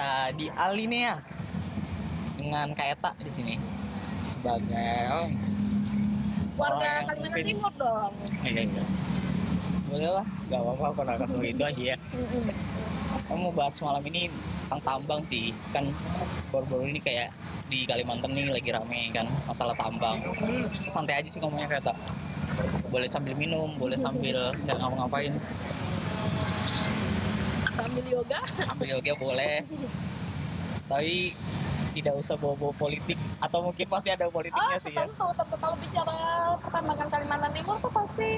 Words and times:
kita 0.00 0.32
di 0.32 0.48
Alinea 0.56 1.20
dengan 2.40 2.72
Kak 2.72 2.88
Eta 2.96 3.12
di 3.20 3.28
sini 3.28 3.54
sebagai 4.24 5.28
Warga 6.56 7.04
Kalimantan 7.04 7.44
Timur 7.44 7.72
dong. 7.76 8.12
Iya, 8.40 8.64
iya. 8.64 8.84
Boleh 9.92 10.08
lah, 10.08 10.24
gak 10.48 10.56
apa-apa 10.64 11.04
kalau 11.04 11.20
langsung 11.20 11.44
itu 11.44 11.60
aja 11.60 11.82
ya. 11.92 11.96
Kamu 13.28 13.52
mau 13.52 13.52
bahas 13.52 13.76
malam 13.84 14.00
ini 14.08 14.32
tentang 14.72 14.80
tambang 14.80 15.20
sih, 15.28 15.52
kan 15.68 15.84
baru-baru 16.48 16.96
ini 16.96 17.00
kayak 17.04 17.36
di 17.68 17.84
Kalimantan 17.84 18.32
nih 18.32 18.56
lagi 18.56 18.72
rame 18.72 19.12
kan 19.12 19.28
masalah 19.44 19.76
tambang. 19.76 20.16
Santai 20.88 21.20
aja 21.20 21.28
sih 21.28 21.44
ngomongnya 21.44 21.76
kayak 21.76 21.92
tak. 21.92 21.96
Boleh 22.88 23.12
sambil 23.12 23.36
minum, 23.36 23.76
boleh 23.76 24.00
sambil 24.00 24.48
nggak 24.64 24.80
ngapa-ngapain. 24.80 25.36
Sambil 27.90 28.06
yoga. 28.08 28.38
Sambil 28.62 28.86
yoga 28.88 29.12
boleh. 29.18 29.54
Tapi 30.86 31.34
tidak 31.90 32.14
usah 32.16 32.38
bawa-bawa 32.38 32.70
politik 32.72 33.18
atau 33.42 33.66
mungkin 33.66 33.82
pasti 33.84 34.08
ada 34.08 34.30
politiknya 34.30 34.62
Oh, 34.70 34.78
sih 34.78 34.94
ya. 34.94 35.02
tentu, 35.04 35.26
tentu 35.34 35.56
kalau 35.58 35.74
bicara 35.74 36.16
pertambangan 36.62 37.08
Kalimantan 37.10 37.50
Timur 37.50 37.76
tuh 37.82 37.90
pasti 37.90 38.30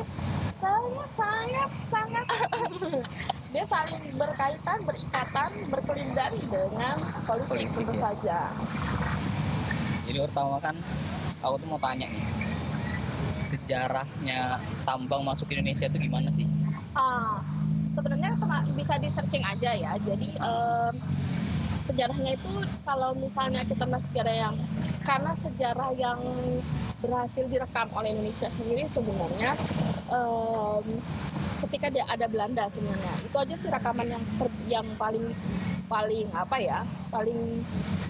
sangat, 0.54 1.08
sangat, 1.12 1.70
sangat. 1.86 2.26
Dia 3.52 3.64
saling 3.68 4.16
berkaitan, 4.16 4.78
berikatan, 4.80 5.50
berkelindan 5.68 6.32
dengan 6.42 6.96
politik, 7.20 7.48
Politik, 7.68 7.76
tentu 7.76 7.92
ya. 7.92 8.00
saja. 8.00 8.38
Jadi 10.02 10.18
pertama 10.18 10.56
kan 10.56 10.72
aku 11.38 11.54
tuh 11.60 11.68
mau 11.68 11.76
tanya 11.76 12.08
nih, 12.08 12.24
sejarahnya 13.38 14.56
tambang 14.82 15.20
masuk 15.20 15.52
Indonesia 15.52 15.84
itu 15.84 15.98
gimana 16.00 16.32
sih? 16.32 16.48
Ah, 16.92 17.44
sebenarnya 17.92 18.32
bisa 18.74 18.96
di 18.98 19.08
searching 19.12 19.44
aja 19.44 19.70
ya. 19.76 19.92
Jadi 20.00 20.28
em, 20.36 20.94
sejarahnya 21.86 22.32
itu 22.34 22.52
kalau 22.86 23.12
misalnya 23.14 23.62
kita 23.66 23.84
melihat 23.84 24.04
sejarah 24.06 24.34
yang 24.48 24.54
karena 25.02 25.32
sejarah 25.34 25.90
yang 25.98 26.20
berhasil 27.02 27.44
direkam 27.50 27.90
oleh 27.98 28.14
Indonesia 28.14 28.46
sendiri 28.46 28.86
sebenarnya 28.86 29.58
em, 30.08 30.84
ketika 31.66 31.90
dia 31.90 32.06
ada 32.06 32.26
Belanda 32.30 32.70
sebenarnya 32.70 33.14
itu 33.26 33.36
aja 33.38 33.54
sih 33.58 33.70
rekaman 33.70 34.14
yang 34.14 34.22
per- 34.38 34.62
yang 34.70 34.86
paling 34.94 35.34
paling 35.90 36.30
apa 36.32 36.56
ya 36.56 36.80
paling 37.10 37.60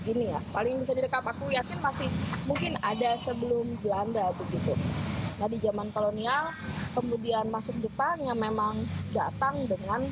ini 0.07 0.31
ya 0.31 0.39
paling 0.53 0.79
bisa 0.79 0.93
direkam 0.93 1.25
aku 1.25 1.51
yakin 1.51 1.79
masih 1.81 2.09
mungkin 2.45 2.77
ada 2.85 3.17
sebelum 3.19 3.65
Belanda 3.81 4.31
begitu 4.37 4.77
nah 5.41 5.49
di 5.49 5.59
zaman 5.61 5.89
kolonial 5.93 6.53
kemudian 6.93 7.49
masuk 7.49 7.77
Jepang 7.81 8.21
yang 8.21 8.37
memang 8.37 8.77
datang 9.17 9.65
dengan 9.65 10.05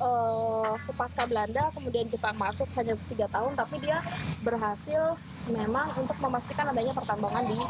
eh 0.00 0.72
sepasca 0.80 1.28
Belanda 1.28 1.68
kemudian 1.76 2.08
Jepang 2.08 2.32
masuk 2.40 2.64
hanya 2.72 2.96
tiga 3.12 3.28
tahun 3.28 3.52
tapi 3.52 3.76
dia 3.84 4.00
berhasil 4.40 5.16
memang 5.52 5.92
untuk 6.00 6.16
memastikan 6.24 6.72
adanya 6.72 6.96
pertambangan 6.96 7.44
di 7.44 7.60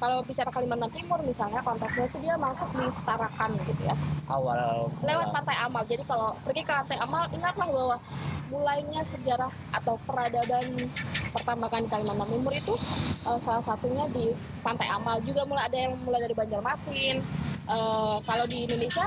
kalau 0.00 0.24
bicara 0.24 0.48
Kalimantan 0.48 0.88
Timur 0.96 1.20
misalnya 1.20 1.60
konteksnya 1.60 2.08
itu 2.08 2.18
dia 2.24 2.34
masuk 2.40 2.72
di 2.72 2.88
Tarakan 3.04 3.52
gitu 3.68 3.82
ya. 3.84 3.92
Awal 4.32 4.88
lewat 5.04 5.28
Pantai 5.28 5.56
Amal. 5.60 5.84
Jadi 5.84 6.02
kalau 6.08 6.32
pergi 6.40 6.64
ke 6.64 6.72
Pantai 6.72 6.98
Amal 7.04 7.28
ingatlah 7.36 7.68
bahwa 7.68 7.96
mulainya 8.48 9.04
sejarah 9.04 9.52
atau 9.76 10.00
peradaban 10.08 10.64
pertambangan 11.36 11.84
di 11.84 11.88
Kalimantan 11.92 12.28
Timur 12.32 12.52
itu 12.56 12.74
eh, 13.28 13.38
salah 13.44 13.60
satunya 13.60 14.08
di 14.08 14.32
Pantai 14.64 14.88
Amal. 14.88 15.20
Juga 15.20 15.44
mulai 15.44 15.68
ada 15.68 15.76
yang 15.76 15.92
mulai 16.00 16.24
dari 16.24 16.32
Banjarmasin. 16.32 17.20
Eh, 17.68 18.16
kalau 18.24 18.44
di 18.48 18.64
Indonesia 18.64 19.04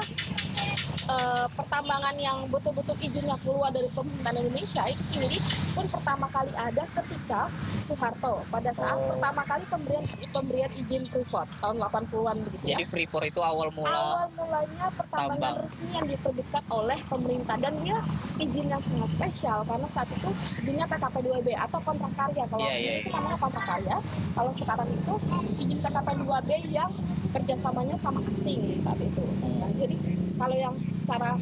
eh, 1.09 1.45
pertambangan 1.55 2.15
yang 2.15 2.47
betul-betul 2.47 2.95
izinnya 2.99 3.35
keluar 3.43 3.69
dari 3.71 3.89
pemerintahan 3.91 4.37
Indonesia 4.39 4.83
itu 4.87 5.03
sendiri 5.11 5.37
pun 5.73 5.85
pertama 5.89 6.25
kali 6.29 6.51
ada 6.55 6.83
ketika 6.85 7.49
Soeharto. 7.83 8.45
Pada 8.47 8.71
saat 8.71 8.95
Oh. 8.95 9.09
pertama 9.11 9.41
kali 9.44 9.63
pemberian 9.67 10.05
pemberian 10.31 10.72
izin 10.78 11.03
Freeport 11.09 11.50
tahun 11.59 11.75
80-an 11.81 12.38
begitu 12.47 12.63
ya. 12.63 12.78
Jadi 12.79 12.85
Freeport 12.88 13.25
itu 13.28 13.41
awal 13.44 13.67
mula 13.75 13.91
awal 13.91 14.28
mulanya 14.38 14.85
pertambangan 14.95 15.41
tambang. 15.41 15.66
resmi 15.67 15.91
yang 15.91 16.07
diterbitkan 16.07 16.63
oleh 16.72 17.00
pemerintah. 17.09 17.55
Dan 17.59 17.73
dia 17.83 17.97
izin 18.39 18.66
yang 18.72 18.81
sangat 18.81 19.09
spesial 19.11 19.59
karena 19.67 19.88
saat 19.91 20.09
itu 20.13 20.29
izinnya 20.61 20.85
PKP 20.88 21.16
2B 21.22 21.47
atau 21.57 21.79
kontrak 21.83 22.13
karya. 22.16 22.44
Kalau 22.47 22.63
dulu 22.63 22.79
iya, 22.79 22.94
itu 23.01 23.09
iya. 23.09 23.16
namanya 23.19 23.38
kontrak 23.38 23.66
karya. 23.67 23.97
Kalau 24.33 24.51
sekarang 24.55 24.89
itu 24.89 25.13
izin 25.59 25.79
PKP 25.83 26.07
2B 26.23 26.49
yang 26.72 26.91
kerjasamanya 27.33 27.95
sama 27.97 28.22
asing 28.29 28.61
saat 28.85 28.99
itu. 29.01 29.25
Nah, 29.41 29.69
jadi 29.75 29.95
kalau 30.43 30.57
yang 30.57 30.75
secara 30.75 31.39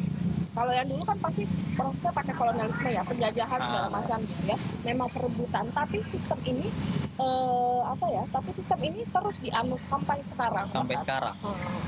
kalau 0.52 0.68
yang 0.70 0.86
dulu 0.86 1.02
kan 1.02 1.18
pasti 1.18 1.42
prosesnya 1.72 2.12
pakai 2.12 2.34
kolonialisme 2.36 2.86
ya 2.86 3.02
penjajahan 3.02 3.58
segala 3.58 3.88
Ah. 3.88 3.90
macam 3.90 4.18
gitu 4.20 4.42
ya 4.46 4.56
memang 4.84 5.08
perebutan 5.10 5.64
tapi 5.72 5.98
sistem 6.04 6.38
ini 6.46 6.66
eh, 7.14 7.80
apa 7.82 8.06
ya 8.06 8.22
tapi 8.30 8.50
sistem 8.52 8.78
ini 8.80 9.02
terus 9.04 9.36
dianut 9.38 9.82
sampai 9.82 10.22
sekarang 10.22 10.66
sampai 10.66 10.94
sekarang. 10.94 11.34
Hmm. 11.36 11.82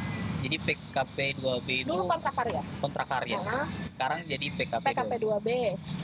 Jadi 0.44 0.60
PKP 0.60 1.16
2B 1.41 1.69
itu 1.78 1.88
dulu 1.88 2.04
kontrak 2.04 2.34
karya 2.34 2.60
kontrak 2.76 3.06
karya. 3.06 3.41
Nah, 3.41 3.64
Sekarang 3.81 4.20
jadi 4.26 4.46
PKP, 4.50 4.84
PKP 4.84 5.12
2B. 5.16 5.25
2B 5.25 5.48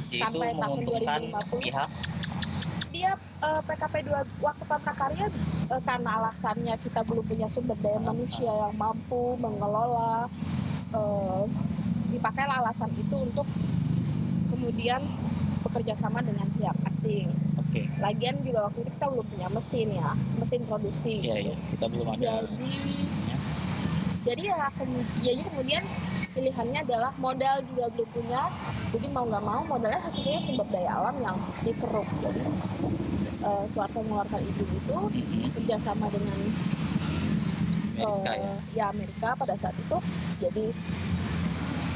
Jadi 0.06 0.16
itu 0.16 0.22
sampai 0.22 0.48
tahun 0.54 0.60
menguntungkan 0.78 1.20
2050. 1.28 1.60
pihak 1.60 1.90
dia 2.90 3.12
eh, 3.40 3.60
PKP 3.62 3.94
2 4.02 4.16
waktu 4.40 4.64
kontrak 4.66 4.96
karya 4.96 5.26
eh, 5.66 5.82
karena 5.82 6.10
alasannya 6.16 6.74
kita 6.80 7.00
belum 7.02 7.22
punya 7.22 7.46
sumber 7.46 7.76
daya 7.78 8.00
manusia 8.00 8.48
yang 8.48 8.74
mampu 8.74 9.36
mengelola 9.36 10.24
eh, 10.90 11.42
dipakailah 12.10 12.56
alasan 12.60 12.90
itu 12.94 13.16
untuk 13.16 13.46
kemudian 14.48 15.00
bekerja 15.60 15.94
sama 15.94 16.20
dengan 16.20 16.48
pihak 16.50 16.74
asing. 16.86 17.28
Oke. 17.56 17.86
Lagian 17.98 18.40
juga 18.40 18.66
waktu 18.66 18.82
itu 18.82 18.90
kita 18.90 19.06
belum 19.06 19.26
punya 19.26 19.48
mesin 19.48 19.88
ya, 19.92 20.10
mesin 20.34 20.60
produksi. 20.64 21.14
Iya, 21.18 21.34
gitu. 21.36 21.46
iya. 21.46 21.56
Kita 21.70 21.86
belum 21.86 22.06
ada 22.08 22.18
Jadi 22.42 22.70
mesinnya. 22.82 23.36
jadi 24.20 24.42
ya, 24.48 24.68
kem- 24.74 25.08
jadi 25.18 25.40
kemudian 25.44 25.82
pilihannya 26.30 26.80
adalah 26.82 27.10
modal 27.16 27.56
juga 27.64 27.90
belum 27.90 28.08
punya 28.10 28.42
jadi 28.90 29.06
mau 29.08 29.24
nggak 29.24 29.42
mau 29.42 29.62
modalnya 29.66 29.98
hasilnya 29.98 30.38
sumber 30.38 30.62
daya 30.68 30.92
alam 30.92 31.16
yang 31.18 31.34
dikeruk 31.60 32.06
jadi 32.20 32.42
eh, 33.40 33.64
Soeharto 33.66 33.98
mengeluarkan 34.00 34.38
itu 34.44 34.62
itu 34.62 34.94
Mhm. 34.94 35.50
kerjasama 35.56 36.06
dengan 36.06 36.38
Amerika 38.02 38.32
ya. 38.34 38.52
ya 38.72 38.84
Amerika 38.88 39.28
pada 39.34 39.54
saat 39.54 39.74
itu 39.74 39.96
jadi 40.38 40.64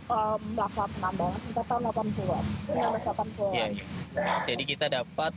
eh, 0.06 0.36
melakukan 0.50 0.88
penambangan 0.92 1.38
sekitar 1.40 1.64
tahun 1.66 1.82
80-an 1.86 2.44
1980-an 2.68 3.52
Iya, 3.52 3.66
iya. 3.72 3.84
Jadi 4.46 4.62
kita 4.64 4.86
dapat 4.88 5.32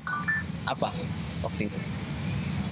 apa 0.66 0.90
waktu 1.42 1.64
itu? 1.66 1.80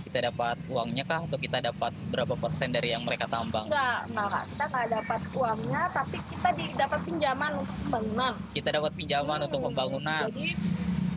Kita 0.05 0.31
dapat 0.31 0.55
uangnya 0.65 1.03
kah 1.03 1.19
atau 1.21 1.35
kita 1.35 1.59
dapat 1.61 1.91
berapa 2.07 2.33
persen 2.33 2.69
dari 2.69 2.87
yang 2.89 3.03
mereka 3.03 3.27
tambang? 3.27 3.67
Enggak, 3.67 4.07
enggak, 4.07 4.25
enggak. 4.25 4.43
kita 4.47 4.63
nggak 4.65 4.87
dapat 4.93 5.21
uangnya, 5.33 5.81
tapi 5.91 6.17
kita 6.25 6.49
dapat 6.77 6.99
pinjaman 7.03 7.51
untuk 7.57 7.75
pembangunan. 7.81 8.33
Kita 8.53 8.69
dapat 8.71 8.91
pinjaman 8.95 9.37
Hmm, 9.37 9.45
untuk 9.45 9.59
pembangunan. 9.61 10.21
Jadi 10.25 10.45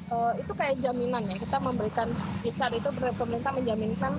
eh, 0.08 0.32
itu 0.40 0.52
kayak 0.52 0.76
jaminan 0.80 1.22
ya. 1.28 1.36
Kita 1.36 1.56
memberikan 1.60 2.08
besar 2.40 2.70
itu 2.72 2.88
pemerintah 2.92 3.52
menjaminkan 3.52 4.12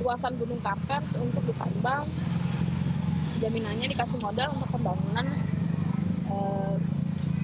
luasan 0.00 0.34
gunung 0.40 0.60
Kartens 0.60 1.14
untuk 1.16 1.42
ditambang. 1.46 2.04
Jaminannya 3.40 3.88
dikasih 3.88 4.20
modal 4.20 4.52
untuk 4.52 4.68
pembangunan 4.76 5.26
eh, 6.28 6.74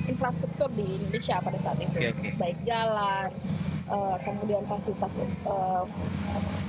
infrastruktur 0.07 0.71
di 0.71 0.87
Indonesia 0.87 1.43
pada 1.43 1.59
saat 1.59 1.83
itu, 1.83 1.99
Oke, 1.99 2.15
oke. 2.15 2.29
baik 2.39 2.59
jalan, 2.63 3.27
eh, 3.91 4.17
kemudian 4.23 4.63
fasilitas 4.71 5.25
eh, 5.25 5.85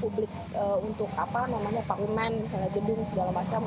publik 0.02 0.32
eh, 0.56 0.78
untuk 0.82 1.10
apa 1.14 1.46
namanya 1.46 1.82
parlemen, 1.86 2.42
misalnya 2.42 2.70
gedung 2.74 3.02
segala 3.06 3.30
macam. 3.30 3.62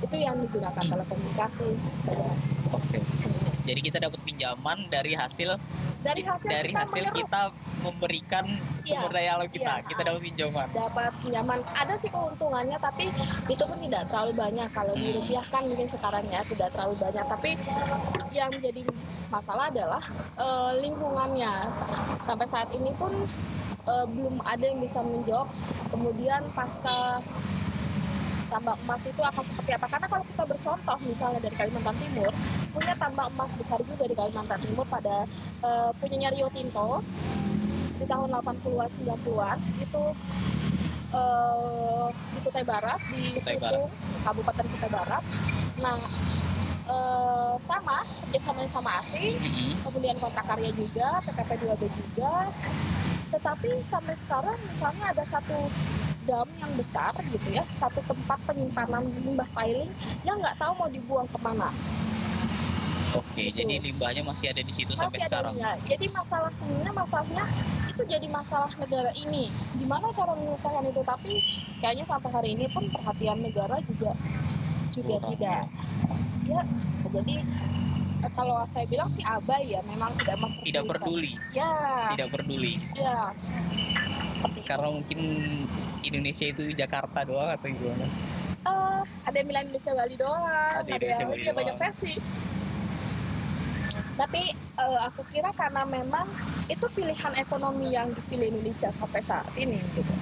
Itu 0.00 0.16
yang 0.16 0.40
digunakan 0.40 0.80
telekomunikasi. 0.80 1.68
seperti 1.76 2.96
itu. 2.96 3.09
Jadi 3.60 3.80
kita 3.82 3.98
dapat 3.98 4.20
pinjaman 4.20 4.88
dari 4.88 5.12
hasil 5.12 5.54
Dari 6.00 6.22
hasil 6.22 6.48
dari 6.48 6.70
kita 6.70 6.80
hasil 6.82 7.04
kita 7.12 7.42
memberikan 7.80 8.44
sumber 8.80 9.10
Iya, 9.10 9.16
daya 9.18 9.30
alam 9.34 9.48
kita. 9.48 9.72
iya. 9.74 9.84
Kita 9.84 10.00
dapat 10.02 10.20
pinjaman. 10.22 10.66
dapat 10.70 11.12
pinjaman 11.18 11.58
ada 11.70 11.94
sih 11.94 12.08
keuntungannya 12.08 12.78
tapi 12.78 13.12
itu 13.46 13.62
pun 13.62 13.78
tidak 13.78 14.02
terlalu 14.06 14.32
banyak 14.34 14.68
kalau 14.70 14.92
Hmm. 14.92 15.02
dirupiahkan 15.02 15.62
mungkin 15.62 15.88
sekarang 15.88 16.24
ya 16.26 16.40
tidak 16.42 16.68
terlalu 16.70 16.94
banyak 16.98 17.24
tapi 17.26 17.50
yang 18.30 18.48
menjadi 18.50 18.80
masalah 19.28 19.68
adalah 19.68 20.02
eh, 20.36 20.70
lingkungannya 20.80 21.52
sampai 22.22 22.46
saat 22.46 22.68
ini 22.70 22.90
pun 22.92 23.12
eh, 23.82 24.06
belum 24.06 24.40
ada 24.42 24.62
yang 24.62 24.78
bisa 24.78 25.00
menjawab 25.02 25.48
kemudian 25.86 26.40
pasca 26.50 27.20
tambang 28.50 28.78
emas 28.82 29.02
itu 29.06 29.22
akan 29.22 29.44
seperti 29.46 29.70
apa 29.78 29.86
karena 29.86 30.06
kalau 30.10 30.24
kita 30.26 30.42
bercontoh 30.42 30.98
misalnya 31.06 31.38
dari 31.38 31.54
Kalimantan 31.54 31.96
Timur 32.02 32.30
punya 32.74 32.94
tambang 32.98 33.28
emas 33.30 33.52
besar 33.54 33.78
juga 33.86 34.04
di 34.10 34.14
Kalimantan 34.18 34.58
Timur 34.58 34.84
pada 34.90 35.16
eh, 35.62 35.90
punyanya 36.02 36.34
Rio 36.34 36.50
Tinto 36.50 37.00
di 38.02 38.04
tahun 38.08 38.28
80-an 38.32 38.90
90-an 38.90 39.58
itu 39.78 40.02
eh, 41.14 42.06
di 42.10 42.38
Kutai 42.42 42.64
Barat 42.66 43.00
di 43.14 43.38
Kutai 43.38 43.56
Bitung, 43.56 43.88
Kabupaten 44.26 44.66
Kutai 44.66 44.90
Barat. 44.90 45.22
Nah, 45.80 45.98
eh, 46.90 47.54
sama 47.62 48.02
kerjasama 48.40 48.64
sama 48.72 48.90
asing 49.04 49.36
Mm-mm. 49.36 49.70
kemudian 49.84 50.16
kontrak 50.16 50.48
karya 50.48 50.72
juga 50.72 51.20
PKP 51.28 51.50
2B 51.60 51.82
juga 51.92 52.48
tetapi 53.30 53.70
sampai 53.84 54.14
sekarang 54.16 54.58
misalnya 54.64 55.04
ada 55.12 55.24
satu 55.28 55.68
dam 56.30 56.46
yang 56.62 56.72
besar 56.78 57.10
gitu 57.26 57.48
ya 57.50 57.66
satu 57.74 57.98
tempat 58.06 58.38
penyimpanan 58.46 59.02
limbah 59.26 59.50
tiling 59.50 59.90
yang 60.22 60.38
nggak 60.38 60.54
tahu 60.54 60.72
mau 60.78 60.86
dibuang 60.86 61.26
ke 61.26 61.38
mana 61.42 61.74
Oke, 63.10 63.50
jadi 63.50 63.82
limbahnya 63.82 64.22
masih 64.22 64.54
ada 64.54 64.62
di 64.62 64.70
situ 64.70 64.94
sampai 64.94 65.10
masih 65.10 65.26
ada 65.26 65.30
sekarang. 65.42 65.52
limbah. 65.58 65.76
jadi 65.82 66.06
masalah 66.14 66.50
sebenarnya 66.54 66.94
masalahnya 66.94 67.44
itu 67.90 68.02
jadi 68.06 68.26
masalah 68.30 68.70
negara 68.78 69.10
ini 69.18 69.50
gimana 69.74 70.06
cara 70.14 70.32
menyelesaikan 70.38 70.84
itu 70.86 71.02
tapi 71.02 71.32
kayaknya 71.82 72.04
sampai 72.06 72.30
hari 72.30 72.48
ini 72.54 72.70
pun 72.70 72.86
perhatian 72.86 73.38
negara 73.42 73.76
juga 73.82 74.14
juga 74.94 75.14
Kurang, 75.18 75.30
tidak 75.34 75.62
ya 76.46 76.60
jadi 77.10 77.34
eh, 78.22 78.32
kalau 78.38 78.62
saya 78.66 78.86
bilang 78.86 79.10
sih 79.10 79.26
abai 79.26 79.62
ya 79.66 79.82
memang 79.86 80.14
tidak 80.14 80.36
memperdulikan. 80.38 80.66
Tidak 80.70 80.82
peduli, 80.86 81.32
ya 81.50 81.70
tidak 82.14 82.28
peduli. 82.30 82.74
ya 82.94 83.34
seperti 84.30 84.58
itu 84.62 84.68
Karena 84.70 84.86
sih. 84.86 84.94
mungkin 84.94 85.20
Indonesia 86.10 86.46
itu 86.50 86.62
Jakarta 86.74 87.22
doang 87.22 87.54
atau 87.54 87.70
gimana? 87.70 88.06
Eh, 88.66 89.00
ada 89.24 89.36
yang 89.38 89.48
bilang 89.48 89.62
Indonesia 89.70 89.92
Bali 89.94 90.16
doang 90.18 90.42
Ada 90.44 90.82
ada, 90.82 90.90
Indonesia 90.90 91.22
yang 91.22 91.30
Bali 91.30 91.42
banyak 91.54 91.76
doang. 91.78 91.84
versi 91.86 92.14
tapi 94.20 94.52
eh, 94.52 95.00
aku 95.08 95.24
kira 95.32 95.48
karena 95.56 95.80
memang 95.88 96.28
itu 96.68 96.84
pilihan 96.92 97.32
ekonomi 97.40 97.96
yang 97.96 98.12
dipilih 98.12 98.52
Indonesia 98.52 98.92
sampai 98.92 99.24
saat 99.24 99.48
ini 99.56 99.80
gitu 99.96 100.12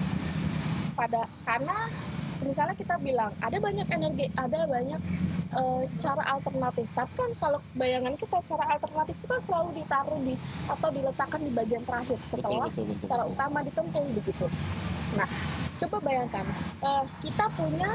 pada 0.94 1.26
karena 1.42 1.90
misalnya 2.38 2.78
kita 2.78 2.94
bilang 3.02 3.34
ada 3.42 3.58
banyak 3.58 3.86
energi 3.90 4.30
ada 4.38 4.70
banyak 4.70 5.02
eh, 5.50 5.82
cara 5.98 6.22
alternatif 6.30 6.86
tapi 6.94 7.10
kan 7.18 7.30
kalau 7.42 7.58
bayangan 7.74 8.14
kita 8.14 8.38
cara 8.46 8.64
alternatif 8.78 9.18
itu 9.18 9.26
kan 9.26 9.42
selalu 9.42 9.82
ditaruh 9.82 10.20
di 10.22 10.34
atau 10.70 10.88
diletakkan 10.94 11.40
di 11.42 11.50
bagian 11.50 11.82
terakhir 11.82 12.18
Betul, 12.22 12.30
setelah 12.38 12.66
betul, 12.70 12.84
betul. 12.86 13.06
cara 13.10 13.24
utama 13.26 13.58
ditempuh 13.66 14.04
begitu. 14.14 14.46
Nah, 15.18 15.28
coba 15.78 15.96
bayangkan 16.00 16.44
eh, 16.80 17.04
kita 17.20 17.44
punya 17.52 17.90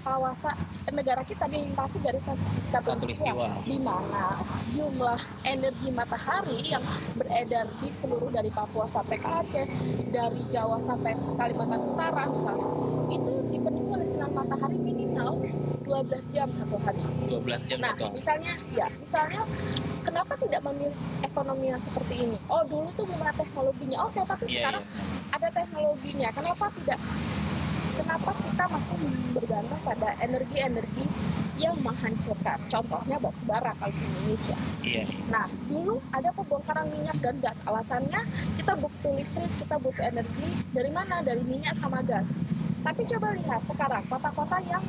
kawasan 0.00 0.56
negara 0.88 1.20
kita 1.20 1.44
dilintasi 1.44 2.00
garis 2.00 2.24
Katulistiwa. 2.72 3.60
di 3.60 3.76
mana 3.76 4.40
jumlah 4.70 5.20
energi 5.44 5.88
matahari 5.90 6.64
yang 6.66 6.80
beredar 7.12 7.68
di 7.76 7.90
seluruh 7.90 8.28
dari 8.28 8.48
Papua 8.48 8.88
sampai 8.88 9.16
ke 9.16 9.28
Aceh, 9.28 9.66
dari 10.08 10.42
Jawa 10.46 10.80
sampai 10.80 11.12
Kalimantan 11.34 11.82
Utara 11.84 12.24
misalnya, 12.24 12.68
itu 13.10 13.32
dipenuhi 13.48 13.88
oleh 13.90 14.06
sinar 14.06 14.30
matahari 14.30 14.76
minimal 14.76 15.44
12 15.84 16.08
jam 16.30 16.48
satu 16.50 16.76
hari. 16.78 17.04
12 17.26 17.64
jam 17.66 17.78
Nah, 17.78 17.92
hari. 17.92 18.08
misalnya, 18.10 18.52
ya, 18.70 18.88
misalnya 18.94 19.44
kenapa 20.02 20.36
tidak 20.36 20.60
memilih 20.62 20.92
ekonomi 21.22 21.68
yang 21.68 21.80
seperti 21.80 22.14
ini? 22.22 22.36
Oh, 22.48 22.64
dulu 22.64 22.88
tuh 22.94 23.04
ada 23.14 23.32
teknologinya. 23.34 24.04
Oke, 24.04 24.20
tapi 24.22 24.44
Iya, 24.46 24.56
sekarang 24.56 24.84
ada 25.38 25.48
teknologinya. 25.54 26.28
Kenapa 26.34 26.66
tidak? 26.74 26.98
Kenapa 27.98 28.30
kita 28.30 28.64
masih 28.70 28.98
bergantung 29.34 29.80
pada 29.86 30.08
energi-energi 30.18 31.06
yang 31.58 31.74
menghancurkan? 31.82 32.58
Contohnya 32.66 33.16
batu 33.22 33.42
bara 33.46 33.74
kalau 33.78 33.94
di 33.94 34.02
Indonesia. 34.02 34.58
iya. 34.82 35.06
Nah, 35.30 35.46
dulu 35.70 36.02
ada 36.10 36.30
pembongkaran 36.34 36.86
minyak 36.90 37.18
dan 37.22 37.38
gas. 37.42 37.58
Alasannya 37.66 38.22
kita 38.58 38.72
butuh 38.78 39.12
listrik, 39.14 39.50
kita 39.62 39.78
butuh 39.78 40.04
energi. 40.10 40.48
Dari 40.74 40.90
mana? 40.90 41.22
Dari 41.22 41.42
minyak 41.42 41.74
sama 41.78 42.02
gas. 42.02 42.34
Tapi 42.82 43.02
coba 43.06 43.34
lihat 43.34 43.62
sekarang 43.66 44.02
kota-kota 44.06 44.58
yang 44.66 44.82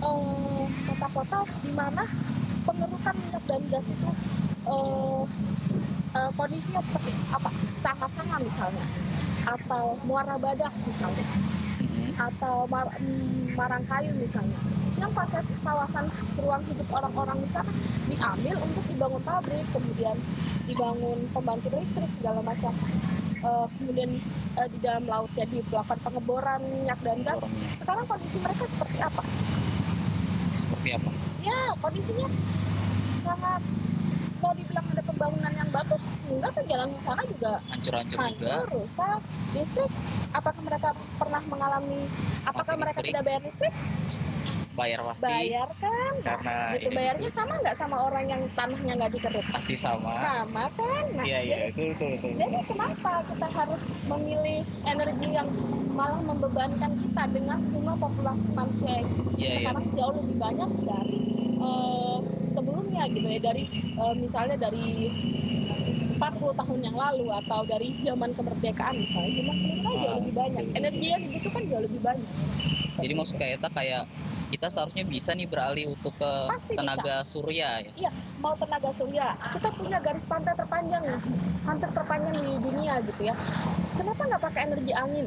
eh, 0.00 0.64
kota-kota 0.88 1.44
di 1.64 1.72
mana 1.76 2.04
pengerukan 2.64 3.14
minyak 3.24 3.44
dan 3.44 3.62
gas 3.68 3.86
itu 3.88 4.10
eh, 4.68 5.22
eh, 6.16 6.30
kondisinya 6.36 6.80
seperti 6.80 7.12
apa? 7.28 7.52
Sanga-sanga 7.80 8.36
misalnya, 8.40 8.84
atau 9.50 9.98
muara 10.06 10.38
badak 10.38 10.72
misalnya. 10.86 11.26
Mhm. 11.80 12.12
atau 12.20 12.68
mar 12.68 12.86
mm, 13.00 13.56
Marangkayu 13.56 14.12
misalnya. 14.20 14.56
Yang 15.00 15.10
potensi 15.16 15.54
kawasan 15.64 16.06
ruang 16.36 16.60
hidup 16.68 16.88
orang-orang 16.92 17.40
di 17.40 17.48
sana 17.48 17.72
diambil 18.04 18.54
untuk 18.60 18.84
dibangun 18.84 19.22
pabrik 19.24 19.64
kemudian 19.72 20.16
dibangun 20.68 21.18
pembangkit 21.32 21.72
listrik 21.72 22.12
segala 22.12 22.44
macam. 22.44 22.76
Eh, 23.40 23.66
kemudian 23.80 24.10
eh, 24.60 24.68
di 24.68 24.78
dalam 24.84 25.08
laut 25.08 25.32
jadi 25.32 25.64
melakukan 25.72 25.98
pengeboran 26.04 26.60
minyak 26.68 27.00
dan 27.00 27.18
gas. 27.24 27.40
Sekarang 27.80 28.04
kondisi 28.04 28.36
mereka 28.44 28.64
seperti 28.68 28.98
apa? 29.00 29.22
Seperti 30.60 30.90
apa? 31.00 31.10
ya 31.40 31.72
kondisinya 31.80 32.28
sangat 33.24 33.64
mau 34.44 34.52
dibilang 34.52 34.84
ada 35.20 35.28
pembangunan 35.28 35.52
yang 35.54 35.70
bagus 35.70 36.02
enggak 36.26 36.50
kan 36.50 36.64
jalan 36.64 36.88
di 36.88 37.00
sana 37.00 37.20
juga 37.22 37.52
Hancur-hancur 37.68 38.16
juga. 38.32 38.56
rusak 38.70 39.20
listrik 39.52 39.92
apakah 40.32 40.60
mereka 40.62 40.88
pernah 41.18 41.42
mengalami 41.44 42.00
apakah 42.42 42.72
Mati 42.72 42.80
mereka 42.80 42.98
listrik. 42.98 43.10
tidak 43.10 43.22
bayar 43.22 43.40
listrik 43.44 43.74
Bayar 44.70 45.02
pasti. 45.04 45.26
bayar 45.26 45.68
kan 45.76 46.12
Karena 46.22 46.56
gitu 46.72 46.88
ini 46.88 46.94
bayarnya 46.96 47.28
sama 47.28 47.52
nggak 47.60 47.76
sama 47.76 47.96
orang 48.00 48.24
yang 48.24 48.42
tanahnya 48.50 48.92
nggak 48.96 49.12
dikeruk 49.12 49.44
pasti 49.52 49.74
sama. 49.76 50.12
sama 50.16 50.64
kan 50.72 51.04
nah 51.12 51.24
Iya, 51.26 51.38
iya, 51.42 51.56
itu 51.68 51.92
betul, 51.92 52.08
betul. 52.16 52.30
jadi 52.38 52.58
kenapa 52.64 53.12
kita 53.28 53.48
harus 53.50 53.84
memilih 54.08 54.58
energi 54.86 55.28
yang 55.28 55.48
malah 55.92 56.22
membebankan 56.22 56.96
kita 56.96 57.22
dengan 57.28 57.58
jumlah 57.68 57.96
populasi 57.98 58.48
manusia 58.50 58.92
yang 58.96 59.08
Iya, 59.36 59.44
iya. 59.44 59.56
sekarang 59.60 59.84
jauh 59.92 60.14
lebih 60.16 60.36
banyak 60.38 60.70
dari 60.80 61.20
eh, 61.60 62.16
sebelumnya 62.50 63.02
gitu 63.08 63.26
ya 63.26 63.40
dari 63.40 63.64
eh, 63.72 64.14
misalnya 64.14 64.56
dari 64.58 65.08
40 66.20 66.52
tahun 66.52 66.80
yang 66.84 66.96
lalu 66.98 67.26
atau 67.32 67.64
dari 67.64 67.96
zaman 68.04 68.30
kemerdekaan 68.36 68.94
misalnya 68.94 69.30
jumlah 69.32 69.56
penduduknya 69.56 69.94
jauh 69.96 70.10
Ah, 70.10 70.16
lebih 70.20 70.34
banyak 70.36 70.64
energi 70.76 71.06
yang 71.08 71.22
dibutuhkan 71.24 71.62
jauh 71.64 71.82
lebih 71.82 72.00
banyak 72.00 72.28
Jadi 73.00 73.12
maksud 73.16 73.36
kayak 73.40 73.52
kita 73.56 73.68
kayak 73.72 74.02
kita 74.50 74.66
seharusnya 74.66 75.04
bisa 75.06 75.30
nih 75.32 75.46
beralih 75.46 75.94
untuk 75.94 76.10
ke 76.18 76.32
Pasti 76.50 76.74
tenaga 76.74 77.22
surya 77.22 77.86
ya. 77.86 77.90
Iya, 77.94 78.10
mau 78.42 78.50
tenaga 78.58 78.90
surya. 78.90 79.38
Kita 79.54 79.70
punya 79.70 80.02
garis 80.02 80.26
pantai 80.26 80.58
terpanjang 80.58 81.02
nih, 81.06 81.20
hampir 81.62 81.88
terpanjang 81.94 82.34
di 82.34 82.52
dunia 82.58 82.98
gitu 82.98 83.30
ya. 83.30 83.34
Kenapa 83.94 84.20
nggak 84.26 84.42
pakai 84.42 84.60
energi 84.66 84.92
angin? 84.92 85.26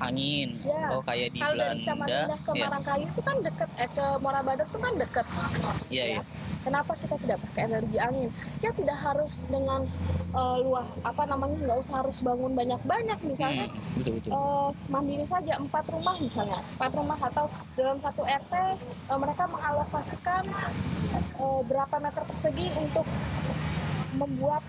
Angin. 0.00 0.48
Ya. 0.60 0.86
Oh, 0.90 1.02
kayak 1.02 1.28
di 1.30 1.38
Kalau 1.38 1.54
dari 1.54 1.76
Belanda. 1.76 1.84
Samarinda 1.84 2.36
ke 2.36 2.50
Iya, 2.50 2.62
Marangkayu 2.62 3.06
itu 3.06 3.22
kan 3.22 3.36
deket, 3.38 3.68
eh 3.76 3.88
ke 3.88 4.04
Muara 4.18 4.40
Badak 4.40 4.66
itu 4.66 4.78
kan 4.78 4.92
deket. 4.94 5.26
iya, 5.88 6.04
iya. 6.10 6.22
Kenapa 6.60 6.92
kita 6.92 7.16
tidak 7.16 7.38
pakai 7.42 7.62
energi 7.66 7.96
angin? 7.96 8.28
Ya 8.58 8.70
tidak 8.70 8.98
harus 8.98 9.36
dengan 9.46 9.80
eh, 10.30 10.56
luah 10.60 10.84
apa 11.00 11.22
namanya 11.24 11.56
nggak 11.58 11.78
usah 11.78 12.00
harus 12.00 12.20
bangun 12.20 12.52
banyak-banyak 12.52 13.18
misalnya. 13.22 13.66
Hmm, 13.66 13.96
betul, 13.96 14.12
betul. 14.16 14.30
eh, 14.30 14.68
mandiri 14.86 15.24
saja 15.24 15.56
empat 15.56 15.84
rumah 15.88 16.16
misalnya 16.16 16.60
empat 16.74 16.92
rumah 16.92 17.18
atau 17.18 17.44
dalam 17.74 17.96
satu 17.98 18.22
RT 18.22 18.52
eh, 19.06 19.18
mereka 19.18 19.44
mengalokasikan 19.46 20.42
eh, 21.12 21.60
berapa 21.64 21.96
meter 21.98 22.22
persegi 22.24 22.66
untuk 22.74 23.06
membuat 24.12 24.62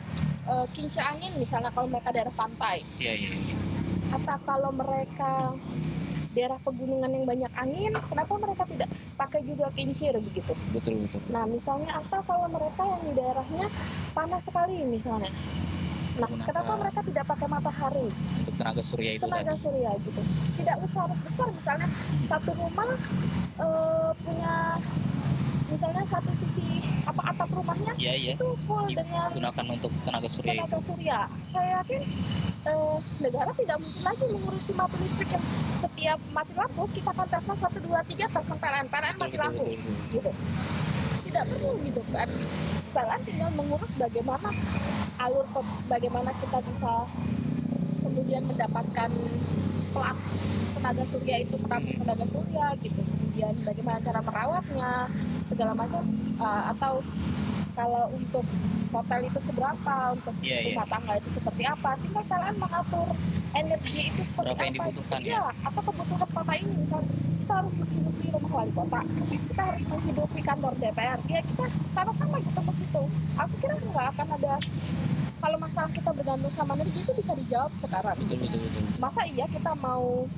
eh, 0.45 0.65
kincir 0.71 1.01
angin 1.01 1.33
misalnya 1.35 1.69
kalau 1.69 1.87
mereka 1.87 2.09
daerah 2.09 2.33
pantai 2.33 2.85
Iya, 2.97 3.13
iya. 3.17 3.31
iya. 3.33 3.55
Atau 4.11 4.37
kalau 4.41 4.71
mereka 4.71 5.55
daerah 6.31 6.55
pegunungan 6.57 7.09
yang 7.09 7.25
banyak 7.25 7.51
angin 7.55 7.91
kenapa 8.05 8.33
mereka 8.37 8.63
tidak 8.65 8.87
pakai 9.13 9.43
juga 9.43 9.67
kincir 9.71 10.15
begitu 10.17 10.53
Betul, 10.71 10.95
betul. 11.01 11.19
nah 11.27 11.43
misalnya 11.45 11.97
atau 11.97 12.19
kalau 12.21 12.47
mereka 12.47 12.81
yang 12.81 13.01
di 13.01 13.13
daerahnya 13.13 13.67
panas 14.11 14.41
sekali 14.41 14.83
misalnya 14.85 15.27
nah 16.13 16.23
Menggunakan- 16.25 16.47
kenapa 16.47 16.73
mereka 16.77 16.99
tidak 17.03 17.25
pakai 17.25 17.47
matahari 17.47 18.07
Untuk 18.37 18.55
tenaga 18.57 18.81
surya 18.81 19.11
itu 19.13 19.21
tenaga 19.21 19.43
tadi. 19.49 19.59
surya 19.61 19.89
gitu 19.97 20.21
tidak 20.57 20.75
usah 20.81 20.99
harus 21.01 21.19
besar 21.21 21.47
misalnya 21.49 21.87
satu 22.25 22.51
rumah 22.53 22.89
eh, 23.57 24.09
punya 24.21 24.53
misalnya 25.67 26.03
satu 26.05 26.31
sisi 26.37 26.63
apa 27.05 27.21
atap 27.25 27.47
rumahnya 27.49 27.91
Iya, 27.97 28.13
iya. 28.13 28.33
itu 28.35 28.47
full 28.61 28.87
dengan 28.87 29.27
Digunakan 29.29 29.65
untuk 29.69 29.91
tenaga 30.03 30.27
surya 30.27 30.51
itu. 30.51 30.59
tenaga 30.61 30.79
surya 30.81 31.17
saya 31.45 31.67
yakin 31.77 32.01
eh, 32.65 32.95
negara 33.21 33.51
tidak 33.57 33.77
mungkin 33.81 34.03
lagi 34.05 34.25
mengurusi 34.29 34.71
mati 34.77 34.95
listrik 35.01 35.29
yang 35.33 35.45
setiap 35.81 36.19
mati 36.33 36.53
lampu 36.53 36.83
kita 36.93 37.09
akan 37.09 37.27
telepon 37.27 37.57
satu 37.57 37.77
dua 37.81 37.99
tiga 38.05 38.25
telepon 38.29 38.57
PLN 38.57 38.87
PLN 38.89 39.15
mati 39.17 39.37
lampu. 39.37 39.63
gitu. 40.13 40.31
Tidak 41.25 41.43
perlu 41.47 41.71
gitu 41.85 42.01
kan 42.13 42.29
PLN 42.91 43.21
tinggal 43.25 43.49
mengurus 43.55 43.91
bagaimana 43.97 44.49
alur 45.21 45.45
bagaimana 45.87 46.31
kita 46.37 46.59
bisa 46.69 46.91
kemudian 48.01 48.43
mendapatkan 48.45 49.09
pelak 49.91 50.17
tenaga 50.75 51.03
surya 51.05 51.35
itu 51.45 51.55
penampung 51.61 51.97
tenaga 52.01 52.25
surya 52.25 52.65
gitu. 52.81 53.01
Kemudian 53.01 53.53
bagaimana 53.63 53.97
cara 54.03 54.19
merawatnya 54.19 54.89
segala 55.45 55.71
macam 55.77 56.03
uh, 56.41 56.73
atau 56.75 56.99
kalau 57.71 58.03
untuk 58.11 58.45
hotel 58.91 59.19
itu 59.23 59.39
seberapa 59.39 59.93
untuk 60.11 60.35
Iya, 60.39 60.57
iya. 60.57 60.67
rumah 60.73 60.87
tangga 60.87 61.13
itu 61.15 61.29
seperti 61.31 61.63
apa 61.63 61.89
tinggal 61.97 62.23
PLN 62.25 62.55
mengatur 62.57 63.07
energi 63.53 64.01
itu 64.07 64.21
seperti 64.21 64.51
Berapa 64.51 64.63
yang 64.63 64.75
apa 64.75 64.83
dibutuhkan, 64.89 65.19
gitu. 65.19 65.31
ya 65.31 65.41
atau 65.63 65.81
kebutuhan 65.81 66.29
kota 66.29 66.53
ini 66.55 66.73
misalnya 66.77 67.07
kita 67.07 67.29
kita 67.41 67.53
harus 67.57 67.73
menghidupi 67.75 68.25
rumah 68.31 68.51
wali 68.53 68.71
kota 68.71 68.99
kita 69.27 69.61
harus 69.61 69.83
menghidupi 69.85 70.39
kantor 70.41 70.73
DPR 70.77 71.19
ya 71.25 71.39
kita 71.41 71.65
sama-sama 71.91 72.35
gitu 72.39 72.59
begitu 72.61 73.01
aku 73.35 73.53
kira 73.59 73.75
nggak 73.77 74.07
akan 74.15 74.27
ada 74.39 74.53
kalau 75.41 75.57
masalah 75.57 75.89
kita 75.89 76.13
bergantung 76.13 76.53
sama 76.53 76.77
energi 76.77 77.01
itu 77.01 77.13
bisa 77.17 77.33
dijawab 77.33 77.73
sekarang. 77.73 78.15
Betul 78.21 78.37
betul 78.45 78.59
betul 78.61 78.83
masa 79.01 79.25
iya 79.25 79.49
kita 79.49 79.73
mau 79.81 80.29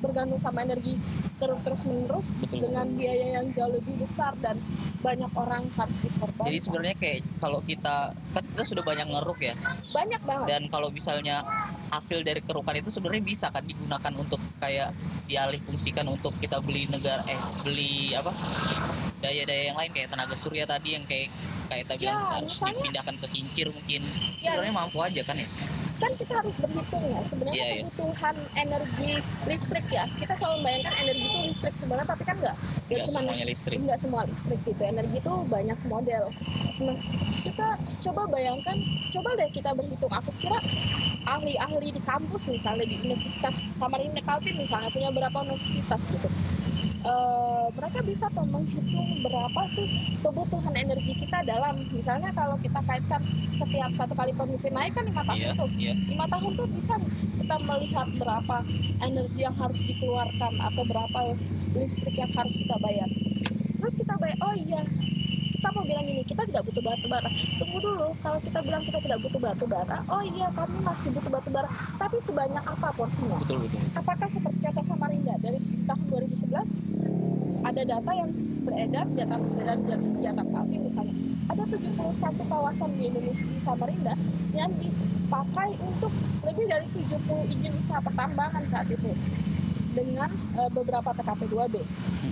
bergantung 0.00 0.40
sama 0.40 0.64
energi 0.64 0.96
terus 1.36 1.60
terus 1.60 1.80
menerus 1.84 2.28
Betul, 2.40 2.68
dengan 2.68 2.88
biaya 2.96 3.40
yang 3.40 3.52
jauh 3.52 3.72
lebih 3.72 4.00
besar 4.00 4.32
dan 4.40 4.56
banyak 5.00 5.28
orang 5.36 5.64
harus 5.76 5.96
dikorbankan 6.04 6.48
jadi 6.52 6.60
sebenarnya 6.60 6.96
kayak 7.00 7.18
kalau 7.40 7.60
kita 7.64 7.96
kan 8.36 8.44
kita 8.44 8.64
sudah 8.64 8.84
banyak 8.84 9.06
ngeruk 9.08 9.40
ya. 9.40 9.54
Banyak 9.92 10.20
banget. 10.24 10.46
Dan 10.48 10.62
kalau 10.68 10.88
misalnya 10.92 11.44
hasil 11.90 12.22
dari 12.22 12.38
kerukan 12.40 12.72
itu 12.72 12.88
sebenarnya 12.88 13.24
bisa 13.24 13.46
kan 13.50 13.62
digunakan 13.62 14.12
untuk 14.14 14.38
kayak 14.56 14.94
dialih 15.26 15.58
fungsikan 15.60 16.06
untuk 16.06 16.32
kita 16.38 16.58
beli 16.58 16.86
negara 16.86 17.22
eh 17.24 17.34
beli 17.60 18.14
apa 18.14 18.30
daya-daya 19.18 19.62
yang 19.68 19.76
lain 19.76 19.90
kayak 19.90 20.08
tenaga 20.08 20.34
surya 20.34 20.64
tadi 20.64 20.94
yang 20.94 21.04
kayak 21.04 21.28
kayak 21.66 21.84
kita 21.84 21.94
bilang 22.00 22.16
Ya, 22.16 22.26
harus 22.32 22.50
misalnya- 22.52 22.78
dipindahkan 22.78 23.14
ke 23.16 23.26
kincir 23.30 23.66
mungkin 23.68 24.00
Ya. 24.38 24.42
sebenarnya 24.48 24.74
mampu 24.76 24.98
aja 24.98 25.22
kan 25.22 25.36
ya 25.36 25.48
kan 26.00 26.12
kita 26.16 26.32
harus 26.40 26.54
berhitung 26.56 27.04
ya. 27.12 27.20
Sebenarnya 27.28 27.60
Iya, 27.60 27.68
iya. 27.68 27.82
kebutuhan 27.84 28.36
energi 28.56 29.10
listrik 29.46 29.86
ya. 29.92 30.04
Kita 30.16 30.32
selalu 30.34 30.54
membayangkan 30.64 30.94
energi 30.96 31.24
itu 31.28 31.38
listrik 31.52 31.74
sebenarnya 31.76 32.08
tapi 32.08 32.22
kan 32.24 32.36
enggak 32.40 32.56
ya 32.90 32.96
nggak 32.96 33.06
cuma 33.06 33.20
semuanya 33.20 33.46
listrik. 33.46 33.76
nggak 33.78 33.98
semua 34.00 34.22
listrik 34.24 34.60
gitu. 34.64 34.82
Energi 34.82 35.16
itu 35.20 35.32
banyak 35.46 35.78
model. 35.86 36.24
Nah 36.80 36.96
kita 37.44 37.66
coba 38.08 38.22
bayangkan 38.32 38.76
coba 39.12 39.28
deh 39.36 39.48
kita 39.52 39.70
berhitung. 39.76 40.12
Aku 40.12 40.30
kira 40.40 40.58
ahli-ahli 41.28 41.88
di 41.92 42.02
kampus 42.02 42.48
misalnya 42.48 42.88
di 42.88 42.96
Universitas 42.96 43.60
Samarinda 43.76 44.24
Kaltim 44.24 44.56
misalnya 44.56 44.88
punya 44.88 45.12
berapa 45.12 45.36
universitas 45.44 46.00
gitu 46.10 46.28
Eh, 47.00 47.66
mereka 47.80 48.04
bisa 48.04 48.28
tuh 48.28 48.44
menghitung 48.44 49.24
berapa 49.24 49.62
sih 49.72 49.88
kebutuhan 50.20 50.74
energi 50.76 51.16
kita 51.16 51.40
dalam. 51.48 51.80
Misalnya 51.88 52.28
kalau 52.36 52.60
kita 52.60 52.76
kaitkan 52.84 53.24
setiap 53.56 53.88
satu 53.96 54.12
kali 54.12 54.36
pemimpin 54.36 54.68
naik 54.68 54.92
kan 54.92 55.08
lima 55.08 55.24
tahun 55.24 55.40
iya 55.40 55.50
tuh. 55.56 55.68
iya. 55.80 55.96
Lima 55.96 56.28
tahun 56.28 56.60
tuh 56.60 56.68
bisa 56.76 57.00
kita 57.40 57.56
melihat 57.64 58.04
berapa 58.20 58.56
energi 59.00 59.40
yang 59.40 59.56
harus 59.56 59.80
dikeluarkan 59.80 60.52
atau 60.60 60.82
berapa 60.84 61.18
listrik 61.72 62.20
yang 62.20 62.28
harus 62.36 62.52
kita 62.60 62.76
bayar. 62.84 63.08
Terus 63.80 63.94
kita 63.96 64.20
bayar 64.20 64.36
oh 64.44 64.52
iya 64.52 64.84
kita 65.56 65.76
mau 65.76 65.84
bilang 65.84 66.04
ini 66.04 66.20
kita 66.28 66.44
tidak 66.52 66.68
butuh 66.68 66.84
batu 66.84 67.08
bara. 67.08 67.30
Tunggu 67.56 67.78
dulu 67.80 68.12
kalau 68.20 68.36
kita 68.44 68.60
bilang 68.60 68.84
kita 68.84 69.00
tidak 69.00 69.18
butuh 69.24 69.40
batu 69.40 69.64
bara 69.64 70.04
oh 70.12 70.20
iya 70.20 70.52
kami 70.52 70.76
masih 70.84 71.16
butuh 71.16 71.32
batu 71.32 71.48
bara. 71.48 71.68
Tapi 71.96 72.20
sebanyak 72.20 72.60
apa 72.60 72.92
porsinya 72.92 73.40
betul 73.40 73.64
betul. 73.64 73.80
Apakah 73.96 74.28
seperti 74.28 74.58
kata 74.60 74.84
Samarinda 74.84 75.40
dari 75.40 75.56
tahun 75.56 75.60
2011 75.60 75.69
ada 76.50 77.82
data 77.86 78.10
yang 78.10 78.30
beredar 78.66 79.06
data 79.14 79.36
beredar 79.38 79.78
data 80.18 80.42
Kaltim 80.42 80.80
misalnya. 80.82 81.14
Ada 81.50 81.62
71 81.66 82.50
kawasan 82.50 82.90
di 82.98 83.02
Indonesia 83.10 83.46
di 83.46 83.58
Samarinda 83.62 84.14
yang 84.54 84.70
dipakai 84.74 85.78
untuk 85.82 86.10
lebih 86.42 86.66
dari 86.66 86.86
70 86.90 87.54
izin 87.54 87.72
usaha 87.78 88.00
pertambangan 88.02 88.62
saat 88.70 88.90
itu 88.90 89.10
dengan 89.94 90.30
eh, 90.56 90.70
beberapa 90.70 91.10
TKP 91.14 91.40
2B. 91.50 91.74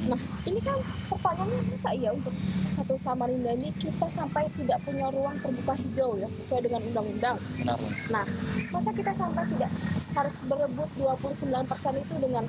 Nah, 0.09 0.21
ini 0.47 0.61
kan 0.63 0.79
pertanyaannya 1.11 1.61
masa 1.75 1.91
iya 1.93 2.11
untuk 2.15 2.33
satu 2.73 2.95
Samarinda 2.95 3.53
ini 3.59 3.75
kita 3.77 4.07
sampai 4.07 4.47
tidak 4.55 4.79
punya 4.87 5.11
ruang 5.11 5.35
terbuka 5.43 5.75
hijau 5.75 6.15
ya 6.17 6.29
sesuai 6.31 6.71
dengan 6.71 6.81
undang-undang 6.87 7.37
benar 7.59 7.79
Nah, 8.09 8.25
masa 8.71 8.91
kita 8.95 9.13
sampai 9.13 9.45
tidak 9.57 9.71
harus 10.15 10.35
berebut 10.47 10.89
29% 10.97 12.05
itu 12.05 12.15
dengan 12.19 12.45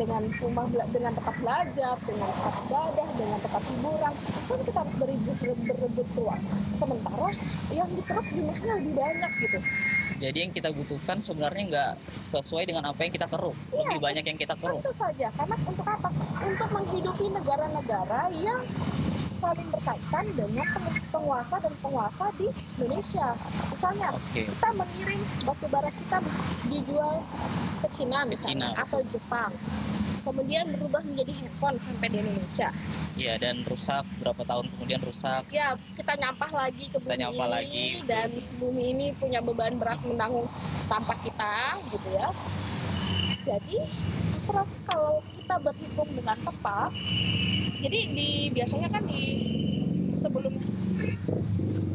dengan 0.00 0.22
rumah 0.40 0.66
dengan 0.88 1.12
tempat 1.12 1.34
belajar, 1.42 1.94
dengan 2.08 2.28
tempat 2.32 2.54
ibadah, 2.66 3.08
dengan 3.18 3.38
tempat 3.42 3.62
hiburan. 3.68 4.12
Masa 4.48 4.62
kita 4.64 4.78
harus 4.80 4.94
berebut 4.96 5.36
berebut 5.66 6.08
ruang. 6.16 6.42
Sementara 6.78 7.28
yang 7.68 7.88
dikeruk 7.92 8.26
jumlahnya 8.32 8.72
lebih 8.80 8.94
banyak 8.96 9.32
gitu. 9.44 9.58
Jadi 10.20 10.38
yang 10.38 10.52
kita 10.52 10.68
butuhkan 10.70 11.18
sebenarnya 11.18 11.62
nggak 11.66 11.90
sesuai 12.12 12.64
dengan 12.64 12.84
apa 12.84 13.00
yang 13.00 13.10
kita 13.10 13.26
keruk 13.26 13.56
Iya, 13.70 13.88
lebih 13.88 14.00
banyak 14.00 14.24
yang 14.26 14.38
kita 14.38 14.54
keruk 14.54 14.78
Tentu 14.78 14.92
saja, 14.92 15.26
karena 15.32 15.56
untuk 15.58 15.86
apa? 15.86 16.08
Untuk 16.38 16.68
menghidupi 16.70 17.26
negara-negara 17.30 18.20
yang 18.36 18.60
saling 19.34 19.64
berkaitan 19.66 20.24
dengan 20.30 20.68
peng- 20.70 21.04
penguasa 21.10 21.56
dan 21.56 21.72
penguasa 21.80 22.28
di 22.36 22.44
Indonesia. 22.76 23.32
Misalnya, 23.66 24.08
oke 24.12 24.42
kita 24.44 24.68
mengirim 24.70 25.16
batu 25.40 25.66
bara 25.66 25.88
kita 25.88 26.16
dijual 26.66 27.24
ke 27.80 27.88
Cina 27.90 28.18
misalnya 28.22 28.68
Cina. 28.68 28.84
atau 28.84 29.00
Jepang 29.08 29.48
kemudian 30.22 30.64
berubah 30.76 31.02
menjadi 31.02 31.32
handphone 31.44 31.76
sampai 31.80 32.06
di 32.12 32.16
Indonesia. 32.20 32.68
Iya 33.16 33.34
dan 33.36 33.64
rusak 33.66 34.04
berapa 34.20 34.42
tahun 34.44 34.66
kemudian 34.76 35.00
rusak. 35.04 35.42
Ya 35.52 35.74
kita 35.96 36.12
nyampah 36.16 36.50
lagi 36.52 36.84
ke 36.88 36.98
Kita 37.00 37.14
bumi 37.16 37.20
nyampah 37.20 37.46
ini 37.46 37.54
lagi, 37.54 37.86
dan 38.06 38.28
bumi 38.60 38.84
ini 38.92 39.06
punya 39.16 39.40
beban 39.42 39.76
berat 39.76 40.00
menanggung 40.06 40.48
sampah 40.84 41.18
kita 41.20 41.80
gitu 41.92 42.08
ya. 42.14 42.28
Jadi 43.40 43.76
aku 44.40 44.50
rasa 44.52 44.76
kalau 44.84 45.24
kita 45.36 45.54
berhitung 45.60 46.10
dengan 46.14 46.36
tepat 46.38 46.90
jadi 47.80 47.98
di 48.12 48.30
biasanya 48.52 48.88
kan 48.92 49.02
di 49.08 49.24
sebelum 50.20 50.52
eh, 50.52 51.12
sebelum 51.56 51.90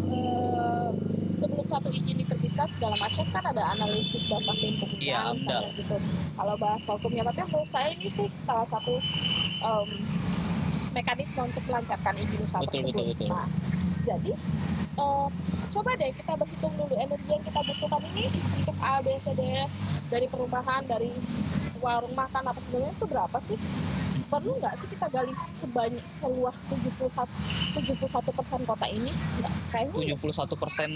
satu 1.76 1.92
izin 1.92 2.16
diterbitkan 2.24 2.68
segala 2.72 2.96
macam 2.96 3.26
kan 3.36 3.44
ada 3.44 3.64
analisis 3.76 4.32
dampak 4.32 4.56
lingkungan 4.64 4.96
Iya, 4.96 5.36
misalnya 5.36 5.70
gitu 5.76 5.96
kalau 6.40 6.56
bahasa 6.56 6.90
hukumnya 6.96 7.24
tapi 7.28 7.40
menurut 7.46 7.70
saya 7.70 7.92
ini 7.92 8.08
sih 8.08 8.28
salah 8.48 8.64
satu 8.64 8.96
em, 9.60 9.90
mekanisme 10.96 11.42
untuk 11.44 11.64
melancarkan 11.68 12.16
izin 12.16 12.40
usaha 12.48 12.64
Betul, 12.64 12.72
tersebut 12.80 12.96
betul, 12.96 13.12
betul. 13.12 13.28
nah 13.28 13.48
jadi 14.08 14.32
eh, 14.96 15.28
coba 15.76 15.90
deh 16.00 16.12
kita 16.16 16.34
berhitung 16.40 16.74
dulu 16.80 16.96
energi 16.96 17.28
yang 17.28 17.44
kita 17.44 17.60
butuhkan 17.60 18.02
ini 18.16 18.26
untuk 18.56 18.76
A, 18.80 18.94
B, 19.04 19.08
C, 19.20 19.28
D 19.36 19.42
dari 20.08 20.28
perumahan, 20.32 20.82
dari 20.88 21.12
warung 21.84 22.16
makan 22.16 22.44
apa 22.48 22.60
segala 22.64 22.88
itu 22.88 23.06
berapa 23.06 23.38
sih? 23.44 23.60
Perlu 24.26 24.52
nggak 24.58 24.74
sih 24.74 24.88
kita 24.90 25.06
gali 25.14 25.34
sebanyak 25.38 26.06
seluas 26.10 26.66
71 26.66 27.30
71 27.78 28.38
persen 28.38 28.60
kota 28.66 28.88
ini? 28.90 29.14
Nggak, 29.14 29.54
kayaknya 29.70 30.18
71 30.18 30.58
persen 30.58 30.90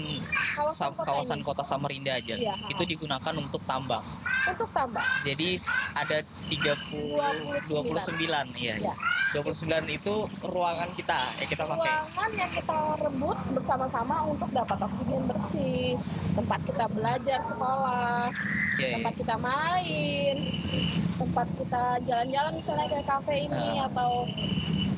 kawasan 0.58 0.90
kota 0.94 1.06
kawasan 1.06 1.38
ini. 1.38 1.46
kota 1.46 1.62
Samarinda 1.62 2.12
aja. 2.18 2.34
Iya, 2.34 2.54
itu 2.68 2.82
digunakan 2.82 3.34
untuk 3.38 3.62
tambang. 3.64 4.02
Untuk 4.50 4.68
tambah 4.74 5.04
jadi 5.22 5.48
ada 5.94 6.18
30 6.48 7.70
29 7.70 8.56
iya. 8.58 8.74
Ya. 8.80 8.94
29 9.30 9.86
itu 9.94 10.14
ruangan 10.42 10.90
kita 10.98 11.38
yang 11.38 11.50
kita 11.50 11.62
pakai. 11.68 11.86
Ruangan 11.86 12.30
yang 12.34 12.50
kita 12.50 12.78
rebut 12.98 13.38
bersama-sama 13.54 14.26
untuk 14.26 14.50
dapat 14.50 14.78
oksigen 14.82 15.22
bersih, 15.30 15.94
tempat 16.34 16.60
kita 16.66 16.84
belajar 16.90 17.40
sekolah, 17.46 18.26
iya. 18.80 18.98
tempat 18.98 19.14
kita 19.14 19.34
main, 19.38 20.34
tempat 21.14 21.46
kita 21.54 21.84
jalan-jalan 22.08 22.52
misalnya 22.58 22.86
kayak 22.90 23.06
kafe 23.20 23.34
ini 23.42 23.52
Nah. 23.52 23.86
atau 23.86 24.10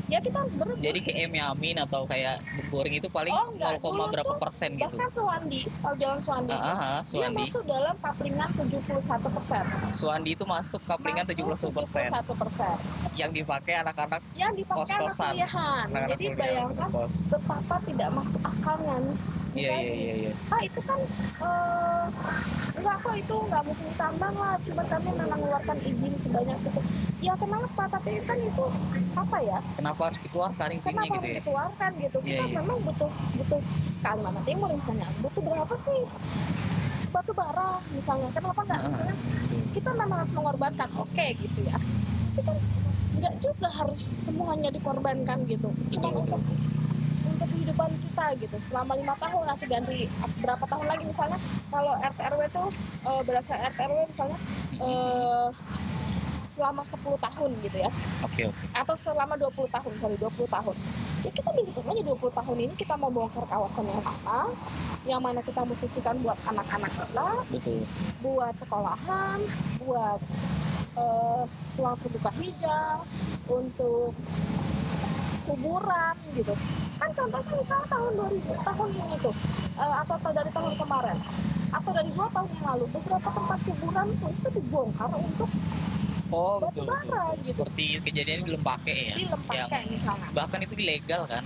ya 0.06 0.18
kita 0.20 0.36
harus 0.38 0.54
berebut. 0.54 0.78
jadi 0.78 0.98
kayak 1.02 1.28
Amin 1.48 1.76
atau 1.76 2.04
kayak 2.04 2.38
Boring 2.68 2.94
itu 2.94 3.08
paling 3.08 3.32
Oh, 3.32 3.50
enggak. 3.50 3.76
0, 3.76 3.82
Dulu 3.82 4.02
berapa 4.08 4.24
tuh 4.30 4.38
persen 4.38 4.70
gitu 4.74 4.86
Bahkan 4.88 5.10
Suwandi, 5.10 5.60
kalau 5.74 5.96
jalan 5.98 6.18
Suwandi, 6.20 6.52
ah, 6.52 6.62
ah, 6.62 6.72
dia 6.72 7.04
Suwandi 7.04 7.42
masuk 7.42 7.62
dalam 7.66 7.94
kaplingan 7.98 8.48
71 8.54 9.28
persen. 9.28 9.62
Suwandi 9.90 10.30
itu 10.32 10.44
masuk 10.46 10.80
kaplingan 10.82 11.24
71 11.26 11.68
persen 11.68 12.06
71 12.06 12.32
persen. 12.38 12.74
yang 13.12 13.30
dipakai 13.30 13.74
anak-anak 13.78 14.20
Yang 14.32 14.52
dipakai 14.58 14.78
anak 14.78 15.00
Kos-kosan. 15.02 15.32
kuliahan. 15.32 15.84
anak-anak 15.86 16.08
Jadi 16.08 16.24
kuliah 16.24 16.38
bayangkan 16.38 16.88
kos 16.88 17.14
betapa 17.28 17.76
tidak 17.82 18.08
masuk 18.14 18.40
akalnya 18.42 18.96
nih. 19.02 19.16
Iya 19.52 19.68
Misalnya 19.68 19.82
iya 19.84 19.94
iya 19.94 20.14
iya. 20.28 20.32
Ah 20.48 20.60
itu 20.64 20.80
kan 20.84 21.00
eh, 21.44 22.04
enggak 22.78 22.96
kok 23.04 23.14
itu 23.14 23.36
nggak 23.48 23.62
mungkin 23.68 23.88
tambang 24.00 24.34
lah. 24.36 24.54
Cuma 24.64 24.82
kami 24.88 25.08
memang 25.12 25.28
mengeluarkan 25.38 25.78
izin 25.84 26.14
sebanyak 26.18 26.58
itu 26.62 26.80
ya 27.22 27.32
kenapa? 27.38 27.82
Tapi 27.86 28.10
kan 28.26 28.38
itu 28.42 28.64
apa 29.14 29.36
ya? 29.44 29.58
Kenapa 29.78 30.00
harus 30.10 30.18
dikeluarkan 30.26 30.68
izinnya 30.74 30.90
kenapa 30.90 31.04
gitu 31.06 31.14
harus 31.14 31.30
ya? 31.30 31.38
dikeluarkan 31.38 31.90
gitu? 32.02 32.18
Iya, 32.18 32.26
kita 32.26 32.44
iya. 32.44 32.56
memang 32.58 32.78
butuh 32.82 33.10
butuh 33.38 33.60
Kalimantan 34.02 34.42
Timur 34.42 34.68
misalnya. 34.74 35.08
Butuh 35.22 35.40
berapa 35.46 35.74
sih? 35.78 36.00
Batu 37.12 37.32
bara 37.34 37.70
misalnya. 37.94 38.28
Kenapa 38.34 38.60
nggak 38.66 38.80
Ah, 38.82 38.88
misalnya 38.90 39.16
kita 39.72 39.90
memang 39.94 40.18
harus 40.24 40.32
mengorbankan. 40.34 40.88
Oke 40.98 41.26
gitu 41.38 41.60
ya. 41.66 41.76
Tapi 42.32 42.40
kan 42.42 42.56
nggak 43.22 43.34
juga 43.38 43.68
harus 43.70 44.04
semuanya 44.26 44.70
dikorbankan 44.74 45.38
gitu. 45.46 45.68
Cuma 45.94 46.08
untuk 46.10 46.40
untuk 47.42 47.58
kehidupan 47.58 47.90
kita 47.90 48.26
gitu. 48.38 48.56
Selama 48.62 48.92
lima 48.94 49.14
tahun 49.18 49.44
nanti 49.50 49.64
ganti 49.66 49.98
berapa 50.38 50.62
tahun 50.62 50.86
lagi 50.86 51.04
misalnya 51.10 51.38
kalau 51.74 51.92
RT 51.98 52.18
RW 52.22 52.42
tuh 52.54 52.68
eh, 53.10 53.22
berdasarkan 53.26 53.66
RT 53.74 53.80
RW 53.82 53.98
misalnya 54.06 54.38
eh, 54.78 55.48
selama 56.46 56.82
10 56.84 57.00
tahun 57.16 57.50
gitu 57.66 57.76
ya. 57.82 57.90
Oke 58.22 58.42
oke. 58.46 58.64
Atau 58.76 58.94
selama 58.94 59.34
20 59.40 59.74
tahun 59.74 59.92
sorry 59.98 60.16
20 60.20 60.46
tahun. 60.46 60.76
Ya 61.22 61.30
kita 61.34 61.50
dihitung 61.54 61.86
aja 61.86 62.02
20 62.02 62.38
tahun 62.38 62.56
ini 62.62 62.74
kita 62.78 62.94
mau 62.94 63.10
bongkar 63.10 63.46
kawasan 63.50 63.86
yang 63.90 64.02
mana 64.02 64.38
yang 65.02 65.20
mana 65.22 65.40
kita 65.42 65.66
mau 65.66 65.74
sisihkan 65.74 66.14
buat 66.22 66.38
anak-anak 66.46 66.90
kita 66.94 67.26
betul. 67.50 67.82
buat 68.22 68.54
sekolahan 68.54 69.38
buat 69.82 70.20
eh, 70.98 71.42
ruang 71.78 71.96
terbuka 71.98 72.30
hijau 72.38 72.94
untuk 73.50 74.14
kuburan 75.46 76.14
gitu 76.38 76.54
kan 77.02 77.10
contohnya 77.18 77.52
misalnya 77.58 77.86
tahun 77.90 78.12
2000 78.14 78.68
tahun 78.70 78.88
ini 78.94 79.14
tuh 79.18 79.34
eh, 79.74 79.94
atau, 80.06 80.14
atau 80.22 80.30
dari 80.30 80.50
tahun 80.54 80.72
kemarin 80.78 81.18
atau 81.72 81.90
dari 81.90 82.10
dua 82.14 82.26
tahun 82.30 82.48
yang 82.52 82.64
lalu 82.68 82.84
beberapa 82.94 83.28
tempat 83.32 83.58
kuburan 83.64 84.06
tuh 84.22 84.30
itu 84.30 84.48
dibongkar 84.54 85.10
untuk 85.18 85.50
oh 86.30 86.56
batu 86.62 86.78
betul, 86.78 86.84
bara 86.86 87.02
betul. 87.02 87.42
gitu. 87.42 87.48
Seperti 87.58 87.86
kejadian 88.06 88.38
di 88.46 88.50
Lempake 88.54 88.94
ya? 88.94 89.14
Di 89.18 89.24
Lempake 89.26 89.78
misalnya. 89.90 90.28
bahkan 90.30 90.58
itu 90.62 90.74
ilegal 90.78 91.22
kan? 91.26 91.42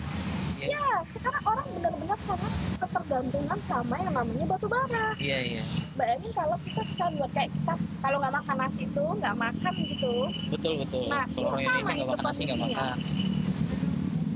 Iya. 0.57 0.73
ya 0.73 0.89
sekarang 1.13 1.45
orang 1.45 1.67
benar-benar 1.69 2.19
sangat 2.25 2.53
ketergantungan 2.81 3.59
sama 3.61 3.95
yang 4.01 4.13
namanya 4.17 4.45
batu 4.49 4.67
bara. 4.67 5.07
Iya 5.21 5.39
iya. 5.41 5.63
Bayangin 5.95 6.33
kalau 6.33 6.57
kita 6.65 6.81
kecanduan 6.85 7.31
kayak 7.33 7.51
kita 7.53 7.75
kalau 8.01 8.17
nggak 8.21 8.35
makan 8.41 8.57
nasi 8.61 8.81
itu 8.89 9.05
nggak 9.21 9.37
makan 9.37 9.73
gitu. 9.85 10.15
Betul 10.49 10.73
betul. 10.81 11.05
Nah, 11.13 11.25
kalau 11.33 11.49
orang 11.55 11.61
Indonesia 11.65 11.93
nggak 11.93 12.09
makan 12.13 12.25
nasi 12.25 12.41
nggak 12.45 12.61
makan. 12.67 12.97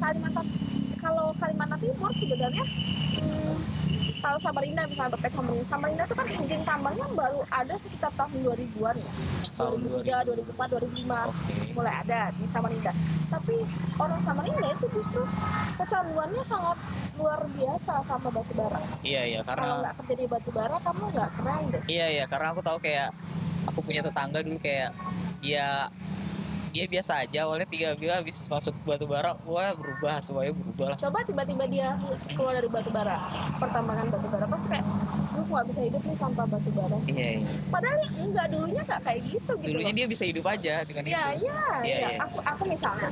Kalimantan 0.00 0.46
kalau 1.30 1.46
Kalimantan 1.46 1.78
Timur 1.78 2.10
sebenarnya 2.10 2.64
hmm, 3.22 3.54
kalau 4.18 4.38
Samarinda 4.42 4.82
misalnya 4.90 5.14
berkait 5.14 5.30
Samarinda 5.30 5.62
Samarinda 5.70 6.02
itu 6.02 6.14
kan 6.18 6.26
izin 6.26 6.62
tambangnya 6.66 7.06
baru 7.14 7.40
ada 7.54 7.74
sekitar 7.78 8.10
tahun 8.18 8.34
2000-an 8.42 8.96
ya. 8.98 9.12
Tahun 9.54 9.78
2003, 9.78 10.26
2004, 10.50 10.74
2005 10.74 11.30
oke. 11.30 11.54
mulai 11.78 11.94
ada 12.02 12.20
di 12.34 12.44
Samarinda. 12.50 12.92
Tapi 13.30 13.56
orang 13.94 14.20
Samarinda 14.26 14.68
itu 14.74 14.86
justru 14.90 15.22
kecanduannya 15.78 16.42
sangat 16.42 16.76
luar 17.14 17.40
biasa 17.46 17.92
sama 18.02 18.32
batu 18.32 18.52
bara 18.56 18.80
iya 19.04 19.28
iya 19.28 19.40
kalau 19.44 19.60
karena 19.60 19.82
nggak 19.84 19.94
kerja 20.02 20.14
di 20.18 20.26
batu 20.26 20.50
bara 20.50 20.76
kamu 20.82 21.04
nggak 21.14 21.30
keren 21.38 21.62
deh. 21.70 21.82
Iya 21.86 22.06
iya 22.10 22.24
karena 22.26 22.46
aku 22.58 22.60
tahu 22.66 22.78
kayak 22.82 23.14
aku 23.70 23.78
punya 23.86 24.02
tetangga 24.02 24.42
dulu 24.42 24.58
kayak 24.58 24.90
dia 25.38 25.86
dia 26.70 26.84
biasa 26.86 27.12
aja. 27.26 27.38
Awalnya 27.46 27.66
tiga 27.66 27.88
bila 27.98 28.22
habis 28.22 28.36
masuk 28.46 28.74
batu 28.86 29.04
bara 29.04 29.34
wah 29.44 29.74
berubah. 29.74 30.22
Semuanya 30.22 30.54
berubah 30.54 30.86
lah. 30.94 30.98
Coba 30.98 31.18
tiba-tiba 31.26 31.64
dia 31.66 31.88
keluar 32.32 32.54
dari 32.56 32.70
batu 32.70 32.90
bara. 32.90 33.18
Pertambangan 33.58 34.06
batu 34.08 34.26
bara. 34.30 34.46
Pasti 34.46 34.66
kayak 34.70 34.86
lu 35.34 35.42
nggak 35.46 35.66
bisa 35.70 35.80
hidup 35.82 36.02
nih 36.06 36.16
tanpa 36.16 36.42
batu 36.46 36.70
bara. 36.70 36.98
Iya 37.10 37.28
iya. 37.42 37.50
Padahal 37.68 37.98
enggak 38.16 38.46
dulunya 38.54 38.82
nggak 38.86 39.00
kayak 39.02 39.20
gitu 39.26 39.52
gitu 39.58 39.68
dulunya 39.74 39.92
loh. 39.92 39.98
dia 39.98 40.06
bisa 40.06 40.24
hidup 40.24 40.44
aja 40.46 40.74
dengan 40.86 41.02
ya 41.04 41.10
itu. 41.10 41.18
ya 41.18 41.28
Iya, 41.40 41.60
ya 41.82 41.98
iya. 41.98 42.18
aku 42.22 42.38
aku 42.40 42.62
misalnya 42.70 43.10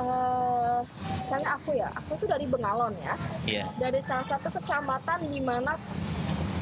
eh 0.00 0.78
misalnya 1.26 1.48
aku 1.58 1.70
ya 1.76 1.88
aku 1.92 2.12
tuh 2.22 2.28
dari 2.30 2.46
Bengalon 2.46 2.94
ya. 3.02 3.14
Iya. 3.44 3.64
Dari 3.76 4.00
salah 4.06 4.26
satu 4.30 4.48
kecamatan 4.54 5.18
di 5.26 5.40
mana 5.42 5.74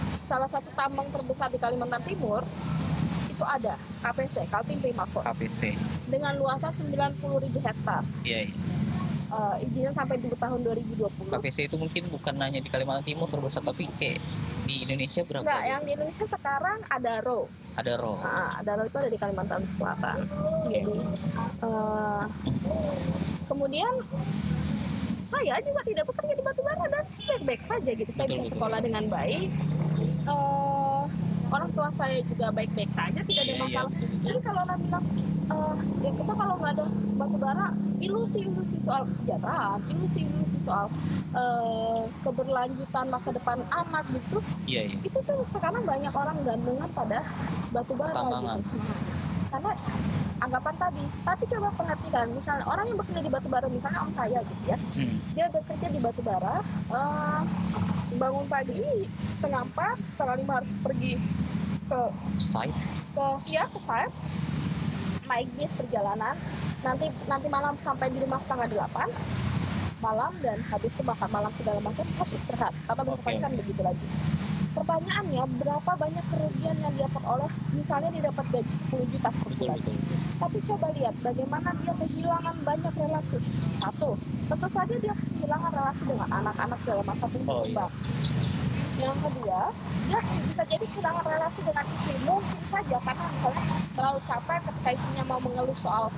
salah 0.09 0.49
satu 0.49 0.69
tambang 0.77 1.09
terbesar 1.09 1.49
di 1.49 1.57
Kalimantan 1.57 2.05
Timur 2.05 2.45
itu 3.39 3.47
ada 3.47 3.73
KPC 4.03 4.51
Kaltim 4.51 4.79
Primakor 4.83 5.23
KPC 5.23 5.79
dengan 6.11 6.35
luasan 6.35 6.75
90.000 6.75 7.23
hektar 7.63 8.03
iya 8.23 8.43
iya 8.45 8.55
Eh, 9.29 9.61
izinnya 9.61 9.93
sampai 9.93 10.17
di 10.17 10.33
tahun 10.33 10.65
2020 10.65 11.05
KPC 11.29 11.69
itu 11.69 11.77
mungkin 11.77 12.01
bukan 12.09 12.33
hanya 12.41 12.65
di 12.65 12.73
Kalimantan 12.73 13.05
Timur 13.05 13.29
terbesar 13.29 13.61
tapi 13.61 13.85
kayak 14.01 14.25
di 14.65 14.89
Indonesia 14.89 15.21
berapa 15.21 15.45
Enggak, 15.45 15.61
aja? 15.61 15.69
yang 15.69 15.83
di 15.85 15.91
Indonesia 15.93 16.25
sekarang 16.25 16.79
ada 16.89 17.13
RO. 17.21 17.45
ada 17.77 17.93
roh 17.95 18.17
Nah, 18.17 18.57
ada 18.57 18.71
RO 18.73 18.89
itu 18.89 18.97
ada 18.97 19.11
di 19.13 19.21
Kalimantan 19.21 19.69
Selatan. 19.69 20.25
Jadi, 20.65 20.97
eh, 21.61 22.23
kemudian 23.45 23.93
saya 25.21 25.61
juga 25.61 25.81
tidak 25.85 26.09
bekerja 26.09 26.33
di 26.33 26.43
Batubara 26.43 26.85
dan 26.89 27.05
baik-baik 27.05 27.63
saja 27.69 27.91
gitu. 27.93 28.09
Saya 28.09 28.25
Betul, 28.25 28.33
bisa 28.33 28.45
betul. 28.45 28.53
sekolah 28.57 28.79
dengan 28.81 29.05
baik. 29.13 29.49
Eh, 30.25 30.68
orang 31.49 31.71
tua 31.73 31.89
saya 31.93 32.21
juga 32.25 32.53
baik-baik 32.53 32.91
saja, 32.93 33.21
tidak 33.25 33.43
ada 33.45 33.53
Iya, 33.53 33.55
iya. 33.55 33.65
masalah. 33.65 33.91
Jadi 34.25 34.39
kalau 34.45 34.61
orang 34.69 34.79
bilang, 34.85 35.05
eh, 35.49 35.75
ya 36.05 36.11
kita 36.13 36.33
kalau 36.37 36.55
nggak 36.61 36.73
ada 36.77 36.87
batubara, 37.19 37.67
ilusi-ilusi 37.99 38.79
soal 38.79 39.03
kesejahteraan, 39.09 39.81
ilusi-ilusi 39.91 40.59
soal 40.61 40.87
eh, 41.35 42.03
keberlanjutan 42.23 43.07
masa 43.11 43.31
depan 43.35 43.59
anak 43.69 44.05
gitu, 44.13 44.39
iya 44.71 44.87
iya 44.89 44.97
itu 45.03 45.19
tuh 45.25 45.41
sekarang 45.45 45.83
banyak 45.85 46.13
orang 46.15 46.37
gantungan 46.47 46.89
pada 46.95 47.21
batu 47.75 47.93
bara 47.99 48.23
gitu. 48.29 48.79
Karena 49.49 49.73
anggapan 50.45 50.75
tadi, 50.77 51.05
tapi 51.25 51.45
coba 51.49 51.69
perhatikan, 51.73 52.27
misalnya 52.37 52.65
orang 52.69 52.85
yang 52.85 52.99
bekerja 53.01 53.21
di 53.25 53.31
batu 53.33 53.49
bara, 53.49 53.67
misalnya 53.67 53.99
om 54.05 54.13
saya 54.13 54.39
gitu 54.45 54.65
ya, 54.69 54.77
hmm. 54.77 55.17
dia 55.33 55.47
bekerja 55.49 55.87
di 55.89 55.99
batu 56.05 56.21
bara, 56.21 56.55
eh, 56.93 57.41
bangun 58.17 58.47
pagi 58.49 58.81
setengah 59.29 59.69
empat, 59.69 59.97
setengah 60.15 60.35
lima 60.41 60.53
harus 60.63 60.73
pergi 60.81 61.21
ke 61.89 62.01
site? 62.41 62.77
Ke 63.13 63.27
siap 63.43 63.69
ke 63.75 63.81
site, 63.83 64.15
naik 65.29 65.49
bis 65.61 65.73
perjalanan, 65.77 66.37
nanti 66.81 67.13
nanti 67.29 67.47
malam 67.53 67.77
sampai 67.77 68.09
di 68.09 68.19
rumah 68.25 68.41
setengah 68.41 68.69
delapan 68.73 69.09
malam 69.99 70.31
dan 70.39 70.63
habis 70.71 70.95
itu 70.95 71.03
makan 71.03 71.29
malam 71.29 71.53
segala 71.53 71.83
macam 71.83 72.07
harus 72.07 72.33
istirahat. 72.33 72.73
Karena 72.87 73.03
besok 73.03 73.23
pagi 73.27 73.41
kan 73.43 73.53
begitu 73.53 73.83
lagi 73.83 74.07
pertanyaannya 74.77 75.43
berapa 75.61 75.91
banyak 75.95 76.25
kerugian 76.33 76.77
yang 76.81 76.93
dia 76.97 77.09
peroleh? 77.09 77.51
Misalnya 77.73 78.09
dia 78.13 78.23
dapat 78.29 78.47
gaji 78.53 78.73
10 78.73 79.13
juta 79.13 79.31
per 79.33 79.51
bulan. 79.57 79.79
Tapi 80.39 80.59
coba 80.65 80.87
lihat 80.95 81.15
bagaimana 81.21 81.69
dia 81.81 81.95
kehilangan 81.97 82.57
banyak 82.65 82.95
relasi. 82.97 83.39
Satu 83.79 84.17
tentu 84.49 84.69
saja 84.73 84.95
dia 84.97 85.15
kehilangan 85.15 85.71
relasi 85.73 86.03
dengan 86.09 86.29
anak-anak 86.33 86.79
dalam 86.85 87.05
masa 87.05 87.27
tumbuh 87.29 87.53
Oh, 87.59 87.65
iya. 87.65 87.67
kembang 87.69 87.93
yang 88.99 89.15
kedua 89.23 89.71
dia 90.11 90.19
bisa 90.43 90.63
jadi 90.67 90.85
kehilangan 90.91 91.25
relasi 91.25 91.61
dengan 91.63 91.85
istri. 91.95 92.15
Mungkin 92.27 92.63
saja 92.67 92.97
karena 92.99 93.25
misalnya 93.31 93.63
terlalu 93.95 94.21
capek 94.27 94.59
ketika 94.67 94.91
istrinya 94.91 95.25
mau 95.31 95.39
mengeluh 95.39 95.79
soal 95.79 96.11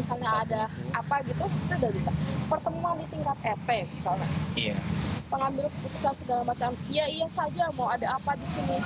misalnya 0.00 0.30
ada 0.42 0.62
apa 0.96 1.14
gitu 1.28 1.44
itu 1.44 1.74
udah 1.76 1.92
bisa. 1.92 2.10
Pertemuan 2.48 2.96
di 2.96 3.06
tingkat 3.12 3.36
RT 3.44 3.68
misalnya. 3.92 4.28
Iya. 4.56 4.76
Pengambil 5.30 5.70
keputusan 5.70 6.14
segala 6.18 6.42
macam. 6.42 6.74
Iya 6.90 7.06
iya 7.06 7.26
saja 7.30 7.70
mau 7.76 7.86
ada 7.92 8.16
apa 8.16 8.34
di 8.34 8.46
sini 8.48 8.76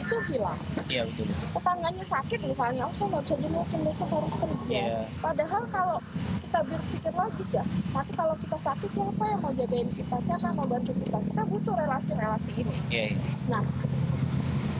itu 0.00 0.16
hilang. 0.32 0.58
Iya 0.88 1.02
betul. 1.06 1.28
Tetangganya 1.30 2.04
sakit 2.04 2.40
misalnya 2.44 2.82
oh 2.88 2.94
saya 2.96 3.08
nggak 3.14 3.24
bisa 3.24 3.36
jengukin 3.40 3.80
besok 3.86 4.08
harus 4.10 4.34
kerja 4.36 4.64
iya. 4.68 5.00
Padahal 5.22 5.62
kalau 5.70 5.98
kita 6.42 6.58
berpikir 6.70 7.12
logis 7.14 7.50
ya 7.50 7.64
nanti 7.94 8.12
kalau 8.14 8.34
kita 8.38 8.58
sakit 8.58 8.90
siapa 8.90 9.24
yang 9.26 9.40
mau 9.40 9.52
jagain 9.54 9.88
kita? 9.94 10.16
Siapa 10.18 10.44
yang 10.50 10.56
mau 10.58 10.68
bantu 10.68 10.92
kita? 10.98 11.18
Kita 11.18 11.42
butuh 11.46 11.74
relasi-relasi 11.78 12.52
ini. 12.58 12.76
Iya 12.90 13.04
iya. 13.14 13.60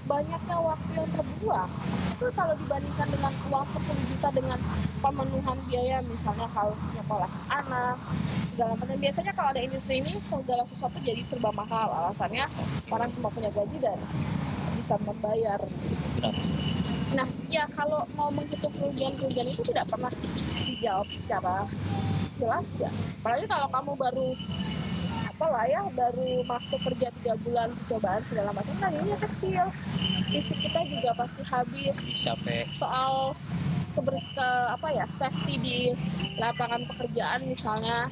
Banyaknya 0.05 0.57
waktu 0.61 0.91
yang 0.97 1.11
terbuang. 1.17 1.71
Itu 2.15 2.27
kalau 2.37 2.55
dibandingkan 2.57 3.09
dengan 3.09 3.33
uang 3.51 3.67
10 3.67 4.11
juta 4.13 4.29
dengan 4.33 4.59
pemenuhan 5.01 5.59
biaya 5.69 5.99
misalnya 6.05 6.49
harus 6.53 6.83
nyekolah 6.97 7.31
anak 7.49 7.97
segala 8.53 8.73
macam. 8.79 8.97
Biasanya 9.01 9.33
kalau 9.33 9.49
ada 9.51 9.63
industri 9.65 9.95
ini 10.01 10.13
segala 10.21 10.63
sesuatu 10.69 10.97
jadi 11.01 11.23
serba 11.25 11.51
mahal. 11.51 11.89
Alasannya 11.91 12.47
orang 12.93 13.09
semua 13.11 13.31
punya 13.33 13.51
gaji 13.51 13.77
dan 13.81 13.99
bisa 14.79 15.01
membayar. 15.03 15.61
Nah, 17.15 17.29
ya 17.47 17.65
kalau 17.73 18.03
mau 18.19 18.29
menghitung 18.35 18.75
kerugian-kerugian 18.75 19.49
itu 19.49 19.63
tidak 19.71 19.87
pernah 19.87 20.11
dijawab 20.67 21.09
secara 21.09 21.65
jelas 22.37 22.67
ya. 22.77 22.91
Apalagi 23.23 23.47
kalau 23.47 23.69
kamu 23.71 23.93
baru 23.97 24.29
apa 25.35 25.51
lah 25.51 25.67
ya 25.67 25.83
baru 25.91 26.47
masuk 26.47 26.79
kerja 26.87 27.11
tiga 27.11 27.35
bulan 27.43 27.67
percobaan 27.75 28.23
segala 28.23 28.55
macam. 28.55 28.71
Kan 28.79 28.95
ini 28.95 29.19
kecil. 29.19 29.67
Fisik 30.31 30.63
kita 30.63 30.87
juga 30.87 31.11
pasti 31.19 31.43
habis. 31.43 31.99
Capek. 32.23 32.71
Soal 32.71 33.35
kebers 33.99 34.27
ke 34.31 34.49
apa 34.71 34.89
ya 34.95 35.07
safety 35.11 35.55
di 35.59 35.79
lapangan 36.39 36.87
pekerjaan 36.87 37.51
misalnya. 37.51 38.07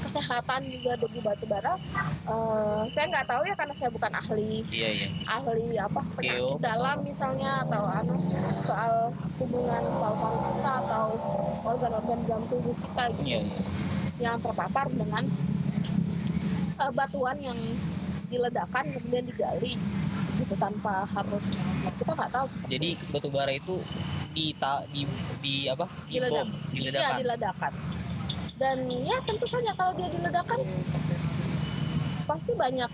Kesehatan 0.00 0.64
juga 0.72 0.96
debu 0.96 1.20
batu 1.20 1.44
bara. 1.44 1.76
Eh, 2.24 2.82
saya 2.88 3.04
nggak 3.12 3.26
tahu 3.28 3.42
ya 3.44 3.54
karena 3.54 3.74
saya 3.76 3.90
bukan 3.92 4.12
ahli. 4.16 4.64
Iya 4.72 4.88
iya. 4.96 5.08
Ahli 5.28 5.76
apa 5.76 6.00
penyakit 6.16 6.56
dalam 6.56 6.96
misalnya 7.04 7.68
atau 7.68 7.84
anu 7.84 8.16
soal 8.64 9.12
hubungan 9.36 9.82
paru-paru 10.00 10.38
kita 10.56 10.72
atau 10.88 11.06
organ-organ 11.68 12.18
dalam 12.24 12.44
tubuh 12.48 12.74
kita 12.80 13.04
gitu. 13.12 13.28
Iya 13.28 13.40
iya. 13.44 13.58
yang 14.20 14.36
terpapar 14.36 14.84
dengan 14.92 15.24
eh, 16.80 16.92
batuan 16.92 17.36
yang 17.38 17.58
diledakan 18.30 18.84
kemudian 18.94 19.26
digali 19.26 19.74
gitu 20.40 20.54
tanpa 20.56 21.04
harus 21.10 21.44
kita 21.98 22.12
nggak 22.16 22.30
tahu 22.32 22.46
seperti 22.48 22.70
jadi 22.78 22.88
batu 23.12 23.28
bara 23.28 23.52
itu 23.52 23.76
di 24.30 24.54
ta, 24.54 24.86
di 24.94 25.02
di 25.42 25.66
apa? 25.66 25.86
Di 26.06 26.18
Diledak. 26.18 26.46
bom 26.46 26.48
diledakan. 26.70 27.18
Diledakan. 27.18 27.72
Dan 28.60 28.76
ya 29.02 29.16
tentu 29.24 29.46
saja 29.48 29.72
kalau 29.74 29.92
dia 29.96 30.08
diledakan 30.12 30.58
pasti 32.30 32.52
banyak 32.54 32.90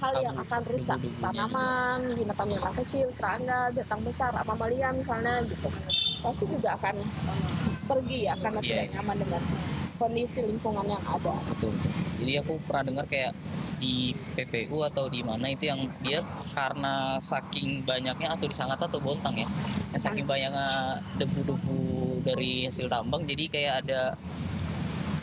hal 0.00 0.14
yang 0.24 0.36
akan 0.40 0.60
rusak. 0.72 0.98
Tanaman 1.20 2.00
binatang-binatang 2.16 2.76
kecil 2.84 3.12
serangga 3.12 3.68
binatang 3.76 4.00
besar 4.00 4.32
mamalia 4.32 4.88
misalnya 4.96 5.44
gitu. 5.44 5.68
Pasti 6.24 6.44
juga 6.48 6.80
akan 6.80 6.96
pergi 7.84 8.18
ya 8.24 8.34
karena 8.40 8.60
Iya, 8.64 8.68
tidak 8.68 8.84
iya. 8.88 8.92
nyaman 8.96 9.16
dengan 9.20 9.42
kondisi 10.00 10.40
lingkungan 10.40 10.86
yang 10.88 11.04
ada. 11.04 11.34
Betul. 11.52 11.72
Jadi 12.18 12.32
aku 12.40 12.54
pernah 12.64 12.84
dengar 12.88 13.04
kayak 13.10 13.32
di 13.78 14.10
PPU 14.34 14.82
atau 14.82 15.06
di 15.06 15.22
mana 15.22 15.54
itu 15.54 15.70
yang 15.70 15.86
dia 16.02 16.18
karena 16.50 17.14
saking 17.22 17.86
banyaknya 17.86 18.34
atau 18.34 18.50
di 18.50 18.54
Sangatta 18.54 18.90
atau 18.90 18.98
Bontang 18.98 19.38
ya 19.38 19.46
yang 19.94 20.02
saking 20.02 20.26
banyaknya 20.26 20.98
debu-debu 21.14 21.78
dari 22.26 22.66
hasil 22.66 22.90
tambang 22.90 23.22
jadi 23.22 23.44
kayak 23.46 23.74
ada 23.86 24.18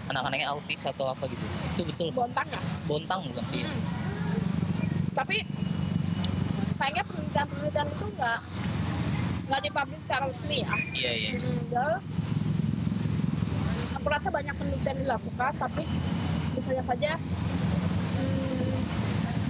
anak-anaknya 0.09 0.47
autis 0.53 0.85
atau 0.85 1.09
apa 1.09 1.25
gitu. 1.29 1.45
Itu 1.75 1.81
betul. 1.89 2.07
Bontang 2.13 2.47
ya? 2.49 2.61
Bontang 2.85 3.19
bukan 3.31 3.45
sih. 3.47 3.61
Hmm. 3.65 3.81
tapi 5.15 5.39
kayaknya 6.75 7.07
penelitian-penelitian 7.07 7.87
itu 7.87 8.05
nggak 8.19 8.39
nggak 9.47 9.61
dipublish 9.63 10.01
secara 10.03 10.27
resmi 10.27 10.57
ya. 10.59 10.69
Iya 10.91 11.11
iya. 11.15 11.29
Hmm, 11.39 11.95
aku 13.95 14.07
rasa 14.11 14.27
banyak 14.27 14.51
penelitian 14.59 14.97
dilakukan 15.07 15.51
tapi 15.55 15.87
misalnya 16.51 16.83
saja 16.83 17.11
hmm, 18.19 18.75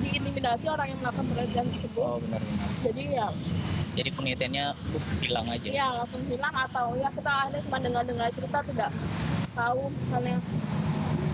diintimidasi 0.05 0.69
orang 0.69 0.93
yang 0.93 0.99
melakukan 1.01 1.25
penelitian 1.33 1.65
tersebut. 1.73 2.05
Oh 2.05 2.21
benar 2.21 2.41
benar. 2.45 2.69
Jadi 2.85 3.03
ya 3.09 3.27
jadi 3.95 4.09
penelitiannya 4.11 4.65
uh, 4.75 5.05
hilang 5.23 5.47
aja. 5.47 5.69
ya 5.71 5.87
langsung 5.95 6.21
hilang 6.27 6.51
atau 6.51 6.93
ya 6.99 7.07
kita 7.15 7.31
ada 7.47 7.57
cuma 7.63 7.77
dengar-dengar 7.79 8.27
cerita 8.35 8.59
tidak 8.67 8.89
tahu 9.55 9.81
misalnya 9.89 10.37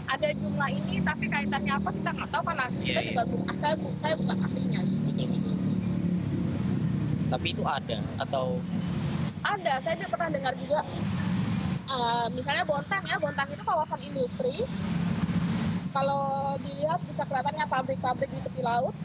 ada 0.05 0.27
jumlah 0.31 0.69
ini 0.69 0.95
tapi 0.99 1.25
kaitannya 1.25 1.73
apa 1.73 1.89
kita 1.89 2.09
nggak 2.11 2.29
tahu 2.29 2.43
karena 2.43 2.63
kita 2.67 2.83
Iya, 2.83 2.91
iya. 2.93 3.09
juga 3.09 3.23
bu- 3.25 3.45
saya 3.55 3.75
bu- 3.75 3.95
saya 3.95 4.13
bukan 4.15 4.37
ahlinya 4.39 4.81
betul 5.05 5.25
betul. 5.27 5.55
Tapi 7.31 7.47
itu 7.49 7.63
ada 7.63 7.97
atau? 8.19 8.45
Ada 9.41 9.73
saya 9.79 9.95
juga 9.95 10.09
pernah 10.11 10.29
dengar 10.29 10.53
juga 10.53 10.79
eh, 11.87 12.25
misalnya 12.31 12.63
Bontang 12.63 13.03
ya 13.03 13.15
Bontang 13.17 13.47
itu 13.47 13.63
kawasan 13.63 13.99
industri. 14.01 14.63
Kalau 15.91 16.23
dilihat 16.57 16.99
bisa 17.03 17.23
kelihatannya 17.25 17.65
pabrik-pabrik 17.65 18.29
di 18.29 18.39
tepi 18.39 18.61
laut. 18.61 18.95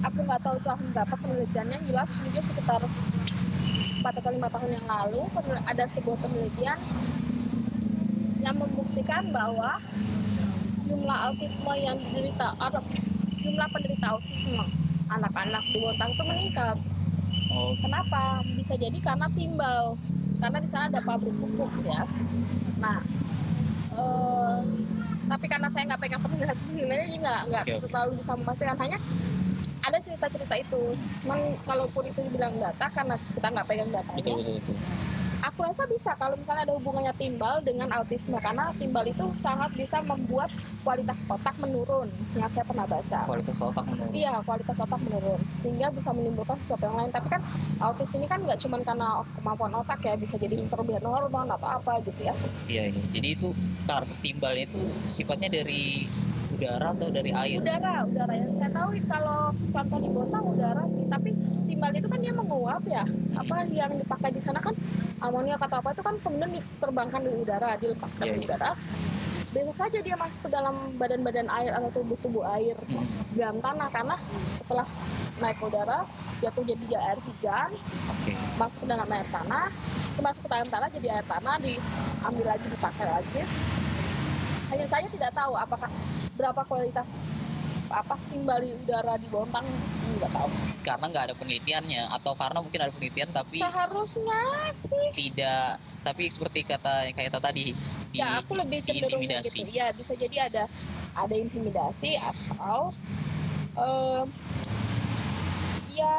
Aku 0.00 0.18
nggak 0.22 0.40
tahu 0.40 0.56
tahun 0.60 0.82
berapa 0.92 1.14
penelitiannya 1.16 1.74
yang 1.74 1.86
jelas 1.86 2.10
mungkin 2.16 2.38
sekitar 2.40 2.80
4 3.98 4.06
atau 4.14 4.30
lima 4.30 4.46
tahun 4.46 4.70
yang 4.72 4.86
lalu 4.86 5.26
ada 5.64 5.84
sebuah 5.86 6.16
penelitian 6.16 6.78
yang 8.42 8.56
membuktikan 8.56 9.22
bahwa 9.34 9.82
jumlah 10.88 11.18
autisme 11.30 11.72
yang 11.76 11.96
diderita 12.00 12.54
atau 12.56 12.80
jumlah 13.44 13.68
penderita 13.68 14.06
autisme 14.16 14.64
anak-anak 15.08 15.64
di 15.72 15.78
Bontang 15.80 16.10
itu 16.12 16.24
meningkat 16.24 16.76
oh 17.52 17.72
Kenapa? 17.80 18.44
Bisa 18.44 18.76
jadi 18.76 18.98
karena 19.00 19.26
timbal. 19.32 19.96
Karena 20.38 20.58
di 20.62 20.68
sana 20.70 20.86
ada 20.86 21.00
pabrik 21.02 21.34
pupuk 21.34 21.70
ya. 21.82 22.06
Nah, 22.78 23.02
eh, 23.98 24.58
tapi 25.26 25.46
karena 25.50 25.68
saya 25.72 25.88
nggak 25.90 26.00
pegang 26.00 26.22
penelitian 26.22 26.56
sebenarnya 26.56 27.06
jadi 27.08 27.18
nggak 27.18 27.40
nggak 27.50 27.64
oke. 27.66 27.88
terlalu 27.90 28.12
bisa 28.22 28.32
memastikan. 28.38 28.76
Hanya 28.78 28.98
ada 29.82 29.98
cerita-cerita 29.98 30.54
itu. 30.60 30.82
Cuman 31.24 31.38
kalaupun 31.66 32.02
itu 32.06 32.20
dibilang 32.22 32.54
data 32.60 32.86
karena 32.92 33.16
kita 33.34 33.48
nggak 33.50 33.66
pegang 33.66 33.90
datanya, 33.90 34.20
betul 34.22 34.36
betul 34.38 34.54
betul 34.62 34.76
aku 35.42 35.58
rasa 35.62 35.84
bisa 35.86 36.12
kalau 36.18 36.34
misalnya 36.34 36.66
ada 36.66 36.74
hubungannya 36.74 37.14
timbal 37.14 37.62
dengan 37.62 37.88
autisme 37.94 38.36
karena 38.38 38.70
timbal 38.76 39.04
itu 39.06 39.26
sangat 39.38 39.70
bisa 39.74 40.02
membuat 40.02 40.50
kualitas 40.82 41.22
otak 41.28 41.54
menurun 41.62 42.08
yang 42.34 42.50
saya 42.50 42.64
pernah 42.66 42.86
baca. 42.88 43.18
kualitas 43.28 43.58
otak 43.60 43.84
menurun 43.86 44.12
Iya, 44.14 44.34
kualitas 44.42 44.78
otak 44.80 45.00
menurun 45.04 45.40
sehingga 45.54 45.92
bisa 45.92 46.10
menimbulkan 46.14 46.56
sesuatu 46.62 46.88
yang 46.88 46.96
lain. 46.96 47.10
Tapi 47.12 47.28
kan 47.28 47.40
autis 47.82 48.10
ini 48.16 48.26
kan 48.26 48.40
nggak 48.42 48.58
cuma 48.62 48.80
karena 48.82 49.20
kemampuan 49.38 49.72
otak 49.78 50.00
ya, 50.02 50.14
bisa 50.16 50.34
jadi 50.40 50.58
kelebihan 50.66 51.04
hormon 51.04 51.48
atau 51.50 51.68
apa 51.68 52.00
gitu 52.02 52.20
ya. 52.24 52.34
iya 52.68 52.90
iya 52.90 53.02
jadi 53.12 53.28
itu 53.36 53.48
karena 53.84 54.14
timbalnya 54.20 54.64
itu 54.68 54.80
sifatnya 55.08 55.48
dari 55.52 56.08
udara 56.58 56.90
atau 56.96 57.08
dari 57.12 57.30
air 57.30 57.60
Udara, 57.62 58.02
udara 58.08 58.32
yang 58.34 58.52
saya 58.56 58.70
tahu 58.74 58.90
kalau 59.06 59.54
contoh 59.70 59.98
di 60.02 60.10
kota 60.10 60.38
udara 60.42 60.82
sih, 60.90 61.04
tapi 61.06 61.30
timbal 61.68 61.92
itu 61.92 62.08
kan 62.08 62.18
dia 62.18 62.32
menguap 62.32 62.82
ya. 62.88 63.04
Apa 63.36 63.68
yang 63.68 63.92
dipakai 63.94 64.32
di 64.32 64.40
sana 64.40 64.58
kan 64.58 64.72
amoniak 65.20 65.60
atau 65.60 65.78
apa 65.78 65.92
itu 65.92 66.02
kan 66.02 66.14
kemudian 66.18 66.50
diterbangkan 66.56 67.20
di 67.20 67.30
udara, 67.36 67.76
dilepaskan 67.76 68.24
Iya, 68.24 68.32
di 68.32 68.40
iya. 68.40 68.48
udara. 68.48 68.70
Bisa 69.48 69.72
saja 69.74 69.98
dia 70.00 70.12
masuk 70.12 70.44
ke 70.44 70.50
dalam 70.52 70.76
badan-badan 70.96 71.48
air 71.48 71.72
atau 71.72 71.88
tubuh-tubuh 71.94 72.44
air 72.52 72.76
Hmm. 72.84 73.04
di 73.32 73.40
dalam 73.40 73.58
tanah 73.60 73.88
karena 73.88 74.16
setelah 74.60 74.86
naik 75.38 75.56
ke 75.56 75.64
udara 75.66 75.98
jatuh 76.38 76.62
jadi 76.62 76.84
air 77.00 77.18
hujan 77.24 77.70
oke 78.06 78.32
masuk 78.60 78.84
ke 78.84 78.88
dalam 78.90 79.08
air 79.08 79.26
tanah 79.32 79.66
itu 80.12 80.20
masuk 80.20 80.42
ke 80.44 80.48
dalam 80.50 80.68
tanah 80.68 80.88
jadi 80.92 81.06
air 81.16 81.26
tanah 81.26 81.54
diambil 81.58 82.44
lagi 82.44 82.66
dipakai 82.68 83.06
lagi 83.08 83.40
hanya 84.68 84.86
saya 84.86 85.06
tidak 85.08 85.32
tahu 85.32 85.54
apakah 85.56 85.90
berapa 86.36 86.62
kualitas 86.68 87.32
apa 87.88 88.14
timbal 88.28 88.60
di 88.60 88.70
udara 88.76 89.16
di 89.16 89.28
Bontang 89.32 89.64
nggak 90.18 90.30
tahu. 90.32 90.48
Karena 90.84 91.04
nggak 91.08 91.24
ada 91.30 91.34
penelitiannya 91.36 92.02
atau 92.20 92.32
karena 92.36 92.58
mungkin 92.60 92.80
ada 92.84 92.92
penelitian 92.92 93.28
tapi 93.32 93.56
seharusnya 93.60 94.40
sih. 94.76 95.06
tidak 95.16 95.80
tapi 96.04 96.22
seperti 96.32 96.64
kata 96.64 97.12
kayak 97.12 97.32
kata 97.32 97.40
tadi 97.40 97.72
di, 97.72 97.74
ya 98.16 98.40
aku 98.40 98.56
lebih 98.56 98.84
cenderung 98.84 99.20
gitu. 99.24 99.68
Ya 99.72 99.92
bisa 99.92 100.12
jadi 100.16 100.48
ada 100.48 100.64
ada 101.16 101.34
intimidasi 101.34 102.16
atau 102.16 102.92
em, 103.76 104.24
ya 105.92 106.16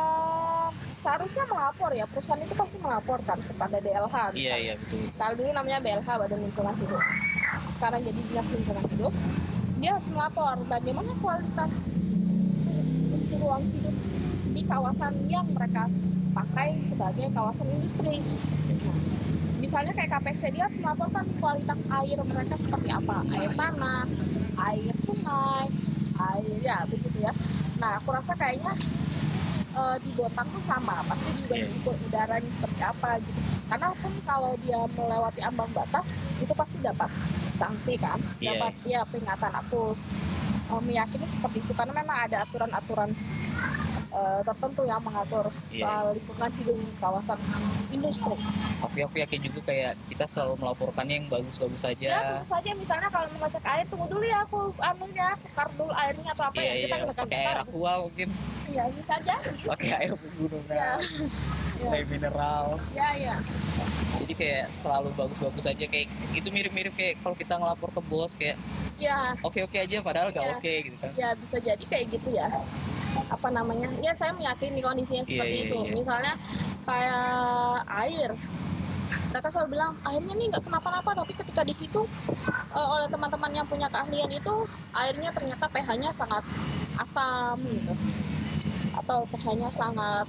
seharusnya 0.99 1.45
melapor 1.49 1.89
ya. 1.93 2.05
Perusahaan 2.09 2.41
itu 2.41 2.53
pasti 2.57 2.77
melaporkan 2.81 3.39
kepada 3.45 3.77
DLH 3.81 4.15
iya 4.35 4.55
iya 4.57 4.73
betul 4.77 5.05
kalau 5.17 5.33
dulu 5.37 5.49
namanya 5.53 5.79
BLH 5.81 6.09
Badan 6.09 6.39
Lingkungan 6.45 6.75
Hidup. 6.77 7.03
Sekarang 7.77 8.01
jadi 8.03 8.19
Dinas 8.19 8.47
Lingkungan 8.51 8.85
Hidup 8.95 9.13
dia 9.79 9.95
harus 9.95 10.09
melapor 10.11 10.59
bagaimana 10.67 11.11
kualitas 11.17 11.95
untuk 13.09 13.39
ruang 13.39 13.63
hidup 13.71 13.95
di 14.51 14.61
kawasan 14.63 15.13
yang 15.25 15.47
mereka 15.49 15.87
pakai 16.29 16.83
sebagai 16.85 17.31
kawasan 17.31 17.67
industri. 17.71 18.19
Misalnya 19.59 19.91
kayak 19.91 20.19
KPC 20.19 20.51
dia 20.51 20.67
harus 20.67 20.79
melaporkan 20.79 21.23
kualitas 21.39 21.79
air 21.91 22.17
mereka 22.19 22.55
seperti 22.55 22.89
apa. 22.91 23.23
Air 23.29 23.51
tanah 23.55 24.03
air 24.67 24.95
sungai 25.03 25.67
air 26.33 26.53
ya 26.59 26.83
begitu 26.85 27.17
ya. 27.23 27.31
Nah 27.79 27.99
aku 27.99 28.11
rasa 28.11 28.35
kayaknya 28.35 28.75
eh, 29.75 29.95
di 30.03 30.11
Bontang 30.11 30.47
pun 30.47 30.63
sama. 30.63 30.99
Pasti 31.07 31.31
juga 31.39 31.55
Iya. 31.55 31.67
udaranya 31.87 32.49
seperti 32.51 32.81
apa 32.83 33.09
gitu. 33.19 33.39
Karena 33.69 33.87
pun 33.95 34.13
kalau 34.25 34.51
dia 34.59 34.79
melewati 34.91 35.41
ambang 35.45 35.71
batas 35.71 36.19
itu 36.41 36.51
pasti 36.51 36.77
dapat 36.81 37.07
sanksi 37.59 37.93
kan. 37.99 38.19
Iya, 38.39 38.55
dapat 38.55 38.73
ya 38.87 39.01
peringatan 39.03 39.51
aku 39.51 39.91
eh, 40.71 40.81
meyakini 40.87 41.27
seperti 41.27 41.59
itu. 41.59 41.71
Karena 41.75 41.91
memang 41.91 42.17
ada 42.23 42.47
aturan-aturan 42.47 43.11
eh, 44.09 44.41
tertentu 44.47 44.81
yang 44.87 45.01
mengatur 45.03 45.45
Iya. 45.69 45.83
soal 45.85 46.05
lingkungan 46.15 46.51
hidup 46.55 46.75
di 46.79 46.91
kawasan 47.03 47.39
industri. 47.91 48.35
Tapi 48.79 48.99
aku 49.03 49.15
yakin 49.19 49.39
juga 49.43 49.59
kayak 49.67 49.93
kita 50.07 50.25
selalu 50.25 50.53
melaporkannya 50.63 51.15
yang 51.19 51.27
bagus-bagus 51.27 51.83
ya 51.83 51.91
saja 51.91 52.09
tentu 52.23 52.47
saja. 52.47 52.71
Misalnya 52.79 53.09
kalau 53.11 53.27
mau 53.35 53.39
ngecek 53.45 53.63
air 53.67 53.85
tunggu 53.91 54.05
dulu 54.07 54.23
ya 54.23 54.39
aku 54.47 54.59
anunya 54.79 55.27
tukar 55.43 55.67
dulu 55.75 55.91
airnya 55.93 56.31
atau 56.31 56.45
apa 56.47 56.59
iya 56.63 56.71
ya 56.71 56.73
kita 56.79 56.95
iya. 56.95 57.03
gunakan 57.03 57.25
pakai 57.27 57.39
air 57.43 57.57
aqua 57.59 57.93
mungkin. 58.07 58.27
Ya 58.69 58.83
bisa 58.93 59.13
aja 59.17 59.35
pakai 59.65 59.89
air 59.97 60.11
ya, 60.13 60.15
pegunungan 60.15 60.97
ya, 61.79 61.89
air 61.89 62.05
mineral. 62.05 62.65
Ya, 62.91 63.09
ya. 63.15 63.35
jadi 64.19 64.33
kayak 64.35 64.65
selalu 64.69 65.09
bagus-bagus 65.15 65.65
aja 65.65 65.85
kayak 65.85 66.05
itu 66.33 66.49
mirip-mirip 66.49 66.91
kayak 66.93 67.17
kalau 67.19 67.33
kita 67.33 67.55
ngelapor 67.55 67.89
ke 67.89 68.01
bos 68.03 68.35
kayak 68.35 68.59
ya 68.99 69.31
oke-oke 69.39 69.73
aja 69.73 70.03
padahal 70.03 70.27
gak 70.29 70.43
Iya. 70.43 70.53
oke 70.55 70.73
gitu 70.83 70.97
kan. 70.99 71.11
Ya 71.15 71.29
bisa 71.33 71.57
jadi 71.57 71.83
kayak 71.85 72.05
gitu 72.11 72.29
ya. 72.31 72.47
Apa 73.27 73.47
namanya? 73.49 73.87
Ya 73.97 74.11
saya 74.11 74.35
meyakini 74.35 74.79
kondisinya 74.79 75.23
Iya, 75.23 75.29
seperti 75.29 75.55
iya, 75.55 75.65
itu. 75.65 75.77
misalnya 75.95 76.33
kayak 76.83 77.25
air. 78.03 78.29
Mereka 79.29 79.47
selalu 79.49 79.69
bilang 79.71 79.91
airnya 80.03 80.33
nih 80.35 80.45
nggak 80.49 80.63
kenapa-napa 80.63 81.09
tapi 81.15 81.33
ketika 81.33 81.61
dihitung 81.63 82.05
eh, 82.69 82.87
oleh 82.89 83.07
teman-teman 83.07 83.51
yang 83.53 83.65
punya 83.65 83.87
keahlian 83.87 84.29
itu 84.29 84.53
airnya 84.91 85.29
ternyata 85.31 85.65
pH-nya 85.65 86.09
sangat 86.11 86.43
asam 86.97 87.55
gitu. 87.63 87.93
Atau 88.93 89.23
pH-nya 89.31 89.69
sangat 89.71 90.27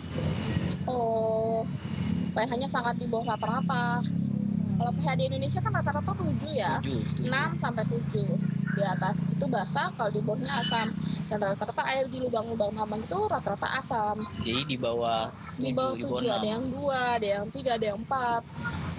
oh 0.91 1.63
pH-nya 2.35 2.69
sangat 2.71 2.95
di 2.99 3.07
bawah 3.11 3.35
rata-rata. 3.35 4.03
Kalau 4.81 4.93
pH 4.97 5.09
di 5.19 5.25
Indonesia 5.29 5.61
kan 5.61 5.73
rata-rata 5.77 6.13
7 6.17 6.57
ya. 6.57 6.81
Tujuh 6.81 7.05
tujuh. 7.05 7.29
6 7.29 7.63
sampai 7.63 7.85
7 7.85 8.33
di 8.71 8.83
atas 8.87 9.27
itu 9.29 9.45
basah 9.51 9.93
kalau 9.93 10.09
di 10.09 10.21
bawahnya 10.25 10.53
asam. 10.65 10.89
Dan 11.29 11.39
rata-rata 11.43 11.83
air 11.91 12.09
di 12.09 12.19
lubang-lubang 12.23 12.73
tambang 12.73 13.03
itu 13.03 13.19
rata-rata 13.29 13.69
asam. 13.77 14.25
Jadi 14.41 14.63
di 14.65 14.77
bawah 14.81 15.29
di 15.61 15.71
bawah 15.75 15.95
tujuh, 16.01 16.25
7 16.25 16.33
ada 16.33 16.39
enam. 16.41 16.53
yang 16.55 16.65
dua 16.73 17.01
ada 17.21 17.29
yang 17.29 17.47
tiga 17.53 17.71
ada 17.77 17.87
yang 17.93 17.99
empat 18.01 18.43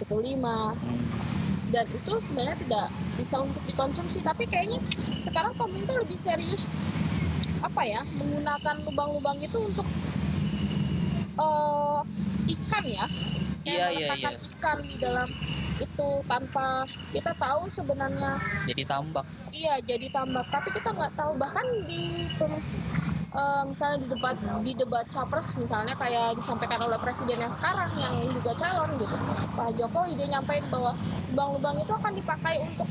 itu 0.01 0.15
lima. 0.21 0.73
Hmm. 0.77 1.29
dan 1.71 1.87
itu 1.87 2.13
sebenarnya 2.19 2.59
tidak 2.67 2.87
bisa 3.15 3.39
untuk 3.39 3.63
dikonsumsi. 3.63 4.19
Tapi 4.19 4.43
kayaknya 4.43 4.83
sekarang 5.23 5.55
pemerintah 5.55 5.95
lebih 6.03 6.19
serius 6.19 6.75
apa 7.63 7.85
ya 7.85 8.01
menggunakan 8.17 8.75
lubang-lubang 8.83 9.37
itu 9.39 9.55
untuk 9.61 9.87
eh, 11.37 11.99
ikan 12.57 12.85
ya. 12.87 13.05
Kayak 13.61 13.77
iya, 13.77 13.85
meletakkan 13.93 14.33
ikan 14.41 14.77
di 14.81 14.95
dalam 14.97 15.29
itu 15.81 16.09
tanpa 16.29 16.85
kita 17.09 17.31
tahu 17.37 17.65
sebenarnya 17.69 18.37
jadi 18.69 18.83
tambak. 18.85 19.25
Iya 19.53 19.81
jadi 19.85 20.07
tambak. 20.09 20.45
Tapi 20.49 20.69
kita 20.73 20.89
nggak 20.93 21.13
tahu. 21.13 21.31
Bahkan 21.37 21.65
di 21.85 22.29
eh, 23.31 23.63
misalnya 23.69 23.97
di 24.01 24.07
debat 24.09 24.35
di 24.65 24.71
debat 24.75 25.05
capres 25.07 25.53
misalnya 25.55 25.93
kayak 25.95 26.35
disampaikan 26.37 26.81
oleh 26.83 26.97
presiden 26.99 27.37
yang 27.37 27.53
sekarang 27.53 27.91
yang 27.97 28.15
juga 28.33 28.51
calon 28.57 28.89
gitu. 28.97 29.15
Pak 29.53 29.69
Jokowi 29.77 30.17
dia 30.17 30.27
nyampein 30.29 30.65
bahwa 30.73 30.91
lubang-lubang 31.31 31.77
itu 31.79 31.93
akan 31.93 32.13
dipakai 32.17 32.55
untuk 32.65 32.89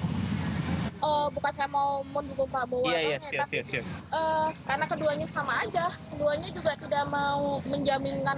eh, 1.01 1.27
bukan 1.31 1.51
saya 1.51 1.69
mau 1.69 2.01
mendukung 2.07 2.47
Prabowo 2.47 2.85
atau 2.85 2.93
enggak, 2.93 3.23
siap 3.23 3.43
tapi 3.43 3.53
siap 3.57 3.65
siap. 3.67 3.85
eh, 4.11 4.49
karena 4.65 4.85
keduanya 4.87 5.27
sama 5.27 5.53
aja. 5.59 5.87
Keduanya 6.09 6.49
juga 6.51 6.73
tidak 6.75 7.05
mau 7.09 7.59
menjaminkan 7.65 8.37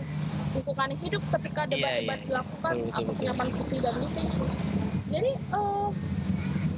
lingkungan 0.52 0.90
hidup 0.98 1.22
ketika 1.32 1.62
Iya, 1.64 1.70
debat-debat 1.72 2.18
iya. 2.18 2.26
dilakukan. 2.28 2.72
Betul, 2.72 2.84
betul, 2.84 3.02
atau 3.02 3.12
penyampaian 3.16 3.50
visi 3.52 3.76
dan 3.78 3.94
misi. 3.96 4.22
Jadi 5.08 5.30
eh, 5.34 5.88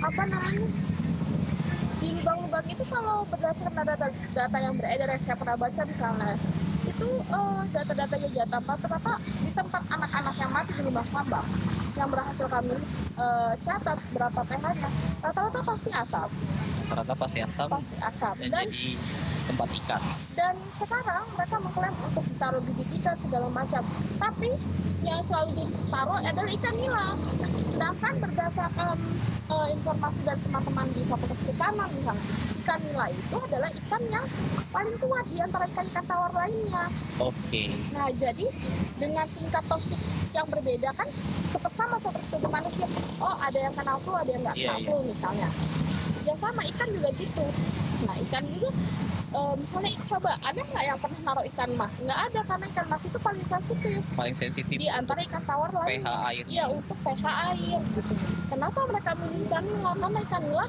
apa 0.00 0.22
namanya? 0.24 0.66
Di 1.94 2.08
lubang-lubang 2.12 2.66
itu 2.66 2.84
kalau 2.84 3.24
berdasarkan 3.26 3.84
data 3.86 4.06
data 4.30 4.58
yang 4.58 4.74
beredar 4.74 5.08
yang 5.08 5.22
saya 5.22 5.36
pernah 5.36 5.56
baca 5.56 5.82
misalnya 5.82 6.32
itu 7.04 7.12
eh, 7.28 7.62
data-datanya 7.70 8.28
Jatampa 8.32 8.72
ternyata 8.80 9.12
di 9.20 9.50
tempat 9.52 9.82
anak-anak 9.92 10.34
yang 10.40 10.50
mati 10.50 10.72
di 10.72 10.82
lubang 10.82 11.08
tambang 11.12 11.46
yang 11.94 12.08
berhasil 12.08 12.46
kami 12.48 12.76
eh, 13.20 13.52
catat 13.60 13.98
berapa 14.16 14.40
pH-nya 14.40 14.90
rata-rata 15.20 15.60
pasti 15.60 15.90
asap 15.92 16.28
rata 16.84 17.14
pasti 17.16 17.38
asam 17.40 17.68
pasti 17.68 17.96
asap 18.00 18.34
dan 18.44 18.50
dan 18.52 18.66
jadi 18.68 18.88
tempat 19.44 19.68
ikan. 19.76 20.00
dan 20.32 20.54
sekarang 20.80 21.24
mereka 21.36 21.56
mengklaim 21.60 21.96
untuk 22.00 22.24
ditaruh 22.24 22.64
bibit 22.64 22.88
ikan 22.96 23.12
segala 23.20 23.44
macam. 23.52 23.84
Tapi 24.16 24.56
yang 25.04 25.20
selalu 25.20 25.68
ditaruh 25.68 26.16
adalah 26.16 26.48
ikan 26.48 26.74
nila. 26.80 27.06
Sedangkan 27.76 28.14
berdasarkan 28.24 28.96
eh, 29.52 29.68
informasi 29.76 30.20
dari 30.24 30.40
teman-teman 30.48 30.86
di 30.96 31.04
fakultas 31.04 31.40
perikanan 31.44 31.88
misalnya 31.92 32.53
ikan 32.64 32.80
nila 32.80 33.12
itu 33.12 33.36
adalah 33.36 33.68
ikan 33.68 34.02
yang 34.08 34.24
paling 34.72 34.96
kuat 34.96 35.24
di 35.28 35.36
antara 35.36 35.68
ikan-ikan 35.68 36.04
tawar 36.08 36.32
lainnya. 36.32 36.88
Oke. 37.20 37.68
Nah 37.92 38.08
jadi 38.16 38.48
dengan 38.96 39.28
tingkat 39.36 39.60
toksik 39.68 40.00
yang 40.32 40.48
berbeda 40.48 40.88
kan 40.96 41.04
seperti 41.44 41.76
sama 41.76 42.00
seperti 42.00 42.26
tubuh 42.32 42.48
manusia. 42.48 42.88
Oh 43.20 43.36
ada 43.36 43.58
yang 43.60 43.74
kena 43.76 44.00
flu 44.00 44.16
ada 44.16 44.30
yang 44.32 44.40
nggak 44.40 44.56
Iya, 44.56 44.64
kena 44.72 44.78
iya. 44.80 44.86
flu 44.88 44.96
misalnya. 45.04 45.48
Ya 46.24 46.34
sama 46.40 46.64
ikan 46.64 46.88
juga 46.88 47.08
gitu. 47.14 47.44
Nah 48.08 48.14
ikan 48.24 48.42
juga 48.48 48.70
eh, 49.34 49.54
misalnya 49.60 49.90
coba 50.08 50.30
ada 50.40 50.60
nggak 50.64 50.84
yang 50.88 50.98
pernah 50.98 51.20
naruh 51.20 51.44
ikan 51.52 51.70
mas? 51.76 51.94
Nggak 52.00 52.20
ada 52.32 52.40
karena 52.48 52.66
ikan 52.72 52.86
mas 52.88 53.02
itu 53.04 53.18
paling 53.20 53.44
sensitif. 53.44 54.00
Paling 54.16 54.34
sensitif 54.34 54.76
di 54.80 54.88
antara 54.88 55.20
ikan 55.28 55.44
tawar 55.44 55.68
pH 55.68 55.78
lain 55.84 56.00
air 56.32 56.44
iya 56.48 56.64
untuk 56.64 56.96
pH 57.04 57.24
air 57.52 57.80
gitu. 57.92 58.14
Kenapa 58.48 58.80
mereka 58.88 59.10
milih 59.20 59.44
ikan 59.52 59.62
nila 59.68 59.92
karena 60.00 60.18
ikan 60.24 60.42
nila 60.48 60.66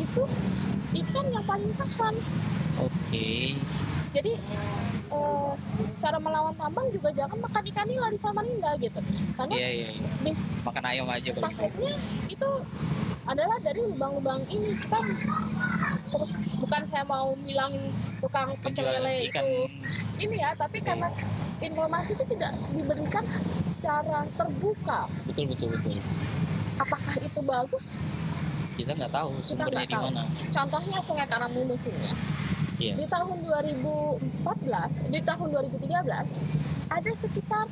itu 0.00 0.22
ikan 0.90 1.26
yang 1.30 1.44
paling 1.46 1.70
tahan. 1.78 2.14
Oke. 2.82 3.54
Jadi 4.10 4.32
eh, 5.10 5.52
cara 6.02 6.18
melawan 6.18 6.54
tambang 6.58 6.90
juga 6.90 7.14
jangan 7.14 7.38
makan 7.38 7.62
ikan 7.70 7.86
nila 7.86 8.06
di 8.10 8.18
Samarinda 8.18 8.74
gitu. 8.82 9.00
Karena 9.38 9.54
iya 9.54 9.70
iya 9.70 9.88
iya. 9.94 10.08
bis 10.26 10.42
makan 10.66 10.84
ayam 10.86 11.06
aja 11.06 11.30
kalau 11.30 11.50
gitu. 11.54 11.86
itu 12.26 12.50
adalah 13.28 13.56
dari 13.62 13.80
lubang-lubang 13.86 14.42
ini. 14.50 14.74
Kita 14.82 14.98
terus 16.10 16.34
bukan 16.58 16.82
saya 16.90 17.06
mau 17.06 17.38
bilang 17.46 17.70
tukang 18.18 18.50
pecel 18.66 18.90
lele 18.90 19.30
itu 19.30 19.70
ini 20.18 20.36
ya 20.42 20.52
tapi 20.58 20.82
karena 20.82 21.06
informasi 21.62 22.18
itu 22.18 22.24
tidak 22.34 22.50
diberikan 22.74 23.22
secara 23.70 24.26
terbuka. 24.34 25.06
Betul 25.30 25.54
betul 25.54 25.70
betul. 25.78 26.02
Apakah 26.82 27.14
itu 27.22 27.40
bagus 27.44 27.94
kita 28.80 28.92
nggak 28.96 29.12
tahu 29.12 29.30
sumbernya 29.44 29.84
nggak 29.84 29.92
di 29.92 29.96
mana. 29.96 30.22
Contohnya 30.48 30.98
sungai 31.04 31.26
Karangunus 31.28 31.84
ini 31.86 32.00
ya. 32.08 32.14
Iya. 32.80 32.96
di 32.96 33.04
tahun 33.12 33.44
2014 33.44 35.12
di 35.12 35.20
tahun 35.20 35.46
2013 35.52 36.00
ada 36.88 37.12
sekitar 37.12 37.68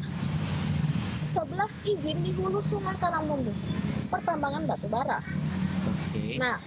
11 1.25 1.93
izin 1.97 2.19
di 2.21 2.31
hulu 2.37 2.61
sungai 2.61 2.93
Karangunus 3.01 3.73
pertambangan 4.13 4.69
batu 4.69 4.85
bara. 4.93 5.25
Oke. 5.89 6.37
Nah, 6.37 6.61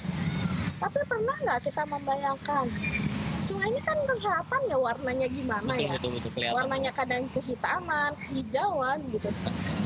tapi 0.81 0.99
pernah 1.05 1.37
nggak 1.37 1.69
kita 1.69 1.85
membayangkan 1.85 2.65
sungai 3.45 3.69
ini 3.69 3.81
kan 3.85 3.97
kelihatan 4.09 4.61
ya 4.69 4.77
warnanya 4.77 5.27
gimana 5.29 5.69
betul 5.69 5.85
ya? 5.85 5.93
betul 5.97 6.11
betul 6.17 6.31
kelihatan. 6.33 6.57
Warnanya 6.57 6.91
kadang 6.97 7.23
kehitaman, 7.33 8.11
kehijauan 8.25 8.97
gitu. 9.13 9.29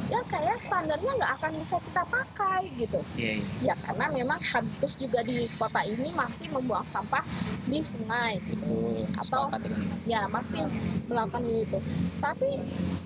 Ya 0.06 0.22
kayak 0.24 0.62
standarnya 0.62 1.12
nggak 1.18 1.34
akan 1.42 1.52
bisa 1.58 1.78
kita 1.82 2.04
pakai 2.06 2.62
gitu. 2.78 3.00
iya 3.18 3.42
iya 3.42 3.46
Ya 3.62 3.74
karena 3.82 4.06
memang 4.08 4.38
habitus 4.38 5.02
juga 5.02 5.26
di 5.26 5.50
kota 5.52 5.82
ini 5.82 6.14
masih 6.14 6.46
membuang 6.50 6.86
sampah 6.94 7.26
di 7.66 7.82
sungai. 7.82 8.38
betul 8.40 9.02
Atau- 9.16 9.50
sepakat 9.50 9.60
dengan 9.64 9.82
itu. 9.82 9.96
Ya 10.06 10.22
masih 10.30 10.62
melakukan 11.08 11.44
itu. 11.44 11.80
Tapi 12.22 12.50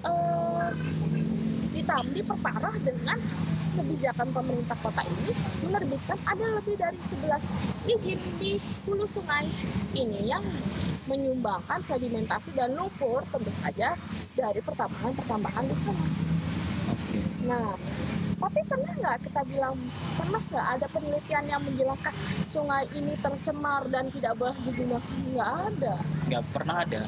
eh, 0.04 0.68
ditambah 1.72 2.12
diperparah 2.12 2.76
dengan 2.82 3.18
kebijakan 3.70 4.28
pemerintah 4.36 4.76
kota 4.76 5.02
ini 5.02 5.32
menerbitkan 5.64 6.20
ada 6.26 6.46
lebih 6.60 6.76
dari 6.76 7.00
11 7.00 7.40
izin 7.88 8.20
di 8.36 8.52
hulu 8.84 9.08
sungai 9.08 9.48
ini 9.96 10.28
yang 10.28 10.44
menyumbangkan 11.08 11.80
sedimentasi 11.80 12.52
dan 12.54 12.76
lumpur 12.76 13.24
tentu 13.26 13.50
saja 13.50 13.96
dari 14.36 14.60
pertambangan-pertambangan 14.60 15.64
di 15.64 15.76
sana. 15.80 16.06
Nah, 17.50 17.74
tapi 18.38 18.62
pernah 18.70 18.94
nggak 18.94 19.18
kita 19.26 19.42
bilang 19.50 19.74
pernah 20.14 20.38
nggak 20.38 20.68
ada 20.78 20.86
penelitian 20.94 21.46
yang 21.50 21.62
menjelaskan 21.66 22.14
sungai 22.46 22.86
ini 22.94 23.18
tercemar 23.18 23.90
dan 23.90 24.06
tidak 24.14 24.38
boleh 24.38 24.54
digunakan? 24.70 25.14
Nggak 25.34 25.52
ada. 25.74 25.94
nggak 26.30 26.44
pernah 26.54 26.76
ada 26.86 27.02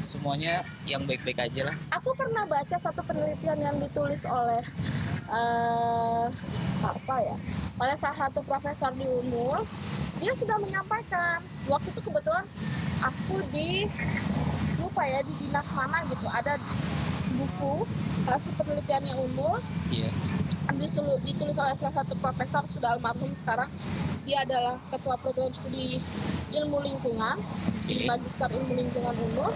semuanya 0.00 0.64
yang 0.88 1.04
baik-baik 1.04 1.36
aja 1.36 1.70
lah 1.70 1.76
Aku 2.00 2.16
pernah 2.16 2.48
baca 2.48 2.76
satu 2.80 3.04
penelitian 3.06 3.60
yang 3.60 3.76
ditulis 3.78 4.26
oleh 4.26 4.66
eh 5.30 6.26
apa 6.82 7.16
ya? 7.22 7.36
Oleh 7.78 7.96
salah 8.02 8.26
satu 8.26 8.42
profesor 8.42 8.90
di 8.98 9.06
Unmul. 9.06 9.62
Dia 10.18 10.34
sudah 10.34 10.58
menyampaikan 10.58 11.38
waktu 11.70 11.88
itu 11.94 12.00
kebetulan 12.02 12.44
aku 12.98 13.40
di 13.54 13.86
lupa 14.82 15.06
ya 15.06 15.22
di 15.22 15.32
dinas 15.38 15.68
mana 15.76 16.02
gitu 16.08 16.26
ada 16.28 16.58
buku 17.40 17.74
hasil 18.28 18.52
penelitiannya 18.60 19.16
Unmul 19.16 19.56
iya. 19.88 20.12
Disulu- 20.80 21.20
ditulis 21.26 21.58
oleh 21.60 21.74
salah 21.76 21.92
satu 21.92 22.14
profesor 22.16 22.62
sudah 22.70 22.96
almarhum 22.96 23.34
sekarang. 23.36 23.68
Dia 24.24 24.46
adalah 24.46 24.78
ketua 24.88 25.18
program 25.18 25.50
studi 25.52 25.98
ilmu 26.54 26.78
lingkungan 26.80 27.36
di 27.84 28.00
oke 28.00 28.06
magister 28.06 28.48
ilmu 28.48 28.72
lingkungan 28.78 29.14
unmul 29.18 29.50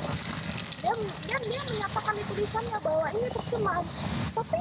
dia, 0.82 0.92
dia 1.24 1.38
dia 1.38 1.60
menyatakan 1.70 2.12
di 2.18 2.24
tulisannya 2.28 2.78
bahwa 2.82 3.06
ini 3.14 3.28
tercemar 3.30 3.82
tapi 4.34 4.58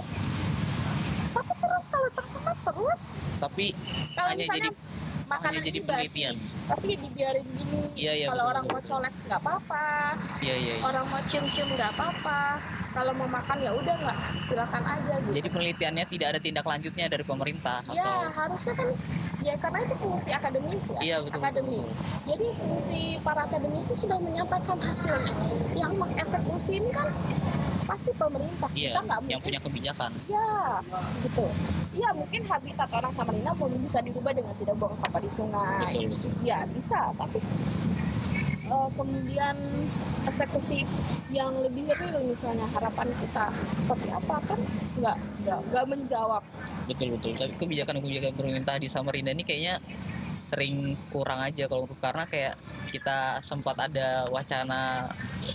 tapi 1.34 1.54
terus 1.58 1.86
kalau 1.90 2.10
tercemar 2.14 2.56
terus? 2.64 3.02
Tapi 3.42 3.66
kalau 4.14 4.30
hanya 4.32 4.40
misalnya 4.40 4.62
jadi 4.62 4.78
makanan 5.26 5.62
jadi 5.66 5.80
penelitian. 5.84 6.36
tapi 6.70 6.88
dibiarin 6.96 7.46
gini. 7.58 7.82
Iya, 7.98 8.12
iya, 8.14 8.26
kalau 8.30 8.46
betul, 8.46 8.52
orang 8.54 8.64
betul. 8.70 8.76
mau 8.78 8.82
colek 8.86 9.14
nggak 9.26 9.40
apa-apa. 9.42 9.88
Iya 10.40 10.56
iya 10.56 10.74
iya. 10.78 10.84
orang 10.86 11.06
mau 11.10 11.22
cium-cium 11.26 11.70
nggak 11.74 11.92
apa-apa 11.98 12.42
kalau 12.93 13.12
mau 13.17 13.25
makan 13.27 13.58
ya 13.60 13.71
udah 13.73 13.95
nggak. 13.97 14.17
Silakan 14.47 14.84
aja 14.86 15.13
gitu. 15.25 15.34
Jadi 15.41 15.49
penelitiannya 15.49 16.06
tidak 16.08 16.27
ada 16.29 16.39
tindak 16.39 16.65
lanjutnya 16.65 17.06
dari 17.10 17.25
pemerintah 17.25 17.82
ya 17.89 18.06
atau? 18.06 18.17
harusnya 18.38 18.73
kan 18.77 18.89
ya 19.43 19.53
karena 19.60 19.79
itu 19.84 19.95
fungsi 19.99 20.29
akademis 20.32 20.86
ya 20.88 20.99
iya 21.03 21.17
betul 21.19 21.36
betul, 21.36 21.41
akademi. 21.43 21.79
betul. 21.84 21.91
jadi 22.32 22.47
fungsi 22.56 23.01
para 23.19 23.41
akademisi 23.43 23.93
sudah 23.97 24.17
menyampaikan 24.21 24.77
hasilnya. 24.79 25.34
Yang 25.73 25.93
mengeksekusi 25.97 26.71
ini 26.79 26.89
kan 26.93 27.10
pasti 27.84 28.12
pemerintah. 28.15 28.69
Iya 28.71 28.89
kita 28.93 29.01
nggak 29.03 29.19
yang 29.19 29.25
mungkin 29.27 29.41
punya 29.43 29.60
kebijakan. 29.60 30.12
Ya 30.29 30.49
gitu. 31.25 31.45
Iya 31.93 32.10
mungkin 32.15 32.41
habitat 32.47 32.89
orang 32.93 33.12
Samarinda 33.13 33.51
belum 33.58 33.82
bisa 33.84 33.99
dirubah 34.01 34.34
dengan 34.34 34.53
tidak 34.58 34.75
buang 34.79 34.95
sampah 35.01 35.21
di 35.21 35.32
sungai. 35.34 35.82
Betul 35.89 36.03
betul. 36.13 36.32
Ya 36.45 36.60
bisa 36.69 36.99
tapi 37.17 37.38
eh, 38.63 38.89
kemudian 38.95 39.56
eksekusi 40.23 40.88
yang 41.30 41.52
lebih 41.60 41.91
real 41.99 42.23
misalnya 42.23 42.63
harapan 42.71 43.12
kita 43.19 43.52
seperti 43.76 44.08
apa 44.13 44.36
kan 44.47 44.60
nggak 44.99 45.17
nggak 45.43 45.86
menjawab. 45.89 46.43
Betul 46.88 47.15
betul. 47.19 47.36
Tapi 47.36 47.54
kebijakan 47.60 47.99
kebijakan 47.99 48.34
pemerintah 48.36 48.76
di 48.80 48.88
Samarinda 48.88 49.32
ini 49.36 49.43
kayaknya 49.43 49.80
sering 50.43 50.99
kurang 51.08 51.39
aja 51.39 51.71
kalau 51.71 51.88
karena 52.04 52.28
kayak 52.28 52.60
kita 52.91 53.39
sempat 53.39 53.80
ada 53.80 54.28
wacana 54.28 55.08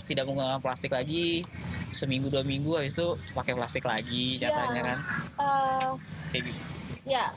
tidak 0.09 0.25
menggunakan 0.25 0.57
plastik 0.57 0.89
lagi 0.89 1.45
seminggu 1.93 2.33
dua 2.33 2.41
minggu 2.41 2.73
habis 2.73 2.97
itu 2.97 3.13
pakai 3.37 3.53
plastik 3.53 3.85
lagi 3.85 4.41
Iya. 4.41 4.49
nyatanya 4.49 4.81
kan. 4.81 4.97
Eh, 5.37 5.89
kayak 6.33 6.43
gitu. 6.49 6.59
Ya, 7.05 7.33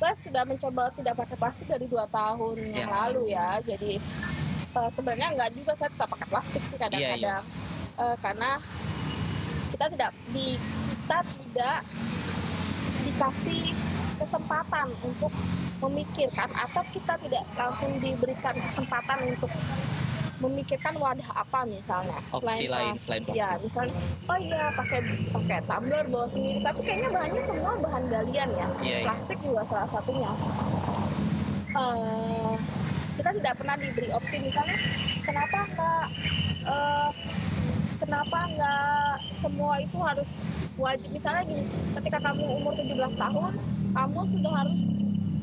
saya 0.00 0.16
sudah 0.16 0.42
mencoba 0.42 0.88
tidak 0.90 1.14
pakai 1.14 1.36
plastik 1.36 1.68
dari 1.68 1.84
dua 1.84 2.08
tahun 2.08 2.56
yang 2.72 2.88
Ya. 2.88 2.96
lalu 3.04 3.22
ya. 3.28 3.48
Jadi 3.60 4.00
eh, 4.70 4.90
sebenarnya 4.90 5.28
nggak 5.30 5.50
juga 5.52 5.72
saya 5.76 5.92
tetap 5.92 6.08
pakai 6.08 6.26
plastik 6.26 6.62
sih 6.64 6.76
kadang-kadang 6.76 7.44
Iya, 7.44 7.68
Eh, 8.00 8.16
karena 8.16 8.56
kita 9.70 9.86
tidak 9.86 10.10
di 10.32 10.56
kita 10.88 11.18
tidak 11.20 11.78
dikasih 13.02 13.62
kesempatan 14.16 14.88
untuk 15.00 15.32
memikirkan 15.80 16.48
atau 16.50 16.80
kita 16.90 17.16
tidak 17.18 17.44
langsung 17.54 17.92
diberikan 17.98 18.52
kesempatan 18.52 19.18
untuk 19.26 19.52
memikirkan 20.40 20.94
wadah 20.96 21.28
apa 21.36 21.68
misalnya. 21.68 22.18
Opsi 22.32 22.64
lain 22.66 22.96
plas- 22.96 23.04
selain 23.04 23.22
ya 23.36 23.50
misalnya 23.60 23.94
oh 24.26 24.38
iya 24.40 24.64
pakai 24.72 25.00
pakai 25.30 25.58
tumbler 25.68 26.04
bawa 26.08 26.26
sendiri. 26.26 26.58
Tapi 26.64 26.80
kayaknya 26.80 27.08
bahannya 27.12 27.42
semua 27.44 27.72
bahan 27.76 28.02
galian 28.08 28.48
ya. 28.56 28.68
Iya, 28.80 28.96
iya. 29.00 29.04
plastik 29.04 29.38
juga 29.44 29.62
salah 29.68 29.88
satunya. 29.92 30.32
Eh, 31.70 32.54
kita 33.20 33.30
tidak 33.36 33.54
pernah 33.60 33.76
diberi 33.76 34.08
opsi. 34.10 34.36
Misalnya 34.40 34.76
kenapa 35.22 35.58
nggak 35.68 36.04
eh, 36.66 37.10
kenapa 38.00 38.38
nggak 38.56 39.12
semua 39.36 39.74
itu 39.78 39.98
harus 40.00 40.30
wajib? 40.80 41.10
Misalnya 41.12 41.42
gini 41.44 41.64
ketika 42.00 42.18
kamu 42.18 42.42
umur 42.48 42.72
17 42.74 42.96
tahun 43.14 43.52
kamu 43.90 44.20
sudah 44.24 44.52
harus 44.64 44.78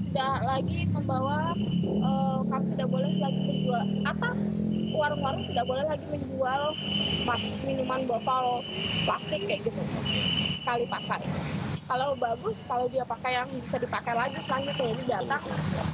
tidak 0.09 0.37
lagi 0.41 0.79
membawa 0.89 1.53
eh, 1.85 2.39
kamu 2.49 2.65
tidak 2.73 2.87
boleh 2.89 3.11
lagi 3.21 3.39
menjual. 3.45 3.85
Atau 4.09 4.33
warung-warung 4.91 5.43
tidak 5.45 5.65
boleh 5.65 5.85
lagi 5.85 6.05
menjual 6.07 6.61
minuman 7.63 8.01
botol 8.07 8.63
plastik 9.03 9.41
kayak 9.45 9.65
gitu. 9.65 9.81
Sekali 10.51 10.87
pakai. 10.87 11.21
Kalau 11.87 12.11
bagus 12.19 12.67
kalau 12.67 12.83
dia 12.91 13.07
pakai 13.07 13.39
yang 13.39 13.47
bisa 13.63 13.79
dipakai 13.79 14.11
lagi 14.11 14.35
selanjutnya. 14.43 14.91
Jadi 14.91 15.03
datang 15.07 15.43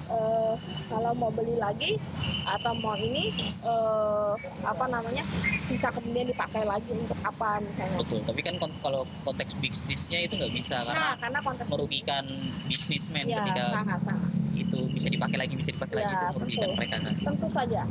eh, 0.10 0.54
kalau 0.90 1.14
mau 1.14 1.30
beli 1.30 1.54
lagi 1.54 2.02
atau 2.44 2.74
mau 2.74 2.98
ini 2.98 3.30
eh, 3.62 4.32
apa 4.66 4.86
namanya 4.90 5.22
bisa 5.70 5.94
kemudian 5.94 6.26
dipakai 6.26 6.66
lagi 6.66 6.90
untuk 6.92 7.18
apa 7.22 7.62
misalnya. 7.62 7.98
Betul, 8.02 8.26
tapi 8.26 8.42
kan 8.42 8.58
kalau 8.82 9.06
konteks 9.22 9.54
bisnisnya 9.62 10.26
itu 10.26 10.34
nggak 10.34 10.54
bisa 10.54 10.82
nah 10.82 10.90
karena 10.90 11.10
karena 11.22 11.40
konteks 11.46 11.70
merugikan 11.70 12.26
bisnismen 12.66 13.26
ya 13.30 13.38
ketika 13.46 13.64
sangat 13.72 14.00
sangat. 14.02 14.30
itu 14.54 14.80
bisa 14.92 15.08
dipakai 15.10 15.38
lagi 15.40 15.54
bisa 15.56 15.70
dipakai 15.72 15.96
lagi 16.02 16.10
Ya, 16.10 16.20
itu 16.26 16.36
merugikan 16.38 16.70
mereka 16.74 16.96
kan. 17.00 17.14
tentu 17.16 17.48
saja 17.48 17.82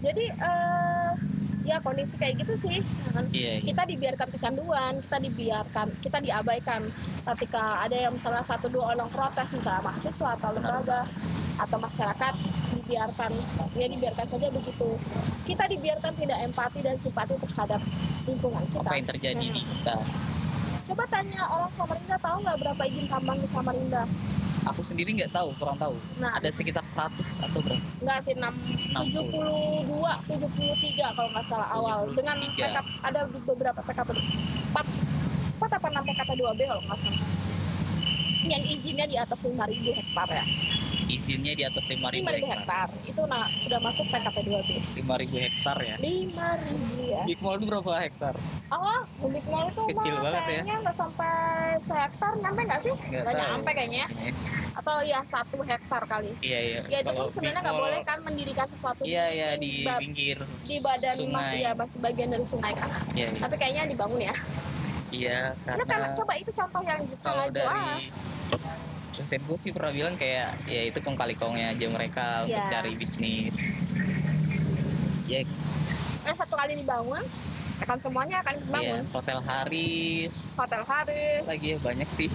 jadi 0.00 0.24
eh, 0.32 1.10
ya 1.64 1.76
kondisi 1.84 2.16
kayak 2.16 2.40
gitu 2.40 2.54
sih 2.56 2.80
kan? 3.12 3.24
Iya, 3.30 3.60
iya. 3.60 3.66
kita 3.68 3.82
dibiarkan 3.84 4.28
kecanduan, 4.32 4.92
kita 5.04 5.18
dibiarkan, 5.20 5.86
kita 6.00 6.18
diabaikan. 6.18 6.80
Ketika 7.20 7.84
ada 7.84 7.96
yang 7.96 8.12
misalnya 8.16 8.42
satu 8.42 8.66
dua 8.72 8.96
orang 8.96 9.06
protes, 9.12 9.54
misalnya 9.54 9.82
mahasiswa 9.84 10.28
atau 10.40 10.50
lembaga 10.56 11.04
atau 11.60 11.76
masyarakat 11.76 12.34
dibiarkan, 12.74 13.30
ya 13.76 13.86
dibiarkan 13.86 14.26
saja 14.26 14.48
begitu. 14.48 14.88
Kita 15.44 15.64
dibiarkan 15.68 16.12
tidak 16.16 16.38
empati 16.48 16.80
dan 16.80 16.96
simpati 16.96 17.34
terhadap 17.36 17.80
lingkungan 18.24 18.64
kita. 18.72 18.80
apa 18.88 18.96
yang 18.96 19.08
terjadi 19.08 19.44
Nah, 19.46 19.54
di 19.54 19.62
kita. 19.62 19.94
Coba 20.90 21.04
tanya 21.06 21.42
orang 21.46 21.70
Samarinda 21.76 22.16
tahu 22.18 22.36
nggak 22.42 22.58
berapa 22.58 22.82
izin 22.88 23.06
tambang 23.06 23.38
di 23.38 23.46
Samarinda? 23.46 24.02
Aku 24.62 24.80
sendiri 24.82 25.10
nggak 25.14 25.32
tahu, 25.32 25.48
kurang 25.56 25.76
tahu. 25.76 25.96
Nah, 26.16 26.36
Ada 26.36 26.52
sekitar 26.52 26.84
100 26.84 27.16
atau 27.40 27.60
berapa? 27.60 27.80
nggak 28.00 28.18
sih 28.20 28.34
6, 28.36 28.52
60. 28.92 29.32
72, 29.32 29.88
73 30.28 31.16
kalau 31.16 31.28
nggak 31.32 31.46
salah 31.46 31.68
awal. 31.72 31.98
Dengan 32.12 32.36
73. 32.36 32.60
PK, 32.60 32.76
ada 33.00 33.20
beberapa 33.24 33.80
PKP 33.80 34.08
4, 34.12 34.84
4 35.56 35.70
apa 35.70 35.86
6 35.90 36.04
PKP 36.04 36.30
2B 36.36 36.60
kalau 36.66 36.82
nggak 36.84 36.98
salah. 36.98 37.20
Yang 38.40 38.62
izinnya 38.78 39.06
di 39.06 39.16
atas 39.20 39.40
5.000 39.44 39.92
hektar 39.92 40.28
ya. 40.30 40.44
Izinnya 41.10 41.52
di 41.58 41.64
atas 41.66 41.84
5.000 41.84 42.22
5.000 42.22 42.22
hektar. 42.22 42.48
hektar. 42.54 42.88
Itu 43.02 43.22
nah 43.26 43.50
sudah 43.58 43.78
masuk 43.82 44.06
PKP 44.08 44.36
2B. 44.46 44.70
5.000 45.02 45.44
hektar 45.44 45.76
ya. 45.82 45.96
5.000 45.98 47.12
ya. 47.12 47.22
Big 47.26 47.40
Mall 47.42 47.58
itu 47.58 47.66
berapa 47.66 47.90
hektar? 47.98 48.34
Oh, 48.70 49.00
Big 49.26 49.46
Mall 49.50 49.66
itu 49.68 49.82
Kecil 49.90 50.14
mah 50.16 50.22
banget 50.30 50.40
ya. 50.40 50.46
kayaknya 50.48 50.74
nggak 50.80 50.96
sampai 50.96 51.34
sehektar, 51.82 52.32
nyampe 52.38 52.60
nggak 52.62 52.80
sih? 52.80 52.94
Nggak 53.10 53.34
nyampe 53.34 53.70
kayaknya. 53.74 54.06
Ini. 54.06 54.30
Atau 54.70 54.96
ya 55.02 55.20
satu 55.26 55.58
hektar 55.60 56.02
kali. 56.06 56.30
Iya, 56.40 56.58
iya. 56.62 56.80
Ya 56.86 56.98
itu 57.02 57.10
Kalau 57.10 57.26
pun 57.26 57.34
sebenarnya 57.34 57.60
nggak 57.66 57.78
boleh 57.82 58.00
kan 58.06 58.18
mendirikan 58.22 58.66
sesuatu 58.70 59.02
Iya, 59.02 59.24
iya 59.34 59.48
di 59.58 59.82
pinggir 59.84 60.38
di 60.62 60.76
badan 60.78 61.16
sungai. 61.18 61.34
masih 61.34 61.58
ya 61.58 61.72
masih 61.74 61.98
bagian 61.98 62.28
dari 62.30 62.46
sungai 62.46 62.72
kan. 62.72 62.88
Iya, 63.12 63.34
iya. 63.34 63.40
Tapi 63.42 63.54
kayaknya 63.58 63.82
dibangun 63.90 64.22
ya. 64.22 64.34
Iya, 65.10 65.52
Ya 65.52 65.62
karena 65.66 65.84
karena 65.84 66.08
coba 66.14 66.32
itu 66.34 66.50
contoh 66.50 66.80
yang 66.80 67.00
kalau 67.02 67.14
sangat 67.44 67.48
jelas. 67.52 67.74
dari 67.74 68.06
dosenku 69.10 69.54
sih 69.58 69.70
pernah 69.70 69.92
bilang 69.92 70.14
kayak 70.16 70.64
ya 70.64 70.82
itu 70.86 70.98
kong 70.98 71.18
kali 71.18 71.34
kongnya 71.34 71.74
aja 71.74 71.86
mereka 71.90 72.26
untuk 72.46 72.56
Iya. 72.56 72.70
cari 72.70 72.92
bisnis. 72.94 73.56
Ya, 75.26 75.42
Eh 76.20 76.34
satu 76.34 76.52
kali 76.52 76.76
dibangun, 76.76 77.22
akan 77.80 77.96
semuanya 77.98 78.36
akan 78.40 78.54
iya, 78.54 78.62
dibangun. 78.62 79.02
Hotel 79.10 79.38
Haris 79.40 80.34
Hotel 80.54 80.82
Haris, 80.84 81.42
lagi 81.46 81.66
ya 81.74 81.78
banyak 81.80 82.08
sih. 82.12 82.28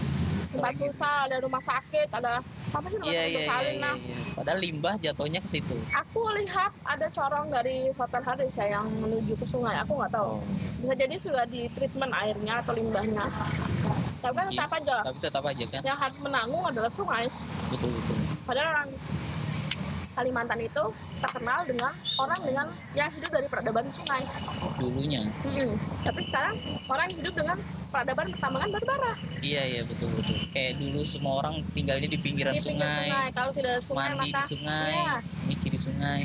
Tempat 0.51 0.73
Lagi. 0.75 0.91
usaha, 0.91 1.17
ada 1.25 1.38
rumah 1.39 1.62
sakit, 1.62 2.08
ada 2.12 2.34
apa 2.71 2.88
sih 2.91 2.97
Iya, 3.01 3.12
iya, 3.12 3.23
iya, 3.27 3.47
Salin 3.47 3.75
iya, 3.77 3.84
nah. 3.84 3.95
iya. 3.95 4.17
Padahal 4.36 4.60
limbah 4.60 4.95
jatuhnya 4.99 5.39
ke 5.39 5.49
situ. 5.49 5.75
Aku 5.95 6.21
lihat 6.36 6.71
ada 6.84 7.08
corong 7.10 7.47
dari 7.49 7.89
Hotel 7.95 8.21
Haris 8.21 8.55
ya 8.60 8.79
yang 8.79 8.88
menuju 8.99 9.34
ke 9.39 9.45
sungai. 9.47 9.79
Aku 9.81 9.95
nggak 9.95 10.12
tahu. 10.12 10.43
Bisa 10.84 10.93
jadi 10.93 11.15
sudah 11.15 11.45
di 11.47 11.71
treatment 11.71 12.12
airnya 12.12 12.60
atau 12.60 12.73
limbahnya. 12.75 13.25
Tapi 14.19 14.34
kan 14.36 14.47
tetap 14.49 14.71
aja. 14.73 14.97
Tapi 15.05 15.19
tetap 15.21 15.43
aja 15.45 15.65
kan. 15.69 15.81
Yang 15.86 15.97
harus 16.01 16.17
menanggung 16.19 16.63
adalah 16.65 16.91
sungai. 16.91 17.25
Betul 17.69 17.89
betul. 17.93 18.17
Padahal 18.43 18.67
orang 18.73 18.89
Kalimantan 20.15 20.60
itu 20.63 20.84
terkenal 21.19 21.67
dengan 21.67 21.91
orang 22.17 22.39
dengan 22.39 22.65
yang 22.95 23.12
hidup 23.12 23.30
dari 23.36 23.47
peradaban 23.51 23.91
sungai. 23.91 24.23
Dulunya. 24.80 25.28
Mm-mm. 25.43 25.75
Tapi 26.08 26.21
sekarang 26.23 26.56
orang 26.88 27.08
hidup 27.12 27.34
dengan 27.36 27.58
peradaban 27.91 28.28
pertambangan 28.36 28.69
batu 28.75 28.86
bara 28.91 29.13
Iya 29.39 29.63
iya 29.71 29.82
betul 29.88 30.12
betul. 30.15 30.36
Kayak 30.51 30.84
dulu 30.84 30.99
semua 31.08 31.34
orang 31.43 31.63
tinggalnya 31.71 32.08
di 32.12 32.19
pinggiran 32.19 32.56
di 32.56 32.63
pinggir 32.63 32.84
sungai, 32.84 33.08
sungai. 33.08 33.28
Kalau 33.32 33.51
tidak 33.56 33.78
sungai 33.80 34.10
mandi 34.15 34.32
maka 34.32 34.39
di 34.39 34.43
sungai, 34.47 34.93
nyuci 35.47 35.67
di 35.71 35.80
sungai. 35.80 36.21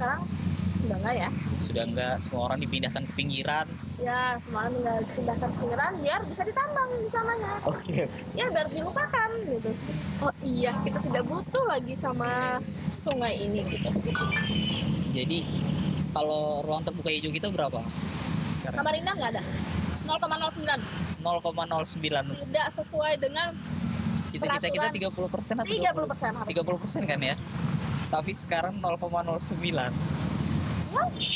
sekarang 0.00 0.20
udah 0.90 0.98
enggak 1.06 1.16
ya. 1.22 1.28
Sudah 1.62 1.84
enggak 1.86 2.14
semua 2.18 2.40
orang 2.50 2.58
dipindahkan 2.66 3.02
ke 3.06 3.12
pinggiran. 3.14 3.66
Ya, 4.02 4.34
semua 4.42 4.58
orang 4.66 4.72
tinggal 4.74 4.98
pindahkan 5.14 5.48
ke 5.54 5.58
pinggiran 5.62 5.92
biar 6.02 6.20
bisa 6.26 6.42
ditambang 6.42 6.90
di 6.98 7.08
sananya. 7.14 7.52
Oke. 7.62 7.98
Ya 8.34 8.46
biar 8.50 8.66
dilupakan 8.74 9.30
gitu. 9.46 9.70
Oh 10.18 10.34
iya, 10.42 10.74
kita 10.82 10.98
tidak 10.98 11.24
butuh 11.30 11.64
lagi 11.70 11.94
sama 11.94 12.58
sungai 12.98 13.38
ini 13.38 13.62
gitu. 13.70 13.86
Jadi 15.14 15.46
kalau 16.10 16.66
ruang 16.66 16.82
terbuka 16.82 17.14
hijau 17.14 17.30
kita 17.30 17.54
berapa? 17.54 17.86
Sekarang 18.58 18.82
Samarinda 18.82 19.12
nggak 19.14 19.30
ada. 19.38 19.42
0,09 20.10 21.22
0,09. 21.22 22.50
tidak 22.50 22.66
sesuai 22.74 23.14
dengan 23.22 23.54
Cita-cita 24.30 24.62
kita 24.70 24.90
Peraturan 24.90 25.26
30 25.30 25.34
persen 25.34 25.54
atau 25.58 25.70
30 25.70 26.10
persen 26.10 26.30
30 26.34 26.82
persen 26.82 27.02
kan 27.06 27.20
ya? 27.22 27.34
Tapi 28.10 28.32
sekarang 28.34 28.74
0,09. 28.82 29.38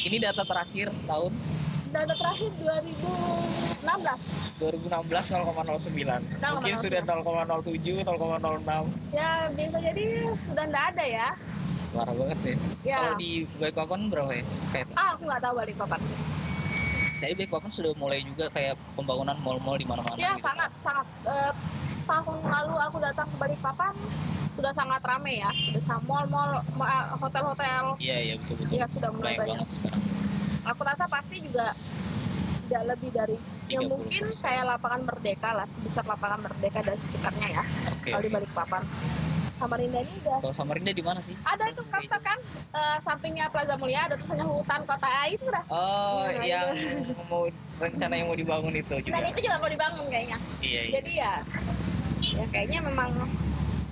Ini 0.04 0.16
data 0.20 0.42
terakhir 0.42 0.90
tahun 1.04 1.32
data 1.88 2.10
terakhir 2.10 2.50
2016 2.58 3.86
2016 4.58 5.30
0,09. 5.30 6.26
Mungkin 6.58 6.74
0,09. 6.74 6.82
sudah 6.82 7.00
0,07, 7.06 8.02
0,06. 8.02 9.14
ya 9.14 9.46
bisa 9.48 9.78
jadi 9.78 10.02
sudah 10.42 10.64
nggak 10.66 10.86
ada 10.90 11.04
ya 11.06 11.28
Parah 11.94 12.10
banget 12.10 12.38
ya. 12.42 12.56
ya 12.82 12.96
Kalau 12.98 13.14
di 13.14 13.30
Balikpapan 13.54 14.00
berapa 14.10 14.32
ya? 14.34 14.42
Kayak 14.74 14.86
ah 14.98 15.14
aku 15.14 15.22
nggak 15.24 15.40
tahu 15.40 15.54
balik 15.54 15.76
papan 15.78 16.00
Jadi 17.22 17.32
Balikpapan 17.38 17.70
sudah 17.70 17.92
mulai 17.94 18.18
juga 18.20 18.50
kayak 18.50 18.74
pembangunan 18.98 19.38
mall-mall 19.38 19.78
di 19.78 19.86
mana-mana. 19.86 20.18
ya 20.18 20.34
gitu. 20.34 20.42
sangat 20.42 20.70
sangat 20.82 21.06
eh, 21.24 21.52
tahun 22.04 22.36
lalu 22.42 22.74
aku 22.82 22.96
datang 22.98 23.26
ke 23.30 23.36
Balikpapan 23.38 23.94
sudah 24.54 24.72
sangat 24.72 25.02
ramai 25.02 25.34
ya 25.36 25.50
sudah 25.74 25.98
mall-mall 26.02 26.50
ma- 26.72 27.10
hotel-hotel 27.16 27.98
Iya 27.98 28.16
iya 28.22 28.34
betul 28.36 28.54
betul. 28.56 28.72
ya 28.72 28.84
sudah 28.86 29.10
mulai 29.10 29.34
Banyak 29.34 29.58
banyak 29.58 29.68
sekarang. 29.72 30.02
aku 30.64 30.80
rasa 30.80 31.04
pasti 31.06 31.36
juga 31.40 31.74
tidak 32.64 32.82
lebih 32.88 33.10
dari 33.10 33.36
yang 33.66 33.82
30%. 33.82 33.90
mungkin 33.90 34.22
kayak 34.32 34.64
lapangan 34.66 35.02
merdeka 35.04 35.50
lah 35.52 35.66
sebesar 35.66 36.04
lapangan 36.04 36.40
merdeka 36.40 36.80
dan 36.80 36.96
sekitarnya 36.96 37.48
ya 37.52 37.62
Oke. 37.90 38.08
kalau 38.08 38.22
di 38.22 38.30
Balikpapan 38.30 38.82
Samarinda 39.54 40.00
ini 40.00 40.14
udah 40.18 40.38
Kalau 40.40 40.50
Samarinda 40.52 40.90
di 40.90 41.00
mana 41.00 41.20
sih? 41.20 41.34
ada 41.40 41.64
itu 41.64 41.82
kantor 41.84 42.20
kan 42.20 42.38
eh, 42.72 42.98
sampingnya 42.98 43.46
Plaza 43.48 43.74
Mulia 43.74 44.00
ada 44.04 44.14
tulisannya 44.14 44.44
hutan 44.44 44.82
kota 44.82 45.06
Ah, 45.06 45.26
itu 45.26 45.44
udah 45.44 45.62
Oh, 45.68 46.26
Nah, 46.26 46.42
yang 46.42 46.68
mau 47.30 47.46
rencana 47.76 48.14
yang 48.14 48.26
mau 48.26 48.36
dibangun 48.36 48.72
itu 48.72 48.94
juga. 49.00 49.14
dan 49.14 49.24
itu 49.26 49.40
juga 49.40 49.56
mau 49.56 49.68
dibangun 49.68 50.06
kayaknya 50.06 50.38
Iya, 50.58 50.80
iya. 50.80 50.92
jadi 50.94 51.12
ya 51.16 51.32
ya 52.24 52.44
kayaknya 52.48 52.78
memang 52.82 53.10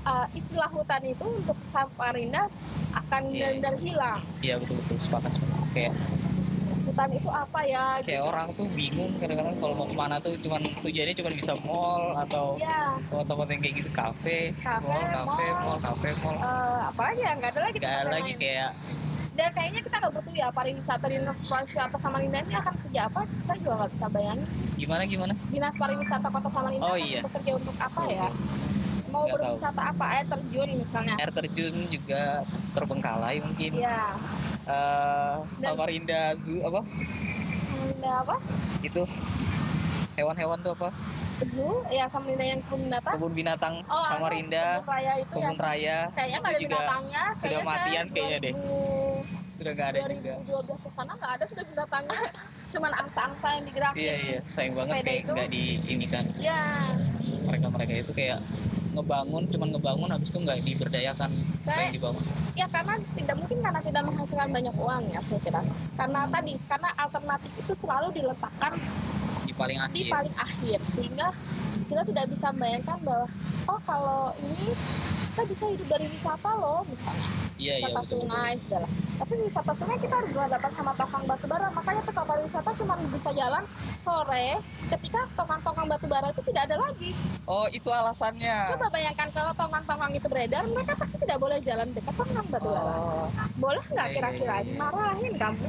eh, 0.03 0.27
istilah 0.33 0.69
hutan 0.69 1.03
itu 1.05 1.25
untuk 1.25 1.57
Samarinda 1.67 2.47
akan 2.93 3.23
Iya. 3.25 3.55
benar-benar 3.55 3.75
hilang 3.79 4.19
Iya 4.39 4.55
betul 4.57 4.77
betul 4.79 4.97
sepakat 4.99 5.31
sepakat. 5.33 5.67
Kayak 5.73 5.95
hutan 6.83 7.09
itu 7.11 7.31
apa 7.31 7.61
ya 7.63 7.85
kayak 8.03 8.23
orang 8.25 8.47
tuh 8.53 8.67
bingung 8.73 9.09
kadang-kadang 9.17 9.55
kalau 9.57 9.75
mau 9.75 9.87
ke 9.87 9.95
mana 9.95 10.17
tuh 10.19 10.35
cuman 10.37 10.61
tujuannya 10.83 11.15
cuma 11.15 11.31
bisa 11.31 11.53
mall 11.63 12.11
atau 12.19 12.59
ya 12.59 12.99
tempat-tempat 13.07 13.47
yang 13.49 13.61
kayak 13.61 13.75
gitu 13.79 13.91
kafe, 13.93 14.39
Kafe, 14.59 14.83
mall, 14.85 15.07
kafe, 15.09 15.47
mall. 15.57 15.79
kafe, 15.81 16.09
mall. 16.21 16.37
eh, 16.37 16.81
apalagi 16.85 17.21
ya 17.21 17.33
nggak 17.33 17.51
ada 17.51 17.61
lagi 17.63 17.77
Gak 17.79 17.95
ada 17.97 18.11
lagi 18.11 18.33
kayak 18.35 18.71
dan 19.33 19.49
kayaknya 19.49 19.81
kita 19.81 19.97
nggak 19.97 20.13
butuh 20.13 20.35
ya 20.35 20.49
pariwisata 20.51 21.07
di 21.07 21.17
pariwisata 21.25 21.97
Samarinda 21.97 22.39
ini 22.43 22.53
akan 22.53 22.75
kerja 22.77 23.01
apa 23.09 23.21
saya 23.41 23.57
juga 23.57 23.73
nggak 23.79 23.91
bisa 23.95 24.07
bayangin 24.11 24.45
sih 24.51 24.65
Gimana 24.77 25.03
gimana? 25.07 25.33
dinas 25.49 25.75
pariwisata 25.75 26.27
kota 26.29 26.51
Samarinda 26.51 26.85
Oh, 26.85 26.93
akan 26.93 27.07
iya. 27.07 27.21
bekerja 27.23 27.51
untuk 27.57 27.75
apa 27.79 28.03
ya 28.05 28.29
mau 29.13 29.23
Nggak 29.23 29.31
tahu. 29.31 29.45
berwisata 29.45 29.83
apa 29.87 30.05
air 30.11 30.27
terjun 30.27 30.69
misalnya 30.75 31.15
Air 31.15 31.31
terjun 31.31 31.75
juga 31.87 32.23
terbengkalai 32.73 33.37
mungkin. 33.39 33.71
ya 33.77 34.17
Eh, 34.63 35.35
Samarinda 35.53 36.39
Zoo 36.39 36.63
apa? 36.63 36.81
Samarinda 36.83 38.11
apa 38.19 38.37
Itu 38.81 39.03
hewan-hewan 40.15 40.59
tuh 40.61 40.73
apa? 40.73 40.89
zoo 41.43 41.83
ya 41.89 42.07
Samarinda 42.07 42.47
yang 42.47 42.63
kebun 42.63 42.87
binatang 42.87 43.13
Kebun 43.13 43.33
binatang 43.35 43.75
oh 43.85 43.99
anu, 43.99 44.07
Samarinda, 44.09 44.67
kebun 44.79 44.87
raya 44.89 45.13
itu 45.19 45.35
ya 45.35 45.43
kebun 45.45 45.59
raya. 45.59 45.97
kayaknya 46.13 46.39
nggak 46.39 46.47
ada 46.49 46.61
juga 46.61 46.71
binatangnya 46.73 47.23
sudah 47.33 47.43
Kayaknya 47.53 47.67
matian 47.67 48.07
kayaknya 48.09 48.39
deh. 48.39 48.53
2000 48.55 49.53
Sudah 49.53 49.73
nggak 49.75 49.89
ada 49.89 49.99
juga. 50.09 50.35
2012 50.41 50.79
ke 50.79 50.91
sana 50.93 51.13
nggak 51.13 51.33
ada 51.33 51.45
sudah 51.45 51.65
binatangnya 51.67 52.21
cuman 52.73 52.93
angsa-angsa 52.97 53.47
yang 53.53 53.65
digerakin 53.67 53.99
Iya 54.01 54.15
iya, 54.17 54.39
sayang 54.47 54.73
banget 54.73 54.95
kayak 55.03 55.21
nggak 55.27 55.49
di 55.51 55.63
ini 55.85 56.07
kan. 56.07 56.25
ya 56.39 56.63
Mereka-mereka 57.43 57.93
itu 57.99 58.13
kayak 58.13 58.39
ngebangun, 58.93 59.43
cuman 59.47 59.69
ngebangun 59.71 60.09
habis 60.09 60.29
itu 60.29 60.39
nggak 60.39 60.59
diberdayakan 60.63 61.31
apa 61.33 61.65
Kayak- 61.65 61.83
yang 61.83 61.95
dibangun. 61.95 62.25
ya 62.53 62.67
karena 62.69 62.95
tidak 63.13 63.37
mungkin 63.37 63.59
karena 63.61 63.81
tidak 63.81 64.03
menghasilkan 64.05 64.49
banyak 64.51 64.75
uang 64.77 65.03
ya 65.09 65.21
saya 65.21 65.41
kira 65.41 65.61
karena 65.95 66.21
tadi 66.29 66.53
karena 66.63 66.89
alternatif 66.95 67.53
itu 67.57 67.73
selalu 67.75 68.09
diletakkan 68.13 68.73
Di 69.43 69.53
paling 69.53 69.79
di 69.79 69.83
akhir. 69.83 70.07
paling 70.13 70.35
akhir 70.37 70.79
sehingga 70.87 71.29
kita 71.93 72.03
tidak 72.09 72.25
bisa 72.33 72.47
membayangkan 72.57 72.99
bahwa 73.05 73.27
oh 73.69 73.81
kalau 73.85 74.21
ini 74.41 74.73
kita 75.33 75.43
bisa 75.49 75.65
hidup 75.69 75.89
dari 75.89 76.07
wisata 76.09 76.51
loh 76.57 76.81
misalnya. 76.89 77.29
Iya 77.57 77.73
iya 77.79 77.89
wisata 77.89 78.01
betul. 78.01 78.13
sungai 78.21 78.53
segala. 78.61 78.87
Tapi 79.17 79.33
wisata 79.45 79.73
sungai 79.73 79.97
kita 79.97 80.15
harus 80.19 80.31
berhadapan 80.33 80.71
sama 80.73 80.93
tongkang 80.93 81.25
batu 81.25 81.47
bara. 81.47 81.69
Makanya 81.73 82.01
tuh 82.03 82.15
kapal 82.17 82.37
wisata 82.41 82.71
cuma 82.77 82.95
bisa 83.09 83.31
jalan 83.33 83.63
sore 84.03 84.49
ketika 84.89 85.21
tongkang-tongkang 85.37 85.87
batu 85.89 86.07
bara 86.09 86.29
itu 86.33 86.43
tidak 86.49 86.63
ada 86.69 86.77
lagi. 86.81 87.11
Oh 87.45 87.67
itu 87.69 87.89
alasannya. 87.89 88.57
coba 88.73 88.87
bayangkan 88.89 89.29
kalau 89.33 89.53
tongkang-tongkang 89.53 90.13
itu 90.17 90.27
beredar 90.29 90.65
mereka 90.69 90.93
pasti 90.97 91.17
tidak 91.21 91.39
boleh 91.41 91.59
jalan 91.61 91.89
dekat 91.93 92.15
tongkang 92.17 92.47
batu 92.49 92.69
bara. 92.69 92.95
Oh, 92.97 93.27
boleh 93.57 93.85
nggak 93.89 94.07
Iya, 94.09 94.15
kira-kira? 94.17 94.57
iya, 94.61 94.65
iya. 94.65 94.69
dimarahin 94.69 95.35
kamu. 95.37 95.69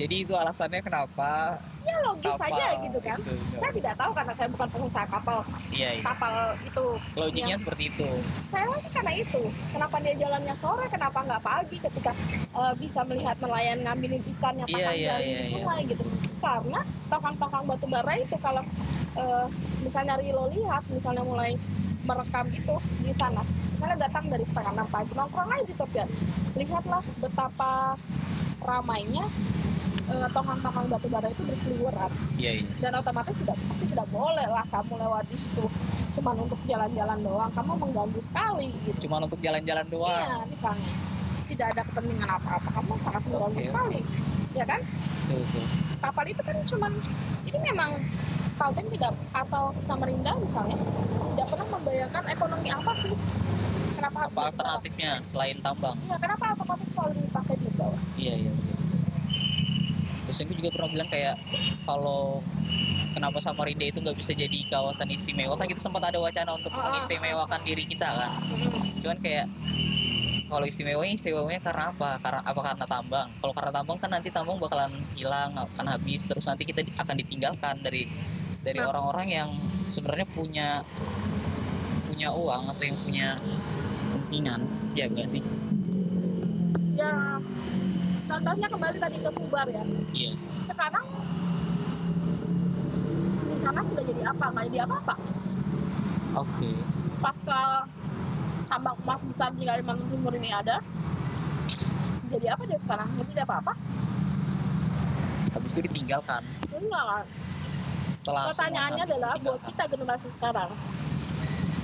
Jadi 0.00 0.14
itu 0.16 0.32
alasannya 0.32 0.80
kenapa 0.80 1.60
ya 1.80 1.96
logis 2.02 2.28
kapal 2.30 2.42
saja 2.46 2.64
gitu 2.78 2.98
kan. 3.00 3.18
itu 3.18 3.32
nggak- 3.32 3.58
saya 3.58 3.72
tidak 3.72 3.94
tahu 3.96 4.10
karena 4.12 4.32
saya 4.34 4.48
bukan 4.48 4.68
pengusaha 4.70 5.06
kapal. 5.08 5.38
Iya 5.70 5.88
iya. 5.90 6.02
kapal 6.02 6.34
itu 6.60 6.84
Logiknya 7.14 7.44
yang- 7.48 7.60
seperti 7.60 7.82
itu. 7.88 8.08
saya 8.46 8.64
rasa 8.66 8.88
karena 8.90 9.12
itu. 9.14 9.42
Kenapa 9.70 9.96
dia 9.98 10.14
jalannya 10.16 10.54
sore 10.54 10.84
kenapa 10.86 11.18
nggak 11.20 11.42
pagi 11.42 11.76
ketika 11.78 12.12
eh, 12.50 12.74
bisa 12.76 13.00
melihat 13.02 13.36
nelayan 13.38 13.78
ngambilin 13.80 14.22
ikannya 14.28 14.64
Iya, 14.64 14.74
pasang 14.74 14.94
iya, 14.94 15.08
jaring 15.08 15.26
iya, 15.26 15.36
di 15.36 15.42
iya. 15.42 15.52
sungai 15.52 15.80
gitu. 15.86 16.04
Karena 16.38 16.80
tongkang-tongkang 17.08 17.64
batu 17.66 17.86
bara 17.86 18.12
itu 18.14 18.36
kalau 18.38 18.62
eh, 19.16 19.46
misalnya 19.80 20.14
Rilo 20.16 20.44
lihat 20.48 20.82
misalnya 20.86 21.22
mulai 21.22 21.56
merekam 22.02 22.46
itu 22.50 22.74
di 23.00 23.12
sana. 23.12 23.42
Misalnya 23.72 23.96
datang 24.02 24.24
dari 24.26 24.44
setengah 24.44 24.72
enam 24.74 24.88
pagi 24.88 25.12
nongkrong 25.14 25.48
aja 25.48 25.64
di 25.64 25.72
tepian 25.72 26.08
lihatlah 26.52 27.00
betapa 27.16 27.96
ramainya 28.60 29.24
tongkang-tongkang 30.28 30.86
batu 30.88 31.06
bara 31.06 31.26
itu 31.26 31.42
berseliweran 31.42 32.10
Iya 32.34 32.50
iya. 32.58 32.64
dan 32.80 32.92
otomatis 32.96 33.34
sudah 33.36 33.54
pasti 33.64 33.84
tidak 33.86 34.06
boleh 34.08 34.44
lah 34.44 34.64
kamu 34.66 34.98
lewat 34.98 35.24
di 35.26 35.36
situ 35.36 35.64
cuman 36.10 36.34
untuk 36.40 36.58
jalan-jalan 36.64 37.18
doang 37.20 37.50
kamu 37.50 37.72
mengganggu 37.78 38.20
sekali 38.20 38.74
gitu 38.82 39.06
Cuma 39.06 39.22
untuk 39.22 39.38
jalan-jalan 39.38 39.86
doang. 39.86 40.10
iya 40.20 40.38
misalnya 40.44 40.90
tidak 41.46 41.66
ada 41.70 41.82
kepentingan 41.84 42.28
apa-apa 42.28 42.68
kamu 42.72 42.92
sangat 43.00 43.22
mengganggu 43.24 43.56
Oke. 43.56 43.66
sekali 43.66 43.98
ya 44.50 44.64
kan 44.64 44.80
Betul, 45.24 45.46
betul. 45.46 45.64
kapal 46.00 46.24
itu 46.26 46.42
kan 46.42 46.56
cuman 46.66 46.92
ini 47.44 47.58
memang 47.62 47.90
Kaltim 48.54 48.86
tidak 48.90 49.16
atau 49.32 49.72
Samarinda 49.88 50.36
misalnya 50.36 50.76
tidak 51.32 51.46
pernah 51.48 51.66
membayangkan 51.70 52.24
ekonomi 52.28 52.68
apa 52.68 52.92
sih 52.98 53.14
kenapa 53.94 54.18
Apa 54.26 54.40
alternatifnya 54.48 55.10
selain 55.24 55.56
tambang? 55.60 55.96
Iya, 56.02 56.16
kenapa 56.18 56.44
otomatis 56.52 56.88
kalau 56.90 57.10
dipakai 57.10 57.56
di 57.56 57.68
bawah 57.72 58.00
Iya 58.16 58.34
iya. 58.36 58.50
Aku 60.30 60.54
juga 60.54 60.70
pernah 60.70 60.90
bilang 60.90 61.08
kayak 61.10 61.34
kalau 61.82 62.40
kenapa 63.10 63.42
Samarinda 63.42 63.82
itu 63.90 63.98
nggak 63.98 64.14
bisa 64.14 64.32
jadi 64.32 64.58
kawasan 64.70 65.10
istimewa 65.10 65.58
kan 65.58 65.66
kita 65.66 65.82
sempat 65.82 66.06
ada 66.06 66.22
wacana 66.22 66.54
untuk 66.54 66.70
Ah, 66.70 66.78
ah. 66.78 66.84
mengistimewakan 66.94 67.60
diri 67.66 67.84
kita 67.90 68.06
kan. 68.06 68.30
Cuman 69.02 69.18
kayak 69.18 69.46
kalau 70.50 70.66
istimewanya 70.66 71.14
istimewanya 71.14 71.62
karena 71.62 71.94
apa? 71.94 72.10
Karena 72.22 72.40
apa 72.42 72.60
karena 72.62 72.86
tambang? 72.86 73.28
Kalau 73.38 73.54
karena 73.54 73.70
tambang 73.70 73.98
kan 74.02 74.10
nanti 74.10 74.28
tambang 74.34 74.58
bakalan 74.58 74.90
hilang, 75.14 75.54
akan 75.54 75.86
habis, 75.86 76.26
terus 76.26 76.42
nanti 76.46 76.66
kita 76.66 76.82
akan 76.98 77.14
ditinggalkan 77.22 77.78
dari 77.82 78.06
dari 78.62 78.78
Nah. 78.82 78.90
orang-orang 78.90 79.28
yang 79.30 79.48
sebenarnya 79.86 80.26
punya 80.30 80.68
punya 82.10 82.28
uang 82.34 82.62
atau 82.74 82.82
yang 82.82 82.98
punya 83.00 83.26
kepentingan, 84.10 84.60
ya 84.94 85.06
enggak 85.06 85.30
sih? 85.30 85.42
ya 87.00 87.40
contohnya 88.30 88.66
kembali 88.68 88.96
tadi 88.96 89.16
ke 89.18 89.30
Kubar 89.32 89.66
ya 89.66 89.82
Iya. 90.12 90.32
sekarang 90.64 91.06
di 93.44 93.58
sana 93.58 93.80
sudah 93.82 94.04
jadi 94.04 94.22
apa 94.24 94.44
nggak 94.48 94.64
jadi 94.70 94.78
apa-apa 94.86 95.14
Oke. 96.36 96.70
pasca 97.18 97.62
tambang 98.64 98.96
emas 99.02 99.20
besar 99.26 99.50
di 99.52 99.66
Kalimantan 99.66 100.06
Timur 100.06 100.30
ini 100.32 100.48
ada 100.48 100.78
jadi 102.30 102.54
apa 102.54 102.62
dia 102.64 102.78
sekarang 102.78 103.10
jadi 103.16 103.30
tidak 103.32 103.46
apa-apa 103.50 103.74
Habis 105.50 105.74
itu 105.74 105.82
ditinggalkan. 105.82 106.46
enggak 106.70 107.02
kan 107.04 107.24
Setelah 108.12 108.42
pertanyaannya 108.46 109.02
adalah 109.04 109.34
buat 109.42 109.58
kita 109.64 109.82
generasi 109.88 110.28
sekarang 110.30 110.70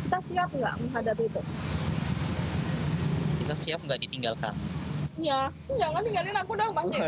kita 0.07 0.18
siap 0.22 0.49
nggak 0.49 0.74
menghadapi 0.78 1.24
itu 1.26 1.42
kita 3.42 3.55
siap 3.57 3.78
nggak 3.82 4.01
ditinggalkan. 4.01 4.55
Ya 5.17 5.49
jangan 5.75 6.01
tinggalin 6.05 6.37
aku 6.37 6.53
dong 6.55 6.73
pasti. 6.77 6.99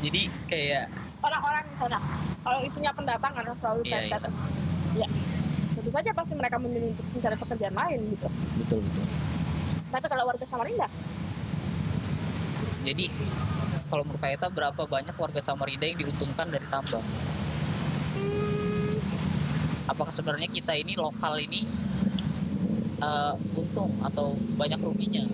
Jadi 0.00 0.22
kayak 0.48 0.88
orang-orang 1.20 1.64
di 1.68 1.76
sana 1.76 1.98
kalau 2.40 2.58
isunya 2.64 2.92
pendatang 2.96 3.32
karena 3.36 3.52
selalu 3.52 3.80
Iya, 3.84 4.00
iya. 4.08 4.18
ya 4.96 5.08
tentu 5.76 5.90
saja 5.92 6.10
pasti 6.12 6.32
mereka 6.34 6.56
memilih 6.56 6.92
untuk 6.92 7.06
mencari 7.12 7.36
pekerjaan 7.36 7.76
lain 7.76 8.00
gitu 8.10 8.28
betul 8.58 8.78
betul. 8.80 9.06
tapi 9.88 10.06
kalau 10.08 10.24
warga 10.26 10.44
Samarinda 10.44 10.88
Jadi 12.80 13.12
kalau 13.92 14.08
menurut 14.08 14.24
Kaita 14.24 14.48
berapa 14.48 14.82
banyak 14.88 15.12
warga 15.12 15.40
Samarinda 15.44 15.84
yang 15.84 16.00
diuntungkan 16.00 16.48
dari 16.48 16.64
tambang? 16.72 17.04
hmm, 18.16 18.96
Apakah 19.84 20.08
sebenarnya 20.08 20.48
kita 20.48 20.72
ini 20.72 20.96
lokal 20.96 21.36
ini 21.36 21.68
eh, 22.98 23.34
untung 23.52 23.92
atau 24.00 24.32
banyak 24.56 24.80
ruginya? 24.80 25.28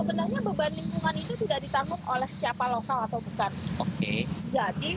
Sebenarnya 0.00 0.40
beban 0.40 0.72
lingkungan 0.72 1.14
itu 1.20 1.32
tidak 1.44 1.60
ditanggung 1.60 2.00
oleh 2.08 2.30
siapa 2.32 2.64
lokal 2.72 3.04
atau 3.04 3.20
bukan 3.20 3.52
Oke, 3.76 4.24
jadi 4.48 4.90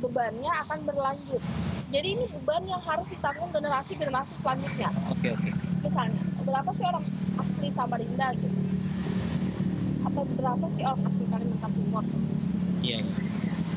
bebannya 0.00 0.52
akan 0.64 0.78
berlanjut 0.88 1.42
jadi 1.92 2.08
ini 2.16 2.24
beban 2.40 2.64
yang 2.64 2.80
harus 2.80 3.04
ditanggung 3.12 3.52
generasi-generasi 3.52 4.34
selanjutnya 4.40 4.88
oke 5.12 5.28
oke. 5.28 5.50
misalnya 5.84 6.22
berapa 6.40 6.70
sih 6.72 6.84
orang 6.88 7.04
asli 7.36 7.68
Samarinda 7.68 8.32
gitu 8.40 8.58
atau 10.08 10.22
berapa 10.24 10.66
sih 10.72 10.82
orang 10.88 11.02
asli 11.04 11.24
Kalimantan 11.28 11.72
Timur 11.76 12.04
Iya. 12.80 13.02
iya. 13.02 13.14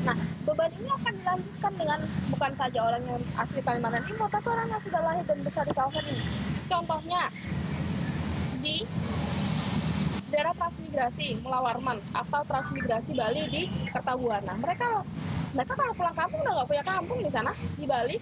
nah 0.00 0.16
beban 0.48 0.72
ini 0.80 0.88
akan 0.88 1.12
dilanjutkan 1.12 1.72
dengan 1.76 2.00
bukan 2.32 2.52
saja 2.56 2.78
orang 2.80 3.02
yang 3.04 3.20
asli 3.36 3.60
Kalimantan 3.60 4.02
Timur 4.08 4.28
tapi 4.32 4.46
orang 4.48 4.66
yang 4.72 4.80
sudah 4.80 5.00
lahir 5.04 5.24
dan 5.28 5.38
besar 5.44 5.64
di 5.68 5.74
kawasan 5.76 6.04
ini 6.08 6.24
contohnya 6.72 7.22
di 8.60 8.76
daerah 10.30 10.54
transmigrasi 10.54 11.38
Mulawarman 11.40 11.98
atau 12.12 12.40
transmigrasi 12.42 13.12
Bali 13.12 13.42
di 13.46 13.62
Kertabuana 13.88 14.54
mereka 14.54 15.02
mereka 15.50 15.72
kalau 15.74 15.92
pulang 15.92 16.14
kampung 16.14 16.40
udah 16.40 16.52
nggak 16.54 16.68
punya 16.68 16.84
kampung 16.84 17.18
di 17.18 17.28
sana 17.28 17.50
di 17.74 17.84
Bali 17.84 18.16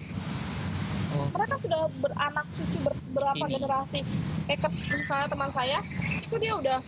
Oh, 1.09 1.25
mereka 1.33 1.57
sudah 1.57 1.89
beranak 1.97 2.45
cucu 2.53 2.77
ber- 2.79 2.93
berapa 3.09 3.33
sini. 3.33 3.49
generasi 3.51 3.99
kayak 4.45 4.61
ke- 4.61 4.69
misalnya 4.93 5.25
teman 5.25 5.49
saya 5.49 5.81
itu 6.15 6.35
dia 6.37 6.53
udah 6.53 6.79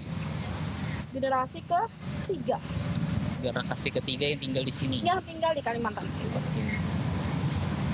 generasi 1.09 1.57
ke 1.59 1.79
tiga 2.29 2.61
generasi 3.41 3.89
ketiga 3.89 4.25
yang 4.27 4.37
tinggal 4.39 4.61
di 4.61 4.69
sini. 4.69 4.97
yang 5.01 5.17
tinggal 5.25 5.49
di 5.49 5.65
Kalimantan. 5.65 6.05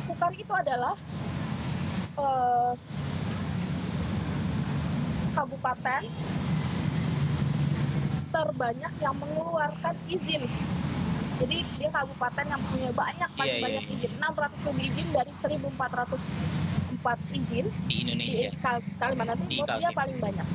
Kukar 0.04 0.36
itu 0.36 0.52
adalah 0.52 1.00
eh, 2.14 2.72
kabupaten 5.32 6.02
terbanyak 8.30 8.94
yang 8.98 9.16
mengeluarkan 9.16 9.96
izin. 10.06 10.44
Jadi 11.38 11.58
dia 11.78 11.90
kabupaten 11.90 12.46
yang 12.46 12.62
punya 12.64 12.90
banyak 12.92 13.30
paling 13.32 13.54
Iya, 13.54 13.64
banyak 13.64 13.84
izin, 13.92 14.12
600 14.18 14.68
lebih 14.68 14.84
izin 14.88 15.08
dari 15.12 15.32
1404 15.32 16.18
izin 17.32 17.66
Di 17.70 17.88
di 17.88 17.94
Indonesia. 18.02 18.50
Kal- 18.58 18.82
Kalimantan 18.98 19.38
Di 19.40 19.46
Timur 19.48 19.68
dia 19.72 19.90
paling 19.92 20.18
banyak. 20.18 20.48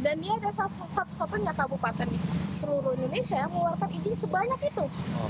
dan 0.00 0.16
dia 0.16 0.32
ada 0.34 0.48
satu- 0.50 0.88
satu-satunya 0.88 1.52
kabupaten 1.52 2.08
di 2.08 2.16
seluruh 2.54 2.96
Indonesia 2.96 3.36
yang 3.36 3.50
mengeluarkan 3.50 3.90
izin 3.92 4.16
sebanyak 4.16 4.60
itu 4.64 4.84
Oh. 4.88 5.28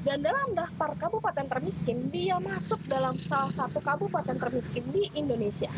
dan 0.00 0.16
dalam 0.18 0.48
daftar 0.52 0.96
kabupaten 0.96 1.44
termiskin 1.46 2.08
dia 2.08 2.40
masuk 2.40 2.80
dalam 2.86 3.12
salah 3.20 3.52
satu 3.52 3.78
kabupaten 3.78 4.32
termiskin 4.32 4.80
di 4.88 5.12
Indonesia 5.12 5.68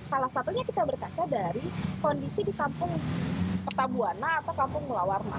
salah 0.00 0.26
satunya 0.26 0.62
kita 0.62 0.82
berkaca 0.82 1.24
dari 1.26 1.68
kondisi 1.98 2.40
di 2.40 2.54
kampung 2.54 2.96
Pertabuana 3.64 4.44
atau 4.44 4.52
kampung 4.52 4.84
Melawarna 4.88 5.38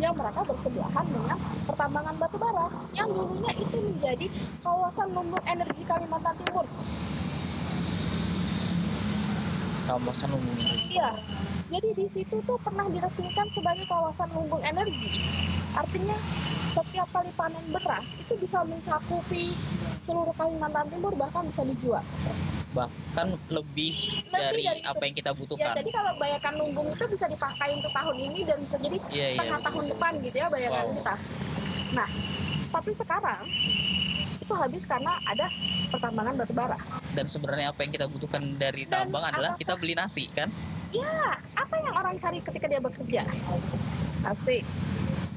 yang 0.00 0.18
mereka 0.18 0.42
bersebelahan 0.42 1.06
dengan 1.06 1.38
pertambangan 1.68 2.14
batu 2.18 2.36
bara 2.40 2.66
yang 2.90 3.06
dulunya 3.12 3.52
itu 3.54 3.76
menjadi 3.78 4.26
kawasan 4.64 5.08
lumbung 5.14 5.44
energi 5.46 5.82
Kalimantan 5.86 6.34
Timur. 6.42 6.66
Kawasan 9.86 10.30
umum 10.34 10.56
Iya, 10.90 11.10
jadi 11.72 11.88
di 11.90 12.06
situ 12.06 12.36
tuh 12.38 12.60
pernah 12.60 12.84
diresmikan 12.86 13.48
sebagai 13.48 13.88
kawasan 13.88 14.28
lumbung 14.30 14.60
energi. 14.62 15.08
Artinya 15.72 16.16
setiap 16.70 17.08
kali 17.10 17.32
panen 17.32 17.64
beras 17.66 18.12
itu 18.14 18.32
bisa 18.36 18.60
mencakupi 18.62 19.56
seluruh 19.98 20.32
Kalimantan 20.32 20.88
Timur 20.88 21.12
bahkan 21.14 21.44
bisa 21.44 21.62
dijual. 21.62 22.04
bahkan 22.72 23.28
lebih, 23.50 23.92
dari, 24.32 24.64
dari 24.64 24.80
apa 24.80 24.96
itu. 24.96 25.04
yang 25.04 25.14
kita 25.14 25.30
Ya 25.30 25.36
butuhkan 25.36 25.74
jadi 25.76 25.90
kalau 25.92 26.12
bayarkan 26.16 26.52
lumbung 26.56 26.88
itu 26.88 27.04
bisa 27.04 27.28
dipakai 27.28 27.76
untuk 27.76 27.92
tahun 27.92 28.16
ini 28.18 28.40
dan 28.42 28.56
bisa 28.58 28.76
jadi 28.78 28.96
iya 28.96 29.12
iya 29.12 29.28
setengah 29.30 29.60
tahun 29.62 29.84
depan 29.92 30.12
gitu 30.18 30.36
ya 30.38 30.46
bayangan 30.48 30.80
Wow. 30.82 30.94
kita. 30.96 31.14
Nah, 31.92 32.08
tapi 32.72 32.90
sekarang 32.90 33.44
itu 34.38 34.54
habis 34.56 34.82
karena 34.82 35.12
ada 35.22 35.46
pertambangan 35.88 36.34
batu 36.34 36.52
bara. 36.52 36.78
dan 37.12 37.26
sebenarnya 37.26 37.68
apa 37.68 37.80
yang 37.84 37.92
kita 37.92 38.06
butuhkan 38.08 38.42
dari 38.56 38.84
tambang 38.86 39.20
adalah 39.22 39.52
apakah- 39.52 39.60
kita 39.60 39.74
beli 39.76 39.92
nasi 39.92 40.24
kan 40.32 40.48
Ya, 40.92 41.40
apa 41.56 41.74
yang 41.80 41.94
orang 41.96 42.14
cari 42.20 42.38
ketika 42.44 42.66
dia 42.68 42.80
bekerja? 42.80 43.24
Asik. 44.28 44.60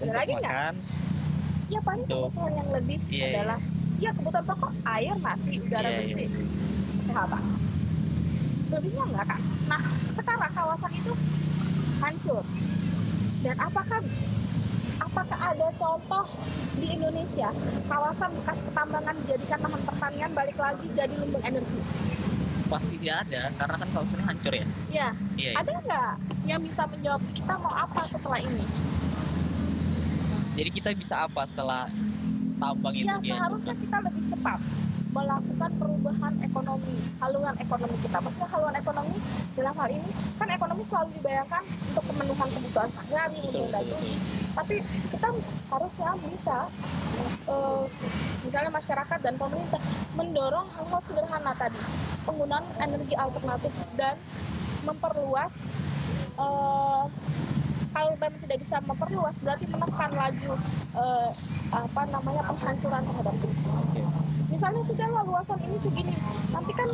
Ada 0.04 0.12
lagi 0.12 0.34
nggak? 0.36 0.76
Ya 1.72 1.80
paling 1.80 2.04
Tuh. 2.06 2.28
kebutuhan 2.28 2.54
yang 2.60 2.70
lebih 2.76 3.00
Iya, 3.08 3.16
iya. 3.16 3.28
adalah 3.40 3.60
ya 3.98 4.12
kebutuhan 4.12 4.46
pokok 4.46 4.72
air, 4.84 5.16
nasi, 5.18 5.54
udara 5.64 5.88
Iya, 5.88 5.96
iya. 5.96 6.00
bersih, 6.04 6.28
kesehatan. 7.00 7.44
Selebihnya 8.68 9.04
enggak 9.08 9.26
kan? 9.32 9.42
Nah, 9.72 9.82
sekarang 10.12 10.52
kawasan 10.52 10.92
itu 10.92 11.14
hancur. 12.04 12.44
Dan 13.40 13.56
apakah 13.56 14.02
apakah 15.00 15.40
ada 15.40 15.68
contoh 15.80 16.26
di 16.76 16.88
Indonesia 16.92 17.50
kawasan 17.88 18.30
bekas 18.44 18.58
pertambangan 18.60 19.16
dijadikan 19.24 19.60
lahan 19.64 19.82
pertanian 19.88 20.32
balik 20.36 20.58
lagi 20.60 20.86
jadi 20.92 21.14
lumbung 21.16 21.44
energi? 21.48 21.80
Pasti 22.66 22.98
tidak 22.98 23.18
ada 23.24 23.42
karena 23.54 23.76
kan 23.78 23.88
kawasannya 23.92 24.26
hancur 24.26 24.54
ya 24.54 24.66
Ya, 24.88 25.08
iya 25.36 25.50
iya. 25.50 25.50
ada 25.56 25.72
nggak 25.78 26.12
yang 26.44 26.62
bisa 26.62 26.84
menjawab 26.86 27.22
kita 27.32 27.54
mau 27.56 27.72
apa 27.72 28.02
setelah 28.06 28.40
ini? 28.40 28.66
jadi 30.56 30.70
kita 30.72 30.90
bisa 30.94 31.16
apa 31.22 31.42
setelah 31.44 31.86
tambang 32.56 32.94
itu 32.94 33.04
Ya 33.04 33.20
dihancurkan? 33.20 33.28
seharusnya 33.28 33.76
kita 33.78 33.98
lebih 34.02 34.24
cepat 34.26 34.60
melakukan 35.16 35.72
perubahan 35.80 36.34
ekonomi, 36.44 37.00
haluan 37.24 37.56
ekonomi 37.56 37.96
kita. 38.04 38.20
Maksudnya 38.20 38.52
haluan 38.52 38.76
ekonomi 38.76 39.16
dalam 39.56 39.72
hal 39.80 39.88
ini 39.88 40.12
kan 40.36 40.48
ekonomi 40.52 40.84
selalu 40.84 41.16
dibayangkan 41.16 41.64
untuk 41.64 42.04
pemenuhan 42.12 42.50
kebutuhan 42.52 42.90
sehari-hari. 42.92 44.12
Tapi 44.52 44.76
kita 45.16 45.28
harusnya 45.72 46.10
bisa, 46.28 46.58
eh, 47.48 47.84
misalnya 48.44 48.72
masyarakat 48.76 49.20
dan 49.24 49.36
pemerintah 49.40 49.82
mendorong 50.20 50.68
hal-hal 50.76 51.02
sederhana 51.08 51.56
tadi, 51.56 51.80
penggunaan 52.28 52.64
energi 52.84 53.16
alternatif 53.16 53.72
dan 53.96 54.20
memperluas. 54.84 55.64
eh, 56.36 57.04
kalau 57.96 58.12
memang 58.20 58.44
tidak 58.44 58.60
bisa 58.60 58.76
memperluas, 58.84 59.40
berarti 59.40 59.72
menekan 59.72 60.12
laju 60.12 60.52
eh, 61.00 61.30
apa 61.72 62.02
namanya 62.12 62.44
penghancuran 62.52 63.02
terhadap 63.08 63.36
lingkungan. 63.40 64.25
Misalnya 64.56 64.82
sudah 64.88 65.08
lah 65.12 65.24
luasan 65.28 65.60
ini 65.68 65.76
segini. 65.76 66.16
Nanti 66.56 66.72
kan 66.72 66.88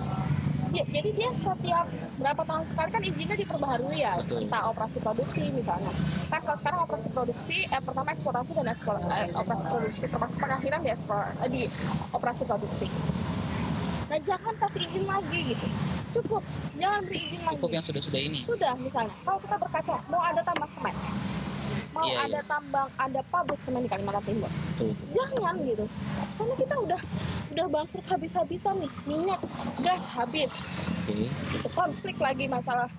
ya, 0.74 0.84
jadi 0.90 1.10
dia 1.14 1.30
setiap 1.38 1.86
berapa 2.18 2.42
tahun 2.42 2.64
sekali 2.66 2.90
kan 2.90 3.02
izinnya 3.06 3.38
diperbaharui 3.38 4.02
ya. 4.02 4.18
Betul. 4.18 4.50
kita 4.50 4.60
operasi 4.74 4.98
produksi 4.98 5.44
misalnya. 5.54 5.94
Kan 6.34 6.42
kalau 6.42 6.58
sekarang 6.58 6.80
operasi 6.90 7.08
produksi 7.14 7.58
eh, 7.70 7.82
pertama 7.86 8.10
eksplorasi 8.18 8.52
dan 8.58 8.66
ekspor, 8.74 8.98
eh, 8.98 9.30
operasi 9.38 9.66
produksi 9.70 10.06
termasuk 10.10 10.38
pengakhiran 10.42 10.80
di, 10.82 10.90
eksplor, 10.90 11.22
eh, 11.46 11.50
di 11.54 11.62
operasi 12.18 12.44
produksi. 12.50 12.88
Nah 14.10 14.20
jangan 14.20 14.58
kasih 14.58 14.82
izin 14.90 15.06
lagi 15.06 15.40
gitu. 15.54 15.68
Cukup. 16.12 16.44
Jangan 16.82 17.08
beri 17.08 17.20
izin 17.30 17.42
lagi. 17.46 17.56
cukup 17.62 17.72
yang 17.78 17.86
sudah 17.86 18.02
sudah 18.02 18.20
ini. 18.20 18.40
Sudah 18.42 18.74
misalnya. 18.82 19.14
Kalau 19.22 19.40
kita 19.40 19.56
berkaca 19.62 19.96
mau 20.10 20.20
ada 20.20 20.42
tambang 20.42 20.72
semen 20.74 20.98
mau 22.02 22.10
Iya, 22.10 22.18
ada 22.26 22.40
tambang 22.50 22.90
ada 22.98 23.22
pabrik 23.30 23.62
semen 23.62 23.86
di 23.86 23.90
Kalimantan 23.90 24.26
Timur 24.26 24.50
betul, 24.50 24.90
betul. 24.98 25.10
jangan 25.14 25.56
gitu. 25.62 25.86
Karena 26.38 26.54
kita 26.58 26.76
udah 26.82 27.02
udah 27.54 27.66
bangkrut 27.70 28.06
habis-habisan 28.10 28.76
nih. 28.82 28.92
Minyak 29.06 29.42
gas 29.86 30.04
habis. 30.10 30.54
Oke. 31.06 31.30
Itu 31.30 31.68
konflik 31.78 32.18
lagi 32.18 32.46
masalah 32.50 32.90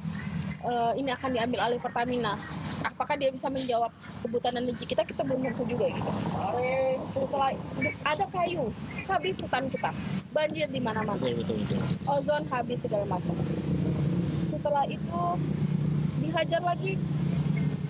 eh, 0.63 0.93
ini 1.03 1.11
akan 1.11 1.31
diambil 1.35 1.61
alih 1.67 1.81
Pertamina. 1.83 2.39
Apakah 2.87 3.19
dia 3.19 3.35
bisa 3.35 3.51
menjawab 3.51 3.91
kebutuhan 4.23 4.63
energi 4.63 4.85
kita? 4.87 5.03
Kita 5.03 5.27
belum 5.27 5.43
tentu 5.51 5.67
juga 5.67 5.91
gitu. 5.91 6.11
Setelah 7.19 7.51
ada 8.07 8.25
kayu 8.31 8.71
habis 9.11 9.43
hutan 9.43 9.67
kita. 9.67 9.91
Banjir 10.31 10.71
di 10.71 10.79
mana-mana. 10.79 11.19
Ozon 12.07 12.47
habis 12.47 12.79
segala 12.87 13.05
macam. 13.11 13.35
Setelah 14.47 14.87
itu 14.87 15.21
dihajar 16.23 16.63
lagi 16.63 16.95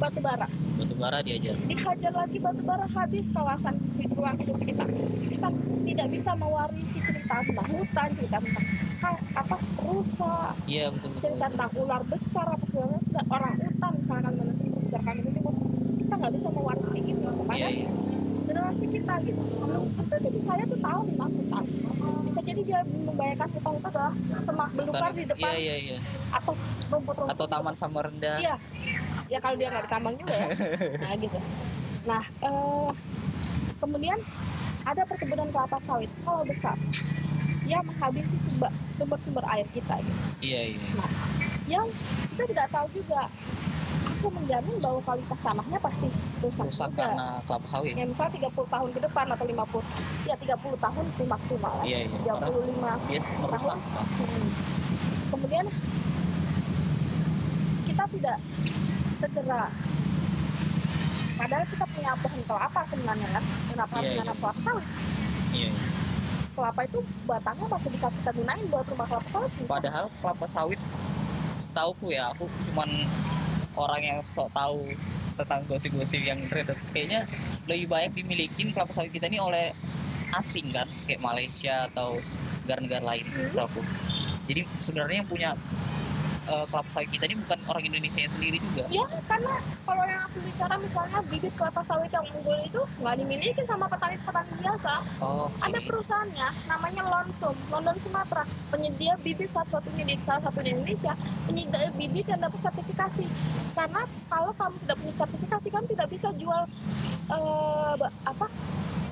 batu 0.00 0.18
bara 0.18 0.48
batu 0.82 0.94
bara 0.98 1.18
diajar 1.22 1.54
dihajar 1.70 2.12
lagi 2.12 2.38
batu 2.42 2.62
bara 2.66 2.86
habis 2.90 3.30
kawasan 3.30 3.78
ruang 4.18 4.36
hidup 4.38 4.58
kita. 4.62 4.84
Kita 5.30 5.48
tidak 5.86 6.06
bisa 6.10 6.30
mewarisi 6.38 6.98
cerita 7.02 7.42
tentang 7.42 7.68
hutan 7.70 8.08
cerita 8.14 8.38
tentang 8.38 9.16
apa 9.34 9.56
rusa. 9.82 10.34
Iya 10.66 10.90
betul 10.94 11.08
betul, 11.14 11.22
cerita 11.26 11.46
tentang 11.50 11.70
ular 11.78 12.02
besar 12.06 12.46
apa 12.50 12.64
segala 12.66 12.86
macam. 12.94 13.02
Sudah 13.06 13.24
orang 13.30 13.54
hutan 13.58 13.92
misalkan 13.98 14.32
menentu 14.38 14.64
membicarakan 14.70 15.14
itu 15.22 15.40
kita 16.02 16.14
nggak 16.18 16.32
bisa 16.34 16.48
mewarisi 16.50 16.98
itu 17.02 17.20
kepada 17.22 17.58
iya 17.58 17.68
iya. 17.70 17.88
generasi 18.46 18.84
kita 18.90 19.14
gitu. 19.26 19.42
Belum 19.42 19.84
tentu 19.98 20.16
cucu 20.22 20.40
saya 20.42 20.62
tuh 20.66 20.80
tahu 20.82 21.00
tentang 21.10 21.30
hutan. 21.30 21.64
Bisa 22.26 22.40
jadi 22.42 22.60
dia 22.62 22.80
membayangkan 22.86 23.48
hutan 23.54 23.72
itu 23.78 23.86
adalah 23.90 24.12
semak 24.46 24.70
belukar 24.74 25.10
di 25.14 25.24
depan 25.30 25.52
iya 25.54 25.54
iya 25.58 25.76
iya. 25.78 25.96
atau 26.34 26.54
rumput-rumput. 26.90 27.32
Atau 27.34 27.46
taman 27.46 27.74
Samarinda 27.74 28.34
Iya. 28.38 28.54
Ya 29.32 29.40
kalau 29.40 29.56
dia 29.56 29.66
nggak 29.66 29.82
di 29.82 29.90
Kambang 29.90 30.14
juga 30.14 30.34
ya. 30.34 30.48
Nah 31.02 31.12
gitu. 31.16 31.38
Nah 32.04 32.22
eh, 32.38 32.88
kemudian 33.78 34.18
ada 34.82 35.02
perkebunan 35.02 35.48
kelapa 35.48 35.78
sawit 35.78 36.12
skala 36.12 36.44
besar 36.44 36.76
yang 37.64 37.80
menghabisi 37.82 38.36
sumber- 38.36 38.74
sumber-sumber 38.90 39.44
air 39.48 39.64
kita 39.70 39.94
gitu. 39.98 40.20
iya 40.42 40.60
iya 40.68 40.88
Yang 41.70 41.86
kita 42.28 42.44
tidak 42.46 42.66
tahu 42.68 42.86
juga. 42.92 43.30
Aku 44.12 44.30
menjamin 44.30 44.76
bahwa 44.78 45.00
kualitas 45.00 45.34
tanahnya 45.36 45.78
pasti 45.78 46.06
rusak, 46.38 46.62
rusak 46.64 46.90
juga. 46.90 47.02
karena 47.02 47.26
kelapa 47.42 47.66
sawit 47.66 47.90
Ya 47.92 48.04
misal 48.04 48.28
30 48.28 48.54
tahun 48.54 48.88
ke 48.90 49.00
depan 49.00 49.26
atau 49.28 49.44
50 49.44 49.82
ya 50.24 50.34
30 50.36 50.52
tahun 50.76 51.04
sih 51.10 51.26
maksimal 51.26 51.74
ya. 51.80 51.84
iya 51.84 51.98
iya 52.04 52.32
35 52.38 53.10
yes 53.10 53.26
merusak 53.36 53.78
Hmm. 54.12 54.46
Kemudian 55.28 55.66
kita 57.84 58.04
tidak 58.10 58.36
segera 59.22 59.62
padahal 61.32 61.64
kita 61.66 61.84
punya 61.88 62.12
pohon 62.18 62.40
kelapa 62.44 62.80
sebenarnya 62.84 63.28
kan 63.30 63.44
kenapa 63.66 63.92
harus 63.92 64.04
Iya, 64.04 64.10
iya. 64.10 64.20
menanam 64.20 64.36
kelapa 64.38 64.60
sawit 64.62 64.86
iya 65.52 65.68
iya. 65.68 65.86
kelapa 66.52 66.80
itu 66.84 66.98
batangnya 67.24 67.66
masih 67.66 67.88
bisa 67.90 68.06
kita 68.12 68.30
gunain 68.32 68.64
buat 68.68 68.86
rumah 68.86 69.06
kelapa 69.08 69.28
sawit 69.30 69.52
bisa. 69.56 69.70
padahal 69.70 70.04
kelapa 70.18 70.46
sawit 70.46 70.80
setauku 71.56 72.06
ya 72.10 72.30
aku 72.30 72.44
cuman 72.70 72.90
orang 73.72 74.00
yang 74.02 74.18
sok 74.20 74.50
tahu 74.52 74.92
tentang 75.32 75.64
gosip-gosip 75.64 76.20
yang 76.20 76.38
beredar 76.46 76.76
kayaknya 76.92 77.24
lebih 77.64 77.88
banyak 77.88 78.12
dimiliki 78.14 78.68
kelapa 78.70 78.92
sawit 78.92 79.10
kita 79.10 79.26
ini 79.26 79.40
oleh 79.40 79.72
asing 80.32 80.70
kan 80.70 80.86
kayak 81.06 81.20
Malaysia 81.20 81.88
atau 81.90 82.20
negara-negara 82.62 83.04
lain 83.04 83.26
Hmm. 83.26 83.68
jadi 84.46 84.62
sebenarnya 84.80 85.16
yang 85.22 85.30
punya 85.30 85.50
eh, 86.52 86.64
kelapa 86.68 86.88
sawit 86.92 87.08
kita 87.08 87.24
ini 87.24 87.36
bukan 87.40 87.58
orang 87.66 87.84
Indonesia 87.88 88.28
sendiri 88.28 88.58
juga. 88.60 88.82
Ya 88.92 89.04
karena 89.24 89.52
kalau 89.88 90.04
yang 90.04 90.22
aku 90.28 90.38
bicara 90.44 90.74
misalnya 90.76 91.18
bibit 91.26 91.52
kelapa 91.56 91.80
sawit 91.82 92.10
yang 92.12 92.26
unggul 92.28 92.58
itu 92.60 92.80
nggak 93.00 93.14
dimiliki 93.16 93.62
sama 93.64 93.86
petani-petani 93.88 94.52
biasa. 94.60 94.92
Oh 95.24 95.48
ada 95.64 95.78
oke. 95.80 95.86
perusahaannya 95.88 96.48
namanya 96.68 97.02
Lonsum. 97.08 97.56
London 97.72 97.96
Sumatera. 98.04 98.44
Penyedia 98.68 99.14
bibit 99.20 99.48
salah 99.52 99.68
satunya 99.68 100.04
di 100.04 100.14
salah 100.20 100.42
satu 100.44 100.60
di 100.60 100.70
Indonesia 100.72 101.12
penyedia 101.48 101.88
bibit 101.96 102.26
yang 102.28 102.40
dapat 102.40 102.60
sertifikasi. 102.60 103.24
Karena 103.72 104.04
kalau 104.28 104.52
kamu 104.52 104.76
tidak 104.84 104.96
punya 105.00 105.14
sertifikasi 105.16 105.66
kamu 105.72 105.86
tidak 105.96 106.08
bisa 106.12 106.28
jual 106.36 106.62
ba- 107.96 108.14
apa 108.28 108.46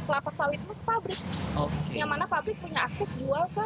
kelapa 0.04 0.30
sawit 0.34 0.60
ke 0.60 0.74
pabrik. 0.84 1.20
Oke. 1.56 1.96
Yang 1.96 2.08
mana 2.08 2.24
pabrik 2.28 2.56
punya 2.60 2.84
akses 2.84 3.14
jual 3.16 3.46
ke 3.56 3.64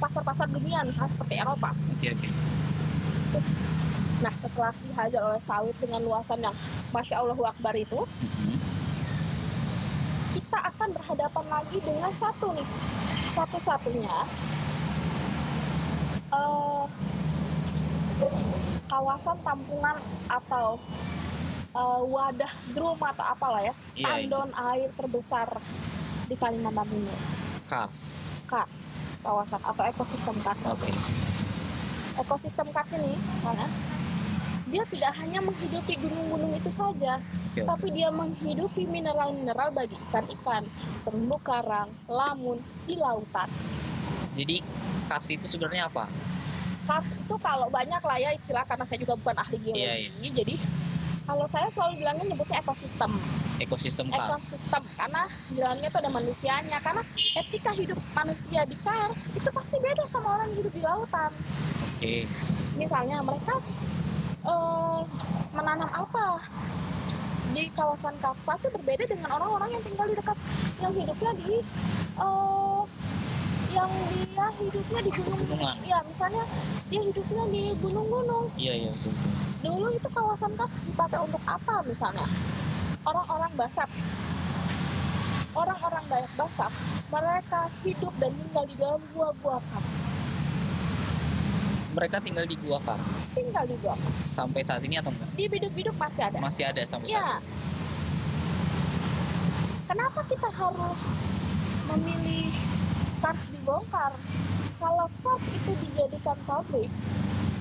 pasar-pasar 0.00 0.48
dunia 0.48 0.80
misalnya 0.82 1.12
seperti 1.12 1.36
Eropa. 1.36 1.76
Oke 1.92 2.16
oke 3.30 3.40
Nah, 4.20 4.34
setelah 4.36 4.68
dihajar 4.84 5.22
oleh 5.24 5.40
sawit 5.40 5.72
dengan 5.80 6.04
luasan 6.04 6.44
yang 6.44 6.52
Masya 6.92 7.24
Allah 7.24 7.40
Akbar 7.40 7.72
itu, 7.72 8.04
Mhm. 8.04 8.56
kita 10.36 10.58
akan 10.60 10.88
berhadapan 10.92 11.44
lagi 11.48 11.78
dengan 11.80 12.12
satu 12.12 12.52
nih. 12.52 12.68
Satu-satunya 13.32 14.16
eh, 16.30 16.84
kawasan 18.86 19.40
tampungan 19.40 19.96
atau 20.28 20.76
eh, 21.72 22.00
wadah 22.04 22.52
drum 22.76 23.00
atau 23.00 23.24
apalah 23.24 23.64
ya, 23.64 23.74
Iya, 23.96 24.04
iya. 24.04 24.08
tandon 24.28 24.50
air 24.52 24.88
terbesar 24.94 25.48
di 26.28 26.36
Kalimantan 26.36 26.84
Timur. 26.92 27.18
Kars. 27.64 28.20
Kars, 28.44 29.00
kawasan 29.24 29.64
atau 29.64 29.82
ekosistem 29.88 30.36
kars. 30.44 30.66
Oke. 30.68 30.92
Ekosistem 32.20 32.68
kars 32.70 32.92
ini 32.94 33.16
karena 33.40 33.66
dia 34.70 34.86
tidak 34.86 35.12
hanya 35.18 35.42
menghidupi 35.42 35.98
gunung-gunung 35.98 36.54
itu 36.54 36.70
saja, 36.70 37.18
oke. 37.18 37.66
tapi 37.66 37.90
dia 37.90 38.06
menghidupi 38.14 38.86
mineral-mineral 38.86 39.74
bagi 39.74 39.98
ikan-ikan, 40.08 40.62
terumbu 41.02 41.42
karang, 41.42 41.90
lamun 42.06 42.62
di 42.86 42.94
lautan. 42.94 43.50
Jadi 44.38 44.62
Kars 45.10 45.26
itu 45.26 45.50
sebenarnya 45.50 45.90
apa? 45.90 46.06
Kars 46.86 47.02
itu 47.10 47.34
kalau 47.42 47.66
banyak 47.66 47.98
lah 47.98 48.18
ya 48.22 48.30
istilah 48.30 48.62
karena 48.62 48.86
saya 48.86 49.02
juga 49.02 49.18
bukan 49.18 49.42
ahli 49.42 49.58
geologi, 49.58 49.82
Iya, 49.82 49.94
iya. 50.22 50.30
jadi 50.38 50.54
kalau 51.26 51.46
saya 51.50 51.66
selalu 51.74 52.06
bilangnya 52.06 52.24
nyebutnya 52.30 52.62
ekosistem, 52.62 53.10
Ekosistem 53.58 54.06
Kars. 54.06 54.30
ekosistem 54.30 54.82
karena 54.94 55.22
di 55.50 55.58
dalamnya 55.58 55.88
itu 55.90 55.98
ada 55.98 56.10
manusianya, 56.14 56.78
karena 56.78 57.02
etika 57.34 57.74
hidup 57.74 57.98
manusia 58.14 58.62
di 58.70 58.78
Kars 58.86 59.26
itu 59.34 59.50
pasti 59.50 59.82
beda 59.82 60.06
sama 60.06 60.38
orang 60.38 60.54
hidup 60.54 60.70
di 60.70 60.82
lautan. 60.86 61.34
Oke. 62.00 62.24
misalnya 62.72 63.20
mereka 63.20 63.60
eh, 64.40 65.00
menanam 65.52 65.90
apa 65.90 66.40
di 67.50 67.68
kawasan 67.70 68.16
kars 68.16 68.40
pasti 68.40 68.72
berbeda 68.72 69.04
dengan 69.04 69.36
orang-orang 69.36 69.74
yang 69.74 69.82
tinggal 69.82 70.06
di 70.06 70.16
dekat 70.16 70.38
yang 70.78 70.92
hidupnya 70.94 71.30
di 71.36 71.56
eh, 72.16 72.80
yang 73.70 73.90
dia 74.16 74.46
hidupnya 74.56 75.00
di 75.04 75.10
gunung 75.12 75.40
Gunungan. 75.44 75.74
ya 75.84 75.98
misalnya 76.02 76.42
dia 76.88 77.00
hidupnya 77.04 77.44
di 77.46 77.62
gunung-gunung 77.76 78.44
Iya 78.56 78.72
iya 78.80 78.90
betul. 78.96 79.12
dulu 79.60 79.86
itu 79.92 80.08
kawasan 80.08 80.52
kars 80.56 80.80
dipakai 80.82 81.20
untuk 81.20 81.42
apa 81.44 81.84
misalnya 81.84 82.24
orang-orang 83.04 83.52
Basak 83.54 83.90
orang-orang 85.52 86.04
Dayak 86.08 86.32
Basak 86.34 86.72
mereka 87.10 87.60
hidup 87.82 88.14
dan 88.16 88.32
tinggal 88.32 88.64
di 88.64 88.74
dalam 88.74 89.02
gua-gua 89.12 89.60
kars 89.68 90.08
Mereka 91.90 92.16
tinggal 92.22 92.46
di 92.46 92.56
gua 92.62 92.78
Kars 92.82 93.02
tinggal 93.34 93.64
di 93.66 93.76
gua 93.82 93.94
sampai 94.26 94.60
saat 94.62 94.82
ini 94.86 94.98
atau 94.98 95.10
enggak? 95.10 95.28
di 95.34 95.44
biduk-biduk 95.50 95.96
masih 95.98 96.22
ada 96.26 96.38
Masih 96.38 96.64
ada 96.66 96.82
sampai 96.86 97.08
saat 97.10 97.18
Ya. 97.18 97.38
Kenapa 99.90 100.22
kita 100.30 100.46
harus 100.54 101.26
memilih 101.90 102.54
kars 103.18 103.50
dibongkar? 103.50 104.14
Kalau 104.78 105.10
kars 105.26 105.44
itu 105.50 105.72
dijadikan 105.82 106.38
pabrik, 106.46 106.86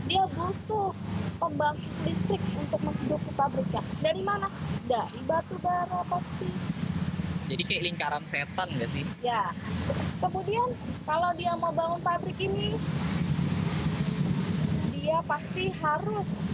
dia 0.05 0.23
butuh 0.37 0.93
pembangkit 1.41 1.93
listrik 2.05 2.41
untuk 2.53 2.79
menghidupi 2.85 3.31
pabriknya. 3.33 3.81
Dari 4.05 4.21
mana? 4.21 4.45
Dari 4.85 5.19
batu 5.25 5.57
bara 5.57 6.05
pasti. 6.05 6.49
Jadi 7.49 7.63
kayak 7.65 7.83
lingkaran 7.89 8.21
setan 8.21 8.69
gak 8.77 8.89
sih? 8.93 9.01
Ya. 9.25 9.49
Kemudian 10.21 10.69
kalau 11.09 11.33
dia 11.33 11.57
mau 11.57 11.73
bangun 11.73 11.97
pabrik 12.05 12.37
ini, 12.37 12.77
dia 15.09 15.25
pasti 15.25 15.73
harus 15.81 16.53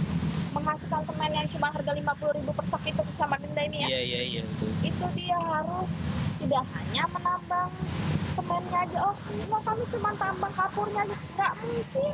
menghasilkan 0.55 1.03
semen 1.03 1.31
yang 1.35 1.47
cuma 1.51 1.67
harga 1.67 1.91
50.000 1.91 2.55
per 2.55 2.65
sak 2.71 2.83
itu 2.87 3.03
sama 3.11 3.35
denda 3.35 3.59
ini 3.67 3.83
ya. 3.83 3.87
Iya 3.91 3.99
iya 3.99 4.21
iya 4.23 4.41
betul. 4.47 4.71
itu 4.79 5.05
dia 5.19 5.35
harus 5.35 5.99
tidak 6.39 6.63
hanya 6.71 7.03
menambang 7.11 7.67
semennya 8.31 8.79
aja. 8.87 8.97
Oh 9.11 9.15
enggak 9.27 9.61
kami 9.67 9.83
cuma 9.91 10.09
tambang 10.15 10.53
kapurnya 10.55 11.03
aja. 11.03 11.17
Nggak 11.35 11.53
mungkin. 11.59 12.13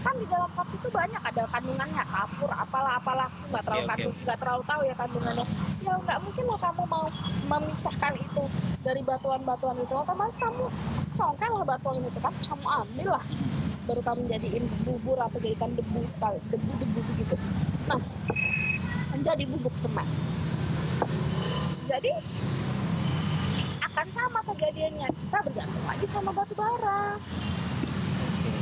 Kan 0.00 0.14
di 0.16 0.26
dalam 0.32 0.50
kars 0.56 0.72
itu 0.72 0.88
banyak. 0.88 1.22
Ada 1.28 1.42
kandungannya 1.52 2.04
kapur 2.08 2.48
apalah 2.48 2.92
apalah. 2.96 3.28
Nggak 3.52 3.62
terlalu 3.68 3.84
oke. 3.84 3.90
kandung 3.92 4.14
nggak 4.24 4.38
terlalu 4.40 4.62
tahu 4.64 4.80
ya 4.88 4.94
kandungannya. 4.96 5.46
Ya 5.84 5.92
nggak 6.00 6.18
mungkin 6.24 6.44
loh 6.48 6.58
kamu 6.64 6.82
mau 6.88 7.04
memisahkan 7.52 8.16
itu 8.16 8.44
dari 8.80 9.04
batuan-batuan 9.04 9.76
itu. 9.76 9.92
Otomatis 9.92 10.40
kamu 10.40 10.64
congkel 11.12 11.52
lah 11.52 11.66
batuan 11.68 12.00
itu 12.00 12.20
kan. 12.24 12.32
Kamu 12.48 12.64
ambil 12.64 13.20
lah 13.20 13.24
baru 13.90 14.00
kamu 14.06 14.20
jadiin 14.30 14.64
bubur 14.86 15.18
atau 15.18 15.42
jadikan 15.42 15.74
debu 15.74 16.06
sekali 16.06 16.38
debu-debu 16.54 17.00
begitu 17.10 17.34
nah 17.90 17.98
menjadi 19.20 19.44
bubuk 19.52 19.76
semen. 19.76 20.08
Jadi 21.84 22.12
akan 23.84 24.06
sama 24.14 24.40
kejadiannya. 24.48 25.08
Kita 25.12 25.38
bergantung 25.44 25.84
lagi 25.84 26.06
sama 26.08 26.30
batu 26.32 26.54
bara. 26.56 27.20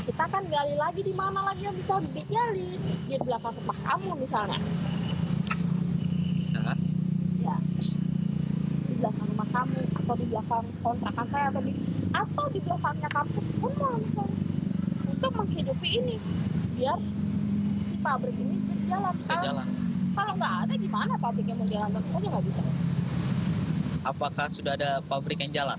Kita 0.09 0.25
kan 0.27 0.43
gali 0.49 0.75
lagi 0.75 1.01
di 1.07 1.15
mana 1.15 1.53
lagi 1.53 1.63
yang 1.69 1.77
bisa 1.77 2.01
digali. 2.11 2.81
Di 3.07 3.15
belakang 3.23 3.55
rumah 3.55 3.79
kamu 3.87 4.11
misalnya. 4.19 4.59
Bisa. 6.35 6.75
ya. 7.45 7.57
Di 8.89 8.95
belakang 8.99 9.27
rumah 9.31 9.49
kamu 9.53 9.81
atau 9.95 10.15
di 10.19 10.27
belakang 10.27 10.65
kontrakan 10.83 11.27
saya 11.29 11.47
atau 11.53 11.63
di 11.63 11.73
atau 12.09 12.45
di 12.49 12.59
belakangnya 12.65 13.09
kampus 13.13 13.47
semua 13.55 13.95
misalnya 14.01 14.48
untuk 15.19 15.35
menghidupi 15.35 15.99
ini. 15.99 16.17
Biar 16.79 16.99
si 17.91 17.95
pabrik 17.99 18.39
ini 18.39 18.55
berjalan. 18.63 19.13
Bisa 19.19 19.35
kalau, 19.35 19.45
jalan. 19.51 19.67
kalau 20.15 20.33
nggak 20.39 20.55
ada 20.63 20.75
gimana 20.79 21.13
pabriknya 21.19 21.55
mau 21.59 21.67
jalan? 21.67 21.89
Tentu 21.99 22.09
saja 22.15 22.27
nggak 22.31 22.45
bisa. 22.47 22.63
Apakah 24.07 24.47
sudah 24.55 24.73
ada 24.79 25.03
pabrik 25.03 25.43
yang 25.43 25.51
jalan? 25.51 25.79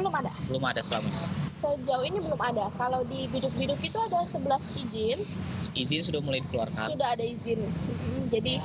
belum 0.00 0.16
ada. 0.16 0.32
Belum 0.48 0.64
ada 0.64 0.80
selama 0.80 1.12
ini. 1.12 1.18
sejauh 1.44 2.04
ini 2.08 2.18
belum 2.24 2.40
ada. 2.40 2.72
Kalau 2.80 3.04
di 3.04 3.28
biduk-biduk 3.28 3.80
itu 3.84 3.98
ada 4.00 4.24
11 4.24 4.80
izin. 4.80 5.18
Izin 5.76 6.00
sudah 6.00 6.24
mulai 6.24 6.40
dikeluarkan. 6.40 6.88
sudah 6.88 7.12
ada 7.12 7.20
izin. 7.20 7.60
Jadi 8.32 8.56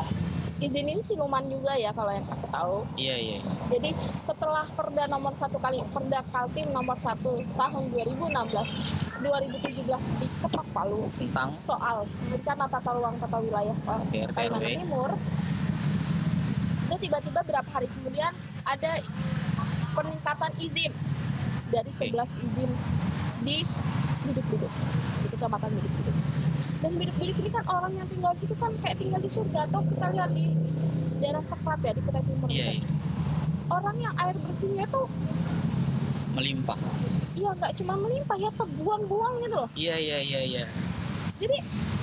izin 0.55 0.87
ini 0.87 1.03
siluman 1.03 1.43
juga 1.51 1.75
ya 1.75 1.91
kalau 1.91 2.15
yang 2.15 2.23
aku 2.31 2.47
tahu 2.47 2.77
Iya 2.95 3.15
iya. 3.19 3.37
iya. 3.43 3.53
jadi 3.67 3.89
setelah 4.23 4.63
perda 4.71 5.03
nomor 5.11 5.35
satu 5.35 5.59
kali 5.59 5.83
perda 5.91 6.23
kaltim 6.31 6.71
nomor 6.71 6.95
satu 6.95 7.43
tahun 7.59 7.83
2016 7.91 9.19
2017 9.19 10.21
diketok 10.21 10.65
palu 10.71 11.07
Tentang 11.19 11.55
soal 11.59 12.07
rencana 12.31 12.65
tata 12.71 12.89
ruang 12.95 13.15
tata 13.19 13.37
wilayah 13.41 13.75
RT 13.83 14.13
Kalimantan. 14.31 14.79
Timur 14.79 15.11
itu 16.85 16.95
tiba-tiba 17.09 17.41
berapa 17.41 17.69
hari 17.73 17.87
kemudian 17.89 18.31
ada 18.63 18.91
peningkatan 19.91 20.51
izin 20.61 20.93
dari 21.67 21.91
Oke. 21.91 22.07
11 22.13 22.45
izin 22.45 22.69
di 23.43 23.65
biduk-biduk 24.23 24.71
di 25.19 25.27
kecamatan 25.33 25.69
biduk-biduk 25.73 26.15
dan 26.77 26.91
biduk-biduk 26.93 27.37
ini 27.37 27.49
kan 27.49 27.63
orang 27.65 27.93
yang 27.93 28.07
tinggal 28.07 28.31
di 28.31 28.39
situ 28.39 28.55
kan 28.55 28.71
kayak 28.79 28.97
tinggal 28.97 29.17
di 29.17 29.29
surga 29.29 29.59
atau 29.65 29.81
kita 29.81 30.05
lihat 30.11 30.29
di 30.31 30.45
daerah 31.17 31.41
Sekrat 31.41 31.79
ya 31.79 31.91
di 31.91 32.01
Kutai 32.01 32.23
Timur 32.23 32.47
Iya 32.47 32.55
misalnya. 32.55 32.75
iya. 32.77 32.89
orang 33.67 33.97
yang 33.97 34.13
air 34.17 34.35
bersihnya 34.37 34.85
tuh 34.87 35.07
Melimpah. 36.31 36.79
ya 37.33 37.49
nggak 37.49 37.73
cuma 37.75 37.93
melimpah 37.97 38.37
ya 38.37 38.49
terbuang-buang 38.53 39.33
gitu 39.39 39.55
loh 39.55 39.69
Iya 39.73 39.95
iya 39.97 40.17
iya 40.19 40.39
iya. 40.41 40.63
jadi 41.37 41.57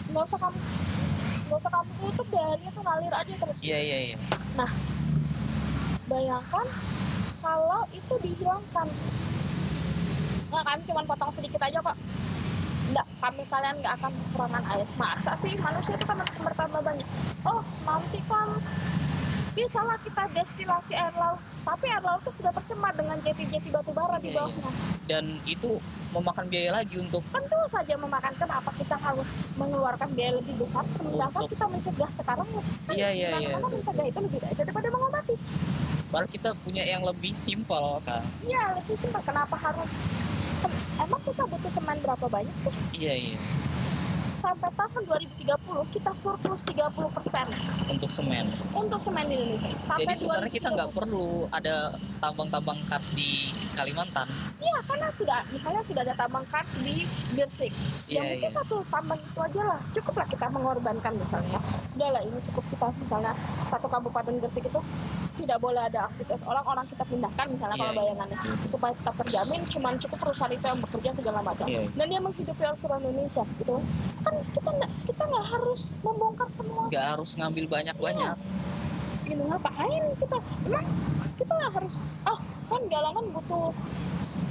nggak 0.09 0.25
usah 0.25 0.39
kamu 0.39 0.59
nggak 1.43 1.59
usah 1.59 1.71
kamu 1.71 1.91
tutup 2.11 2.27
airnya 2.33 2.71
tuh 2.71 2.83
ngalir 2.83 3.13
aja 3.13 3.35
terus 3.35 3.59
Iya 3.61 3.79
iya 3.79 3.99
iya. 4.07 4.17
bayangkan 6.05 6.67
kalau 7.39 7.83
itu 7.91 8.15
dihilangkan 8.21 8.89
nggak 10.49 10.63
kami 10.63 10.83
cuma 10.85 11.01
potong 11.07 11.33
sedikit 11.33 11.61
aja 11.61 11.79
kok 11.79 11.97
kami 13.23 13.43
kalian 13.47 13.79
nggak 13.79 13.95
akan 13.97 14.11
kekurangan 14.21 14.65
air 14.69 14.89
masa 14.97 15.33
sih 15.37 15.55
manusia 15.57 15.95
itu 15.95 16.03
kan 16.03 16.19
bertambah 16.19 16.81
banyak 16.83 17.07
oh 17.45 17.63
nanti 17.83 18.19
kan 18.27 18.51
bisalah 19.53 19.95
kita 20.01 20.23
destilasi 20.33 20.93
air 20.93 21.15
laut 21.15 21.39
tapi 21.63 21.87
air 21.87 22.03
laut 22.03 22.19
itu 22.21 22.43
sudah 22.43 22.51
tercemar 22.51 22.91
dengan 22.93 23.15
jeti-jeti 23.21 23.71
batu 23.71 23.93
bara 23.93 24.19
di 24.19 24.29
Iya, 24.29 24.35
iya. 24.35 24.41
bawahnya 24.43 24.71
Dan 25.03 25.25
itu 25.45 25.71
memakan 26.11 26.47
biaya 26.47 26.71
lagi 26.73 26.95
untuk 26.97 27.23
tentu 27.29 27.59
saja 27.67 27.95
memakan 27.97 28.35
kenapa 28.35 28.71
kita 28.75 28.97
harus 28.97 29.31
mengeluarkan 29.55 30.09
biaya 30.11 30.33
lebih 30.35 30.55
besar 30.57 30.83
sementara 30.91 31.31
Untuk- 31.31 31.53
kita 31.53 31.67
mencegah 31.69 32.11
sekarang 32.13 32.49
kan 32.49 32.65
Iya, 32.91 33.09
iya, 33.13 33.29
iya. 33.39 33.57
mencegah 33.57 34.05
itu 34.05 34.19
lebih 34.21 34.39
baik 34.41 34.57
daripada 34.59 34.89
mengobati 34.89 35.35
baru 36.09 36.27
kita 36.29 36.51
punya 36.61 36.85
yang 36.85 37.01
lebih 37.03 37.33
simpel 37.33 37.97
kan. 38.05 38.21
Iya, 38.45 38.77
lebih 38.77 39.01
simpel. 39.01 39.17
Kenapa 39.23 39.57
harus? 39.57 39.89
Em- 40.61 40.85
Emang 41.01 41.22
kita 41.43 41.59
butuh 41.59 41.73
semen 41.75 41.99
berapa 42.07 42.27
banyak 42.31 42.57
sih? 42.63 42.75
Iya 43.03 43.15
iya. 43.19 43.39
Sampai 44.43 44.71
tahun 44.75 45.03
2030 45.07 45.95
kita 45.95 46.11
surplus 46.13 46.67
30 46.67 46.83
persen 47.15 47.47
untuk 47.87 48.11
semen. 48.11 48.51
untuk 48.75 48.99
semen 48.99 49.25
di 49.25 49.37
Indonesia. 49.37 49.71
Sampai 49.81 50.03
Jadi 50.05 50.19
sebenarnya 50.19 50.51
kita 50.51 50.69
2030. 50.69 50.77
nggak 50.77 50.91
perlu 50.93 51.29
ada 51.49 51.77
tambang-tambang 52.19 52.79
kars 52.87 53.07
di 53.13 53.31
Kalimantan. 53.73 54.27
Iya, 54.59 54.79
karena 54.85 55.09
sudah 55.09 55.39
misalnya 55.49 55.81
sudah 55.81 56.03
ada 56.03 56.15
tambang 56.15 56.45
kars 56.45 56.83
di 56.83 57.07
Gersik. 57.33 57.73
Ya 58.05 58.21
Iya, 58.21 58.23
mungkin 58.29 58.51
iya. 58.51 58.59
satu 58.59 58.77
tambang 58.87 59.17
itu 59.17 59.41
aja 59.41 59.63
lah. 59.65 59.81
Cukuplah 59.93 60.27
kita 60.27 60.47
mengorbankan 60.51 61.13
misalnya. 61.15 61.59
Udah 61.93 62.09
lah 62.11 62.21
ini 62.21 62.39
cukup 62.45 62.65
kita 62.69 62.87
misalnya 62.99 63.33
satu 63.67 63.87
kabupaten 63.87 64.35
Gersik 64.39 64.67
itu 64.67 64.81
tidak 65.33 65.59
boleh 65.59 65.81
ada 65.81 66.07
aktivitas 66.07 66.45
orang-orang 66.45 66.85
kita 66.87 67.03
pindahkan 67.03 67.47
misalnya 67.49 67.73
Iya, 67.73 67.81
kalau 67.81 67.93
iya. 67.95 68.01
bayangannya 68.05 68.39
supaya 68.69 68.93
tetap 68.93 69.15
terjamin 69.17 69.61
cuman 69.67 69.93
cukup 69.97 70.19
perusahaan 70.21 70.53
itu 70.53 70.61
yang 70.63 70.79
bekerja 70.79 71.11
segala 71.15 71.41
macam 71.41 71.65
Iya. 71.65 71.89
dan 71.89 72.07
dia 72.07 72.21
menghidupi 72.21 72.63
orang 72.63 72.77
seluruh 72.77 73.01
Indonesia 73.03 73.43
gitu 73.57 73.75
kan 74.23 74.32
kita 74.51 74.71
nggak 74.71 74.91
kita 75.05 75.23
nggak 75.25 75.47
harus 75.49 75.83
membongkar 75.99 76.49
semua 76.53 76.83
Nggak 76.87 77.07
harus 77.09 77.31
ngambil 77.35 77.65
banyak-banyak. 77.69 78.37
gitu 79.23 79.43
ngapain 79.45 80.03
kita 80.17 80.37
emang 80.63 80.87
kita 81.35 81.53
nggak 81.53 81.73
harus 81.73 81.95
oh 82.25 82.39
kan 82.67 82.81
galangan 82.87 83.25
butuh 83.31 83.71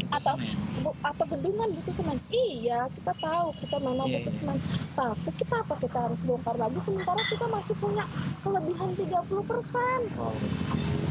Atau- 0.10 0.36
semen. 0.36 0.56
bu, 0.80 0.92
atau 1.02 1.26
bendungan 1.26 1.70
butuh 1.72 1.94
semen 1.94 2.18
iya 2.30 2.84
kita 2.90 3.14
tahu 3.14 3.48
kita 3.58 3.78
memang 3.78 4.06
Iya, 4.06 4.16
butuh 4.18 4.28
iya. 4.28 4.38
semen 4.38 4.58
tapi 4.94 5.30
kita 5.34 5.56
apa 5.58 5.76
kita 5.78 5.98
harus 6.02 6.22
bongkar 6.22 6.56
lagi 6.56 6.80
sementara 6.80 7.22
kita 7.22 7.46
masih 7.48 7.76
punya 7.78 8.06
kelebihan 8.42 8.90
30 8.92 9.12
persen 9.44 10.00
Wow. 10.14 10.36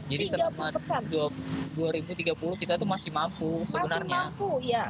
Jadi 0.07 0.25
30 0.25 0.33
selama 0.33 0.65
persen 0.73 1.01
dua- 1.07 1.35
2030 1.73 2.35
kita 2.59 2.75
tuh 2.75 2.85
masih 2.87 3.11
mampu 3.11 3.49
masih 3.61 3.73
sebenarnya. 3.73 4.19
mampu 4.25 4.51
ya 4.61 4.85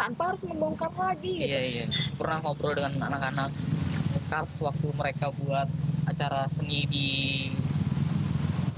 tanpa 0.00 0.32
harus 0.32 0.42
membongkar 0.48 0.88
lagi 0.96 1.32
gitu. 1.36 1.52
Iya 1.52 1.60
iya. 1.60 1.84
Pernah 2.16 2.40
ngobrol 2.40 2.72
dengan 2.72 2.96
anak-anak 3.04 3.52
kars 4.32 4.56
waktu 4.64 4.88
mereka 4.96 5.28
buat 5.36 5.68
acara 6.08 6.48
seni 6.48 6.88
di 6.88 7.08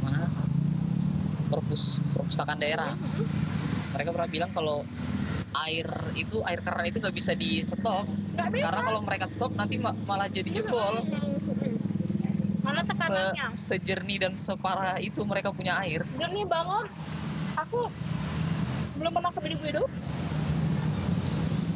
mana? 0.03 0.27
Perpus 1.47 2.03
perpustakaan 2.11 2.59
daerah. 2.59 2.99
Mhm. 2.99 3.25
Mereka 3.95 4.09
pernah 4.11 4.27
bilang 4.27 4.51
kalau 4.51 4.83
air 5.63 5.85
itu 6.17 6.41
air 6.43 6.59
keran 6.59 6.89
itu 6.89 6.99
nggak 6.99 7.13
bisa 7.13 7.37
di 7.37 7.61
stop 7.61 8.09
karena 8.35 8.81
kalau 8.83 9.05
mereka 9.05 9.29
stop 9.29 9.53
nanti 9.53 9.77
ma- 9.77 9.95
malah 10.03 10.27
jadi 10.27 10.49
jebol. 10.51 11.07
Mhm. 11.07 11.31
mana 12.63 12.79
tekanannya 12.81 13.53
Se 13.59 13.75
sejernih 13.75 14.23
dan 14.23 14.33
separah 14.33 14.97
itu 14.97 15.19
mereka 15.27 15.51
punya 15.51 15.77
air. 15.83 16.07
dan 16.15 16.31
nih 16.31 16.47
bangun 16.47 16.87
aku 17.59 17.91
belum 18.97 19.13
pernah 19.13 19.29
ke 19.29 19.41
Bidu-Bidu 19.43 19.83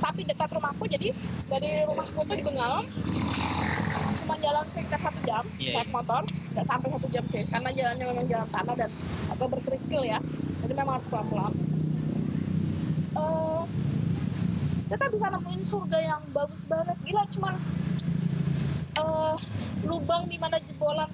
tapi 0.06 0.22
dekat 0.22 0.48
rumahku 0.54 0.84
jadi 0.86 1.10
dari 1.50 1.82
rumahku 1.82 2.22
tuh 2.22 2.36
di 2.38 2.44
Bengalam 2.46 2.86
cuma 4.22 4.34
jalan 4.38 4.64
sekitar 4.70 5.00
satu 5.02 5.20
jam 5.26 5.44
Iya, 5.58 5.82
naik 5.82 5.90
motor 5.90 6.22
nggak 6.26 6.66
sampai 6.66 6.88
satu 6.94 7.06
jam 7.10 7.24
sih 7.34 7.42
karena 7.50 7.70
jalannya 7.74 8.04
memang 8.06 8.26
jalan 8.30 8.48
tanah 8.54 8.74
dan 8.78 8.90
apa 9.34 9.44
berkerikil 9.50 10.02
ya 10.06 10.18
jadi 10.66 10.72
memang 10.82 10.98
harus 10.98 11.06
pelan-pelan. 11.06 11.52
Eh, 13.16 13.62
kita 14.90 15.04
bisa 15.14 15.26
nemuin 15.30 15.62
surga 15.62 15.98
yang 16.02 16.22
bagus 16.34 16.62
banget 16.66 16.96
gila 17.06 17.22
cuman 17.38 17.54
eh 18.98 19.36
lubang 19.86 20.22
di 20.26 20.36
mana 20.42 20.58
jebolan. 20.58 21.06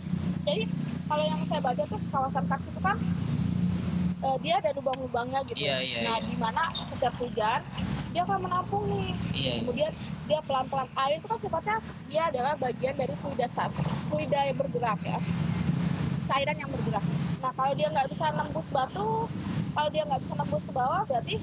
Jadi 0.48 0.64
kalau 1.04 1.24
yang 1.26 1.40
saya 1.52 1.60
baca 1.60 1.82
tuh 1.84 2.00
kawasan 2.08 2.44
Kars 2.48 2.64
itu 2.64 2.80
kan 2.80 2.96
eh, 4.24 4.36
dia 4.40 4.54
ada 4.56 4.72
lubang-lubangnya 4.72 5.44
gitu. 5.44 5.60
Iya, 5.60 5.76
iya, 5.84 5.98
nah 6.00 6.16
iya. 6.16 6.24
di 6.24 6.36
mana 6.40 6.72
setiap 6.88 7.12
hujan 7.20 7.60
dia 8.12 8.22
akan 8.22 8.38
menampung 8.40 8.84
nih 8.86 9.08
Iya. 9.32 9.40
iya. 9.42 9.52
kemudian 9.60 9.92
dia 10.22 10.38
pelan-pelan 10.40 10.88
air 10.94 11.16
itu 11.16 11.26
kan 11.26 11.38
sifatnya 11.38 11.76
dia 12.06 12.22
adalah 12.28 12.52
bagian 12.54 12.94
dari 12.94 13.14
fluida 13.16 13.46
stat 13.46 13.72
fluida 14.06 14.38
yang 14.42 14.56
bergerak 14.56 15.00
ya 15.02 15.18
cairan 16.26 16.56
yang 16.56 16.70
bergerak 16.70 17.04
nah 17.42 17.50
kalau 17.52 17.72
dia 17.72 17.88
nggak 17.88 18.06
bisa 18.06 18.24
nembus 18.30 18.68
batu 18.68 19.26
kalau 19.72 19.88
dia 19.88 20.02
nggak 20.04 20.20
bisa 20.20 20.34
nembus 20.36 20.62
ke 20.62 20.72
bawah 20.72 21.02
berarti 21.04 21.34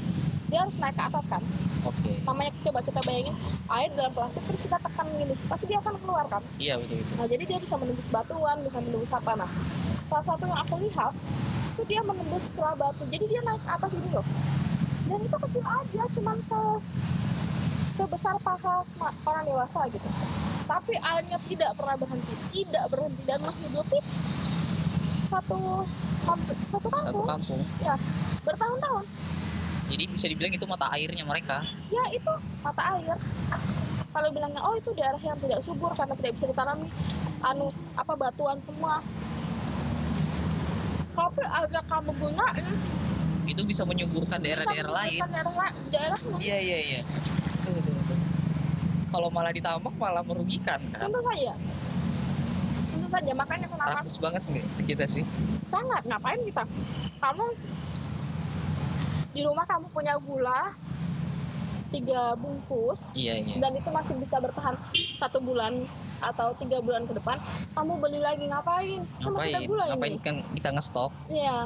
dia 0.50 0.60
harus 0.60 0.76
naik 0.78 0.96
ke 0.96 1.04
atas 1.04 1.26
kan 1.28 1.44
Oke. 1.80 2.12
namanya 2.24 2.52
coba 2.60 2.80
kita 2.82 3.00
bayangin 3.04 3.36
air 3.70 3.90
dalam 3.94 4.12
plastik 4.12 4.44
terus 4.44 4.62
kita 4.62 4.78
tekan 4.78 5.06
gini 5.14 5.36
pasti 5.48 5.66
dia 5.66 5.80
akan 5.80 5.94
keluar 5.98 6.26
kan 6.28 6.42
Iya 6.58 6.76
betul 6.76 7.00
betul. 7.00 7.16
nah 7.16 7.28
jadi 7.28 7.44
dia 7.46 7.58
bisa 7.58 7.76
menembus 7.76 8.08
batuan 8.10 8.58
bisa 8.62 8.78
menembus 8.80 9.12
apa 9.12 9.32
nah 9.36 9.52
salah 10.08 10.26
satu 10.26 10.44
yang 10.44 10.60
aku 10.60 10.76
lihat 10.82 11.14
itu 11.70 11.84
dia 11.88 12.02
menembus 12.02 12.44
setelah 12.48 12.74
batu 12.76 13.04
jadi 13.08 13.26
dia 13.28 13.42
naik 13.42 13.62
ke 13.62 13.72
atas 13.72 13.92
ini 13.94 14.10
loh 14.12 14.26
dan 15.10 15.20
itu 15.26 15.38
kecil 15.42 15.64
aja 15.66 16.04
cuman 16.14 16.38
se 16.38 16.60
sebesar 17.98 18.36
paha 18.46 18.86
orang 19.26 19.44
dewasa 19.44 19.82
gitu. 19.90 20.06
Tapi 20.70 20.94
airnya 21.02 21.38
tidak 21.50 21.72
pernah 21.74 21.98
berhenti 21.98 22.34
tidak 22.54 22.86
berhenti. 22.94 23.22
Dan 23.26 23.42
menghidupi 23.42 24.00
satu 25.26 25.84
satu 26.24 26.52
Satu 26.70 26.88
kampung. 26.94 27.26
Kampung. 27.26 27.62
bertahun-tahun. 28.46 29.06
Jadi 29.90 30.04
bisa 30.06 30.26
dibilang 30.30 30.54
itu 30.54 30.66
mata 30.70 30.88
airnya 30.94 31.26
mereka. 31.26 31.66
ya 31.90 32.06
itu 32.14 32.34
mata 32.62 32.82
air. 32.94 33.18
Kalau 34.10 34.30
bilangnya 34.30 34.62
oh 34.62 34.78
itu 34.78 34.90
daerah 34.94 35.22
yang 35.22 35.38
tidak 35.42 35.60
subur 35.66 35.90
karena 35.98 36.14
tidak 36.14 36.38
bisa 36.38 36.46
ditanami. 36.46 36.88
Anu 37.42 37.74
apa 37.98 38.14
batuan 38.14 38.62
semua. 38.62 39.02
Tapi 41.18 41.44
agak 41.44 41.84
kamu 41.90 42.16
gunain 42.16 42.66
Itu 43.50 43.62
bisa 43.64 43.82
menyuburkan 43.84 44.38
daerah-daerah 44.38 44.94
lain. 44.96 45.20
daerah 45.90 46.20
Iya 46.38 46.58
iya 46.58 46.78
iya. 46.80 47.02
Betul 47.02 47.72
betul 47.76 47.94
betul. 47.98 48.18
Kalau 49.10 49.28
malah 49.30 49.50
ditambak 49.50 49.94
malah 49.96 50.22
merugikan 50.22 50.78
kan. 50.88 51.02
tentu 51.04 51.20
saja 51.24 51.54
tentu 52.90 53.08
saja 53.08 53.32
makanya 53.34 53.68
kenapa 53.68 53.98
Rakus 53.98 54.18
banget 54.18 54.42
nggak 54.44 54.66
kita 54.86 55.06
sih? 55.08 55.26
sangat 55.66 56.02
ngapain 56.04 56.38
kita 56.44 56.62
kamu 57.18 57.46
di 59.32 59.42
rumah 59.42 59.66
kamu 59.66 59.86
punya 59.90 60.14
gula 60.16 60.74
tiga 61.90 62.34
bungkus 62.36 63.10
Iya 63.14 63.34
iya. 63.40 63.56
dan 63.58 63.72
itu 63.74 63.90
masih 63.90 64.14
bisa 64.16 64.38
bertahan 64.38 64.78
satu 65.16 65.38
bulan 65.40 65.86
atau 66.20 66.54
tiga 66.56 66.78
bulan 66.80 67.06
ke 67.06 67.14
depan 67.14 67.38
kamu 67.72 67.94
beli 67.98 68.20
lagi 68.20 68.46
ngapain 68.46 69.02
kan 69.18 69.30
masih 69.32 69.42
ada 69.48 69.58
Ngapain? 69.58 69.66
gula 69.66 69.84
Ngapain 69.88 70.12
ini 70.12 70.20
kan 70.20 70.36
kita 70.54 70.70
ngestok? 70.72 71.12
Iya, 71.28 71.58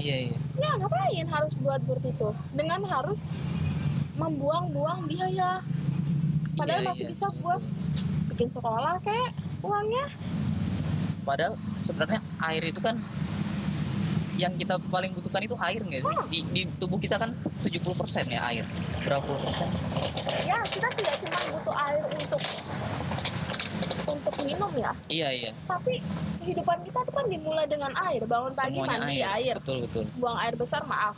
Iya 0.00 0.16
iya. 0.32 0.36
ya 0.56 0.70
ngapain 0.80 1.26
harus 1.28 1.52
buat 1.60 1.80
seperti 1.84 2.08
itu 2.16 2.28
dengan 2.56 2.80
harus 2.88 3.20
membuang-buang 4.16 5.04
biaya 5.04 5.60
padahal 6.56 6.80
Iya, 6.82 6.88
masih 6.92 7.04
iya. 7.08 7.12
bisa 7.12 7.26
buat 7.40 7.60
bikin 8.32 8.48
sekolah 8.48 8.96
kayak 9.04 9.36
uangnya 9.60 10.08
Padahal 11.20 11.54
sebenarnya 11.76 12.20
air 12.48 12.64
itu 12.64 12.80
kan 12.80 12.96
yang 14.40 14.56
kita 14.56 14.80
paling 14.88 15.12
butuhkan 15.12 15.44
itu 15.44 15.52
air 15.60 15.84
nggak 15.84 16.00
sih? 16.00 16.16
Hmm. 16.16 16.26
Di, 16.32 16.38
di 16.48 16.62
tubuh 16.80 16.96
kita 16.96 17.20
kan 17.20 17.36
70% 17.60 18.24
ya 18.32 18.40
air. 18.48 18.64
Berapa 19.04 19.20
puluh 19.20 19.40
persen? 19.44 19.68
ya 20.48 20.56
kita 20.64 20.88
tidak 20.96 21.16
cuma 21.20 21.38
butuh 21.52 21.76
air 21.76 22.02
untuk 22.08 22.40
untuk 24.10 24.34
minum 24.42 24.72
ya 24.74 24.92
Iya 25.06 25.28
iya. 25.30 25.50
tapi 25.64 26.02
kehidupan 26.38 26.78
kita 26.82 26.98
itu 27.00 27.12
kan 27.12 27.26
dimulai 27.26 27.66
dengan 27.66 27.92
air 28.00 28.22
bangun 28.24 28.52
pagi 28.52 28.76
Semuanya 28.76 28.98
mandi 28.98 29.18
air. 29.20 29.54
Betul 29.56 29.78
betul. 29.82 30.04
buang 30.14 30.38
air 30.38 30.54
besar 30.54 30.82
maaf 30.84 31.14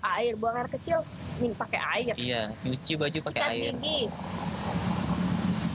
air 0.00 0.32
buang 0.34 0.56
air 0.56 0.68
kecil 0.68 0.98
min 1.38 1.52
pakai 1.52 1.80
air 1.80 2.14
Iya. 2.14 2.42
Nyuci 2.60 2.92
baju 2.94 3.18
pakai 3.22 3.32
sikat 3.32 3.50
air. 3.50 3.72
gigi 3.72 4.00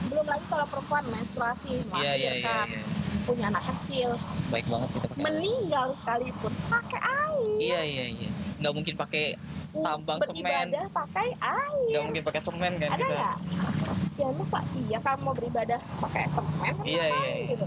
belum 0.08 0.26
lagi 0.26 0.44
kalau 0.46 0.66
perempuan 0.66 1.04
menstruasi 1.06 1.72
Iya 1.90 2.12
iya 2.12 2.12
iya. 2.12 2.30
melahirkan, 2.32 2.66
iya. 2.68 2.82
punya 3.22 3.46
anak 3.48 3.64
kecil 3.66 4.10
Baik 4.48 4.66
banget 4.66 4.88
kita 4.90 5.04
pakai. 5.04 5.14
air. 5.14 5.24
meninggal 5.26 5.86
sekalipun 5.94 6.52
pakai 6.66 7.00
air 7.00 7.56
Iya 7.58 7.80
iya 7.84 8.04
iya. 8.10 8.28
Nggak 8.58 8.72
mungkin 8.72 8.94
pakai 8.96 9.24
tambang 9.70 10.18
semen. 10.20 10.34
beribadah 10.34 10.86
pakai 10.90 11.28
air 11.34 11.86
nggak 11.88 12.02
mungkin 12.02 12.22
pakai 12.24 12.40
semen 12.40 12.72
kan 12.76 12.88
ada 12.90 12.98
kita. 12.98 13.30
Ya 14.18 14.28
masa 14.28 14.58
iya 14.76 14.98
kamu 14.98 15.20
mau 15.22 15.32
beribadah 15.32 15.78
pakai 16.02 16.26
semen 16.26 16.74
Iya, 16.82 17.04
iya, 17.06 17.32
iya. 17.36 17.46
gitu 17.54 17.66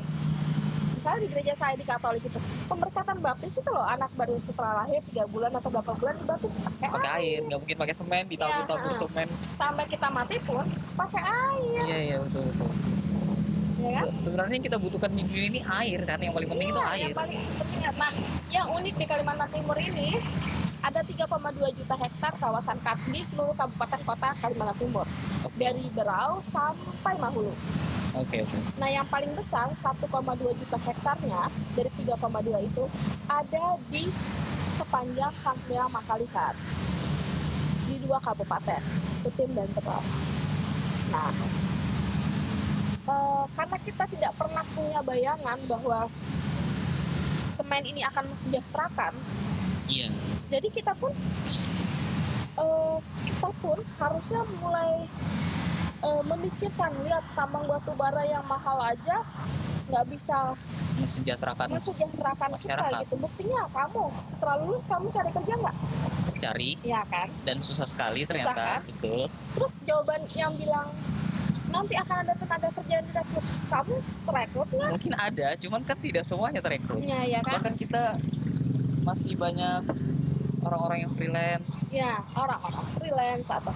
misalnya 0.93 1.19
di 1.19 1.29
gereja 1.29 1.53
saya 1.55 1.73
di 1.73 1.81
Katolik 1.81 2.21
itu 2.21 2.37
pemberkatan 2.67 3.17
baptis 3.17 3.55
itu 3.55 3.69
loh 3.69 3.81
anak 3.81 4.11
baru 4.13 4.37
setelah 4.37 4.85
lahir 4.85 5.01
tiga 5.03 5.25
bulan 5.25 5.49
atau 5.49 5.69
berapa 5.69 5.91
bulan 5.93 6.13
dibaptis 6.13 6.53
pakai 6.53 6.87
Pakai 6.91 7.11
air, 7.17 7.39
nggak 7.41 7.57
mungkin 7.57 7.77
pakai 7.79 7.95
semen, 7.95 8.23
ditabur-tabur 8.27 8.85
Iya, 8.85 8.99
semen. 8.99 9.27
sampai 9.55 9.85
kita 9.87 10.07
mati 10.09 10.35
pun 10.39 10.61
pakai 10.93 11.23
air 11.25 11.81
Iya 11.81 11.97
iya 12.03 12.17
betul 12.19 12.43
betul. 12.45 12.69
ya 13.79 13.89
kan 13.89 14.03
Se- 14.13 14.19
Sebenarnya 14.21 14.53
yang 14.53 14.65
kita 14.67 14.77
butuhkan 14.77 15.09
di 15.09 15.23
dunia 15.23 15.45
ini 15.47 15.59
air 15.65 15.99
kan, 16.05 16.19
yang 16.19 16.33
paling 16.35 16.49
penting 16.49 16.67
itu 16.69 16.77
Iya, 16.77 16.91
air. 16.91 17.01
Yang 17.01 17.17
paling 17.17 17.41
penting 17.57 17.79
nah, 17.81 18.11
yang 18.51 18.67
unik 18.69 18.93
di 18.93 19.05
Kalimantan 19.07 19.49
Timur 19.49 19.77
ini 19.79 20.07
ada 20.81 21.05
3,2 21.05 21.77
juta 21.77 21.95
hektar 21.95 22.33
kawasan 22.41 22.77
kars 22.81 23.05
di 23.13 23.21
seluruh 23.21 23.53
kabupaten 23.53 24.01
kota 24.01 24.33
Kalimantan 24.41 24.77
Timur 24.81 25.05
dari 25.53 25.85
Berau 25.93 26.41
sampai 26.41 27.13
Mahulu. 27.21 27.53
oke 28.17 28.37
oke. 28.43 28.57
Nah, 28.81 28.89
yang 28.89 29.05
paling 29.07 29.31
besar 29.37 29.69
1,2 29.71 30.09
juta 30.57 30.77
hektarnya 30.81 31.41
dari 31.77 31.91
3,2 31.95 32.67
itu 32.67 32.83
ada 33.29 33.65
di 33.93 34.09
sepanjang 34.75 35.33
Sampiang 35.45 35.89
Makalikat 35.93 36.57
di 37.85 37.95
dua 38.01 38.17
kabupaten, 38.19 38.81
Kutim 39.21 39.53
dan 39.53 39.69
Tebal. 39.77 40.01
Nah, 41.13 41.31
eh, 43.05 43.43
karena 43.53 43.77
kita 43.85 44.03
tidak 44.09 44.33
pernah 44.33 44.63
punya 44.73 44.99
bayangan 45.05 45.59
bahwa 45.69 46.09
semen 47.53 47.83
ini 47.85 48.01
akan 48.07 48.25
mesejahterakan, 48.31 49.13
iya. 49.91 50.07
Jadi 50.47 50.67
kita 50.71 50.95
pun 50.95 51.11
eh, 52.55 52.95
kita 53.27 53.49
pun 53.59 53.77
harusnya 53.99 54.41
mulai 54.63 54.91
eh, 56.01 56.23
memikirkan 56.23 56.91
lihat 57.03 57.23
tambang 57.35 57.67
batu 57.67 57.91
bara 57.99 58.23
yang 58.23 58.43
mahal 58.47 58.79
aja 58.79 59.21
nggak 59.91 60.05
bisa 60.07 60.55
mensejahterakan 61.01 61.67
mensejahterakan 61.67 62.49
kita 62.55 62.79
masyarakat. 62.79 63.01
gitu. 63.03 63.15
Buktinya 63.19 63.61
kamu 63.73 64.03
setelah 64.07 64.55
lulus 64.63 64.85
kamu 64.87 65.05
cari 65.11 65.29
kerja 65.35 65.53
nggak? 65.59 65.75
Cari. 66.41 66.69
Ya 66.85 67.01
kan? 67.11 67.27
Dan 67.43 67.57
susah 67.59 67.87
sekali 67.89 68.23
Susah, 68.23 68.29
ternyata 68.31 68.63
kan? 68.63 68.79
betul. 68.87 69.23
Terus 69.59 69.73
jawaban 69.83 70.21
yang 70.31 70.53
bilang 70.55 70.87
nanti 71.71 71.95
akan 71.95 72.15
ada 72.27 72.33
tenaga 72.35 72.69
kerja 72.71 72.93
yang 72.99 73.05
direkrut. 73.11 73.45
Kamu 73.67 73.93
terekrut 74.27 74.69
nggak? 74.71 74.91
Mungkin 74.95 75.13
ada 75.19 75.47
cuman 75.59 75.81
kan 75.83 75.97
tidak 75.99 76.23
semuanya 76.23 76.61
terekrut. 76.63 77.01
Ya 77.03 77.21
ya 77.27 77.39
kan? 77.43 77.59
Bahkan 77.59 77.75
kita 77.75 78.03
masih 79.01 79.33
banyak 79.33 79.81
orang-orang 80.61 80.97
yang 81.03 81.13
freelance 81.17 81.89
ya 81.89 82.21
orang-orang 82.37 82.85
freelance 82.95 83.49
atau 83.49 83.73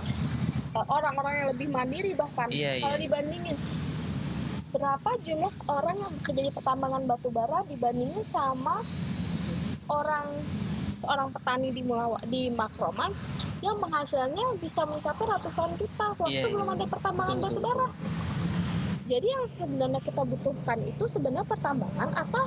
orang-orang 0.76 1.34
yang 1.39 1.47
lebih 1.55 1.67
mandiri 1.71 2.11
bahkan 2.13 2.51
Iya, 2.51 2.84
kalau 2.84 2.97
iya. 2.99 3.03
dibandingin 3.07 3.57
berapa 4.69 5.09
jumlah 5.23 5.53
orang 5.71 5.95
yang 5.97 6.11
bekerja 6.19 6.41
di 6.43 6.51
pertambangan 6.51 7.01
batu 7.07 7.30
bara 7.32 7.63
dibandingin 7.63 8.23
sama 8.28 8.84
orang 9.88 10.28
seorang 10.99 11.32
petani 11.32 11.71
di 11.71 11.80
Mulawa 11.80 12.19
di 12.28 12.51
Makroman 12.51 13.15
yang 13.63 13.80
penghasilannya 13.80 14.59
bisa 14.59 14.84
mencapai 14.84 15.26
ratusan 15.26 15.69
juta 15.80 16.05
waktu 16.13 16.28
Iya, 16.28 16.41
iya. 16.43 16.51
belum 16.51 16.67
ada 16.76 16.86
pertambangan 16.86 17.36
Betul, 17.39 17.45
batu 17.47 17.55
betul, 17.55 17.67
bara 17.71 17.88
jadi 19.05 19.28
yang 19.32 19.45
sebenarnya 19.47 20.01
kita 20.01 20.21
butuhkan 20.21 20.80
itu 20.84 21.03
sebenarnya 21.05 21.45
pertambangan 21.45 22.09
atau 22.11 22.43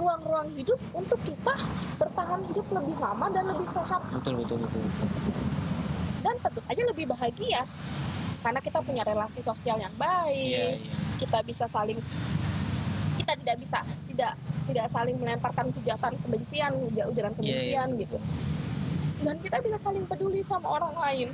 ruang-ruang 0.00 0.48
hidup 0.50 0.80
untuk 0.90 1.20
kita 1.22 1.54
bertahan 1.94 2.40
hidup 2.42 2.64
lebih 2.72 2.96
lama 2.96 3.28
dan 3.28 3.44
lebih 3.46 3.68
sehat. 3.68 4.00
Betul 4.10 4.40
betul 4.40 4.56
betul, 4.58 4.80
betul. 4.80 5.08
dan 6.20 6.36
tentu 6.38 6.60
saja 6.60 6.82
lebih 6.82 7.04
bahagia. 7.06 7.68
Karena 8.40 8.56
kita 8.56 8.80
punya 8.80 9.04
relasi 9.04 9.44
sosial 9.44 9.76
yang 9.76 9.92
baik 9.94 10.32
iya 10.32 10.80
iya. 10.80 10.88
kita 11.20 11.44
bisa 11.44 11.68
saling 11.68 12.00
kita 13.20 13.36
tidak 13.36 13.56
bisa 13.60 13.84
tidak 14.08 14.32
tidak 14.64 14.86
saling 14.88 15.12
melemparkan 15.14 15.68
hujatan 15.70 16.16
kebencian 16.18 16.72
uja- 16.88 17.04
ujaran 17.04 17.36
kebencian 17.36 18.00
gitu. 18.00 18.16
Dan 19.20 19.36
kita 19.38 19.60
bisa 19.60 19.76
saling 19.76 20.08
peduli 20.08 20.40
sama 20.40 20.72
orang 20.72 20.96
lain. 20.96 21.28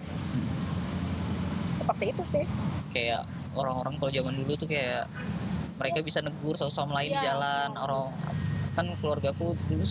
Seperti 1.79 2.05
itu 2.11 2.25
sih. 2.27 2.45
Kayak 2.91 3.23
orang-orang 3.55 3.95
kalau 3.97 4.11
zaman 4.11 4.35
dulu 4.35 4.53
tuh 4.59 4.67
kayak 4.67 5.07
mereka 5.77 6.03
bisa 6.03 6.19
negur 6.19 6.59
satu 6.59 6.73
sama 6.73 6.99
lain 6.99 7.13
di 7.13 7.19
Iya. 7.21 7.27
jalan 7.31 7.71
orang 7.77 8.05
kan 8.77 8.87
keluargaku 8.95 9.57
dulu 9.67 9.87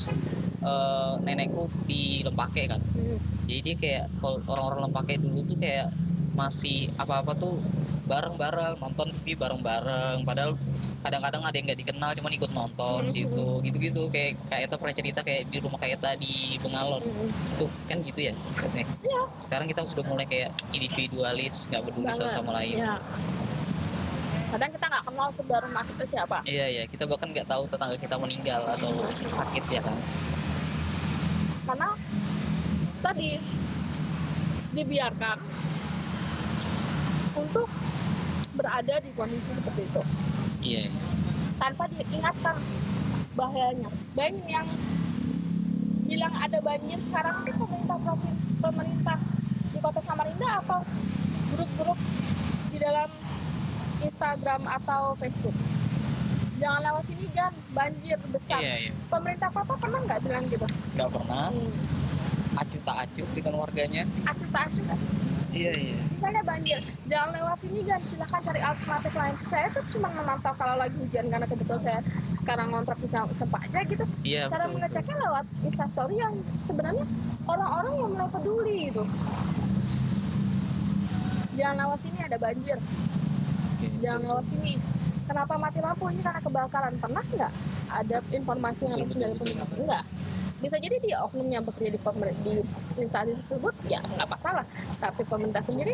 eh, 0.61 1.13
nenekku 1.19 1.65
di 1.83 2.21
Lempake 2.21 2.63
kan 2.67 2.81
Hmm. 2.85 3.17
jadi 3.43 3.71
kayak 3.75 4.03
kalau 4.17 4.37
orang-orang 4.45 4.79
Lempake 4.85 5.17
dulu 5.17 5.41
tuh 5.43 5.57
kayak 5.57 5.89
masih 6.31 6.91
apa-apa 6.95 7.31
tuh 7.33 7.57
bareng-bareng 8.05 8.77
nonton 8.77 9.09
TV 9.15 9.33
bareng-bareng 9.33 10.21
padahal 10.21 10.53
kadang-kadang 10.99 11.41
ada 11.41 11.53
yang 11.53 11.65
nggak 11.65 11.79
dikenal 11.79 12.09
cuman 12.13 12.31
ikut 12.33 12.51
nonton 12.51 13.01
di 13.07 13.13
situ 13.15 13.45
gitu-gitu 13.63 14.01
kayak 14.09 14.37
kayak 14.47 14.67
itu 14.67 14.75
pernah 14.75 14.95
cerita 14.95 15.19
kayak 15.21 15.41
di 15.47 15.57
rumah 15.57 15.79
kayak 15.79 15.97
di 16.15 16.33
Bengalon 16.59 17.01
Hmm. 17.01 17.29
tuh 17.55 17.69
kan 17.85 17.97
gitu 17.99 18.19
ya 18.21 18.33
katanya. 18.53 18.85
Iya. 19.01 19.21
sekarang 19.39 19.65
kita 19.65 19.81
sudah 19.85 20.03
mulai 20.03 20.25
kayak 20.25 20.49
individualis 20.69 21.65
nggak 21.65 21.81
peduli 21.83 22.09
satu 22.11 22.29
sama 22.31 22.51
lain 22.55 22.77
Ya. 22.77 22.93
Kadang 24.55 24.71
kita 24.71 24.87
nggak 24.87 25.03
kenal 25.03 25.27
sebelah 25.35 25.61
rumah 25.67 25.83
kita 25.83 26.03
siapa 26.07 26.37
Iya 26.47 26.65
iya, 26.71 26.83
kita 26.87 27.03
bahkan 27.03 27.27
nggak 27.27 27.43
tahu 27.43 27.67
tetangga 27.67 27.99
kita 27.99 28.15
meninggal 28.15 28.63
atau 28.63 29.03
sakit 29.11 29.63
ya 29.67 29.81
kan. 29.83 29.97
karena 31.65 31.89
tadi 33.03 33.29
dibiarkan 34.71 35.37
untuk 37.35 37.67
berada 38.55 38.95
di 39.03 39.11
kondisi 39.11 39.51
seperti 39.51 39.81
itu 39.83 40.01
Iya. 40.63 40.87
iya. 40.87 40.91
tanpa 41.59 41.91
diingatkan 41.91 42.55
bahayanya 43.35 43.91
banyak 44.15 44.47
yang 44.47 44.67
bilang 46.05 46.31
ada 46.31 46.63
banjir 46.63 46.99
sekarang 47.03 47.43
itu 47.43 47.59
pemerintah 47.59 47.97
provinsi 47.99 48.47
pemerintah 48.55 49.19
di 49.67 49.79
kota 49.83 49.99
Samarinda 49.99 50.63
atau 50.63 50.79
grup-grup 51.51 51.99
di 52.71 52.77
dalam 52.79 53.11
Instagram 54.05 54.61
atau 54.69 55.17
Facebook. 55.17 55.55
Jangan 56.55 56.79
lewat 56.87 57.03
sini 57.11 57.25
kan 57.35 57.51
banjir 57.75 58.17
besar. 58.31 58.63
Iya 58.63 58.75
iya. 58.87 58.91
pemerintah 59.11 59.49
kota 59.51 59.75
pernah 59.75 59.99
nggak 60.07 60.19
bilang 60.23 60.43
gitu? 60.47 60.65
Nggak 60.95 61.09
pernah. 61.11 61.51
Hmm. 61.51 61.93
acuh 62.55 62.79
tak 62.87 62.97
acuh 63.03 63.27
dengan 63.35 63.53
warganya. 63.59 64.03
acuh 64.23 64.47
tak 64.47 64.71
acuh 64.71 64.85
kan? 64.87 64.99
Iya 65.51 65.71
iya. 65.75 65.99
misalnya 66.15 66.43
banjir. 66.47 66.79
Jangan 67.11 67.29
lewat 67.35 67.57
sini 67.59 67.79
kan 67.83 67.99
silahkan 68.07 68.39
cari 68.39 68.61
alternatif 68.63 69.11
lain. 69.11 69.35
Saya 69.51 69.67
tuh 69.75 69.83
cuma 69.91 70.07
memantau 70.15 70.53
kalau 70.55 70.75
lagi 70.79 70.95
hujan 70.95 71.27
karena 71.27 71.47
kebetulan 71.51 71.81
saya 71.83 71.99
sekarang 72.39 72.67
ngontrak 72.71 72.95
di 73.03 73.07
Sem- 73.11 73.35
Sempaja 73.35 73.79
gitu. 73.83 74.05
Iya. 74.23 74.47
cara 74.47 74.71
betul, 74.71 74.73
mengeceknya 74.79 75.15
lewat 75.19 75.45
instastory 75.67 76.15
yang 76.15 76.33
sebenarnya 76.63 77.03
orang-orang 77.43 77.93
yang 77.99 78.09
mulai 78.15 78.29
peduli 78.31 78.77
itu 78.87 79.03
jangan 81.55 81.75
lewat 81.87 81.99
sini 82.03 82.19
ada 82.19 82.37
banjir 82.37 82.77
jangan 84.05 84.21
lewat 84.21 84.45
sini. 84.45 84.73
Kenapa 85.25 85.57
mati 85.57 85.81
lampu? 85.81 86.05
Ini 86.13 86.21
karena 86.21 86.37
kebakaran. 86.37 86.93
Pernah 87.01 87.23
nggak 87.25 87.51
ada 87.89 88.17
informasi 88.29 88.83
yang 88.85 89.01
betul, 89.01 89.17
dari 89.17 89.33
pemerintah? 89.33 89.67
enggak 89.73 90.03
bisa 90.55 90.81
jadi 90.81 90.97
dia 91.03 91.17
oknum 91.21 91.45
yang 91.51 91.61
bekerja 91.61 91.93
di 91.93 91.99
pemer- 91.99 92.33
di 92.41 92.63
instansi 92.97 93.37
tersebut 93.37 93.75
ya 93.85 93.99
nggak 94.01 94.29
masalah. 94.29 94.65
Tapi 95.01 95.21
pemerintah 95.27 95.61
sendiri 95.61 95.93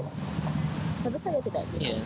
tentu 1.01 1.17
saja 1.17 1.39
tidak 1.41 1.65
gitu. 1.75 1.91
Iya. 1.91 1.97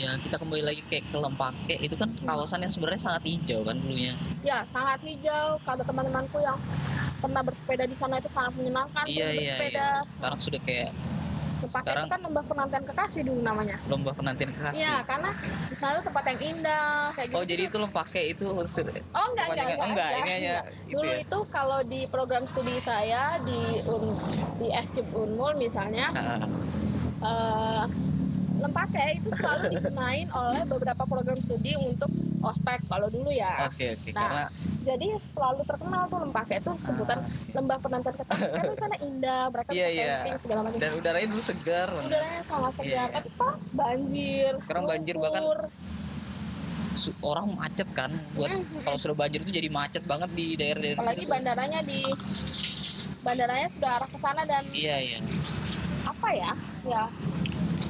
Ya 0.00 0.10
kita 0.16 0.40
kembali 0.40 0.64
lagi 0.64 0.80
ke 0.86 0.96
Lempake 1.12 1.76
itu 1.76 1.92
kan 1.92 2.08
kawasan 2.24 2.64
yang 2.64 2.72
sebenarnya 2.72 3.02
sangat 3.04 3.22
hijau 3.28 3.60
kan 3.66 3.76
dulunya. 3.76 4.16
ya 4.40 4.64
sangat 4.64 5.04
hijau. 5.04 5.60
Kata 5.60 5.84
teman-temanku 5.84 6.40
yang 6.40 6.56
pernah 7.20 7.44
bersepeda 7.44 7.84
di 7.84 7.92
sana 7.92 8.16
itu 8.16 8.32
sangat 8.32 8.56
menyenangkan 8.56 9.04
Iya 9.04 9.28
tuh 9.28 9.30
iya 9.30 9.36
bersepeda. 9.36 9.76
Iya. 9.76 10.10
Sekarang 10.16 10.38
sudah 10.40 10.60
kayak 10.64 10.90
Tempatnya 11.60 11.76
Sekarang- 11.84 12.02
itu 12.02 12.10
kan 12.10 12.20
lembah 12.22 12.44
penantian 12.44 12.84
kekasih 12.84 13.22
dulu 13.22 13.40
namanya 13.40 13.76
lomba 13.84 14.10
penantian 14.10 14.50
kekasih. 14.50 14.80
Iya, 14.80 14.96
karena 15.04 15.28
tuh 15.92 16.02
tempat 16.02 16.24
yang 16.26 16.40
indah 16.40 16.88
kayak 17.12 17.28
gitu. 17.28 17.36
Oh 17.36 17.44
jadi 17.44 17.62
itu 17.62 17.76
Lempake 17.76 18.22
itu 18.26 18.44
Oh 19.10 19.24
enggak, 19.26 19.46
enggak, 19.46 19.66
enggak, 19.66 19.86
enggak, 19.86 20.08
ini 20.08 20.16
enggak. 20.16 20.32
hanya 20.32 20.56
gitu 20.82 20.94
Dulu 20.96 21.10
ya. 21.10 21.18
itu 21.20 21.38
kalau 21.50 21.78
di 21.82 22.00
program 22.06 22.44
studi 22.44 22.76
saya 22.78 23.22
di 23.40 23.60
Un, 23.82 24.04
di 24.56 24.66
FKIP 24.68 25.08
Unmul 25.12 25.52
misalnya, 25.54 26.06
Nah, 26.10 26.48
eh 27.20 27.84
Lempake 28.60 29.02
itu 29.14 29.28
selalu 29.32 29.72
digunain 29.72 30.28
oleh 30.30 30.62
beberapa 30.64 31.02
program 31.02 31.38
studi 31.38 31.72
untuk 31.74 32.12
ospek 32.40 32.84
kalau 32.86 33.06
dulu 33.06 33.28
ya. 33.28 33.66
Oke 33.66 33.94
oke 33.94 34.10
Nah, 34.10 34.20
karena 34.22 34.44
Jadi 34.80 35.06
selalu 35.28 35.60
terkenal 35.64 36.02
tuh 36.06 36.18
Lempake 36.20 36.54
itu 36.56 36.72
sebutan 36.78 37.18
Ah. 37.18 37.28
lembah 37.52 37.78
penantian 37.78 38.14
kekasih. 38.14 38.48
Karena 38.50 38.74
sana 38.76 38.96
indah, 38.98 39.42
mereka 39.48 39.70
Iya, 39.70 39.86
bisa 39.86 39.92
iya. 39.94 40.08
camping 40.14 40.36
segala 40.38 40.60
macam. 40.62 40.78
dan 40.78 40.90
udaranya 40.94 41.28
dulu 41.28 41.42
segar. 41.42 41.88
Udaranya 41.98 42.42
sangat 42.42 42.72
segar. 42.74 42.86
Iya, 42.86 43.02
iya. 43.02 43.14
Tapi 43.14 43.28
sekarang 43.28 43.56
banjir. 43.70 44.52
Sekarang 44.58 44.84
banjir 44.86 45.14
bahkan 45.16 45.42
lumpur. 45.42 45.60
Orang 47.22 47.54
macet 47.54 47.88
kan 47.90 48.12
buat 48.34 48.50
Mm, 48.50 48.82
kalau 48.82 48.98
sudah 48.98 49.14
banjir 49.14 49.40
itu 49.40 49.48
jadi 49.50 49.68
macet 49.68 50.02
banget 50.04 50.30
di 50.32 50.52
daerah-daerah 50.54 50.98
apalagi 50.98 51.22
situ. 51.22 51.32
bandaranya 51.32 51.80
di 51.80 52.00
bandaranya 53.20 53.68
sudah 53.68 53.90
arah 53.94 54.08
ke 54.08 54.18
sana 54.18 54.42
dan 54.42 54.64
Iya 54.66 54.96
iya. 54.98 55.18
apa 56.02 56.28
ya 56.30 56.50
ya 56.84 57.04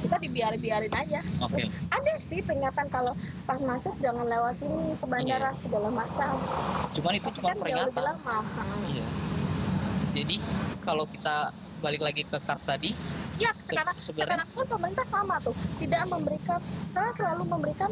kita 0.01 0.15
dibiarin-biarin 0.17 0.89
aja 0.91 1.19
Oke. 1.39 1.63
ada 1.87 2.11
sih 2.17 2.39
peringatan 2.39 2.85
kalau 2.87 3.13
pas 3.45 3.59
macet 3.59 3.93
jangan 3.99 4.25
lewat 4.25 4.53
sini 4.55 4.93
ke 4.93 5.05
bandara 5.05 5.53
segala 5.53 5.87
macam 5.87 6.31
Cuman 6.91 7.13
itu 7.13 7.23
Tapi 7.23 7.37
cuma 7.37 7.47
kan 7.47 7.57
peringatan. 7.57 8.03
lama 8.03 8.37
Hmm. 8.41 8.81
Iya. 8.87 9.07
Jadi 10.11 10.35
kalau 10.81 11.05
kita 11.05 11.53
balik 11.79 11.99
lagi 11.99 12.21
ke 12.23 12.37
Kars 12.37 12.61
tadi, 12.61 12.93
ya 13.35 13.49
Se- 13.51 13.71
sekarang 13.71 13.95
sebenarnya- 13.95 14.43
sekarang 14.43 14.49
pun 14.51 14.65
pemerintah 14.67 15.05
sama 15.07 15.35
tuh 15.39 15.53
tidak 15.77 16.05
memberikan 16.05 16.59
saya 16.91 17.09
selalu 17.11 17.43
memberikan 17.47 17.89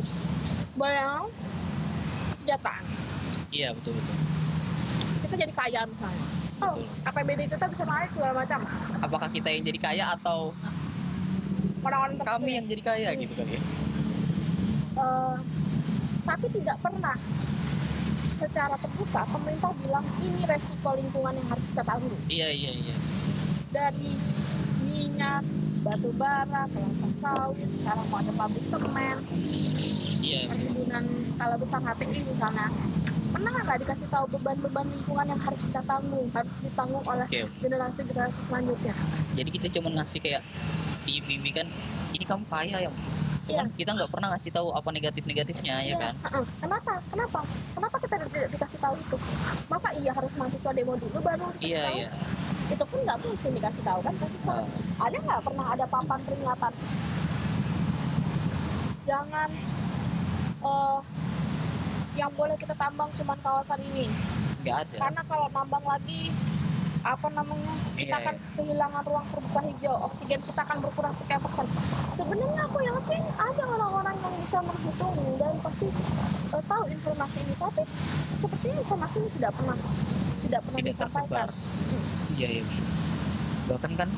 bayang 0.76 1.26
kesejahteraan 2.32 2.84
iya 3.50 3.70
betul 3.72 3.94
betul. 3.94 4.16
kita 5.24 5.36
jadi 5.38 5.54
kaya 5.56 5.82
misalnya 5.86 6.26
oh 6.60 6.76
Betul. 6.76 6.86
APBD 7.08 7.42
kita 7.48 7.66
bisa 7.68 7.84
naik 7.84 8.10
segala 8.12 8.34
macam 8.36 8.60
Apakah 9.00 9.28
kita 9.28 9.48
yang 9.48 9.64
jadi 9.66 9.80
kaya 9.80 10.06
atau 10.14 10.54
orang-orang 11.84 12.16
tertentu. 12.18 12.36
Kami 12.40 12.52
yang 12.56 12.66
jadi 12.68 12.82
kaya 12.84 13.10
gitu 13.16 13.34
kali 13.36 13.52
ya? 13.56 13.62
Eh, 15.00 15.36
tapi 16.26 16.46
tidak 16.52 16.78
pernah. 16.84 17.18
Secara 18.40 18.76
terbuka 18.80 19.22
pemerintah 19.28 19.72
bilang 19.84 20.06
ini 20.24 20.48
resiko 20.48 20.96
lingkungan 20.96 21.36
yang 21.36 21.48
harus 21.52 21.66
kita 21.76 21.84
tanggung 21.84 22.16
Iya 22.32 22.48
iya 22.56 22.72
iya. 22.72 22.96
dari 23.68 24.16
minyak 24.88 25.44
batu 25.84 26.08
bara 26.16 26.64
kelapa 26.72 27.08
sawit 27.12 27.68
sekarang 27.68 28.08
mau 28.08 28.24
ada 28.24 28.32
pabrik 28.32 28.64
semen 28.72 29.18
iya 30.24 30.48
perkebunan 30.48 31.04
skala 31.36 31.56
besar 31.60 31.80
HTI 31.84 32.20
misalnya. 32.24 32.68
Pernah 33.30 33.52
nggak 33.60 33.80
dikasih 33.86 34.08
tahu 34.08 34.26
beban-beban 34.40 34.88
lingkungan 34.88 35.26
yang 35.36 35.42
harus 35.44 35.62
kita 35.68 35.82
tanggung 35.84 36.28
harus 36.32 36.56
ditanggung 36.64 37.04
oleh 37.06 37.28
oke. 37.28 37.42
generasi-generasi 37.60 38.40
selanjutnya? 38.40 38.96
Jadi 39.36 39.50
kita 39.52 39.68
cuma 39.76 40.00
ngasih 40.00 40.20
kayak 40.24 40.42
diiming 41.06 41.54
kan 41.54 41.68
ini 42.12 42.26
kamu 42.26 42.44
kaya 42.48 42.78
ya 42.88 42.92
cuman 43.50 43.66
kita 43.74 43.92
nggak 43.98 44.12
pernah 44.14 44.28
ngasih 44.30 44.52
tahu 44.54 44.70
apa 44.78 44.90
negatif 44.94 45.26
negatifnya 45.26 45.82
ya 45.82 45.90
Iya, 45.90 45.96
kan? 45.98 46.14
kenapa? 46.62 46.94
Kenapa? 47.10 47.40
Kenapa 47.74 47.96
kita 47.98 48.16
tidak 48.30 48.50
dikasih 48.54 48.78
tahu 48.78 48.94
itu? 48.94 49.18
Masa 49.66 49.90
iya 49.98 50.12
harus 50.14 50.30
mahasiswa 50.38 50.70
demo 50.70 50.94
dulu 50.94 51.18
baru 51.18 51.50
dikasih 51.58 51.66
iya 51.66 51.82
tahu? 51.82 51.98
iya. 51.98 52.10
Itu 52.70 52.84
pun 52.86 53.00
nggak 53.02 53.18
mungkin 53.26 53.52
dikasih 53.58 53.82
tahu 53.82 54.00
kan? 54.06 54.14
Pasti 54.22 54.40
salah. 54.46 54.68
ada 55.02 55.18
nggak 55.18 55.42
pernah 55.42 55.66
ada 55.74 55.86
papan 55.90 56.20
peringatan? 56.22 56.74
Jangan 59.02 59.50
eh, 60.62 61.00
yang 62.14 62.32
boleh 62.38 62.54
kita 62.60 62.76
tambang 62.78 63.10
cuma 63.18 63.34
kawasan 63.42 63.82
ini. 63.82 64.06
Nggak 64.62 64.78
ada. 64.86 64.98
Karena 65.10 65.22
kalau 65.26 65.48
nambang 65.50 65.86
lagi 65.90 66.30
apa 67.00 67.28
namanya 67.30 67.74
kita 67.96 68.12
Iya, 68.12 68.22
akan 68.22 68.36
kehilangan 68.56 69.04
ruang 69.04 69.26
terbuka 69.30 69.62
hijau 69.64 69.96
oksigen 70.04 70.40
kita 70.44 70.62
akan 70.62 70.78
berkurang 70.80 71.14
sekian 71.16 71.40
persen. 71.40 71.66
Sebenarnya 72.12 72.62
aku 72.66 72.78
yakin 72.82 73.24
ada 73.34 73.64
orang-orang 73.66 74.16
yang 74.18 74.36
bisa 74.38 74.58
menghitung 74.60 75.16
dan 75.36 75.54
pasti 75.60 75.88
eh, 76.50 76.64
tahu 76.64 76.84
informasi 76.86 77.38
ini 77.40 77.54
tapi 77.56 77.84
sepertinya 78.34 78.76
informasi 78.80 79.16
ini 79.18 79.30
tidak 79.36 79.52
pernah 79.54 79.78
tidak 80.40 80.62
pernah 80.62 80.78
tidak 80.78 80.92
disampaikan. 80.92 81.48
Iya 82.36 82.48
iya 82.52 82.64
bahkan 83.66 83.92
kan 83.96 84.10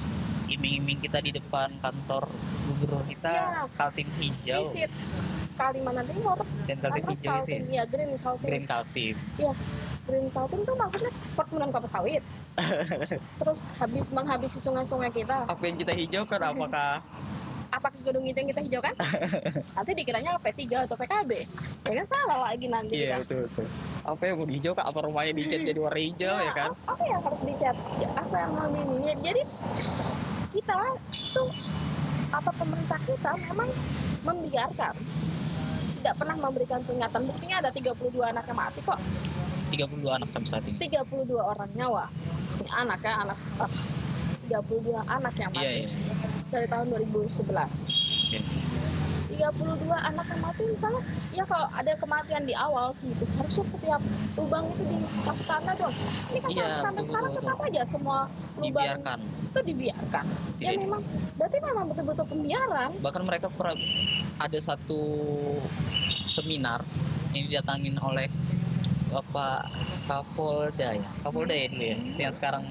iming-iming 0.47 0.99
kita 0.99 1.19
di 1.19 1.31
depan 1.31 1.69
kantor 1.77 2.23
gubernur 2.65 3.03
kita 3.03 3.31
Iya. 3.31 3.63
kaltim 3.75 4.07
hijau. 4.15 4.61
Visit 4.63 4.91
Kalimantan 5.53 6.05
Timur. 6.07 6.39
Dan 6.65 6.77
kaltim 6.79 7.03
hijau 7.05 7.33
itu 7.37 7.51
ya? 7.51 7.59
Ya 7.69 7.83
green 7.85 8.15
Kaltim. 8.17 8.47
Green 8.47 8.65
kaltim 8.65 9.15
green 10.11 10.27
Kaltim 10.35 10.59
tuh 10.67 10.75
maksudnya 10.75 11.11
perkebunan 11.39 11.71
kelapa 11.71 11.87
sawit. 11.87 12.19
Terus 13.39 13.61
habis 13.79 14.11
menghabisi 14.11 14.59
sungai-sungai 14.59 15.07
kita. 15.15 15.47
Apa 15.47 15.63
yang 15.63 15.79
kita 15.79 15.95
hijaukan 15.95 16.39
apakah 16.43 16.99
apakah 17.71 17.99
gedung 18.03 18.27
itu 18.27 18.35
yang 18.35 18.51
kita 18.51 18.61
hijaukan 18.67 18.93
nanti 19.79 19.91
dikiranya 19.95 20.35
P3 20.43 20.91
atau 20.91 20.95
PKB 20.99 21.31
ya 21.87 21.93
kan 22.03 22.07
salah 22.11 22.51
lagi 22.51 22.67
nanti 22.67 22.99
iya 22.99 23.15
kita. 23.15 23.23
betul 23.23 23.39
betul. 23.47 23.65
Apa 24.03 24.21
yang 24.27 24.35
mau 24.43 24.47
dihijaukan 24.51 24.83
apa 24.83 24.99
rumahnya 25.07 25.33
dicat 25.39 25.61
jadi 25.71 25.79
warna 25.79 26.01
hijau 26.03 26.35
ya 26.35 26.51
kan? 26.51 26.69
Ap- 26.75 26.83
apa 26.91 27.03
yang 27.07 27.19
harus 27.23 27.41
dicat? 27.47 27.75
Ya, 28.03 28.09
apa 28.11 28.35
yang 28.35 28.51
mau 28.51 28.67
ini 28.67 28.95
Ya, 29.07 29.13
jadi 29.23 29.41
kita 30.51 30.77
tuh 31.07 31.49
apa 32.35 32.51
pemerintah 32.59 32.99
kita 33.07 33.31
memang 33.39 33.69
membiarkan. 34.27 34.93
Tidak 36.01 36.15
pernah 36.17 36.35
memberikan 36.35 36.81
peringatan. 36.83 37.21
Buktinya 37.23 37.55
ada 37.63 37.69
32 37.71 37.93
anak 38.19 38.43
yang 38.51 38.57
mati 38.59 38.79
kok 38.83 38.99
32 39.71 39.87
anak 40.11 40.29
sampai 40.29 40.49
saat 40.49 40.63
ini. 40.67 40.77
32 40.77 41.31
orang 41.33 41.69
nyawa. 41.73 42.05
Ini 42.59 42.69
anak 42.69 42.99
ya 43.01 43.13
anak 43.23 43.37
ah, 43.57 43.71
32 44.45 44.91
anak 45.01 45.33
yang 45.35 45.51
mati. 45.51 45.65
iya. 45.65 45.87
Iya 45.87 45.89
dari 46.51 46.67
tahun 46.67 46.85
2011 46.91 47.47
Iya. 48.27 48.43
32 49.31 49.87
anak 49.87 50.25
yang 50.27 50.41
mati 50.43 50.63
misalnya 50.67 50.99
ya 51.31 51.43
kalau 51.47 51.71
ada 51.71 51.95
kematian 51.95 52.43
di 52.43 52.51
awal 52.51 52.91
gitu 52.99 53.23
harusnya 53.39 53.63
setiap 53.65 54.01
lubang 54.35 54.67
itu 54.69 54.83
dikasih 54.83 55.45
tanda 55.47 55.71
dong. 55.73 55.95
Ini 56.29 56.37
kan 56.37 56.49
Iya, 56.51 56.65
sampai 56.77 56.91
betul, 56.93 57.07
sekarang 57.07 57.31
betul, 57.31 57.39
tetap 57.41 57.59
aja 57.63 57.81
semua 57.87 58.17
lubang 58.53 58.83
dibiarkan. 58.83 59.19
itu 59.23 59.59
dibiarkan. 59.63 60.25
Ya 60.59 60.69
Iya. 60.69 60.79
memang 60.83 61.01
berarti 61.39 61.57
memang 61.63 61.85
betul-betul 61.87 62.25
pembiaran. 62.27 62.89
Bahkan 62.99 63.23
mereka 63.23 63.47
pernah 63.47 63.75
ada 64.37 64.59
satu 64.59 65.01
seminar 66.27 66.83
yang 67.31 67.47
didatangin 67.47 67.95
oleh 67.97 68.27
Bapak 69.11 69.67
Kapolda 70.07 70.95
ya? 70.95 71.03
Kapolda 71.19 71.51
ya 71.51 71.67
ya? 71.67 71.97
Yang 72.15 72.39
sekarang 72.39 72.63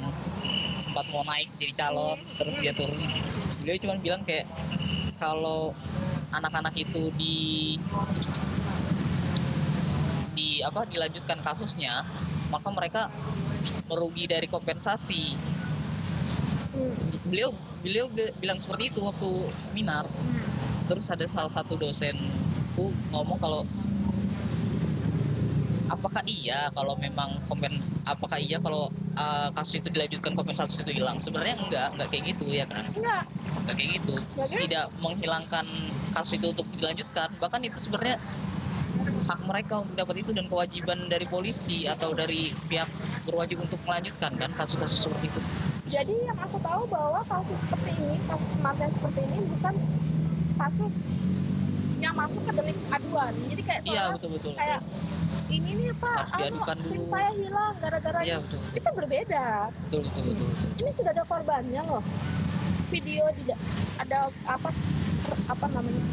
sempat 0.80 1.04
mau 1.12 1.20
naik 1.28 1.52
jadi 1.60 1.76
calon 1.76 2.16
terus 2.40 2.56
dia 2.56 2.72
turun. 2.72 2.96
Beliau 3.60 3.76
cuma 3.84 3.94
bilang 4.00 4.24
kayak 4.24 4.48
kalau 5.20 5.76
anak-anak 6.32 6.72
itu 6.80 7.12
di 7.20 7.76
di 10.32 10.64
apa 10.64 10.88
dilanjutkan 10.88 11.44
kasusnya 11.44 12.08
maka 12.48 12.68
mereka 12.72 13.12
merugi 13.92 14.24
dari 14.24 14.48
kompensasi. 14.48 15.36
Beliau 17.28 17.52
beliau 17.84 18.08
bi- 18.08 18.32
bilang 18.40 18.56
seperti 18.56 18.88
itu 18.88 19.04
waktu 19.04 19.28
seminar. 19.60 20.08
Terus 20.88 21.06
ada 21.12 21.28
salah 21.28 21.52
satu 21.52 21.76
dosenku 21.76 22.90
ngomong 23.12 23.38
kalau 23.38 23.62
apakah 25.90 26.22
iya 26.24 26.70
kalau 26.70 26.94
memang 26.96 27.34
kompen 27.50 27.74
apakah 28.06 28.38
iya 28.38 28.62
kalau 28.62 28.86
uh, 29.18 29.48
kasus 29.52 29.82
itu 29.82 29.90
dilanjutkan 29.90 30.32
kompensasi 30.38 30.78
itu 30.80 31.02
hilang? 31.02 31.18
Sebenarnya 31.18 31.58
enggak 31.58 31.88
enggak 31.98 32.08
kayak 32.14 32.24
gitu 32.34 32.44
ya 32.48 32.64
kan? 32.70 32.86
Enggak 32.94 33.26
enggak 33.66 33.74
kayak 33.74 33.90
gitu. 33.98 34.14
Tidak 34.38 34.86
menghilangkan 35.02 35.66
kasus 36.14 36.38
itu 36.38 36.46
untuk 36.54 36.66
dilanjutkan. 36.78 37.28
Bahkan 37.42 37.60
itu 37.66 37.78
sebenarnya 37.82 38.16
hak 39.30 39.40
mereka 39.46 39.74
untuk 39.86 39.94
dapat 39.94 40.26
itu 40.26 40.30
dan 40.34 40.46
kewajiban 40.50 40.98
dari 41.06 41.26
polisi 41.26 41.86
atau 41.86 42.10
dari 42.10 42.50
pihak 42.66 42.90
berwajib 43.26 43.62
untuk 43.62 43.78
melanjutkan 43.86 44.34
kan 44.34 44.50
kasus-kasus 44.54 45.06
seperti 45.06 45.30
itu. 45.30 45.40
Jadi 45.90 46.14
yang 46.26 46.38
aku 46.38 46.58
tahu 46.62 46.82
bahwa 46.86 47.20
kasus 47.26 47.58
seperti 47.66 47.90
ini 47.98 48.16
kasus 48.26 48.50
kematian 48.58 48.90
seperti 48.94 49.20
ini 49.26 49.38
bukan 49.58 49.74
kasus 50.58 50.96
yang 52.00 52.14
masuk 52.16 52.42
ke 52.48 52.52
delik 52.56 52.78
aduan. 52.90 53.32
Jadi 53.52 53.62
kayak 53.62 53.80
iya 53.86 53.92
seolah 54.08 54.14
betul 54.16 54.30
betul. 54.34 54.52
kayak 54.56 54.80
ini 55.50 55.70
nih 55.76 55.92
pak. 55.98 56.22
Harus 56.30 56.38
diadukan 56.38 56.76
anu, 56.78 56.86
SIM 56.86 57.00
dulu. 57.02 57.10
saya 57.10 57.30
hilang 57.34 57.74
gara-gara 57.82 58.20
ini. 58.22 58.38
betul 58.38 58.60
itu 58.72 58.90
berbeda. 58.94 59.46
Betul 59.70 60.00
betul 60.06 60.22
betul, 60.30 60.46
betul. 60.46 60.70
ini 60.78 60.90
sudah 60.94 61.10
ada 61.12 61.24
korbannya 61.26 61.82
loh. 61.84 62.04
Video 62.90 63.24
tidak 63.34 63.58
ada 63.98 64.18
apa 64.46 64.68
apa 65.50 65.66
namanya 65.70 66.04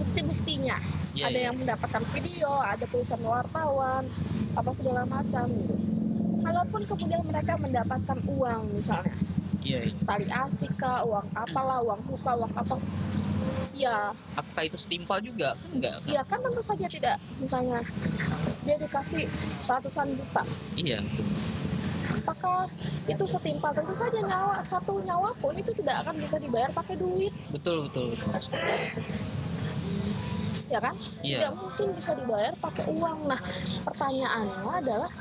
bukti-buktinya. 0.00 0.78
Iya, 1.14 1.30
ada 1.30 1.38
iya. 1.38 1.46
yang 1.46 1.56
mendapatkan 1.62 2.02
video 2.10 2.50
ada 2.58 2.84
tulisan 2.90 3.22
wartawan 3.22 4.02
apa 4.58 4.70
segala 4.74 5.06
macam 5.06 5.46
gitu. 5.46 5.76
Kalaupun 6.44 6.82
kemudian 6.84 7.22
mereka 7.24 7.54
mendapatkan 7.56 8.18
uang 8.26 8.60
misalnya. 8.74 9.14
Iya 9.64 9.78
iya. 9.88 9.96
Tali 10.04 10.28
asik 10.28 10.76
kah 10.76 11.00
uang 11.06 11.24
apalah 11.32 11.80
uang 11.80 12.00
muka 12.04 12.32
uang 12.36 12.52
apa 12.52 12.76
ya 13.74 14.14
apakah 14.38 14.62
itu 14.64 14.78
setimpal 14.78 15.18
juga? 15.20 15.58
Enggak 15.74 16.00
kan? 16.00 16.08
ya 16.08 16.22
kan 16.24 16.38
tentu 16.40 16.62
saja 16.62 16.86
tidak 16.86 17.16
misalnya. 17.42 17.80
Dia 18.64 18.80
dikasih 18.80 19.28
ratusan 19.68 20.16
juta. 20.16 20.42
Iya. 20.78 20.98
Apakah 22.24 22.70
itu 23.04 23.24
setimpal? 23.28 23.76
Tentu 23.76 23.92
saja 23.92 24.20
nyawa 24.24 24.62
satu 24.64 25.02
nyawa 25.04 25.36
pun 25.36 25.52
itu 25.52 25.74
tidak 25.76 26.06
akan 26.06 26.16
bisa 26.16 26.36
dibayar 26.40 26.70
pakai 26.72 26.96
duit. 26.96 27.32
Betul 27.52 27.84
betul 27.90 28.16
betul. 28.16 28.32
Ya 30.72 30.80
kan? 30.80 30.96
Iya. 31.20 31.38
Tidak 31.44 31.54
mungkin 31.60 31.88
bisa 31.92 32.12
dibayar 32.16 32.56
pakai 32.56 32.84
uang. 32.88 33.28
Nah 33.28 33.40
pertanyaannya 33.84 34.72
adalah 34.80 35.12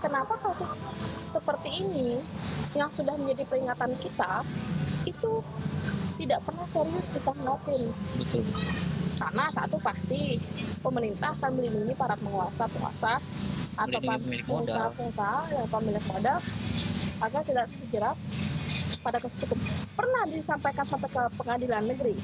kenapa 0.00 0.34
kasus 0.40 1.04
seperti 1.20 1.84
ini 1.84 2.16
yang 2.72 2.88
sudah 2.88 3.12
menjadi 3.20 3.44
peringatan 3.44 3.92
kita 4.00 4.40
itu 5.04 5.44
tidak 6.20 6.40
pernah 6.44 6.66
serius 6.68 7.08
ditanggapin 7.16 7.88
betul 8.20 8.44
betul. 8.44 8.68
Karena 9.16 9.44
satu 9.52 9.76
pasti 9.80 10.36
pemerintah 10.80 11.32
akan 11.36 11.50
melindungi 11.56 11.92
para 11.96 12.16
penguasa 12.16 12.64
penguasa 12.68 13.16
atau 13.76 14.00
Melindungi 14.00 14.20
pemilik 14.20 14.46
modal. 14.48 14.60
pengusaha 14.60 14.88
pengusaha 14.96 15.40
yang 15.56 15.68
pemilik 15.68 16.04
modal 16.08 16.38
agar 17.20 17.40
tidak 17.44 17.66
terjerat 17.68 18.16
pada 19.00 19.16
kasus 19.16 19.48
hukum 19.48 19.60
pernah 19.96 20.22
disampaikan 20.28 20.84
sampai 20.84 21.08
ke 21.08 21.22
pengadilan 21.40 21.84
negeri 21.88 22.16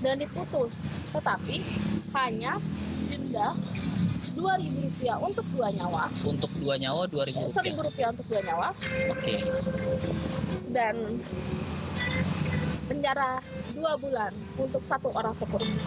dan 0.00 0.16
diputus 0.16 0.88
tetapi 1.12 1.60
hanya 2.16 2.56
denda 3.08 3.52
dua 4.32 4.56
ribu 4.56 4.88
rupiah 4.88 5.16
untuk 5.20 5.44
dua 5.52 5.68
nyawa. 5.76 6.08
Untuk 6.24 6.50
dua 6.56 6.74
nyawa 6.80 7.04
dua 7.04 7.24
ribu 7.28 7.44
seribu 7.52 7.84
rupiah 7.84 8.08
untuk 8.16 8.26
dua 8.32 8.40
nyawa. 8.40 8.68
Oke. 9.12 9.34
Dan 10.72 11.20
penjara 12.90 13.38
dua 13.74 13.94
bulan 14.00 14.32
untuk 14.58 14.82
satu 14.82 15.10
orang 15.14 15.34
security. 15.36 15.78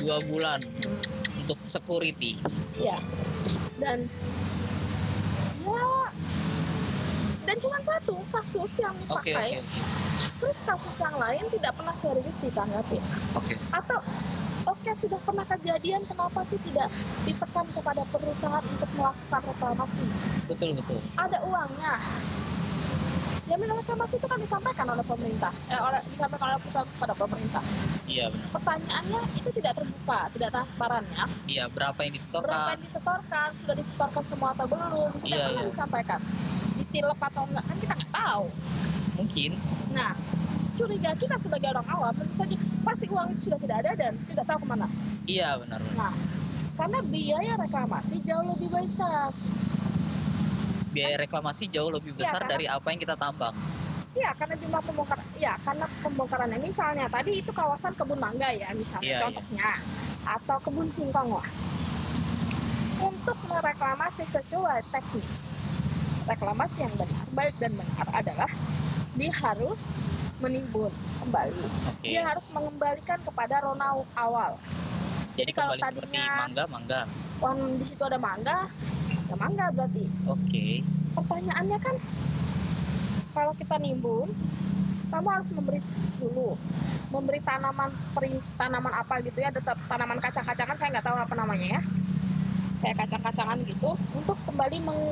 Dua 0.00 0.18
bulan 0.26 0.60
untuk 1.38 1.58
security. 1.62 2.38
Ya 2.78 2.98
dan 3.78 4.08
ya 5.64 5.88
dan 7.44 7.56
cuma 7.60 7.78
satu 7.84 8.16
kasus 8.32 8.72
yang 8.80 8.96
oke 9.12 9.20
oke 9.20 9.28
dipakai. 9.28 9.60
terus 10.40 10.58
kasus 10.64 10.96
yang 11.04 11.16
lain 11.20 11.44
tidak 11.52 11.72
pernah 11.76 11.96
serius 12.00 12.38
ditanggapi. 12.40 12.98
Oke. 13.36 13.54
Atau 13.68 14.00
oke 14.64 14.90
sudah 14.96 15.20
pernah 15.20 15.44
kejadian 15.44 16.02
kenapa 16.08 16.40
sih 16.48 16.56
tidak 16.64 16.88
ditekan 17.28 17.66
kepada 17.68 18.02
perusahaan 18.08 18.64
untuk 18.64 18.90
melakukan 18.96 19.42
reklamasi? 19.52 20.04
Betul 20.48 20.70
betul. 20.80 20.98
Ada 21.20 21.38
uangnya 21.44 21.94
jaminan 23.44 23.76
reklamasi 23.76 24.16
itu 24.16 24.24
kan 24.24 24.38
disampaikan 24.38 24.86
oleh 24.88 25.04
pemerintah. 25.04 25.52
Eh, 25.68 25.76
oleh 25.76 26.00
disampaikan 26.08 26.46
oleh 26.50 26.60
pusat 26.60 26.84
kepada 26.88 27.14
pemerintah. 27.14 27.62
Iya 28.04 28.24
benar. 28.28 28.48
Pertanyaannya 28.52 29.20
itu 29.34 29.48
tidak 29.52 29.72
terbuka 29.74 30.20
tidak 30.30 30.50
transparan 30.50 31.04
ya 31.10 31.24
iya 31.46 31.64
berapa 31.68 31.96
yang 32.00 32.12
berapa 32.12 32.16
disetorkan 32.16 32.68
yang 32.72 32.82
disetorkan 32.82 33.48
sudah 33.56 33.74
disetorkan 33.74 34.24
semua 34.24 34.48
atau 34.52 34.66
belum? 34.66 35.10
Tidak 35.18 35.28
Iya, 35.28 35.44
pernah 35.46 35.62
iya. 35.62 35.70
disampaikan. 35.70 36.20
Ditilep 36.74 37.18
atau 37.18 37.42
enggak 37.44 37.64
kan 37.64 37.76
kita 37.80 37.94
nggak 37.94 38.12
tahu. 38.12 38.44
Mungkin. 39.14 39.50
Nah 39.92 40.12
curiga 40.74 41.10
kita 41.14 41.38
sebagai 41.38 41.70
orang 41.70 41.86
awam 41.86 42.10
tentu 42.12 42.34
saja 42.34 42.56
pasti 42.82 43.06
uang 43.06 43.30
itu 43.30 43.46
sudah 43.46 43.58
tidak 43.62 43.76
ada 43.86 43.90
dan 43.94 44.12
tidak 44.26 44.44
tahu 44.44 44.58
ke 44.58 44.66
mana. 44.66 44.86
Iya 45.24 45.48
benar 45.56 45.78
benar. 45.80 45.96
nah 45.96 46.12
karena 46.74 46.98
biaya 47.00 47.52
reklamasi 47.54 48.18
jauh 48.20 48.44
lebih 48.50 48.68
besar 48.68 49.30
biaya 50.94 51.16
reklamasi 51.18 51.66
jauh 51.66 51.90
lebih 51.90 52.14
besar 52.14 52.38
karena- 52.38 52.52
dari 52.52 52.66
apa 52.66 52.86
yang 52.88 53.00
kita 53.00 53.16
tambang 53.16 53.54
Iya, 54.14 54.30
karena 54.32 54.54
jumlah 54.54 54.78
pembongkaran, 54.80 55.26
ya 55.34 55.58
karena 55.58 55.86
pembongkarannya 55.98 56.58
misalnya 56.60 57.10
tadi 57.10 57.42
itu 57.42 57.50
kawasan 57.50 57.90
kebun 57.92 58.14
mangga 58.16 58.46
ya 58.48 58.70
misalnya 58.72 59.10
Iya, 59.10 59.18
contohnya, 59.20 59.70
atau 60.24 60.56
kebun 60.62 60.86
singkong 60.86 61.34
lah. 61.34 61.48
Untuk 62.96 63.34
mereklamasi 63.44 64.22
sesuai 64.24 64.86
teknis, 64.88 65.58
reklamasi 66.24 66.86
yang 66.86 66.94
benar, 66.94 67.26
baik 67.28 67.54
dan 67.58 67.74
benar 67.74 68.06
adalah 68.14 68.50
dia 69.12 69.34
harus 69.34 69.90
menimbun 70.38 70.94
kembali. 71.18 71.66
oke 71.84 72.04
Dia 72.04 72.22
harus 72.24 72.46
mengembalikan 72.48 73.18
kepada 73.18 73.60
rona 73.60 73.88
awal. 74.14 74.54
jadi 75.34 75.50
kalau 75.50 75.74
kembali 75.74 75.90
seperti 75.90 76.14
tadinya- 76.14 76.38
mangga 76.38 76.64
mangga 76.68 77.00
Wah, 77.42 77.50
di 77.50 77.82
situ 77.84 77.98
ada 78.00 78.14
mangga, 78.16 78.70
ya 79.34 79.42
mangga 79.42 79.66
berarti. 79.74 80.04
oke. 80.30 80.66
Pertanyaannya 81.18 81.78
kan 81.82 81.96
kalau 83.34 83.52
kita 83.58 83.76
nimbun 83.82 84.30
kamu 85.10 85.28
harus 85.30 85.50
memberi 85.50 85.78
dulu 86.18 86.58
memberi 87.10 87.38
tanaman 87.42 87.90
peri, 88.14 88.34
tanaman 88.58 88.94
apa 88.94 89.22
gitu 89.22 89.38
ya 89.38 89.50
tetap 89.50 89.78
tanaman 89.86 90.18
kacang-kacangan 90.18 90.74
saya 90.78 90.88
nggak 90.98 91.06
tahu 91.06 91.16
apa 91.18 91.34
namanya 91.34 91.78
ya. 91.78 91.82
Kayak 92.82 93.06
kacang-kacangan 93.06 93.58
gitu 93.66 93.90
untuk 94.14 94.38
kembali 94.46 94.78
meng 94.86 95.02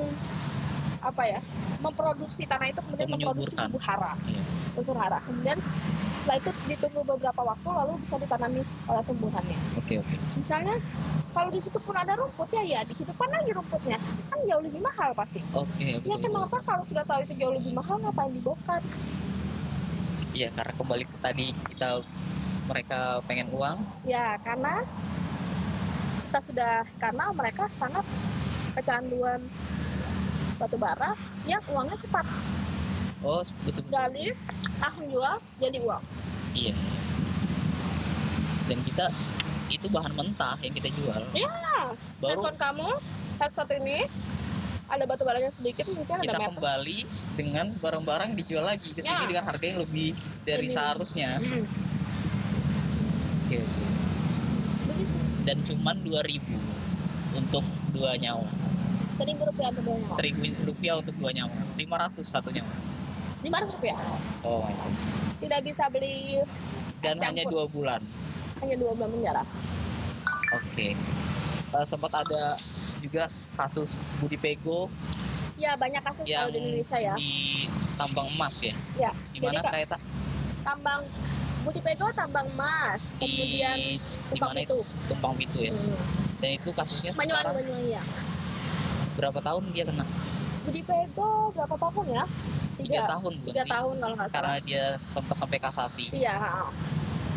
apa 1.03 1.23
ya 1.27 1.41
memproduksi 1.83 2.47
tanah 2.47 2.71
itu 2.71 2.79
kemudian 2.87 3.11
memproduksi 3.11 3.59
hara. 3.59 4.15
Iya. 4.31 4.43
unsur 4.79 4.97
hara. 4.99 5.19
Kemudian 5.27 5.59
setelah 6.23 6.39
itu 6.39 6.51
ditunggu 6.71 7.03
beberapa 7.03 7.43
waktu 7.43 7.67
lalu 7.67 7.93
bisa 7.99 8.15
ditanami 8.15 8.63
oleh 8.87 9.03
tumbuhannya. 9.03 9.59
Oke 9.75 9.99
oke. 9.99 10.15
Misalnya 10.39 10.79
kalau 11.35 11.51
di 11.51 11.59
situ 11.59 11.83
pun 11.83 11.99
ada 11.99 12.15
rumput 12.15 12.47
ya 12.55 12.63
ya 12.63 12.81
dihidupkan 12.87 13.27
lagi 13.27 13.51
rumputnya. 13.51 13.99
Kan 14.31 14.39
jauh 14.47 14.63
lebih 14.63 14.79
mahal 14.79 15.11
pasti. 15.19 15.43
Oke 15.51 15.67
oke 15.67 15.83
Ya 15.83 15.99
betul, 15.99 16.15
betul. 16.15 16.23
kenapa 16.31 16.57
kalau 16.63 16.83
sudah 16.87 17.03
tahu 17.03 17.27
itu 17.27 17.35
jauh 17.43 17.55
lebih 17.59 17.75
mahal 17.75 17.99
ngapain 17.99 18.31
dibongkar? 18.31 18.81
iya 20.33 20.49
karena 20.49 20.73
kembali 20.73 21.05
ke 21.05 21.17
tadi 21.21 21.47
kita 21.69 22.01
mereka 22.65 23.21
pengen 23.27 23.51
uang. 23.53 23.83
Ya 24.07 24.39
karena 24.41 24.81
kita 26.31 26.41
sudah 26.41 26.75
karena 26.97 27.29
mereka 27.37 27.69
sangat 27.69 28.07
kecanduan 28.73 29.43
batu 30.57 30.79
bara 30.79 31.13
yang 31.45 31.61
uangnya 31.69 31.99
cepat 31.99 32.25
oh 33.23 33.41
betul 33.63 33.81
betul 33.81 33.91
gali 33.91 34.27
langsung 34.77 35.07
jual 35.07 35.35
jadi 35.57 35.79
uang. 35.81 36.03
iya 36.53 36.75
dan 38.65 38.79
kita 38.81 39.07
itu 39.69 39.87
bahan 39.89 40.13
mentah 40.13 40.57
yang 40.61 40.73
kita 40.73 40.89
jual 40.93 41.23
Ya 41.33 41.49
baru 42.19 42.39
handphone 42.45 42.59
kamu 42.59 42.89
headset 43.39 43.71
ini 43.75 43.99
ada 44.87 45.05
batu 45.05 45.23
baranya 45.23 45.49
sedikit 45.49 45.89
mungkin 45.89 46.13
ada 46.13 46.23
kita 46.23 46.37
meter. 46.37 46.51
kembali 46.53 46.99
dengan 47.35 47.67
barang-barang 47.75 48.31
dijual 48.35 48.65
lagi 48.67 48.91
ke 48.91 49.01
sini 49.01 49.25
Ya. 49.25 49.29
dengan 49.31 49.45
harga 49.47 49.65
yang 49.65 49.81
lebih 49.81 50.13
dari 50.43 50.67
Lebih. 50.67 50.77
seharusnya 50.77 51.31
Hmm, 51.39 51.65
oke 53.41 53.59
begitu. 54.85 55.17
dan 55.43 55.57
cuman 55.65 55.97
2000 55.99 56.43
untuk 57.35 57.65
dua 57.91 58.15
nyawa 58.15 58.51
Seribu 59.13 59.43
rupiah 59.45 59.69
untuk 59.69 59.85
dua 59.85 59.97
nyawa. 59.97 60.11
seribu 60.11 60.45
rupiah 60.63 60.95
untuk 60.97 61.15
dua 61.15 61.31
nyawa 61.33 61.53
500 61.75 62.23
satu 62.23 62.49
nyawa 62.51 62.73
Lima 63.43 63.57
ratus 63.59 63.75
rupiah. 63.75 63.99
oh. 64.43 64.67
Tidak 65.37 65.61
bisa 65.61 65.91
beli 65.91 66.39
dan 67.03 67.13
Es 67.13 67.21
hanya 67.21 67.43
dua 67.45 67.67
bulan 67.67 67.99
hanya 68.59 68.79
dua 68.79 68.95
bulan 68.95 69.11
penjara. 69.11 69.43
oke 70.53 70.89
Eh, 71.73 71.87
sempat 71.89 72.13
ada 72.15 72.55
juga 72.99 73.27
kasus 73.55 74.07
Budi 74.17 74.37
Pego 74.37 74.87
Ya 75.55 75.75
banyak 75.75 75.99
kasus 76.01 76.23
yang 76.25 76.47
di 76.47 76.61
Indonesia 76.61 76.95
ya. 76.97 77.15
di 77.17 77.67
tambang 77.95 78.31
emas 78.31 78.55
ya 78.61 78.71
Ya. 78.95 79.11
di 79.29 79.37
Jadi 79.37 79.47
mana 79.49 79.61
Kak, 79.61 79.73
kayak 79.73 79.89
tak 79.91 80.01
tambang 80.63 81.03
Budi 81.63 81.81
Pego 81.81 82.07
tambang 82.13 82.47
emas, 82.49 83.03
kemudian 83.17 83.75
di 83.75 83.99
tumpang 84.31 84.55
itu. 84.55 84.63
itu 84.63 84.79
tumpang 85.09 85.33
pitu 85.35 85.59
ya 85.61 85.73
Hmm. 85.73 85.99
dan 86.39 86.51
itu 86.53 86.71
kasusnya 86.71 87.11
Banyuwangi 87.13 87.35
sekarang 87.41 87.55
Banyuwangi 87.57 87.91
ya. 87.91 88.03
berapa 89.13 89.39
tahun 89.41 89.63
dia 89.71 89.85
kena 89.85 90.07
Budi 90.63 90.81
Pego 90.81 91.29
berapa 91.51 91.75
tahun 91.77 92.07
ya? 92.09 92.25
tiga 92.73 92.89
Tiga, 92.95 93.03
tahun 93.09 93.33
tiga 93.45 93.63
tahun 93.65 93.95
kalau 93.97 94.15
nggak 94.17 94.31
karena 94.31 94.49
salah. 94.51 94.65
dia 94.65 94.85
sempat 95.01 95.37
sampai 95.37 95.59
kasasi 95.59 96.05
Iya. 96.11 96.37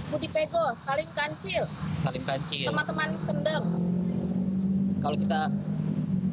Budi 0.05 0.27
Pego, 0.27 0.63
Salim 0.77 1.09
Kancil, 1.11 1.63
Salim 1.95 2.23
Kancil 2.23 2.65
teman-teman 2.65 3.09
Kendeng. 3.25 3.65
kalau 4.99 5.17
kita 5.17 5.41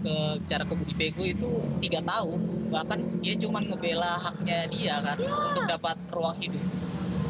ke 0.03 0.15
cara 0.47 0.63
ke 0.63 0.75
Budi 0.75 0.95
Pego 0.95 1.23
itu 1.23 1.51
tiga 1.79 2.01
tahun 2.03 2.41
bahkan 2.69 2.99
dia 3.19 3.35
cuma 3.37 3.61
ngebela 3.61 4.17
haknya 4.19 4.67
dia 4.67 4.95
kan 4.99 5.17
Iya. 5.17 5.33
untuk 5.47 5.65
dapat 5.67 5.97
ruang 6.09 6.37
hidup 6.39 6.63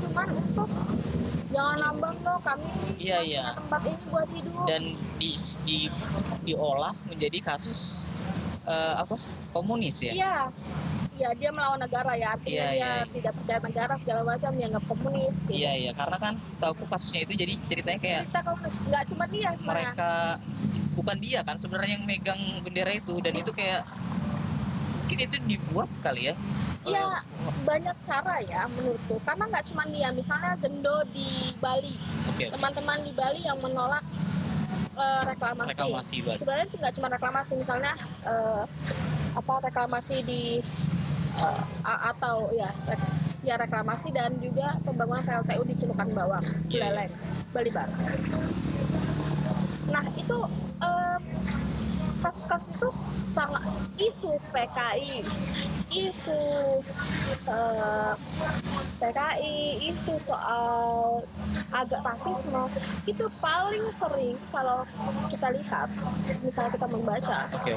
Cuman 0.02 0.28
untuk 0.30 0.68
jangan 1.48 1.76
nambang 1.78 2.16
loh 2.20 2.38
kami 2.38 2.68
Iya, 2.96 3.18
iya. 3.22 3.44
tempat 3.56 3.82
ini 3.86 4.04
buat 4.06 4.28
hidup. 4.28 4.64
dan 4.64 4.82
di, 5.16 5.30
di 5.62 5.78
diolah 6.42 6.92
menjadi 7.06 7.38
kasus 7.40 8.10
eh, 8.66 8.94
apa 8.98 9.16
komunis 9.50 9.98
ya 10.02 10.12
Iya. 10.12 10.36
Iya, 11.12 11.28
dia 11.36 11.52
melawan 11.52 11.76
negara 11.76 12.16
ya. 12.16 12.32
Artinya 12.34 12.72
Iya, 12.72 12.72
dia 12.72 12.88
iya. 13.04 13.04
tidak 13.12 13.32
percaya 13.36 13.60
negara 13.60 13.94
segala 14.00 14.20
macam, 14.24 14.50
dianggap 14.56 14.84
komunis. 14.88 15.36
Gitu. 15.44 15.60
iya 15.60 15.72
iya 15.76 15.92
karena 15.92 16.16
kan 16.16 16.34
setahu 16.48 16.72
kasusnya 16.88 17.28
itu 17.28 17.36
jadi 17.36 17.54
ceritanya 17.68 18.00
kayak 18.00 18.22
Kita 18.32 18.40
komunis. 18.48 18.74
Nggak 18.88 19.04
cuma 19.12 19.24
dia, 19.28 19.48
mereka 19.60 20.10
bukan 20.96 21.16
dia 21.20 21.40
kan 21.44 21.56
sebenarnya 21.60 22.00
yang 22.00 22.04
megang 22.08 22.40
bendera 22.64 22.92
itu 22.96 23.14
dan 23.20 23.32
itu 23.36 23.52
kayak 23.52 23.84
mungkin 25.04 25.18
itu 25.28 25.36
dibuat 25.44 25.88
kali 26.00 26.32
ya 26.32 26.34
Iya, 26.82 27.22
banyak 27.62 27.96
cara 28.02 28.42
ya 28.42 28.66
menurutku. 28.66 29.14
Karena 29.22 29.46
nggak 29.46 29.64
cuma 29.70 29.86
dia, 29.86 30.10
misalnya 30.10 30.58
Gendo 30.58 31.06
di 31.14 31.54
Bali, 31.62 31.94
teman-teman 32.34 32.98
di 33.06 33.12
Bali 33.14 33.46
yang 33.46 33.54
menolak 33.62 34.02
eh, 34.94 35.22
reklamasi. 35.24 35.70
reklamasi 35.72 36.16
Sebenarnya 36.36 36.64
itu 36.64 36.76
nggak 36.76 36.94
cuma 36.94 37.08
reklamasi, 37.08 37.52
misalnya 37.54 37.92
eh, 38.22 38.62
apa 39.32 39.54
reklamasi 39.62 40.20
di 40.22 40.60
a- 41.82 42.12
atau 42.12 42.52
ya 42.52 42.68
ya 43.42 43.56
reklamasi 43.56 44.12
dan 44.12 44.36
juga 44.38 44.76
pembangunan 44.84 45.18
PLTU 45.20 45.62
di 45.64 45.74
Cilukan 45.74 46.08
Bawang, 46.12 46.44
Iya, 46.68 46.86
Buleleng, 46.86 47.12
Bali 47.50 47.70
Barat. 47.70 47.96
Nah 49.88 50.04
itu 50.14 50.38
eh, 50.78 50.91
kasus-kasus 52.22 52.70
itu 52.78 52.88
sangat 53.34 53.62
isu 53.98 54.38
PKI, 54.54 55.26
isu 55.90 56.40
eh, 57.50 58.12
PKI, 59.02 59.58
isu 59.90 60.14
soal 60.22 61.18
agak 61.74 62.00
rasisme. 62.06 62.70
Itu 63.04 63.26
paling 63.42 63.90
sering 63.90 64.38
kalau 64.54 64.86
kita 65.28 65.50
lihat, 65.50 65.90
misalnya 66.46 66.70
kita 66.78 66.86
membaca, 66.86 67.38
oke. 67.50 67.74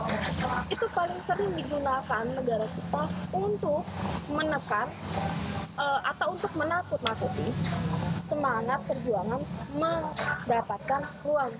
itu 0.69 0.85
paling 0.93 1.19
sering 1.25 1.51
digunakan 1.57 2.23
negara 2.37 2.67
kita 2.69 3.03
untuk 3.33 3.81
menekan 4.29 4.87
eh, 5.81 5.99
atau 6.05 6.37
untuk 6.37 6.51
menakut-nakuti 6.53 7.49
semangat 8.25 8.79
perjuangan 8.83 9.41
mendapatkan 9.71 11.01
ruang 11.21 11.53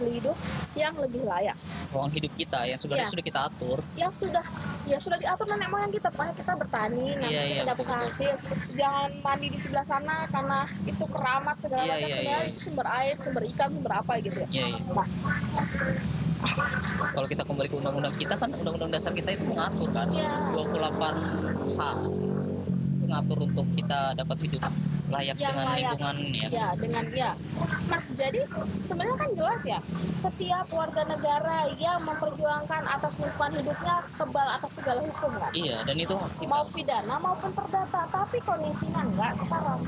hidup 0.00 0.36
yang 0.72 0.96
lebih 0.96 1.22
layak 1.22 1.56
ruang 1.90 2.08
hidup 2.08 2.32
kita 2.34 2.64
yang 2.64 2.78
sebenarnya 2.78 3.04
Iya. 3.04 3.12
sudah 3.12 3.24
kita 3.24 3.40
atur 3.44 3.78
yang 3.94 4.08
sudah 4.10 4.44
ya 4.82 4.96
sudah 4.96 5.18
diatur 5.18 5.44
nenek 5.46 5.68
moyang 5.68 5.90
kita 5.90 6.08
makanya 6.10 6.34
kita 6.34 6.52
bertani 6.54 7.06
nanti 7.14 7.30
Iya, 7.30 7.42
iya, 7.44 7.60
mendapatkan 7.62 7.98
hasil 8.02 8.32
jangan 8.72 9.10
mandi 9.20 9.48
di 9.48 9.58
sebelah 9.58 9.84
sana 9.84 10.24
karena 10.26 10.58
itu 10.82 11.04
keramat 11.04 11.56
segala 11.58 11.82
Iya, 11.82 11.90
macam 11.90 12.00
iya, 12.00 12.16
sebenarnya 12.16 12.40
iya. 12.40 12.50
itu 12.50 12.60
sumber 12.62 12.86
air 12.90 13.14
sumber 13.20 13.42
ikan 13.46 13.68
sumber 13.70 13.92
apa 13.94 14.12
gitu 14.20 14.38
ya 14.40 14.48
Iya, 14.50 14.66
iya. 14.70 14.78
Nah, 16.40 16.56
kalau 17.12 17.28
kita 17.28 17.42
kembali 17.44 17.68
ke 17.68 17.76
undang-undang 17.76 18.14
kita 18.16 18.34
kan 18.34 18.48
undang-undang 18.50 18.90
dasar 18.90 19.12
kita 19.12 19.30
itu 19.30 19.44
mengatur 19.44 19.88
kan 19.92 20.08
Iya. 20.08 20.32
28 20.56 21.76
H 21.76 21.82
ngatur 23.10 23.38
untuk 23.42 23.66
kita 23.74 24.14
dapat 24.14 24.36
hidup 24.40 24.62
layak 25.10 25.34
Yang 25.34 25.42
dengan 25.42 25.66
layak. 25.66 25.78
lingkungan 25.90 26.16
ya. 26.30 26.48
ya 26.48 26.66
dengan 26.78 27.04
ya 27.10 27.30
nah 27.90 28.02
jadi 28.14 28.40
sebenarnya 28.86 29.16
kan 29.18 29.30
jelas 29.34 29.62
ya 29.66 29.78
setiap 30.16 30.66
warga 30.70 31.02
negara 31.04 31.56
yang 31.74 31.98
memperjuangkan 32.00 32.82
atas 32.86 33.18
lingkungan 33.18 33.52
hidupnya 33.58 33.94
kebal 34.14 34.46
atas 34.48 34.72
segala 34.72 35.00
hukum 35.02 35.30
kan 35.34 35.50
Iya, 35.50 35.76
dan 35.82 35.96
itu 35.96 36.14
kita 36.38 36.46
mau 36.46 36.62
pidana 36.70 37.14
maupun 37.18 37.50
perdata 37.50 38.06
tapi 38.06 38.38
kondisinya 38.40 39.02
enggak 39.02 39.32
sekarang 39.36 39.80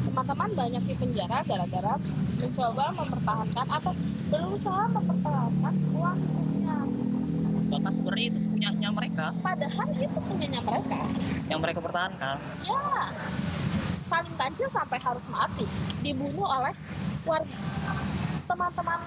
teman-teman 0.00 0.50
banyak 0.50 0.82
di 0.82 0.94
penjara 0.96 1.38
gara-gara 1.44 1.94
mencoba 2.38 2.84
mempertahankan 2.90 3.66
atau 3.70 3.92
berusaha 4.28 4.84
mempertahankan 4.90 5.74
uang 5.94 6.18
bahkan 7.68 7.92
sebenarnya 7.92 8.26
itu 8.32 8.40
punyanya 8.42 8.88
mereka 8.90 9.26
padahal 9.40 9.88
itu 9.92 10.18
punyanya 10.18 10.60
mereka 10.64 10.98
yang 11.48 11.60
mereka 11.60 11.80
pertahankan. 11.80 12.36
ya 12.64 12.82
saling 14.08 14.34
kancil 14.34 14.68
sampai 14.72 14.98
harus 14.98 15.24
mati 15.28 15.64
dibunuh 16.00 16.48
oleh 16.48 16.72
warga 17.22 17.52
teman-teman 18.48 19.00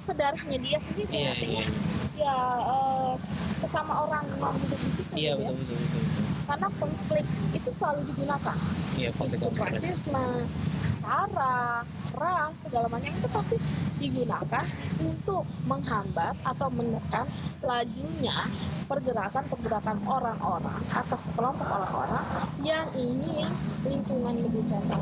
sedarahnya 0.00 0.58
dia 0.58 0.78
sendiri 0.80 1.12
Iya, 1.12 1.28
artinya 1.36 1.60
iya. 1.60 1.72
ya 2.16 2.36
eh, 2.64 3.12
sesama 3.60 4.08
orang 4.08 4.24
yang 4.40 4.56
hidup 4.56 4.80
di 4.80 4.90
situ 4.96 5.12
Iya, 5.12 5.32
gitu 5.36 5.44
ya. 5.44 5.50
betul 5.52 5.56
betul 5.60 5.76
betul. 5.76 6.00
betul. 6.00 6.24
Karena 6.50 6.66
konflik 6.82 7.24
itu 7.54 7.70
selalu 7.70 8.10
digunakan 8.10 8.58
interest. 8.98 9.38
rasisme 9.54 10.26
sara 10.98 11.86
ras 12.18 12.52
segala 12.58 12.90
macam 12.90 13.06
itu 13.14 13.28
pasti 13.30 13.56
digunakan 14.02 14.66
untuk 14.98 15.46
menghambat 15.70 16.34
atau 16.42 16.68
menekan 16.74 17.22
lajunya 17.62 18.34
pergerakan-pergerakan 18.90 20.02
orang-orang 20.02 20.80
atas 20.90 21.30
kelompok 21.38 21.70
orang-orang 21.70 22.24
yang 22.66 22.90
ingin 22.98 23.46
lingkungan 23.86 24.34
lebih 24.42 24.66
sehat 24.66 24.98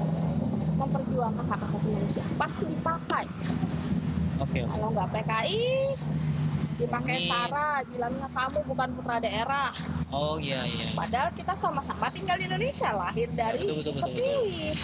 memperjuangkan 0.76 1.44
hak 1.48 1.60
asasi 1.64 1.88
manusia 1.88 2.22
pasti 2.36 2.64
dipakai 2.68 3.24
Oke, 4.38 4.62
oke. 4.62 4.70
kalau 4.70 4.88
nggak 4.92 5.08
PKI 5.16 5.96
dipakai 6.78 7.16
Komunis. 7.18 7.28
SARA 7.28 7.68
bilangnya 7.84 8.28
kamu 8.30 8.58
bukan 8.64 8.88
putra 8.94 9.16
daerah 9.18 9.70
Oh 10.08 10.38
iya 10.38 10.62
iya. 10.62 10.94
padahal 10.94 11.28
kita 11.30 11.52
sama-sama 11.52 12.06
tinggal 12.08 12.34
di 12.34 12.46
Indonesia 12.46 12.88
lahir 12.90 13.28
dari 13.30 13.60
Betul, 13.60 13.76
betul, 13.76 13.92
betul, 13.92 14.08
terpilih 14.08 14.74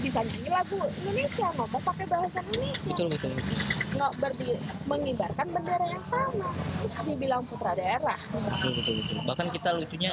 bisa 0.00 0.20
nyanyi 0.20 0.48
lagu 0.48 0.78
Indonesia 1.00 1.46
ngomong 1.50 1.82
pakai 1.82 2.04
bahasa 2.06 2.38
Indonesia 2.40 2.88
Betul 2.88 3.06
betul 3.08 3.30
betul. 3.32 3.56
nggak 3.94 4.12
berdiri 4.16 4.54
mengibarkan 4.84 5.46
bendera 5.48 5.86
yang 5.86 6.04
sama 6.04 6.48
terus 6.78 6.96
dibilang 7.02 7.42
putra 7.42 7.72
daerah 7.72 8.18
betul 8.30 8.70
betul 8.74 8.94
betul 9.00 9.16
bahkan 9.24 9.46
kita 9.48 9.68
lucunya 9.72 10.12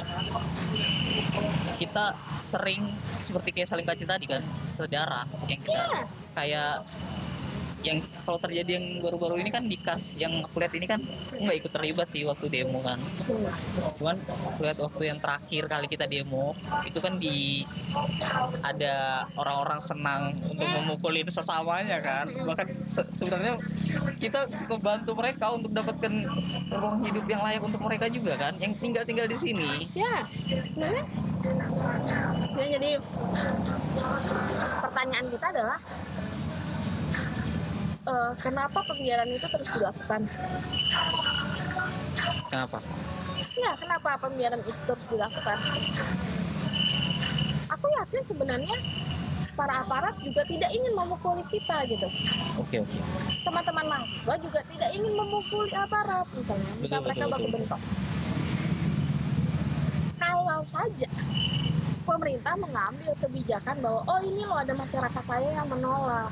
kita 1.77 2.05
sering 2.41 2.81
seperti 3.17 3.49
kayak 3.51 3.67
saling 3.67 3.83
kaci 3.83 4.03
tadi 4.03 4.25
kan 4.27 4.41
sedara 4.65 5.21
yang 5.45 5.59
kita 5.59 5.79
Iya. 5.81 6.01
kayak 6.33 6.73
yang 7.81 7.97
kalau 8.25 8.37
terjadi 8.37 8.77
yang 8.77 8.85
baru-baru 9.01 9.41
ini 9.41 9.49
kan 9.49 9.65
di 9.65 9.77
Kars 9.77 10.17
yang 10.21 10.45
aku 10.45 10.61
lihat 10.61 10.73
ini 10.77 10.85
kan 10.85 11.01
nggak 11.33 11.55
ikut 11.65 11.71
terlibat 11.73 12.07
sih 12.13 12.21
waktu 12.25 12.45
demo 12.47 12.79
kan. 12.85 13.01
Cuman 13.97 14.17
aku 14.21 14.59
lihat 14.61 14.77
waktu 14.77 15.03
yang 15.09 15.17
terakhir 15.17 15.63
kali 15.65 15.87
kita 15.89 16.05
demo 16.05 16.53
itu 16.85 16.99
kan 17.01 17.17
di 17.17 17.65
ada 18.61 19.25
orang-orang 19.35 19.81
senang 19.81 20.21
untuk 20.45 20.67
memukulin 20.67 21.27
sesamanya 21.27 21.97
kan. 21.99 22.29
Bahkan 22.29 22.67
se- 22.85 23.09
sebenarnya 23.11 23.57
kita 24.21 24.45
membantu 24.69 25.17
mereka 25.17 25.49
untuk 25.53 25.73
dapatkan 25.73 26.13
ruang 26.71 27.01
hidup 27.03 27.25
yang 27.25 27.41
layak 27.41 27.61
untuk 27.65 27.81
mereka 27.81 28.05
juga 28.07 28.37
kan 28.37 28.53
yang 28.61 28.77
tinggal 28.77 29.03
tinggal 29.03 29.25
di 29.25 29.37
sini. 29.37 29.89
Ya 29.97 30.29
sebenarnya 30.47 31.03
ya, 32.61 32.65
jadi 32.77 32.89
pertanyaan 34.81 35.25
kita 35.33 35.45
adalah 35.49 35.79
eh, 38.11 38.31
kenapa 38.43 38.79
pembiaran 38.83 39.29
itu 39.31 39.47
terus 39.47 39.69
dilakukan? 39.71 40.21
Kenapa? 42.51 42.77
Ya 43.55 43.71
kenapa 43.79 44.19
pembiaran 44.19 44.59
itu 44.59 44.81
terus 44.83 45.05
dilakukan? 45.07 45.57
Aku 47.71 47.85
yakin 48.03 48.23
sebenarnya 48.27 48.75
para 49.55 49.87
aparat 49.87 50.15
juga 50.19 50.43
tidak 50.43 50.71
ingin 50.75 50.91
memukuli 50.91 51.43
kita 51.47 51.87
gitu. 51.87 52.07
Oke 52.59 52.83
oke. 52.83 52.97
Teman-teman 53.47 53.85
mahasiswa 53.87 54.35
juga 54.35 54.59
tidak 54.67 54.89
ingin 54.91 55.13
memukuli 55.15 55.71
aparat 55.71 56.27
misalnya. 56.35 56.71
Jika 56.83 56.95
Betul, 56.99 57.05
mereka 57.07 57.23
baku 57.31 57.47
bentok 57.47 57.81
kalau 60.61 60.63
saja 60.69 61.09
pemerintah 62.05 62.53
mengambil 62.53 63.17
kebijakan 63.17 63.81
bahwa 63.81 64.05
oh 64.05 64.21
ini 64.21 64.45
loh 64.45 64.61
ada 64.61 64.77
masyarakat 64.77 65.23
saya 65.25 65.57
yang 65.57 65.65
menolak 65.65 66.29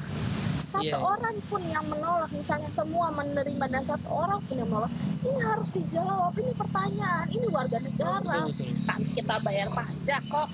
satu 0.69 0.85
Iya. 0.85 0.97
orang 0.97 1.35
pun 1.45 1.61
yang 1.65 1.83
menolak 1.83 2.31
misalnya 2.31 2.69
semua 2.69 3.09
menerima 3.09 3.65
dan 3.67 3.83
satu 3.83 4.07
orang 4.07 4.39
pun 4.45 4.55
yang 4.55 4.69
menolak 4.69 4.91
ini 5.19 5.39
harus 5.39 5.67
dijawab 5.69 6.33
ini 6.35 6.53
pertanyaan 6.53 7.27
ini 7.27 7.47
warga 7.49 7.77
negara. 7.77 8.21
Betul 8.45 8.53
betul 8.53 8.69
kan 8.85 8.99
kita 9.11 9.35
bayar 9.41 9.67
pajak 9.69 10.21
kok. 10.25 10.47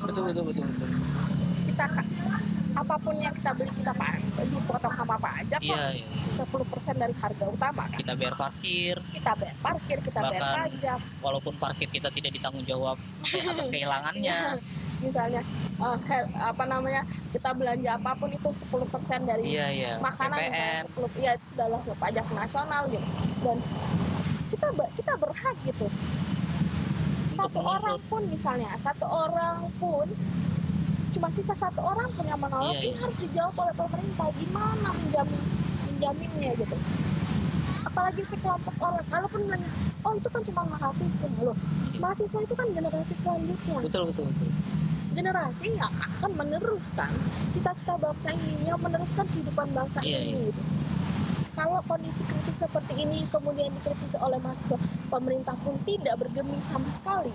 Betul 0.00 0.22
betul 0.26 0.42
betul 0.44 0.64
betul. 0.66 0.88
Kita 1.66 1.84
apa 2.74 2.94
pun 2.94 3.14
yang 3.16 3.34
kita 3.34 3.50
beli 3.52 3.72
kita 3.72 3.90
dipotong 4.44 4.94
sama 4.94 5.16
pajak 5.16 5.60
kok. 5.60 5.66
iya. 5.66 5.94
Iya 5.94 6.06
10% 6.38 6.94
dari 6.94 7.10
harga 7.12 7.44
utama 7.46 7.82
kan. 7.90 7.98
Kita 7.98 8.14
bayar 8.14 8.34
parkir. 8.38 8.94
Kita 9.10 9.32
bayar 9.34 9.56
parkir 9.58 9.98
kita 9.98 10.20
bayar 10.22 10.38
Bahkan 10.38 10.58
pajak. 10.70 10.98
walaupun 11.18 11.54
parkir 11.58 11.88
kita 11.90 12.08
tidak 12.10 12.30
ditanggung 12.30 12.62
jawab 12.62 12.94
atas 13.24 13.66
kehilangannya 13.74 14.62
misalnya 14.98 15.42
hel- 15.78 16.32
apa 16.34 16.64
namanya 16.66 17.02
kita 17.30 17.54
belanja 17.54 17.90
apa 17.94 18.10
pun 18.18 18.30
itu 18.30 18.48
10% 18.50 18.66
dari 19.22 19.44
iya 19.46 19.66
iya. 19.70 19.92
makanan 19.98 20.38
PPN 20.38 20.82
misalnya 20.90 21.10
10 21.14 21.24
ya 21.24 21.30
itu 21.34 21.44
sudahlah 21.54 21.80
ya, 21.86 21.94
pajak 21.94 22.26
nasional 22.34 22.82
gitu. 22.90 23.06
Dan 23.42 23.56
kita 24.50 24.66
kita 24.96 25.12
berhak 25.14 25.56
gitu. 25.62 25.86
Untuk 25.86 27.38
satu 27.38 27.60
orang 27.62 27.98
pun 28.10 28.22
misalnya 28.26 28.70
satu 28.74 29.06
orang 29.06 29.70
pun 29.78 30.06
cuma 31.14 31.28
sisa 31.30 31.54
satu 31.54 31.80
orang 31.80 32.10
pun 32.12 32.26
yang 32.26 32.38
menolak 32.38 32.74
Iya, 32.74 32.80
ini 32.82 32.90
iya. 32.90 32.98
harus 32.98 33.16
dijawab 33.22 33.54
oleh 33.56 33.74
pemerintah. 33.78 34.28
Gimana 34.34 34.88
menjamin 34.90 35.42
menjaminnya 35.86 36.50
gitu? 36.58 36.76
Apalagi 37.86 38.22
sekelompok 38.26 38.74
orang 38.82 39.06
walaupun 39.06 39.40
bilangnya 39.46 39.70
oh 40.02 40.12
itu 40.14 40.28
kan 40.30 40.42
cuma 40.42 40.62
mahasiswa 40.68 41.28
loh. 41.38 41.56
Mahasiswa 41.98 42.40
itu 42.42 42.54
kan 42.54 42.66
generasi 42.74 43.14
selanjutnya. 43.14 43.78
Betul 43.86 44.02
betul 44.10 44.26
betul 44.34 44.50
generasi 45.18 45.74
yang 45.74 45.90
akan 45.90 46.30
meneruskan 46.32 47.10
cita-cita 47.50 47.98
bangsa 47.98 48.30
ini 48.30 48.62
yang 48.64 48.78
meneruskan 48.78 49.26
kehidupan 49.28 49.66
bangsa 49.72 49.98
Iya, 50.00 50.18
ini 50.22 50.46
gitu. 50.46 50.62
kalau 51.52 51.82
kondisi 51.84 52.22
kritis 52.22 52.62
seperti 52.62 52.94
ini 52.96 53.26
kemudian 53.26 53.74
dikritisi 53.74 54.14
oleh 54.16 54.38
mahasiswa 54.38 54.78
pemerintah 55.08 55.58
pun 55.58 55.74
tidak 55.82 56.14
bergeming 56.16 56.62
sama 56.64 56.86
sekali 56.94 57.34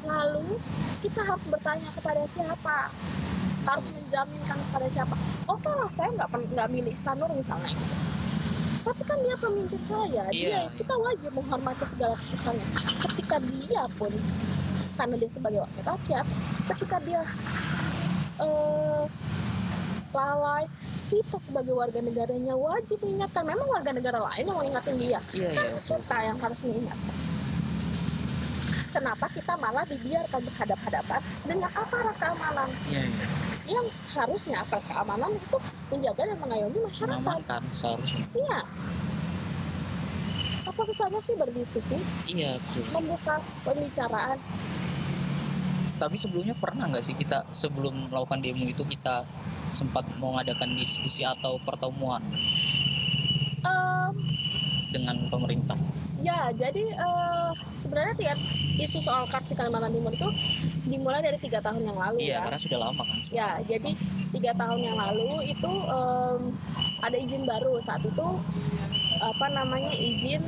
lalu 0.00 0.56
kita 0.98 1.20
harus 1.20 1.44
bertanya 1.44 1.92
kepada 1.92 2.24
siapa 2.24 2.88
harus 3.60 3.86
menjaminkan 3.92 4.56
kepada 4.64 4.86
siapa 4.88 5.12
oke 5.44 5.68
lah 5.68 5.92
saya 5.92 6.08
nggak 6.10 6.28
nggak 6.50 6.68
milih 6.72 6.96
Sanur 6.96 7.28
misalnya 7.30 7.68
gitu. 7.70 7.92
tapi 8.80 9.02
kan 9.04 9.20
dia 9.20 9.36
pemimpin 9.36 9.82
saya 9.84 10.24
dia 10.32 10.48
Iya. 10.56 10.60
kita 10.72 10.94
wajib 10.96 11.30
menghormati 11.36 11.84
segala 11.84 12.16
keputusannya 12.16 12.66
ketika 13.04 13.36
dia 13.44 13.84
pun 13.92 14.08
karena 15.00 15.16
dia 15.16 15.30
sebagai 15.32 15.64
wakil 15.64 15.82
rakyat 15.88 16.26
ketika 16.68 16.96
dia 17.08 17.20
eh, 18.44 19.04
lalai 20.12 20.68
kita 21.08 21.42
sebagai 21.42 21.74
warga 21.74 21.98
negaranya 21.98 22.54
wajib 22.54 23.02
mengingatkan. 23.02 23.42
Memang 23.42 23.66
warga 23.66 23.90
negara 23.90 24.22
lain 24.30 24.46
yang 24.46 24.54
mau 24.54 24.62
ingatin 24.62 24.94
dia. 24.94 25.18
Iya 25.34 25.48
iya 25.50 25.58
kan 25.58 25.66
betul. 25.74 25.96
kita 26.04 26.16
yang 26.22 26.38
harus 26.38 26.58
mengingatkan. 26.62 27.16
Kenapa 28.90 29.26
kita 29.30 29.52
malah 29.58 29.84
dibiarkan 29.86 30.40
berhadapan-hadapan 30.50 31.20
dengan 31.46 31.70
aparat 31.74 32.16
keamanan? 32.18 32.68
Iya 32.86 33.02
iya. 33.06 33.26
Yang 33.66 33.86
harusnya 34.14 34.56
aparat 34.62 34.86
keamanan 34.86 35.30
itu 35.34 35.58
menjaga 35.90 36.22
dan 36.30 36.38
mengayomi 36.38 36.78
masyarakat. 36.78 37.18
Mengamankan 37.18 37.62
seharusnya. 37.74 38.24
Iya 38.36 38.60
apa 40.80 40.88
susahnya 40.96 41.20
sih 41.20 41.36
berdiskusi? 41.36 42.00
Iya 42.24 42.56
betul. 42.56 42.88
Membuka 42.96 43.36
pembicaraan. 43.68 44.40
Tapi 46.00 46.16
sebelumnya 46.16 46.56
pernah 46.56 46.88
nggak 46.88 47.04
sih 47.04 47.12
kita 47.12 47.44
sebelum 47.52 48.08
melakukan 48.08 48.40
demo 48.40 48.64
itu 48.64 48.80
kita 48.88 49.28
sempat 49.68 50.08
mengadakan 50.16 50.72
diskusi 50.80 51.20
atau 51.20 51.60
pertemuan? 51.68 52.24
Em, 53.60 54.12
dengan 54.88 55.20
pemerintah? 55.28 55.76
ya 56.20 56.52
jadi 56.52 56.84
eh, 56.84 57.50
sebenarnya 57.80 58.12
tiap 58.16 58.38
isu 58.76 59.00
soal 59.00 59.24
karsi 59.28 59.56
Kalimantan 59.56 59.92
Timur 59.92 60.12
itu 60.12 60.28
dimulai 60.84 61.24
dari 61.24 61.40
tiga 61.40 61.64
tahun 61.64 61.80
yang 61.80 61.96
lalu 61.96 62.28
iya 62.28 62.40
ya. 62.40 62.40
karena 62.44 62.60
sudah 62.60 62.78
lama 62.80 63.02
kan? 63.04 63.18
Ya 63.32 63.48
jadi 63.64 63.90
tiga 64.32 64.52
tahun 64.56 64.80
yang 64.84 64.96
lalu 65.00 65.48
itu 65.48 65.72
em, 65.88 66.40
ada 67.00 67.16
izin 67.16 67.44
baru. 67.48 67.80
Saat 67.80 68.04
itu 68.04 68.28
apa 69.20 69.46
namanya 69.52 69.92
izin 69.92 70.40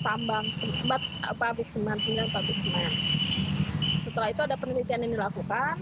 tambang 0.00 0.48
sebat 0.56 1.02
pabrik 1.36 1.68
semen 1.68 2.00
tinggal 2.00 2.26
pabrik 2.32 2.56
semen. 2.56 2.92
Setelah 4.02 4.28
itu 4.32 4.40
ada 4.42 4.56
penelitian 4.56 5.04
yang 5.04 5.12
dilakukan 5.20 5.76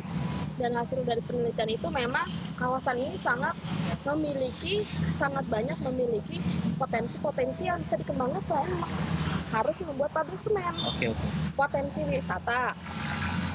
dan 0.56 0.72
hasil 0.72 1.04
dari 1.04 1.20
penelitian 1.22 1.70
itu 1.70 1.88
memang 1.92 2.26
kawasan 2.56 2.96
ini 2.96 3.16
sangat 3.20 3.52
memiliki 4.08 4.82
sangat 5.14 5.44
banyak 5.46 5.76
memiliki 5.84 6.40
potensi-potensi 6.80 7.68
yang 7.68 7.78
bisa 7.80 8.00
dikembangkan 8.00 8.40
selain 8.40 8.72
harus 9.52 9.76
membuat 9.84 10.10
pabrik 10.10 10.40
semen. 10.40 10.74
Oke 10.82 11.12
oke. 11.12 11.26
potensi 11.54 12.02
wisata 12.08 12.74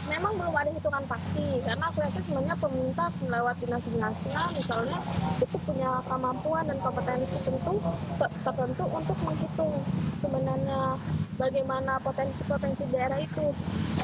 memang 0.03 0.34
belum 0.34 0.56
ada 0.56 0.72
hitungan 0.72 1.03
pasti 1.06 1.45
karena 1.61 1.86
aku 1.86 1.98
yakin 1.99 2.22
sebenarnya 2.22 2.56
pemerintah 2.56 3.07
lewat 3.22 3.56
dinas-dinasnya 3.60 4.41
misalnya 4.52 4.99
itu 5.38 5.57
punya 5.61 5.91
kemampuan 6.03 6.64
dan 6.65 6.78
kompetensi 6.80 7.38
tentu 7.40 7.73
te- 8.15 8.34
tertentu 8.41 8.84
untuk 8.88 9.18
menghitung 9.22 9.73
sebenarnya 10.15 10.98
bagaimana 11.36 11.98
potensi-potensi 11.99 12.86
daerah 12.88 13.18
itu 13.18 13.53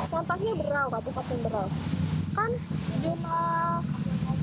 contohnya 0.06 0.52
Berau 0.54 0.88
Kabupaten 0.90 1.38
Berau 1.42 1.68
kan 2.32 2.50
jumlah 3.00 3.82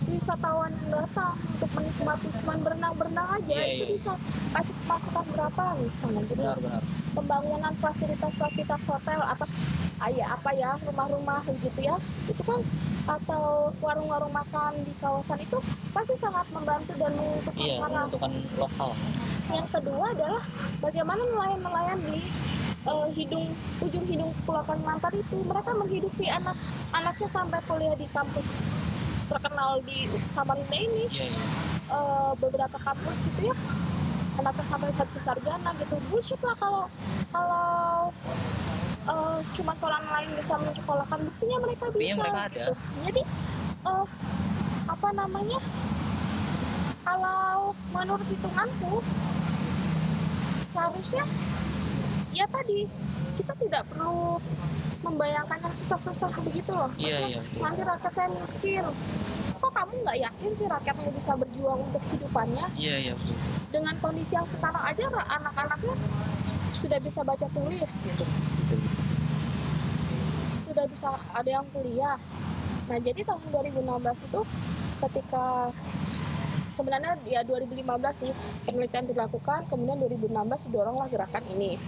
wisatawan 0.06 0.70
yang 0.72 0.90
datang 0.97 1.35
untuk 1.48 1.70
menikmati 1.72 2.28
cuma 2.35 2.55
berenang-berenang 2.56 3.28
aja 3.32 3.51
Iya, 3.52 3.64
itu 3.72 3.85
iya. 3.85 3.93
bisa 3.94 4.12
kasih 4.52 4.76
masukan 4.85 5.24
berapa 5.28 5.62
misalnya 5.76 6.22
jadi 6.24 6.43
Benar 6.44 6.59
benar. 6.60 6.82
pembangunan 7.14 7.72
fasilitas-fasilitas 7.78 8.82
hotel 8.85 9.20
atau 9.24 9.47
ya 10.12 10.36
apa 10.36 10.51
ya 10.52 10.76
rumah-rumah 10.85 11.40
gitu 11.60 11.81
ya. 11.81 11.97
Itu 12.28 12.43
kan 12.44 12.60
atau 13.05 13.68
warung-warung 13.85 14.32
makan 14.32 14.81
di 14.81 14.93
kawasan 14.97 15.36
itu 15.36 15.60
pasti 15.93 16.16
sangat 16.16 16.48
membantu 16.56 16.97
dan 16.97 17.12
menguntungkan 17.12 17.60
Iya 17.68 17.76
para 17.85 17.93
menentukan 17.93 18.32
lokal. 18.56 18.90
yang 19.52 19.68
kedua 19.68 20.06
adalah 20.16 20.44
bagaimana 20.81 21.20
nelayan-nelayan 21.20 22.01
di 22.09 22.24
eh, 22.89 23.09
hidung 23.12 23.52
ujung 23.85 24.05
hidung 24.09 24.32
Pulau 24.48 24.64
Kalimantan 24.64 25.20
itu 25.20 25.36
mereka 25.44 25.76
menghidupi 25.76 26.32
anak-anaknya 26.32 27.28
sampai 27.28 27.60
kuliah 27.68 27.93
di 27.93 28.09
kampus 28.09 28.64
terkenal 29.28 29.85
di 29.85 30.09
Samarinda 30.32 30.76
ini. 30.81 31.05
Iya 31.12 31.28
iya. 31.28 31.44
eh, 31.93 32.32
beberapa 32.40 32.76
kampus 32.81 33.20
gitu 33.20 33.52
ya. 33.52 33.56
Anaknya 34.40 34.64
sampai 34.64 34.90
sarjana 34.97 35.70
gitu. 35.76 35.94
Bullshit 36.09 36.40
lah 36.40 36.56
kalau 36.56 36.89
kalau 37.28 38.09
eh, 39.05 39.39
cuma 39.52 39.72
seorang 39.74 40.05
lain 40.05 40.31
bisa 40.35 40.55
menyekolahkan 40.56 41.18
buktinya 41.22 41.59
mereka 41.60 41.85
Buktinya 41.86 42.05
bisa 42.06 42.20
mereka 42.20 42.40
ada. 42.43 42.52
gitu. 42.55 42.72
jadi 43.02 43.22
eh, 43.85 44.05
apa 44.86 45.09
namanya 45.12 45.59
kalau 47.01 47.44
menurut 47.90 48.26
hitunganku 48.26 48.94
seharusnya 50.66 51.24
ya 52.31 52.47
tadi 52.48 52.89
kita 53.35 53.52
tidak 53.59 53.82
perlu 53.86 54.40
membayangkan 55.01 55.59
yang 55.60 55.74
susah-susah 55.74 56.32
begitu 56.43 56.72
loh 56.72 56.89
Iya 56.97 57.18
iya. 57.28 57.40
nanti 57.60 57.81
rakyat 57.82 58.12
saya 58.12 58.28
miskin 58.32 58.85
kok 59.55 59.72
kamu 59.72 59.93
nggak 60.02 60.18
yakin 60.18 60.51
sih 60.52 60.66
rakyatmu 60.66 61.09
bisa 61.12 61.32
berjuang 61.35 61.81
untuk 61.82 62.02
hidupannya 62.10 62.66
Iya 62.74 62.97
iya. 63.01 63.12
betul. 63.14 63.36
dengan 63.70 63.94
kondisi 63.98 64.32
yang 64.32 64.44
sekarang 64.44 64.81
aja 64.81 65.05
anak-anaknya 65.31 65.94
sudah 66.74 66.98
bisa 67.01 67.20
baca 67.22 67.47
tulis 67.51 67.93
gitu 68.02 68.24
Betul, 68.24 68.78
betul. 68.81 68.93
Sudah 70.74 70.90
bisa 70.90 71.09
ada 71.30 71.46
yang 71.46 71.62
kuliah 71.70 72.18
nah 72.90 72.98
jadi 72.98 73.22
tahun 73.22 73.46
2016 73.55 74.26
itu 74.26 74.40
ketika 75.06 75.70
sebenarnya 76.74 77.14
ya 77.22 77.46
2015 77.46 77.78
sih 78.10 78.32
penelitian 78.66 79.06
dilakukan 79.06 79.70
kemudian 79.70 80.02
2016 80.02 80.66
didoronglah 80.66 81.06
gerakan 81.06 81.44
ini 81.55 81.78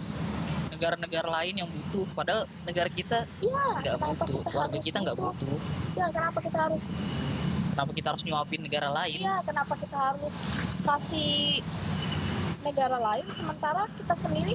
negara-negara 0.74 1.30
lain 1.30 1.54
yang 1.62 1.70
butuh, 1.70 2.10
padahal 2.18 2.50
negara 2.66 2.90
kita 2.90 3.30
iya 3.40 3.64
nggak 3.78 3.96
kenapa 4.02 4.26
butuh, 4.26 4.42
kita 4.42 4.58
warga 4.58 4.80
kita 4.82 4.98
nggak 5.06 5.18
butuh? 5.22 5.48
butuh. 5.48 5.60
ya 5.94 6.06
kenapa 6.10 6.40
kita 6.42 6.58
harus 6.60 6.84
Kenapa 7.74 7.90
kita 7.98 8.08
harus 8.14 8.22
nyuapin 8.22 8.62
negara 8.62 8.86
lain? 8.94 9.18
Iya, 9.18 9.42
kenapa 9.50 9.74
kita 9.74 9.98
harus 9.98 10.30
kasih 10.86 11.58
negara 12.62 13.02
lain 13.02 13.26
sementara 13.34 13.90
kita 13.98 14.14
sendiri 14.14 14.54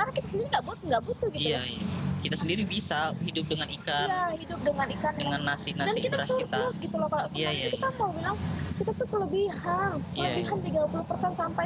sementara 0.00 0.16
kita 0.16 0.28
sendiri 0.32 0.48
nggak 0.48 0.64
butuh 0.64 0.84
nggak 0.88 1.02
butuh 1.04 1.28
gitu 1.30 1.44
Iya, 1.46 1.60
iya. 1.68 1.84
Kita 2.20 2.36
sendiri 2.36 2.62
bisa 2.64 3.16
hidup 3.18 3.48
dengan 3.48 3.68
ikan, 3.70 4.06
Iya, 4.06 4.24
hidup 4.36 4.60
dengan 4.60 4.86
ikan 4.92 5.12
dengan 5.14 5.40
dan 5.40 5.48
nasi-nasi 5.50 5.98
kita 6.00 6.16
beras 6.16 6.32
kita. 6.32 6.58
gitu 6.80 6.96
loh 6.96 7.08
kalau 7.08 7.24
Iya, 7.32 7.50
iya, 7.50 7.66
kita 7.68 7.88
mau 7.96 8.10
bilang 8.12 8.36
kita 8.76 8.90
tuh 8.92 9.06
kelebihan 9.08 9.90
Iya, 10.12 10.28
kelebihan 10.44 10.58
30% 10.96 11.32
sampai 11.34 11.64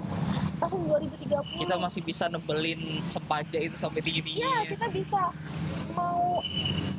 tahun 0.57 0.81
2030 0.89 1.63
Kita 1.63 1.75
masih 1.77 2.01
bisa 2.03 2.25
nebelin 2.27 2.81
sempaja 3.07 3.59
itu 3.61 3.75
sampai 3.75 4.01
tinggi-tinggi. 4.01 4.43
Iya, 4.43 4.59
kita 4.69 4.87
bisa 4.91 5.23
mau 5.95 6.43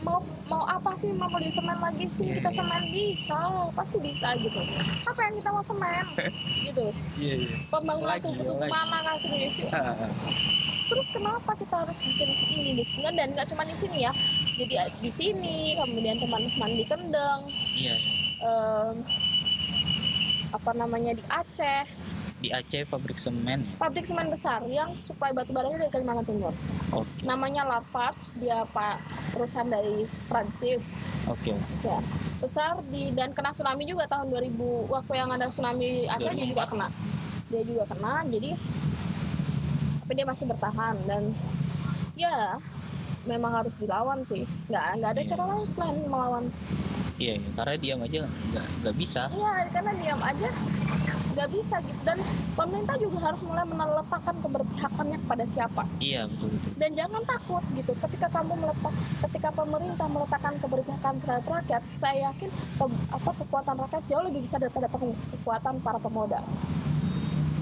mau 0.05 0.19
mau 0.45 0.63
apa 0.63 0.93
sih 0.95 1.09
mau 1.09 1.27
beli 1.27 1.49
semen 1.49 1.79
lagi 1.79 2.07
sih 2.07 2.27
Iya, 2.27 2.39
kita 2.39 2.49
iya. 2.49 2.57
semen 2.59 2.83
bisa 2.91 3.39
pasti 3.71 3.97
bisa 3.99 4.27
gitu 4.37 4.59
apa 5.03 5.19
yang 5.21 5.33
kita 5.35 5.49
mau 5.51 5.63
semen 5.63 6.05
gitu 6.67 6.85
Iya, 7.19 7.33
iya. 7.39 7.55
pembangunan 7.67 8.11
Lagi, 8.13 8.23
tubuh-tubuh 8.23 8.59
lagi. 8.61 8.71
mana 8.71 8.97
kan 9.01 9.15
sih 9.15 9.63
terus 10.85 11.07
kenapa 11.09 11.51
kita 11.53 11.81
harus 11.81 11.99
bikin 11.99 12.29
ini 12.51 12.69
nih 12.75 12.87
Nggak, 12.95 13.13
dan 13.13 13.27
nggak 13.31 13.47
cuma 13.49 13.63
di 13.63 13.73
sini 13.73 13.97
ya 14.01 14.11
jadi 14.55 14.73
di 14.95 15.11
sini 15.11 15.55
kemudian 15.75 16.17
teman-teman 16.17 16.71
di 16.71 16.83
Kendeng 16.83 17.41
Iya. 17.73 17.95
em, 18.39 18.95
apa 20.51 20.71
namanya 20.71 21.11
di 21.11 21.23
Aceh 21.25 21.83
Di 22.35 22.49
Aceh 22.49 22.85
pabrik 22.85 23.17
semen 23.17 23.63
ya. 23.63 23.73
pabrik 23.77 24.05
semen 24.05 24.29
besar 24.29 24.61
yang 24.65 24.93
suplai 24.97 25.31
batu 25.31 25.49
baranya 25.49 25.79
dari 25.79 25.91
Kalimantan 25.91 26.25
Timur 26.25 26.53
Oke. 26.93 27.09
namanya 27.23 27.65
Lafarge 27.65 28.37
dia 28.37 28.61
pak 28.67 29.01
perusahaan 29.31 29.65
dari 29.65 30.05
Prancis 30.25 31.01
Oke. 31.25 31.51
oke. 31.51 31.83
ya 31.83 31.97
besar 32.37 32.77
di 32.85 33.09
dan 33.09 33.31
kena 33.31 33.49
tsunami 33.49 33.83
juga 33.83 34.05
tahun 34.05 34.29
2000 34.29 34.53
waktu 34.85 35.13
yang 35.13 35.29
ada 35.29 35.49
tsunami 35.49 36.05
Aceh 36.05 36.29
dia 36.29 36.45
juga 36.45 36.63
2004. 36.63 36.71
kena 36.71 36.87
dia 37.45 37.61
juga 37.63 37.83
kena 37.87 38.13
jadi 38.27 38.49
tapi 40.05 40.13
dia 40.13 40.27
masih 40.29 40.45
bertahan 40.45 40.93
dan 41.09 41.33
ya 42.13 42.61
memang 43.25 43.57
harus 43.57 43.73
dilawan 43.75 44.21
sih. 44.21 44.45
Nggak 44.69 44.85
nggak 44.95 45.11
ada 45.11 45.21
Iya. 45.25 45.29
cara 45.33 45.43
lain 45.49 45.65
selain 45.65 45.97
melawan. 46.05 46.45
Iya 47.17 47.33
iya. 47.35 47.49
karena 47.57 47.73
diam 47.81 47.99
aja 47.99 48.17
nggak 48.21 48.67
nggak 48.85 48.95
bisa. 48.95 49.21
Iya 49.33 49.51
karena 49.73 49.91
diam 49.97 50.21
aja 50.21 50.49
nggak 51.33 51.49
bisa 51.49 51.75
gitu. 51.81 51.99
Dan 52.05 52.21
pemerintah 52.53 52.95
juga 52.95 53.17
harus 53.19 53.41
mulai 53.41 53.65
meletakkan 53.65 54.35
keberpihakannya 54.39 55.17
kepada 55.19 55.43
siapa. 55.43 55.83
Iya 55.97 56.29
betul 56.29 56.53
betul. 56.53 56.71
Dan 56.77 56.89
jangan 56.93 57.21
takut 57.25 57.63
gitu. 57.73 57.91
Ketika 57.97 58.27
kamu 58.29 58.53
meletak 58.55 58.93
ketika 59.25 59.49
pemerintah 59.49 60.05
meletakkan 60.05 60.53
keberpihakan 60.61 61.13
terhadap 61.17 61.45
rakyat 61.49 61.81
saya 61.97 62.29
yakin 62.29 62.49
ke- 62.53 63.01
apa 63.09 63.31
kekuatan 63.41 63.75
rakyat 63.79 64.03
jauh 64.05 64.21
lebih 64.21 64.45
besar 64.45 64.61
daripada 64.61 64.85
kekuatan 64.85 65.81
para 65.81 65.97
pemodal 65.97 66.45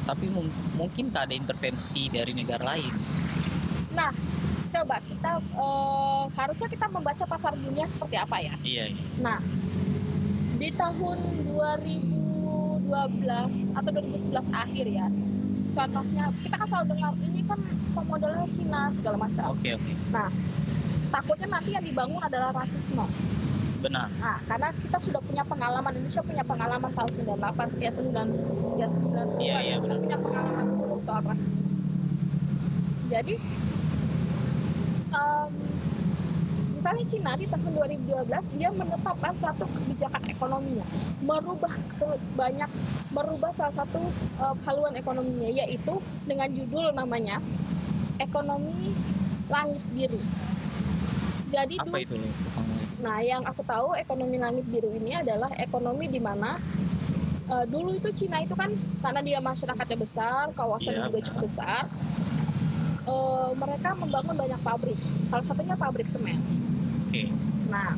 tapi 0.03 0.27
mung- 0.27 0.51
mungkin 0.75 1.09
tak 1.09 1.31
ada 1.31 1.35
intervensi 1.35 2.07
dari 2.07 2.31
negara 2.31 2.75
lain. 2.75 2.93
Nah 3.91 4.11
coba 4.73 4.97
kita 4.99 5.31
eh, 5.39 6.23
harusnya 6.34 6.67
kita 6.67 6.85
membaca 6.88 7.25
pasar 7.25 7.53
dunia 7.53 7.85
seperti 7.85 8.15
apa 8.17 8.38
ya? 8.38 8.53
Iya 8.61 8.85
iya. 8.89 9.03
nah 9.21 9.39
di 10.53 10.69
tahun 10.71 11.17
2012 11.49 12.85
atau 13.73 13.89
2011 13.91 14.49
akhir 14.53 14.85
ya 14.88 15.07
contohnya 15.73 16.30
kita 16.39 16.55
kan 16.55 16.67
selalu 16.69 16.85
dengar 16.93 17.11
ini 17.19 17.41
kan 17.43 17.59
pemodalnya 17.93 18.45
Cina 18.49 18.81
segala 18.93 19.17
macam. 19.17 19.53
Oke 19.53 19.73
oke. 19.73 19.91
Takutnya 21.09 21.47
nanti 21.47 21.69
yang 21.73 21.85
dibangun 21.85 22.17
adalah 22.17 22.49
rasisme 22.51 23.05
benar 23.84 24.07
Nah, 24.15 24.39
karena 24.47 24.68
kita 24.73 24.97
sudah 24.97 25.22
punya 25.22 25.43
pengalaman 25.43 25.91
Indonesia 25.93 26.23
punya 26.23 26.43
pengalaman 26.43 26.91
tahun 26.91 27.11
98 27.11 27.84
ya 27.84 27.91
9 27.91 28.80
ya 28.80 28.88
9 28.88 29.43
Iya, 29.43 29.57
iya, 29.60 29.76
benar. 29.77 29.97
punya 29.99 30.18
pengalaman 30.18 30.65
buruk 30.80 30.99
soal 31.03 31.22
rasisme. 31.22 31.61
Jadi 33.11 33.35
em, 35.11 35.51
misalnya 36.73 37.03
Cina 37.05 37.31
di 37.35 37.45
tahun 37.45 37.69
2012 37.69 38.57
dia 38.57 38.69
menetapkan 38.72 39.34
satu 39.38 39.65
kebijakan 39.69 40.23
ekonominya, 40.26 40.85
merubah 41.22 41.73
sebanyak 41.91 42.72
merubah 43.11 43.51
salah 43.53 43.76
satu 43.76 44.01
eh, 44.39 44.55
haluan 44.65 44.95
ekonominya 44.95 45.49
yaitu 45.53 45.93
dengan 46.26 46.49
judul 46.49 46.89
namanya 46.91 47.38
ekonomi 48.18 48.95
langit 49.47 49.84
biru. 49.93 50.18
Jadi 51.53 51.77
apa 51.77 51.85
dulu 51.85 52.01
itu 52.01 52.15
loh 52.18 52.34
Nah, 53.03 53.19
yang 53.21 53.43
aku 53.43 53.61
tahu 53.63 53.91
ekonomi 53.93 54.38
langit 54.38 54.63
biru 54.65 54.88
ini 54.93 55.11
adalah 55.13 55.51
ekonomi 55.57 56.07
di 56.07 56.17
mana 56.17 56.55
eh, 57.45 57.65
dulu 57.67 57.91
itu 57.91 58.07
Cina 58.13 58.39
itu 58.39 58.55
kan 58.55 58.71
karena 58.97 59.19
dia 59.19 59.39
masyarakatnya 59.39 59.97
besar, 59.99 60.47
kawasannya 60.53 60.97
Iya, 60.97 61.05
juga 61.05 61.19
cukup 61.21 61.41
besar. 61.43 61.84
eh, 63.03 63.49
mereka 63.53 63.89
membangun 63.93 64.35
banyak 64.38 64.59
pabrik. 64.61 64.95
Salah 65.27 65.43
satunya 65.43 65.75
pabrik 65.75 66.07
semen. 66.07 66.39
oke 67.03 67.21
Nah, 67.65 67.91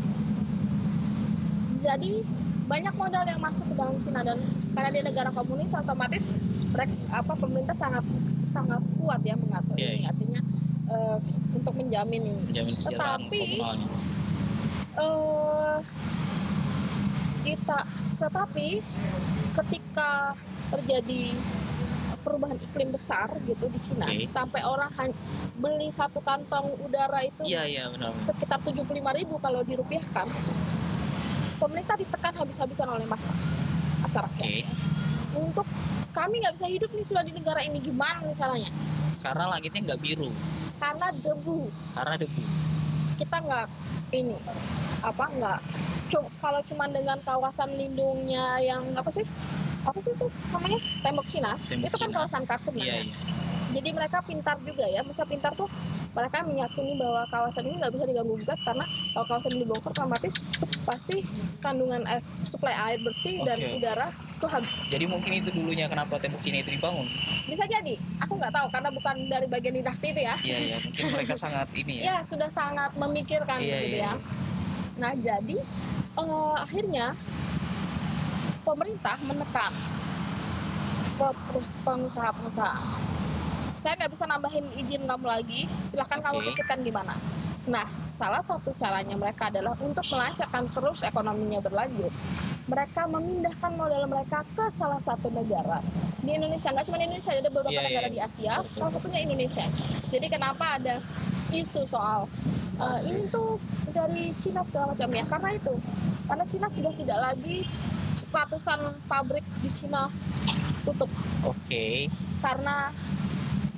jadi 1.78 2.26
banyak 2.66 2.94
modal 2.96 3.24
yang 3.24 3.38
masuk 3.38 3.70
ke 3.70 3.76
dalam 3.76 4.02
Cina 4.02 4.26
dan 4.26 4.42
karena 4.74 4.90
dia 4.90 5.04
negara 5.06 5.30
komunis 5.30 5.70
otomatis 5.70 6.34
mereka 6.74 6.90
apa 7.14 7.34
pemerintah 7.38 7.78
sangat 7.78 8.02
sangat 8.50 8.82
kuat 8.98 9.22
ya 9.22 9.38
mengatur 9.38 9.78
Iya, 9.78 9.92
ini 9.94 10.06
artinya 10.10 10.42
eh, 10.88 11.18
untuk 11.54 11.74
menjamin 11.76 12.22
ini. 12.26 12.42
menjamin 12.44 12.74
Tetapi- 12.74 13.62
komunalnya 14.96 15.80
eh 15.80 15.80
kita 17.46 17.80
tetapi 18.18 18.82
ketika 19.54 20.34
terjadi 20.74 21.30
perubahan 22.26 22.58
iklim 22.58 22.90
besar 22.90 23.30
gitu 23.46 23.70
di 23.70 23.80
Cina 23.80 24.10
Oke. 24.10 24.26
sampai 24.26 24.66
orang 24.66 24.90
beli 25.62 25.94
satu 25.94 26.26
kantong 26.26 26.74
udara 26.82 27.22
itu 27.22 27.46
iya 27.46 27.70
iya 27.70 27.86
benar. 27.94 28.18
sekitar 28.18 28.58
75.000 28.66 28.98
ribu 29.22 29.38
kalau 29.38 29.62
dirupiahkan 29.62 30.26
pemerintah 31.62 31.96
ditekan 32.02 32.34
habis-habisan 32.34 32.90
oleh 32.90 33.06
masa 33.06 33.30
masyarakat 34.02 34.42
oke. 34.42 34.58
Untuk 35.36 35.68
kami 36.16 36.40
nggak 36.40 36.56
bisa 36.56 36.68
hidup 36.72 36.90
nih 36.96 37.06
sudah 37.06 37.24
di 37.28 37.36
negara 37.36 37.60
ini 37.62 37.78
gimana 37.84 38.24
misalnya 38.24 38.72
karena 39.26 39.46
langitnya 39.58 39.82
nggak 39.94 40.02
biru. 40.02 40.30
Karena 40.78 41.08
debu. 41.10 41.60
Karena 41.98 42.16
debu. 42.20 42.44
Kita 43.18 43.38
nggak 43.42 43.66
ini 44.16 44.38
apa 45.04 45.26
nggak. 45.28 45.60
Cu- 46.06 46.32
kalau 46.38 46.62
cuma 46.64 46.86
dengan 46.88 47.18
kawasan 47.20 47.76
lindungnya 47.76 48.62
yang 48.62 48.82
apa 48.96 49.10
sih? 49.12 49.26
Apa 49.86 50.00
sih 50.02 50.14
itu 50.14 50.28
namanya? 50.50 50.80
Tembok 51.04 51.28
Cina? 51.28 51.52
Tembok 51.68 51.90
itu 51.90 51.98
kan 51.98 52.10
Cina. 52.10 52.16
kawasan 52.22 52.44
kars 52.48 52.64
sebenarnya 52.66 53.04
iya 53.10 53.36
jadi 53.76 53.92
mereka 53.92 54.24
pintar 54.24 54.56
juga 54.64 54.88
ya 54.88 55.04
masa 55.04 55.28
pintar 55.28 55.52
tuh 55.52 55.68
mereka 56.16 56.48
meyakini 56.48 56.96
bahwa 56.96 57.28
kawasan 57.28 57.68
ini 57.68 57.76
nggak 57.76 57.92
bisa 57.92 58.04
diganggu 58.08 58.40
gugat 58.40 58.60
karena 58.64 58.88
kalau 59.12 59.26
kawasan 59.28 59.52
ini 59.52 59.68
dibongkar 59.68 59.92
otomatis 59.92 60.36
pasti 60.88 61.28
kandungan 61.60 62.08
air, 62.08 62.24
suplai 62.48 62.72
air 62.72 63.04
bersih 63.04 63.44
dan 63.44 63.60
Oke. 63.60 63.76
udara 63.76 64.08
itu 64.36 64.46
habis 64.52 64.80
jadi 64.92 65.06
mungkin 65.08 65.32
itu 65.32 65.50
dulunya 65.50 65.88
kenapa 65.88 66.20
tembok 66.20 66.44
Cina 66.44 66.60
itu 66.60 66.76
dibangun 66.76 67.08
bisa 67.48 67.64
jadi 67.66 67.96
aku 68.20 68.36
nggak 68.36 68.52
tahu 68.52 68.68
karena 68.68 68.90
bukan 68.92 69.16
dari 69.32 69.48
bagian 69.48 69.76
dinasti 69.80 70.12
itu 70.12 70.22
ya 70.22 70.36
iya 70.44 70.58
iya 70.60 70.78
mungkin 70.84 71.04
mereka 71.16 71.34
sangat 71.40 71.68
ini 71.72 72.04
ya 72.04 72.04
ya 72.04 72.18
sudah 72.22 72.50
sangat 72.52 72.92
memikirkan 73.00 73.60
Iya, 73.64 73.78
gitu 73.80 73.96
iya, 73.96 74.04
ya. 74.04 74.14
Nah 74.96 75.12
jadi 75.16 75.58
eh, 76.16 76.54
akhirnya 76.56 77.06
pemerintah 78.64 79.16
menekan 79.24 79.74
pengusaha-pengusaha. 81.86 82.80
Saya 83.80 83.94
nggak 84.02 84.12
bisa 84.12 84.26
nambahin 84.26 84.66
izin 84.76 85.06
kamu 85.06 85.26
lagi. 85.30 85.62
Silahkan 85.88 86.20
kamu 86.20 86.42
Oke. 86.42 86.48
pikirkan 86.52 86.80
gimana. 86.82 87.14
Nah, 87.66 87.86
salah 88.06 88.46
satu 88.46 88.70
caranya 88.78 89.18
mereka 89.18 89.50
adalah 89.50 89.74
untuk 89.82 90.06
melancarkan 90.10 90.70
terus 90.70 91.02
ekonominya 91.02 91.60
berlanjut. 91.66 92.14
Mereka 92.66 93.10
memindahkan 93.10 93.72
modal 93.78 94.06
mereka 94.10 94.42
ke 94.54 94.70
salah 94.70 95.02
satu 95.02 95.30
negara 95.34 95.82
di 96.22 96.34
Indonesia. 96.34 96.74
Nggak 96.74 96.86
cuma 96.90 96.98
di 97.02 97.06
Indonesia, 97.10 97.32
ada 97.34 97.50
beberapa 97.50 97.74
Iya, 97.74 97.82
iya, 97.82 97.90
negara 97.90 98.08
di 98.10 98.20
Asia. 98.22 98.54
Salah 98.74 98.92
satunya 98.94 99.20
Indonesia. 99.22 99.66
Jadi 100.10 100.28
kenapa 100.30 100.66
ada 100.78 100.96
isu 101.54 101.82
soal 101.86 102.26
uh, 102.82 103.00
ini 103.06 103.26
tuh 103.30 103.62
dari 103.94 104.34
Cina 104.38 104.62
segala 104.66 104.94
macam 104.94 105.10
ya? 105.14 105.26
Karena 105.26 105.50
itu, 105.54 105.74
karena 106.26 106.46
Cina 106.50 106.68
sudah 106.70 106.94
tidak 106.94 107.18
lagi 107.22 107.66
ratusan 108.36 108.80
pabrik 109.08 109.46
di 109.64 109.70
Cina 109.72 110.12
tutup 110.84 111.10
oke 111.42 111.88
karena 112.44 112.92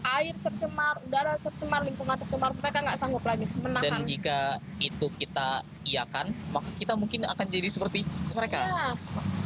air 0.07 0.35
tercemar, 0.37 0.95
udara 1.01 1.35
tercemar, 1.37 1.83
lingkungan 1.83 2.15
tercemar, 2.15 2.51
mereka 2.53 2.77
nggak 2.79 2.97
sanggup 2.97 3.21
lagi 3.21 3.43
dan 3.43 3.59
menahan. 3.59 4.01
jika 4.03 4.39
itu 4.79 5.07
kita 5.13 5.47
iakan 5.83 6.25
maka 6.49 6.69
kita 6.75 6.93
mungkin 6.93 7.21
akan 7.23 7.45
jadi 7.45 7.67
seperti 7.67 8.01
mereka 8.31 8.59
Ya, 8.61 8.87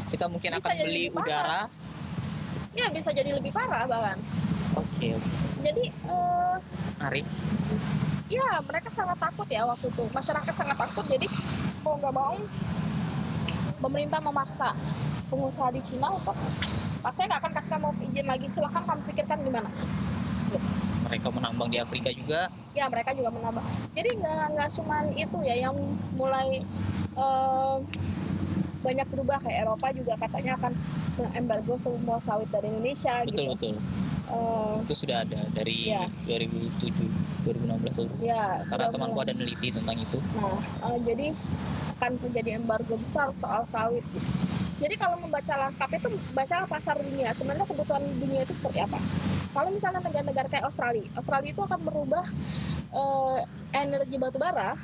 kita 0.09 0.25
mungkin 0.27 0.49
Bisa 0.53 0.69
akan 0.69 0.75
beli 0.81 1.03
parah. 1.07 1.17
udara 1.17 1.61
ya 2.71 2.87
bisa 2.87 3.09
jadi 3.11 3.31
lebih 3.31 3.51
parah 3.51 3.83
bahkan. 3.83 4.17
oke 4.73 5.07
oke. 5.11 5.29
Jadi 5.61 5.83
eh, 5.89 6.55
menarik 6.95 7.25
ya 8.27 8.47
mereka 8.61 8.87
sangat 8.87 9.17
takut 9.17 9.43
ya 9.45 9.65
waktu 9.65 9.87
itu 9.87 10.03
masyarakat 10.07 10.53
sangat 10.53 10.77
takut 10.77 11.03
jadi 11.05 11.27
mau 11.81 11.97
nggak 11.97 12.13
mau 12.13 12.35
pemerintah 13.77 14.19
memaksa 14.19 14.69
pengusaha 15.27 15.73
di 15.73 15.81
Cina 15.81 16.07
untuk 16.09 16.37
Pak 17.01 17.11
saya 17.11 17.25
nggak 17.27 17.41
akan 17.41 17.53
kasih 17.57 17.71
kamu 17.71 17.87
izin 18.05 18.25
lagi 18.25 18.45
silahkan 18.47 18.83
kamu 18.85 19.01
pikirkan 19.03 19.37
gimana 19.41 19.69
mereka 21.11 21.27
menambang 21.27 21.67
di 21.67 21.77
Afrika 21.77 22.09
juga 22.09 22.47
ya 22.71 22.87
mereka 22.87 23.11
juga 23.11 23.29
menambah 23.29 23.63
jadi 23.91 24.09
nggak 24.15 24.45
nggak 24.55 24.69
cuma 24.73 24.95
itu 25.11 25.37
ya 25.43 25.55
yang 25.59 25.75
mulai 26.15 26.63
eh, 27.13 27.75
banyak 28.81 29.07
berubah 29.07 29.37
kayak 29.37 29.57
Eropa 29.61 29.87
juga 29.91 30.13
katanya 30.17 30.55
akan 30.55 30.73
embargo 31.35 31.75
semua 31.77 32.17
sawit 32.17 32.47
dari 32.49 32.65
Indonesia 32.65 33.21
betul 33.21 33.29
gitu 33.29 33.43
betul 33.51 33.75
Eh, 34.31 34.75
itu 34.87 34.95
sudah 34.95 35.27
ada 35.27 35.43
dari 35.51 35.91
Iya. 35.91 36.07
2007 36.23 37.03
2016 37.43 37.99
lalu 37.99 38.15
ya 38.23 38.63
karena 38.63 38.87
temanku 38.87 39.11
mulai. 39.11 39.27
ada 39.27 39.33
neliti 39.35 39.67
tentang 39.75 39.97
itu 39.99 40.17
Nah, 40.39 40.55
eh, 40.87 40.97
jadi 41.03 41.27
akan 41.91 42.11
terjadi 42.17 42.49
embargo 42.55 42.95
besar 42.95 43.27
soal 43.35 43.67
sawit. 43.67 44.05
Jadi 44.79 44.95
kalau 44.95 45.19
membaca 45.19 45.53
lanskap 45.53 45.91
itu 45.91 46.07
baca 46.31 46.63
pasar 46.65 46.95
dunia. 46.97 47.35
Sebenarnya 47.35 47.67
kebutuhan 47.67 48.01
dunia 48.17 48.41
itu 48.41 48.55
seperti 48.55 48.79
apa? 48.79 48.97
Kalau 49.51 49.69
misalnya 49.69 49.99
negara-negara 49.99 50.47
kayak 50.47 50.65
Australia, 50.65 51.07
Australia 51.13 51.51
itu 51.51 51.61
akan 51.61 51.79
merubah 51.83 52.25
eh, 52.91 53.37
energi 53.73 54.15
batu 54.15 54.37
bara 54.37 54.75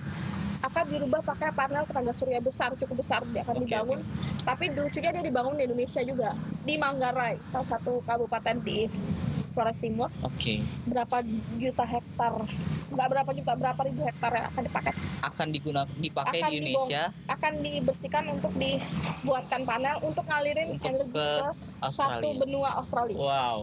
akan 0.57 0.83
dirubah 0.89 1.21
pakai 1.21 1.53
panel 1.53 1.85
tenaga 1.85 2.17
surya 2.17 2.41
besar 2.41 2.73
cukup 2.73 2.97
besar 2.97 3.21
dia 3.29 3.45
akan 3.45 3.61
Oke, 3.61 3.63
dibangun. 3.69 3.99
tapi 4.41 4.73
lucunya 4.73 5.13
dia 5.13 5.21
dibangun 5.21 5.53
di 5.53 5.69
Indonesia 5.69 6.01
juga 6.01 6.33
di 6.65 6.75
Manggarai 6.75 7.37
salah 7.53 7.77
satu 7.77 8.01
kabupaten 8.01 8.57
di 8.65 8.89
Flores 9.53 9.77
Timur. 9.77 10.09
Oke. 10.21 10.65
Berapa 10.85 11.21
juta 11.57 11.85
hektar 11.85 12.33
nggak 12.87 13.07
berapa 13.09 13.31
juta 13.35 13.51
berapa 13.53 13.81
ribu 13.85 14.01
hektar 14.01 14.31
yang 14.33 14.45
akan 14.49 14.61
dipakai. 14.65 14.93
Akan 15.21 15.47
digunakan 15.51 15.89
dipakai 15.93 16.39
Akan 16.41 16.49
di 16.49 16.55
Indonesia? 16.57 17.01
akan 17.29 17.53
dibersihkan 17.61 18.23
untuk 18.31 18.53
dibuatkan 18.57 19.61
panel 19.61 19.95
untuk 20.01 20.25
ngalirin 20.25 20.73
Untuk 20.73 20.89
energi 20.89 21.13
ke 21.13 21.29
ke 21.53 21.89
satu 21.93 22.27
benua 22.33 22.81
Australia. 22.81 23.17
wow 23.17 23.59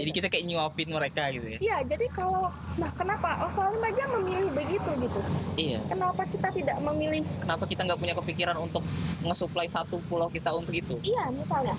Jadi 0.00 0.10
kita 0.16 0.26
kayak 0.32 0.44
nyuapin 0.48 0.88
mereka 0.88 1.22
gitu 1.28 1.46
ya. 1.46 1.58
Iya, 1.60 1.76
jadi 1.84 2.06
kalau 2.10 2.48
nah 2.80 2.90
kenapa 2.96 3.44
Australia 3.44 3.78
aja 3.84 4.04
memilih 4.16 4.50
begitu 4.56 4.90
gitu? 4.96 5.20
Iya. 5.60 5.78
Kenapa 5.86 6.22
kita 6.24 6.48
tidak 6.56 6.76
memilih? 6.80 7.22
Kenapa 7.44 7.64
kita 7.68 7.84
nggak 7.84 8.00
punya 8.00 8.14
kepikiran 8.16 8.56
untuk 8.56 8.82
nge-supply 9.20 9.68
satu 9.68 10.00
pulau 10.08 10.32
kita 10.32 10.48
untuk 10.56 10.72
itu? 10.72 10.96
Iya, 11.04 11.28
misalnya, 11.28 11.76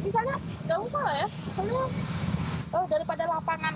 misalnya 0.00 0.36
nggak 0.64 0.78
usah 0.88 1.00
lah 1.04 1.14
ya, 1.20 1.28
misalnya 1.28 1.84
oh, 2.72 2.84
daripada 2.88 3.22
lapangan 3.28 3.74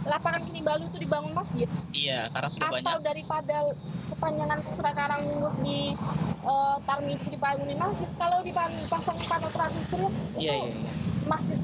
lapangan 0.00 0.42
kini 0.48 0.64
Balu 0.64 0.88
itu 0.88 0.98
dibangun 1.04 1.32
masjid 1.36 1.68
Iya, 1.92 2.32
karena 2.32 2.48
sudah 2.48 2.68
atau 2.72 2.76
banyak. 2.80 3.04
daripada 3.04 3.56
sepanjangan 3.86 4.58
sekarang 4.64 5.20
Mungus 5.28 5.56
di 5.60 5.92
uh, 6.42 6.76
Tarmi 6.88 7.14
itu 7.20 7.28
dibangunin 7.28 7.76
masjid 7.76 8.08
kalau 8.16 8.40
dipasang 8.40 9.18
panotraan 9.28 9.72
surya 9.92 10.08
itu 10.08 10.38
Iya, 10.40 10.54
iya, 10.56 10.72
iya. 10.72 10.92
Masjid 11.30 11.58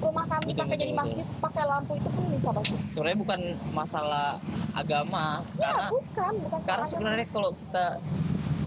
rumah 0.00 0.24
kami 0.24 0.50
Betul, 0.50 0.60
pakai 0.64 0.72
betul, 0.72 0.80
jadi 0.80 0.92
betul. 0.92 1.02
masjid 1.04 1.26
pakai 1.44 1.62
lampu 1.68 1.92
itu 2.00 2.08
pun 2.08 2.24
bisa 2.32 2.48
pasti 2.56 2.76
Sebenarnya 2.88 3.18
bukan 3.20 3.40
masalah 3.76 4.28
agama, 4.72 5.44
ya 5.60 5.68
karena 5.68 5.86
bukan 5.92 6.32
bukan 6.48 6.58
soal 6.64 6.84
sebenarnya 6.88 7.26
kalau 7.28 7.50
kita 7.52 7.86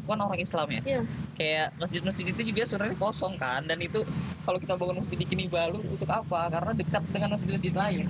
kan 0.04 0.20
orang 0.20 0.36
Islam 0.38 0.68
ya, 0.68 0.82
Iya. 0.84 1.02
kayak 1.40 1.68
masjid-masjid 1.80 2.26
itu 2.28 2.42
juga 2.44 2.62
sebenarnya 2.68 2.98
kosong 3.00 3.34
kan, 3.40 3.64
dan 3.64 3.80
itu 3.80 4.04
kalau 4.44 4.60
kita 4.60 4.76
bangun 4.76 5.00
masjid 5.00 5.16
di 5.16 5.24
Kini 5.24 5.48
Balu 5.48 5.80
untuk 5.80 6.12
apa? 6.12 6.52
Karena 6.52 6.76
dekat 6.76 7.04
dengan 7.10 7.32
masjid-masjid 7.34 7.72
lain, 7.72 8.06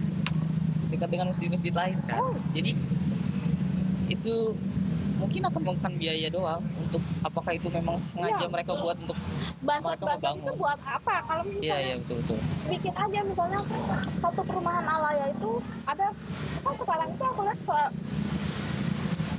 dekat 0.89 1.09
dengan 1.13 1.29
masjid-masjid 1.29 1.69
lain 1.69 1.97
kan. 2.09 2.17
Oh. 2.17 2.33
Jadi 2.51 2.73
itu 4.09 4.35
mungkin 5.23 5.41
akan 5.41 5.61
memakan 5.63 5.93
biaya 5.95 6.27
doang 6.27 6.61
untuk 6.77 6.99
apakah 7.21 7.51
itu 7.51 7.67
memang 7.69 7.95
sengaja 8.03 8.35
Iya. 8.37 8.51
mereka 8.51 8.75
buat 8.75 8.97
untuk 8.99 9.15
bansos 9.61 9.99
bansos 10.01 10.35
itu 10.35 10.51
buat 10.53 10.79
apa 10.83 11.15
kalau 11.23 11.43
iya 11.45 11.55
misalnya 11.55 11.79
iya 11.81 11.95
betul 11.97 12.15
betul 12.19 12.37
bikin 12.67 12.93
aja 12.93 13.19
misalnya 13.23 13.59
satu 14.19 14.41
perumahan 14.43 14.83
alaya 14.85 15.25
itu 15.29 15.51
ada 15.85 16.07
kan 16.59 16.73
sekarang 16.75 17.07
itu 17.09 17.23
aku 17.23 17.39
lihat 17.41 17.59
se, 17.61 17.77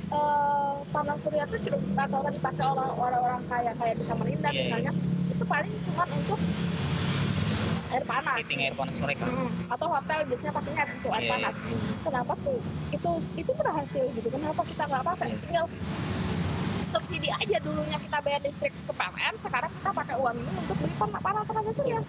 eh, 0.09 0.73
tanah 0.87 1.15
surya 1.17 1.43
itu 1.45 1.57
cukup 1.63 1.81
rata-rata 1.93 2.29
dipakai 2.31 2.63
orang 2.63 2.91
orang 2.95 3.41
kaya 3.45 3.71
kayak 3.75 3.95
di 3.95 4.03
Samarinda 4.03 4.49
Iya, 4.49 4.53
iya. 4.53 4.61
misalnya 4.63 4.91
itu 5.27 5.43
paling 5.45 5.73
cuma 5.83 6.03
untuk 6.07 6.39
air 7.95 8.03
panas. 8.03 8.37
Heating 8.43 8.61
air 8.61 8.75
panas 8.75 8.95
mereka. 8.99 9.23
Mm, 9.25 9.49
atau 9.71 9.87
hotel 9.87 10.19
biasanya 10.27 10.53
pakainya 10.53 10.83
untuk 10.91 11.11
air 11.11 11.23
Iya, 11.23 11.31
panas. 11.31 11.55
Kenapa 12.03 12.33
tuh? 12.39 12.59
Itu 12.91 13.11
itu 13.33 13.51
berhasil 13.51 14.03
gitu. 14.11 14.27
Kenapa 14.27 14.61
kita 14.63 14.83
nggak 14.85 15.03
pakai? 15.05 15.29
Iya. 15.31 15.39
tinggal 15.41 15.65
subsidi 16.85 17.27
aja 17.27 17.57
dulunya 17.59 17.97
kita 17.97 18.17
bayar 18.21 18.39
listrik 18.39 18.71
ke 18.71 18.93
PLN 18.93 19.35
sekarang 19.41 19.71
kita 19.73 19.89
pakai 19.91 20.15
uang 20.15 20.37
ini 20.37 20.51
untuk 20.61 20.77
beli 20.79 20.93
pan- 20.95 21.17
panel 21.17 21.43
tenaga 21.43 21.71
surya. 21.73 21.99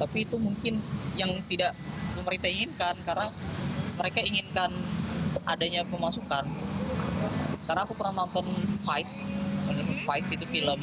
Tapi 0.00 0.18
itu 0.24 0.36
mungkin 0.40 0.74
yang 1.14 1.30
tidak 1.46 1.76
pemerintah 2.16 2.48
inginkan 2.48 2.94
karena 3.04 3.28
mereka 3.94 4.18
inginkan 4.24 4.70
adanya 5.44 5.84
pemasukan. 5.84 6.44
Karena 7.62 7.80
aku 7.86 7.94
pernah 7.94 8.26
nonton 8.26 8.46
Vice. 8.82 9.46
Vice 10.02 10.30
itu 10.34 10.44
film 10.50 10.80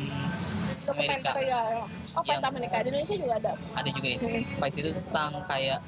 Amerika. 0.87 1.35
ya, 1.37 1.59
ya. 1.75 1.83
Oh 2.13 2.23
Yang- 2.23 2.45
Amerika 2.45 2.75
di 2.79 2.87
Indonesia 2.89 3.15
juga 3.15 3.33
ada? 3.37 3.51
Ada 3.75 3.89
juga 3.89 4.07
itu 4.09 4.25
Hmm. 4.25 4.43
Vice 4.57 4.77
itu 4.77 4.89
tentang 4.95 5.31
kayak 5.45 5.79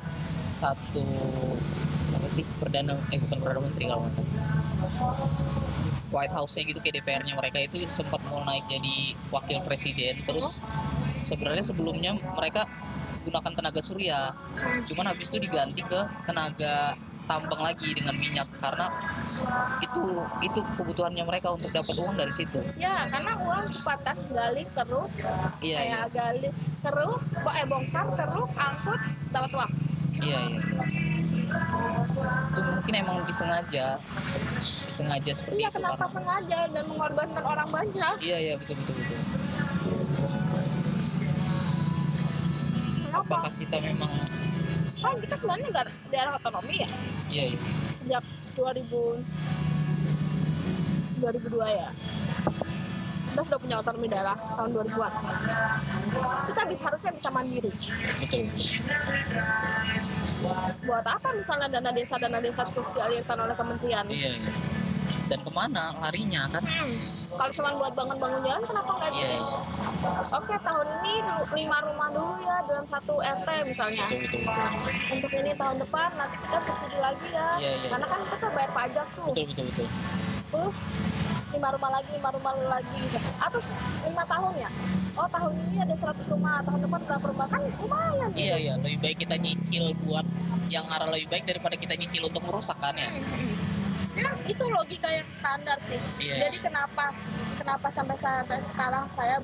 satu 0.57 1.05
apa 2.11 2.27
sih 2.29 2.43
perdana 2.57 2.93
eh 3.09 3.17
bukan 3.17 3.37
perdana 3.39 3.61
menteri 3.63 3.83
kalau 3.87 4.01
nggak. 4.03 4.25
White 6.11 6.33
House-nya 6.35 6.63
gitu 6.65 6.79
kayak 6.79 6.95
DPR-nya 6.99 7.33
mereka 7.33 7.57
itu 7.61 7.87
sempat 7.87 8.19
mau 8.27 8.43
naik 8.43 8.67
jadi 8.67 8.95
wakil 9.31 9.63
presiden. 9.63 10.19
Terus 10.21 10.59
sebenarnya 11.15 11.63
sebelumnya 11.63 12.11
mereka 12.35 12.67
gunakan 13.23 13.51
tenaga 13.53 13.79
surya. 13.79 14.35
Cuman 14.85 15.07
habis 15.07 15.31
itu 15.31 15.39
diganti 15.39 15.79
ke 15.79 15.99
tenaga 16.27 16.99
tambang 17.31 17.61
lagi 17.63 17.89
dengan 17.95 18.15
minyak 18.19 18.47
karena 18.59 18.91
itu 19.79 20.03
itu 20.43 20.59
kebutuhannya 20.75 21.23
mereka 21.23 21.55
untuk 21.55 21.71
dapat 21.71 21.95
uang 21.95 22.19
dari 22.19 22.33
situ. 22.35 22.59
Ya 22.75 23.07
karena 23.07 23.39
uang 23.39 23.71
cepat 23.71 23.99
kan 24.03 24.17
gali 24.35 24.67
keruk 24.75 25.07
iya 25.63 25.79
iya. 25.79 25.99
kayak 26.03 26.07
gali 26.11 26.49
keruk 26.83 27.21
eh 27.55 27.65
bongkar 27.71 28.07
keruk 28.19 28.51
angkut 28.59 29.01
dapat 29.31 29.51
uang. 29.55 29.71
Iya 30.19 30.39
iya. 30.43 30.61
Itu 32.51 32.59
mungkin 32.67 32.93
emang 32.99 33.17
disengaja 33.23 33.95
disengaja 34.91 35.31
seperti 35.31 35.55
iya 35.63 35.69
itu 35.71 35.79
kenapa 35.79 35.95
karena- 36.03 36.15
sengaja 36.19 36.59
dan 36.67 36.83
mengorbankan 36.91 37.43
orang 37.47 37.69
banyak? 37.71 38.15
Iya 38.19 38.37
iya 38.43 38.53
betul 38.59 38.75
betul 38.75 38.95
betul. 39.07 39.19
Kenapa? 43.07 43.23
Apakah 43.23 43.51
kita 43.59 43.77
memang 43.87 44.11
kan 45.01 45.17
kita 45.17 45.35
sebenarnya 45.35 45.67
nggak 45.73 45.87
daerah 46.13 46.31
otonomi 46.37 46.75
ya? 46.85 46.89
Iya 47.29 47.43
iya. 47.53 47.59
Sejak 48.01 48.23
2000 48.55 49.21
2002 51.21 51.77
ya. 51.77 51.89
Kita 53.31 53.41
sudah 53.47 53.59
punya 53.63 53.75
otonomi 53.79 54.07
daerah 54.11 54.35
tahun 54.59 54.69
2000-an 54.75 55.13
kita 56.51 56.61
bisa 56.67 56.83
harusnya 56.91 57.11
bisa 57.15 57.29
mandiri. 57.31 57.71
Betul. 57.71 58.43
Buat 60.83 61.05
apa 61.07 61.29
misalnya 61.31 61.67
dana 61.71 61.91
desa 61.95 62.19
dana 62.19 62.43
desa 62.43 62.67
terus 62.67 62.89
dialirkan 62.91 63.37
oleh 63.39 63.55
kementerian? 63.55 64.05
Iya 64.11 64.35
iya 64.35 64.51
dan 65.31 65.39
ke 65.47 65.51
mana? 65.55 65.95
Larinya 66.03 66.43
kan? 66.51 66.59
Hmm, 66.67 66.91
kalau 67.39 67.51
cuma 67.55 67.69
buat 67.79 67.93
bangun-bangun 67.95 68.41
jalan 68.43 68.63
kenapa 68.67 68.91
nggak 68.99 69.11
iya 69.15 69.23
di 69.23 69.37
iya. 69.39 69.59
Oke 70.35 70.55
tahun 70.59 70.87
ini 70.99 71.13
lima 71.55 71.77
rumah 71.87 72.09
dulu 72.11 72.35
ya 72.43 72.57
dalam 72.67 72.85
satu 72.91 73.13
RT 73.23 73.47
misalnya. 73.63 74.03
Betul 74.11 74.19
betul 74.27 74.39
betul. 74.43 74.67
Untuk 75.15 75.31
ini 75.31 75.51
tahun 75.55 75.75
depan 75.79 76.09
nanti 76.19 76.35
kita 76.43 76.59
subsidi 76.59 76.97
lagi 76.99 77.27
ya. 77.31 77.49
Iya, 77.63 77.71
iya. 77.79 77.87
karena 77.87 78.07
kan 78.11 78.19
kita 78.27 78.47
bayar 78.51 78.71
pajak 78.75 79.07
tuh. 79.15 79.27
Betul 79.31 79.45
betul 79.55 79.65
betul. 79.71 79.87
Terus 80.51 80.77
lima 81.51 81.67
rumah 81.71 81.89
lagi 81.95 82.11
lima 82.11 82.29
rumah 82.35 82.53
lagi. 82.67 82.97
Gitu 82.99 83.17
atau 83.39 83.59
lima 84.03 84.23
tahun 84.27 84.53
ya? 84.59 84.69
Oh 85.15 85.27
tahun 85.31 85.53
ini 85.67 85.75
ada 85.79 85.95
100 85.95 86.27
rumah. 86.27 86.59
Tahun 86.67 86.79
depan 86.83 86.99
berapa 87.07 87.25
rumah? 87.31 87.47
Kan 87.47 87.61
lumayan 87.79 88.27
gitu. 88.35 88.43
iya 88.51 88.55
iya. 88.59 88.73
Lebih 88.83 88.99
baik 88.99 89.17
kita 89.23 89.35
nyicil 89.39 89.95
buat 90.03 90.27
yang 90.67 90.83
arah 90.91 91.07
lebih 91.07 91.31
baik 91.31 91.47
daripada 91.47 91.75
kita 91.79 91.95
nyicil 91.95 92.27
untuk 92.27 92.43
merusak 92.47 92.75
kan 92.79 92.95
ya 92.95 93.07
Ya, 94.21 94.29
itu 94.45 94.63
logika 94.69 95.09
yang 95.09 95.25
standar 95.33 95.77
sih. 95.89 95.97
Iya. 96.21 96.45
Jadi 96.45 96.57
kenapa 96.61 97.09
kenapa 97.57 97.87
sampai 97.89 98.17
sampai 98.17 98.61
sekarang 98.61 99.05
saya 99.09 99.41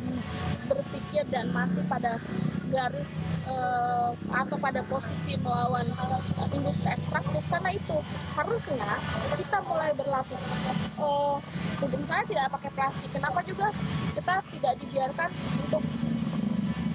berpikir 0.70 1.26
dan 1.34 1.50
masih 1.50 1.82
pada 1.90 2.22
garis 2.68 3.16
eh, 3.48 4.10
atau 4.28 4.58
pada 4.60 4.84
posisi 4.86 5.40
melawan 5.40 5.88
eh, 5.88 6.50
industri 6.54 6.92
ekstraktif 6.92 7.42
karena 7.48 7.72
itu 7.74 7.98
harusnya 8.36 8.92
kita 9.40 9.58
mulai 9.64 9.96
berlatih 9.96 10.36
eh 10.36 11.36
tidak- 11.80 12.00
misalnya 12.02 12.26
tidak 12.28 12.46
pakai 12.60 12.72
plastik 12.76 13.10
kenapa 13.16 13.40
juga 13.48 13.72
kita 14.18 14.36
tidak 14.52 14.74
dibiarkan 14.84 15.30
untuk 15.64 15.84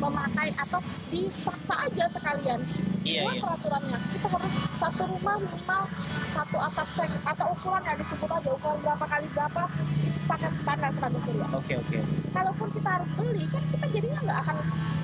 memakai 0.03 0.49
atau 0.57 0.81
dipaksa 1.09 1.74
aja 1.81 2.05
sekalian. 2.09 2.61
Iya, 3.03 3.23
iya. 3.24 3.39
peraturannya? 3.39 3.99
Kita 4.12 4.27
harus 4.29 4.55
satu 4.73 5.03
rumah 5.09 5.35
minimal 5.37 5.83
satu 6.29 6.57
atap 6.57 6.89
seng 6.89 7.11
atau 7.24 7.47
ukuran 7.51 7.83
ya 7.83 7.95
disebut 7.95 8.31
aja 8.31 8.49
ukuran 8.49 8.79
berapa 8.79 9.05
kali 9.05 9.27
berapa 9.29 9.62
itu 10.01 10.19
pakai 10.24 10.51
panel 10.62 10.91
tenaga 10.93 11.19
surya 11.20 11.47
oke 11.51 11.74
oke. 11.77 11.99
Kalaupun 12.31 12.69
kita 12.70 12.89
harus 12.91 13.11
beli 13.12 13.45
kan 13.47 13.62
kita 13.69 13.87
jadinya 13.91 14.19
nggak 14.23 14.39
akan 14.41 14.57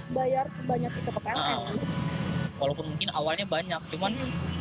bayar 0.08 0.44
sebanyak 0.48 0.88
itu 0.90 1.10
ke 1.10 1.20
PLN 1.20 1.36
Ah. 1.36 1.68
walaupun 2.56 2.86
mungkin 2.88 3.08
awalnya 3.12 3.44
banyak 3.44 3.80
cuman 3.88 4.12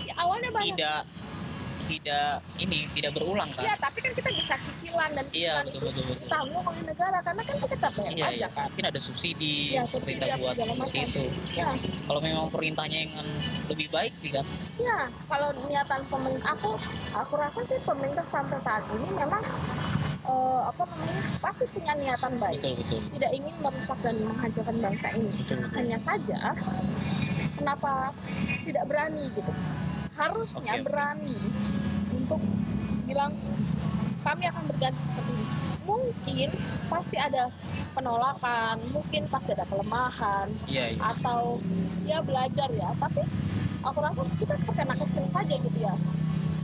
Ya, 0.03 0.13
awalnya 0.17 0.49
banyak. 0.51 0.75
tidak 0.75 1.01
tidak 1.87 2.29
ini 2.57 2.85
tidak 2.91 3.11
berulang 3.11 3.49
Iya, 3.53 3.73
kan 3.73 3.79
tapi 3.81 3.97
kan 3.99 4.11
kita 4.13 4.29
bisa 4.29 4.55
cicilan 4.59 5.09
dan 5.11 5.25
Iya, 5.31 5.53
betul, 5.63 5.81
betul, 5.83 6.03
betul. 6.05 6.23
ditanggung 6.23 6.63
oleh 6.63 6.83
negara 6.83 7.17
karena 7.19 7.41
kan 7.41 7.55
kita 7.57 7.87
bayar 7.89 8.11
iya 8.11 8.15
iya 8.15 8.27
pajak 8.27 8.51
kan. 8.53 8.67
mungkin 8.69 8.85
ada 8.87 8.99
subsidi 8.99 9.55
Iya, 9.71 9.83
subsidi 9.83 10.19
pemerintah 10.19 10.37
buat 10.37 10.55
seperti 10.55 10.99
itu 11.01 11.23
Ya, 11.55 11.67
kalau 12.05 12.19
memang 12.19 12.45
perintahnya 12.47 12.99
yang 13.03 13.13
lebih 13.67 13.87
baik 13.87 14.13
sih 14.13 14.29
kan 14.29 14.45
ya 14.77 14.99
kalau 15.25 15.49
niatan 15.65 16.01
pemerintah 16.05 16.53
aku 16.53 16.69
aku 17.13 17.33
rasa 17.35 17.59
sih 17.63 17.79
pemerintah 17.81 18.23
sampai 18.23 18.59
saat 18.59 18.83
ini 18.89 19.07
memang 19.11 19.41
eh, 20.23 20.61
apa 20.63 20.83
namanya 20.83 21.21
pasti 21.39 21.63
punya 21.67 21.93
niatan 21.93 22.33
baik. 22.35 22.59
betul 22.59 22.73
betul 22.77 22.99
tidak 23.11 23.31
ingin 23.31 23.55
merusak 23.57 23.97
dan 24.01 24.15
menghancurkan 24.19 24.75
bangsa 24.77 25.07
ini. 25.13 25.31
Betul. 25.31 25.59
Hanya 25.71 25.97
saja, 25.97 26.39
kenapa 27.55 28.11
tidak 28.63 28.83
berani 28.85 29.31
gitu? 29.31 29.51
Harusnya 30.17 30.73
oke. 30.81 30.83
berani 30.89 31.37
untuk 32.09 32.41
bilang 33.05 33.31
kami 34.25 34.43
akan 34.49 34.63
berganti 34.67 35.01
seperti 35.05 35.31
ini. 35.31 35.45
Mungkin 35.87 36.49
pasti 36.91 37.15
ada 37.15 37.47
penolakan, 37.95 38.75
mungkin 38.91 39.23
pasti 39.31 39.55
ada 39.55 39.63
kelemahan, 39.71 40.51
iya 40.67 40.91
iya 40.91 40.99
atau 40.99 41.63
ya 42.03 42.19
belajar 42.19 42.67
ya. 42.75 42.91
Tapi 42.99 43.23
aku 43.87 43.97
rasa 44.03 44.27
kita 44.35 44.59
seperti 44.59 44.83
anak 44.83 44.99
kecil 45.07 45.23
saja 45.31 45.55
gitu 45.55 45.79
ya. 45.79 45.95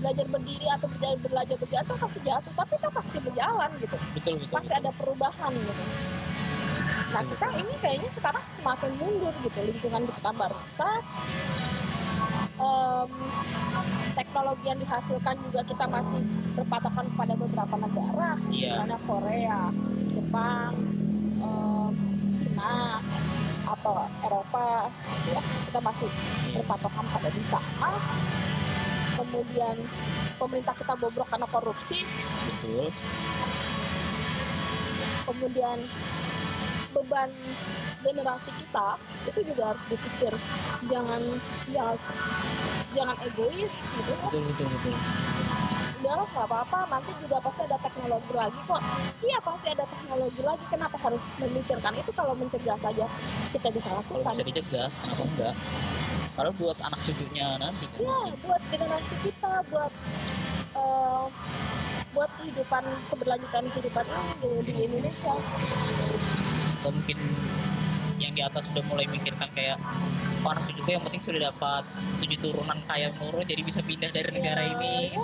Belajar 0.03 0.27
berdiri 0.27 0.67
atau 0.67 0.91
belajar 0.91 1.15
belajar 1.23 1.55
berjatuh 1.55 1.95
pasti 1.95 2.19
jatuh, 2.27 2.51
tapi 2.51 2.75
kita 2.75 2.89
pasti 2.91 3.17
berjalan 3.23 3.69
gitu 3.79 3.95
betul 4.11 4.33
betul, 4.35 4.51
pasti 4.51 4.73
ada 4.75 4.91
perubahan 4.91 5.51
gitu. 5.55 5.83
Nah 7.15 7.21
kita 7.23 7.47
ini 7.55 7.73
kayaknya 7.79 8.09
sekarang 8.11 8.43
semakin 8.57 8.91
mundur 8.99 9.31
gitu 9.47 9.59
lingkungan 9.63 10.03
kita 10.11 10.19
tambah 10.19 10.51
rusak, 10.51 11.03
em, 12.63 13.09
teknologi 14.13 14.65
yang 14.65 14.79
dihasilkan 14.79 15.35
juga 15.41 15.61
kita 15.65 15.85
masih 15.85 16.21
berpatokan 16.55 17.05
pada 17.13 17.33
beberapa 17.35 17.75
negara 17.75 18.29
Iya. 18.47 18.79
misalnya 18.79 18.99
Korea, 19.03 19.59
Jepang, 20.09 20.71
em, 21.41 21.91
Cina 22.39 23.01
atau 23.63 23.95
Eropa 24.21 24.87
ya 25.27 25.41
kita 25.67 25.79
masih 25.81 26.09
Iya. 26.47 26.61
berpatokan 26.61 27.05
pada 27.09 27.29
di 27.29 27.43
sana 27.43 27.91
kemudian 29.13 29.75
pemerintah 30.35 30.73
kita 30.73 30.93
bobrok 30.97 31.27
karena 31.29 31.47
korupsi 31.47 32.01
betul 32.49 32.89
kemudian 35.23 35.77
beban 36.93 37.29
generasi 37.99 38.51
kita 38.53 38.87
itu 39.25 39.39
juga 39.49 39.73
harus 39.73 39.83
dipikir. 39.89 40.33
Jangan 40.87 41.21
ya 41.71 41.85
s- 41.95 42.45
jangan 42.93 43.17
egois 43.23 43.89
gitu 43.89 44.11
ya 44.11 44.17
betul 44.29 44.41
betul 44.53 44.67
betul. 44.69 44.95
Udahlah 46.03 46.27
nggak 46.27 46.47
apa-apa. 46.51 46.79
Nanti 46.91 47.11
juga 47.17 47.39
pasti 47.39 47.61
ada 47.63 47.79
teknologi 47.79 48.31
lagi 48.35 48.59
kok. 48.67 48.81
Iya 49.23 49.37
pasti 49.39 49.67
ada 49.71 49.85
teknologi 49.87 50.41
lagi. 50.43 50.65
Kenapa 50.67 50.97
harus 50.99 51.31
memikirkan? 51.39 51.95
Itu 51.95 52.11
kalau 52.11 52.35
mencegah 52.35 52.75
saja 52.75 53.05
kita 53.55 53.67
bisa 53.71 53.87
kalau 53.87 54.03
lakukan. 54.03 54.33
bisa 54.35 54.43
dicegah 54.45 54.87
kenapa 54.91 55.23
enggak? 55.23 55.55
Kalau 56.33 56.51
buat 56.57 56.77
anak 56.81 56.99
cucunya 57.07 57.47
nanti 57.55 57.85
kan. 57.87 57.99
Ya 58.03 58.19
buat 58.43 58.61
generasi 58.67 59.15
kita 59.23 59.51
buat 59.71 59.91
eh, 60.75 61.25
buat 62.13 62.29
kehidupan 62.37 62.83
keberlanjutan 63.09 63.63
kehidupan 63.73 64.05
ini 64.43 64.59
di 64.61 64.73
Indonesia 64.85 65.33
atau 66.83 66.91
mungkin 66.91 67.15
yang 68.19 68.35
di 68.35 68.43
atas 68.43 68.67
sudah 68.67 68.83
mulai 68.85 69.07
mikirkan 69.07 69.47
kayak 69.51 69.79
"Oh, 70.43 70.51
anak 70.51 70.67
cucuku 70.67 70.91
yang 70.91 70.99
penting 71.01 71.23
sudah 71.23 71.47
dapat 71.47 71.83
tujuh 72.19 72.35
turunan 72.37 72.75
kaya 72.83 73.07
menurun 73.15 73.47
jadi 73.47 73.63
bisa 73.63 73.79
pindah 73.79 74.11
dari 74.11 74.27
negara 74.29 74.59
Ya, 74.61 74.75
ini 74.75 74.95
ya. 75.09 75.23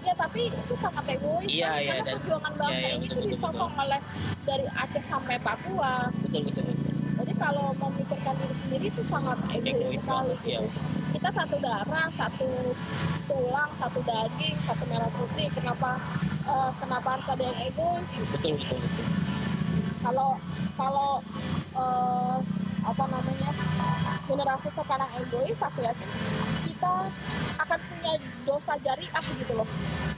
ya 0.00 0.14
tapi 0.14 0.46
itu 0.46 0.74
sangat 0.76 1.02
egois 1.10 1.50
Iya, 1.50 1.66
kan? 1.66 1.74
iya, 1.76 1.90
karena 1.90 2.04
dan- 2.04 2.16
perjuangan 2.16 2.52
bangsa 2.54 2.70
iya, 2.72 2.86
iya, 2.86 2.94
ini 2.94 3.02
betul, 3.02 3.18
betul, 3.18 3.30
disokong 3.34 3.72
oleh 3.74 4.00
dari 4.44 4.64
Aceh 4.72 5.04
sampai 5.04 5.34
Papua 5.38 5.92
betul 6.20 6.40
betul 6.46 6.62
betul 6.64 6.92
jadi 7.14 7.32
kalau 7.34 7.66
memikirkan 7.74 8.34
diri 8.36 8.54
sendiri 8.54 8.86
itu 8.90 9.02
sangat 9.04 9.38
egois, 9.48 9.66
Egois 9.66 9.92
sekali 9.96 10.30
banget, 10.30 10.46
iya. 10.46 10.60
gitu. 10.62 10.80
kita 11.12 11.28
satu 11.32 11.56
darah 11.58 12.06
satu 12.12 12.48
tulang 13.24 13.70
satu 13.74 13.98
daging 14.00 14.56
satu 14.62 14.84
merah 14.86 15.10
putih 15.10 15.50
kenapa 15.50 15.90
eh, 16.44 16.70
kenapa 16.78 17.08
harus 17.18 17.26
ada 17.28 17.42
yang 17.44 17.58
egois 17.64 18.10
betul 18.30 18.54
betul 18.54 18.78
betul 18.78 19.06
kalau 20.04 20.36
kalau 20.76 21.10
eh, 21.72 22.36
apa 22.84 23.04
namanya 23.08 23.50
generasi 24.24 24.68
sekarang 24.72 25.10
egois 25.20 25.60
aku 25.60 25.80
yakin 25.84 26.08
kita 26.64 26.92
akan 27.60 27.78
punya 27.80 28.12
dosa 28.44 28.72
jariah 28.80 29.24
gitu 29.40 29.52
loh. 29.56 29.68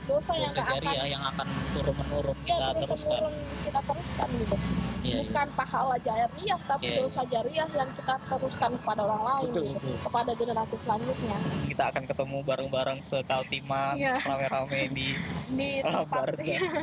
Dosa, 0.07 0.31
yang 0.39 0.47
dosa 0.47 0.63
nggak 0.63 0.79
akan 0.87 1.07
yang 1.11 1.23
akan 1.35 1.47
turun 1.75 1.95
menurun 1.99 2.35
ya 2.47 2.55
kita 2.55 2.63
turun 2.63 2.79
teruskan 2.87 3.21
kita 3.67 3.79
teruskan 3.83 4.27
gitu. 4.39 4.55
Iya 5.03 5.03
iya. 5.03 5.15
Bukan 5.27 5.47
pahala 5.55 5.95
jariah 5.99 6.59
tapi 6.63 6.83
Iya, 6.87 6.91
iya. 6.95 6.99
dosa 7.03 7.21
jariah 7.27 7.67
yang 7.75 7.89
kita 7.91 8.15
teruskan 8.31 8.71
kepada 8.79 9.01
orang 9.03 9.23
lain 9.27 9.51
Betul, 9.51 9.63
gitu, 9.67 9.75
betul. 9.79 9.95
kepada 10.07 10.31
generasi 10.35 10.75
selanjutnya. 10.79 11.37
Kita 11.67 11.83
akan 11.91 12.03
ketemu 12.07 12.37
bareng-bareng 12.47 12.99
sekaltiman 13.03 13.93
Iya. 13.99 14.15
rame-rame 14.23 14.81
di 14.95 15.07
di 15.59 15.69
alam 15.83 16.07
tempat 16.07 16.25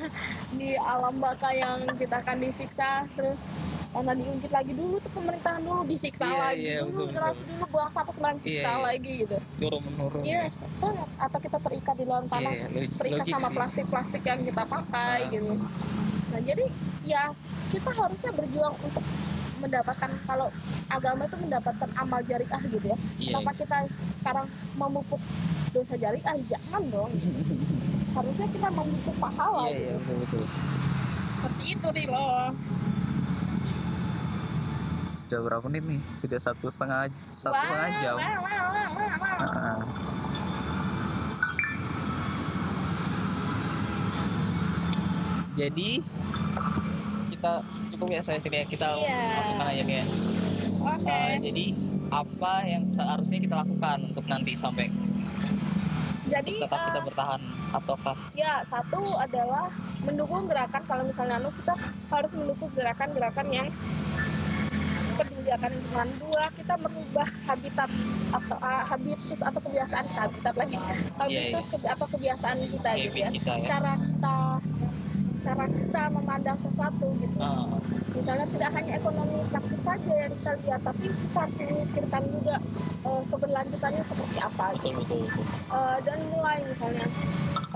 di 0.61 0.71
alam 0.77 1.15
baka 1.17 1.49
yang 1.57 1.79
kita 1.97 2.17
akan 2.21 2.37
disiksa 2.45 3.09
terus 3.17 3.49
karena 3.95 4.13
diungkit 4.19 4.53
lagi 4.53 4.73
dulu 4.75 4.99
tuh 4.99 5.13
pemerintahan 5.15 5.63
dulu 5.63 5.74
disiksa 5.83 6.25
Iya, 6.25 6.39
lagi. 6.41 6.63
iya, 6.63 6.79
dulu 6.81 6.91
betul, 6.93 7.07
generasi 7.11 7.43
dulu 7.45 7.65
buang 7.69 7.91
sampah 7.91 8.13
sembarangan 8.13 8.39
Iya, 8.39 8.47
siksa 8.47 8.71
iya. 8.71 8.79
lagi 8.81 9.13
gitu. 9.19 9.37
Turun 9.59 9.81
menurun 9.83 10.23
yes 10.23 10.55
sangat 10.71 11.09
atau 11.17 11.39
kita 11.39 11.59
terikat 11.61 11.95
di 11.95 12.05
dalam 12.05 12.27
tanah 12.27 12.53
Iya, 12.53 12.67
log- 12.69 12.95
terikat 12.95 13.19
logik 13.21 13.33
sama 13.33 13.49
plastik-plastik 13.51 14.23
yang 14.23 14.41
kita 14.41 14.63
pakai 14.65 15.19
Ah. 15.21 15.29
gitu. 15.29 15.53
nah 16.27 16.41
jadi 16.41 16.65
ya 17.03 17.23
kita 17.69 17.91
harusnya 17.91 18.31
berjuang 18.33 18.75
untuk 18.77 19.05
mendapatkan 19.57 20.11
kalau 20.25 20.49
agama 20.89 21.23
itu 21.25 21.37
mendapatkan 21.39 21.89
amal 21.95 22.21
jariah 22.21 22.63
gitu 22.65 22.85
ya. 22.85 22.99
Iya 23.17 23.31
kenapa 23.33 23.51
kita 23.55 23.77
sekarang 24.15 24.47
memupuk 24.75 25.23
dosa 25.71 25.95
jariah? 25.95 26.35
Jangan 26.45 26.83
dong. 26.85 27.11
Harusnya 28.15 28.47
kita 28.47 28.69
memupuk 28.69 29.17
pahala 29.17 29.67
iya 29.67 29.79
iya 29.81 29.95
gitu. 29.95 29.99
betul 30.01 30.17
betul. 30.21 30.45
Seperti 31.35 31.65
itu 31.69 31.87
nih 31.93 32.07
loh 32.09 32.47
sudah 35.15 35.41
berapa 35.47 35.65
menit 35.71 35.85
nih? 35.87 36.01
Sudah 36.11 36.39
satu 36.43 36.67
setengah 36.67 37.07
satu 37.31 37.55
setengah 37.55 37.89
jam. 38.03 38.17
wah, 38.19 38.37
wah, 38.43 38.89
wah, 38.91 39.13
wah. 39.23 39.37
Heeh. 39.47 39.79
jadi 45.55 46.03
kita 47.31 47.53
cukup 47.95 48.09
ya 48.11 48.21
saya 48.27 48.39
sini 48.43 48.63
ya. 48.63 48.67
Kita 48.67 48.89
Iya. 48.99 49.39
masukkan 49.39 49.67
aja 49.71 49.83
nih 49.87 49.97
ya 50.03 50.07
oke. 50.85 51.09
Uh, 51.09 51.35
jadi 51.41 51.65
apa 52.13 52.55
yang 52.69 52.83
seharusnya 52.93 53.39
kita 53.41 53.55
lakukan 53.59 53.99
untuk 54.13 54.25
nanti 54.29 54.53
sampai 54.55 54.87
jadi 56.25 56.53
tetap 56.57 56.81
kita 56.89 57.01
eh, 57.01 57.05
bertahan 57.05 57.43
ataukah? 57.77 58.17
ya 58.33 58.65
satu 58.65 59.05
adalah 59.21 59.69
mendukung 60.09 60.49
gerakan. 60.49 60.83
Kalau 60.89 61.05
misalnya 61.05 61.37
anu 61.37 61.53
kita 61.53 61.77
harus 62.09 62.33
mendukung 62.33 62.71
gerakan-gerakan 62.73 63.47
yang 63.53 63.69
peduli 65.15 65.51
akan 65.51 65.71
lingkungan 65.71 66.09
dua 66.19 66.45
kita 66.55 66.75
merubah 66.77 67.29
habitat 67.47 67.91
atau 68.35 68.57
ah, 68.59 68.83
habitus 68.91 69.41
atau 69.41 69.61
kebiasaan 69.63 70.05
kita 70.11 70.21
habitat 70.27 70.55
lagi. 70.59 70.77
Habitus 71.17 71.67
kebi- 71.71 71.93
atau 71.95 72.07
kebiasaan 72.11 72.59
kita 72.67 72.91
gitu 72.99 73.17
ya. 73.23 73.29
kita 73.31 73.53
ya. 73.63 73.67
Cara 73.71 73.93
kita 73.95 74.37
cara 75.45 75.65
kita 75.69 76.03
memandang 76.09 76.59
sesuatu 76.59 77.07
gitu. 77.21 77.37
Ah, 77.37 77.69
misalnya 78.17 78.47
tidak 78.49 78.71
hanya 78.73 78.93
ekonomi 78.97 79.39
praktis 79.53 79.83
saja 79.85 80.13
yang 80.17 80.33
kita 80.41 80.53
lihat 80.65 80.81
tapi 80.81 81.07
kita 81.13 81.39
harus 81.39 81.57
memikirkan 81.61 82.23
juga 82.33 82.55
eh, 83.05 83.23
keberlanjutannya 83.29 84.05
seperti 84.05 84.37
apa 84.41 84.67
gitu. 84.81 84.89
betul 84.89 84.93
betul 85.05 85.21
betul. 85.29 85.45
Eh, 85.77 85.97
dan 86.09 86.19
mulai 86.33 86.59
misalnya 86.65 87.07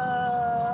eh, 0.01 0.73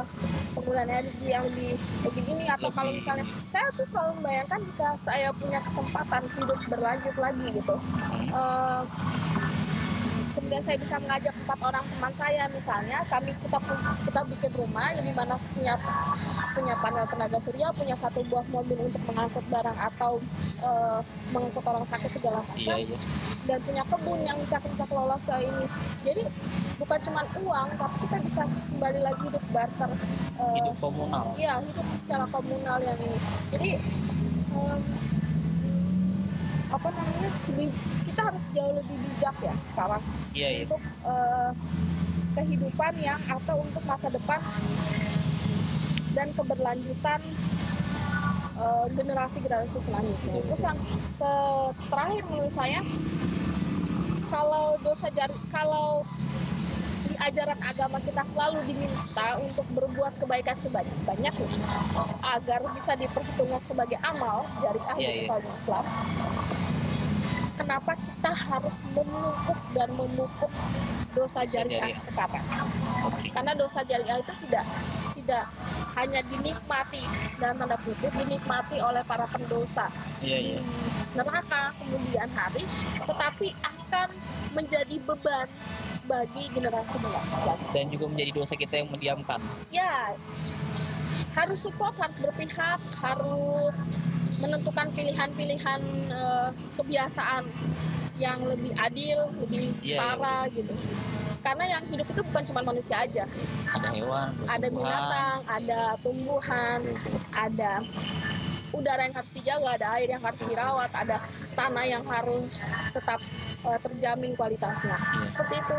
penggunaan 0.54 0.88
energi 0.88 1.26
yang 1.26 1.46
di 1.50 1.68
lebih 2.04 2.24
ini 2.36 2.44
atau 2.46 2.68
kalau 2.68 2.92
misalnya 2.92 3.24
saya 3.48 3.66
tuh 3.72 3.86
selalu 3.88 4.10
membayangkan 4.20 4.60
jika 4.60 4.88
saya 5.00 5.28
punya 5.32 5.58
kesempatan 5.64 6.22
hidup 6.36 6.58
berlanjut 6.68 7.16
lagi 7.16 7.46
gitu 7.50 7.74
Hmm. 8.14 8.30
Kemudian 10.44 10.60
saya 10.60 10.76
bisa 10.76 11.00
mengajak 11.00 11.32
empat 11.40 11.58
orang 11.64 11.84
teman 11.88 12.12
saya 12.20 12.44
misalnya 12.52 13.00
kami 13.08 13.32
kita 13.32 13.58
kita 14.04 14.20
bikin 14.28 14.52
rumah 14.60 14.92
yang 14.92 15.00
di 15.00 15.14
mana 15.16 15.40
punya 15.40 15.74
punya 16.52 16.74
panel 16.84 17.08
tenaga 17.08 17.38
surya 17.40 17.72
punya 17.72 17.96
satu 17.96 18.20
buah 18.28 18.44
mobil 18.52 18.76
untuk 18.76 19.00
mengangkut 19.08 19.40
barang 19.48 19.78
atau 19.88 20.20
eh, 20.60 21.00
mengangkut 21.32 21.64
orang 21.64 21.88
sakit 21.88 22.10
segala 22.12 22.44
macam. 22.44 22.60
Iya 22.60 22.76
iya. 22.76 22.98
Dan 23.48 23.58
punya 23.64 23.82
kebun 23.88 24.20
yang 24.20 24.36
bisa 24.44 24.60
kita 24.60 24.84
kelola 24.84 25.16
se 25.16 25.32
ini. 25.40 25.66
Jadi 26.04 26.22
bukan 26.76 26.98
cuma 27.08 27.24
uang 27.24 27.68
tapi 27.80 27.96
kita 28.04 28.16
bisa 28.20 28.42
kembali 28.44 29.00
lagi 29.00 29.20
hidup 29.24 29.44
barter 29.48 29.90
Eh, 30.34 30.52
hidup 30.60 30.76
komunal. 30.76 31.32
Iya, 31.40 31.56
hidup 31.64 31.86
secara 32.04 32.28
komunal 32.28 32.78
yang 32.84 32.98
ini. 33.00 33.18
Jadi 33.48 33.70
apa 36.70 36.88
namanya? 36.90 37.30
kita 38.04 38.20
harus 38.24 38.44
jauh 38.52 38.72
lebih 38.72 38.96
bijak 38.96 39.36
ya 39.40 39.54
sekarang 39.66 40.02
iya 40.32 40.48
iya 40.50 40.62
untuk 40.64 40.80
eh, 40.82 41.50
kehidupan 42.34 42.92
yang 42.98 43.20
atau 43.26 43.62
untuk 43.62 43.82
masa 43.84 44.08
depan 44.08 44.40
dan 46.14 46.28
keberlanjutan 46.30 47.20
eh, 48.54 48.86
generasi-generasi 48.94 49.78
selanjutnya. 49.82 50.40
Terus 50.46 50.62
yang 50.62 50.78
ke- 51.18 51.72
terakhir 51.90 52.22
menurut 52.30 52.54
saya 52.54 52.80
kalau 54.30 54.74
dosa 54.80 55.06
jari 55.10 55.34
kalau 55.48 56.02
di 57.14 57.22
ajaran 57.22 57.60
agama 57.62 58.02
kita 58.02 58.26
selalu 58.26 58.58
diminta 58.66 59.38
untuk 59.38 59.62
berbuat 59.70 60.18
kebaikan 60.18 60.58
sebanyak-banyaknya 60.58 61.62
agar 62.26 62.60
bisa 62.74 62.98
diperhitungkan 62.98 63.62
sebagai 63.62 64.02
amal 64.02 64.42
dari 64.58 64.82
ahli 64.90 65.30
iya. 65.30 65.30
yeah, 65.30 65.54
Islam. 65.54 65.84
Kenapa 67.54 67.94
kita 67.94 68.32
harus 68.34 68.82
menumpuk 68.98 69.60
dan 69.78 69.88
memupuk 69.94 70.50
dosa 71.14 71.46
jariah 71.46 71.94
sekarang? 72.02 72.42
oke 73.06 73.30
Karena 73.30 73.54
dosa 73.54 73.86
jariah 73.86 74.18
itu 74.18 74.34
tidak 74.42 74.66
tidak 75.14 75.46
hanya 75.94 76.18
dinikmati 76.26 77.06
dalam 77.38 77.54
tanda 77.62 77.78
kutip 77.86 78.10
dinikmati 78.10 78.82
oleh 78.82 79.06
para 79.06 79.30
pendosa 79.30 79.86
iya 80.18 80.58
di 80.58 80.58
neraka 81.14 81.70
kemudian 81.78 82.26
hari, 82.34 82.66
tetapi 83.06 83.54
akan 83.62 84.08
menjadi 84.58 84.98
beban 85.06 85.46
bagi 86.04 86.48
generasi 86.52 86.96
selanjutnya. 87.00 87.72
dan 87.72 87.84
juga 87.88 88.04
menjadi 88.12 88.30
dosa 88.36 88.54
kita 88.54 88.74
yang 88.84 88.88
mendiamkan 88.92 89.40
ya 89.72 90.12
harus 91.34 91.58
support 91.64 91.96
harus 91.98 92.18
berpihak 92.20 92.80
harus 93.00 93.76
menentukan 94.38 94.86
pilihan-pilihan 94.92 95.80
eh, 96.12 96.48
kebiasaan 96.76 97.48
yang 98.14 98.38
lebih 98.46 98.70
adil, 98.78 99.26
lebih 99.42 99.74
Iya, 99.82 99.98
setara 99.98 100.46
gitu. 100.54 100.74
Karena 101.42 101.64
yang 101.66 101.82
hidup 101.90 102.06
itu 102.08 102.22
bukan 102.24 102.42
cuma 102.46 102.60
manusia 102.62 103.02
aja, 103.04 103.26
ada 103.68 103.88
hewan 103.90 104.30
ada 104.46 104.66
binatang, 104.70 105.38
ada 105.44 105.80
tumbuhan, 106.00 106.80
ada 107.34 107.82
udara 108.74 109.02
yang 109.02 109.14
harus 109.14 109.30
dijaga, 109.30 109.68
ada 109.72 109.86
air 109.94 110.08
yang 110.08 110.20
harus 110.20 110.40
dirawat, 110.40 110.90
ada 110.90 111.16
tanah 111.54 111.84
yang 111.84 112.04
harus 112.04 112.66
tetap 112.90 113.20
eh, 113.64 113.78
terjamin 113.80 114.34
kualitasnya. 114.34 114.92
Iya. 114.92 115.26
Seperti 115.30 115.54
itu. 115.56 115.78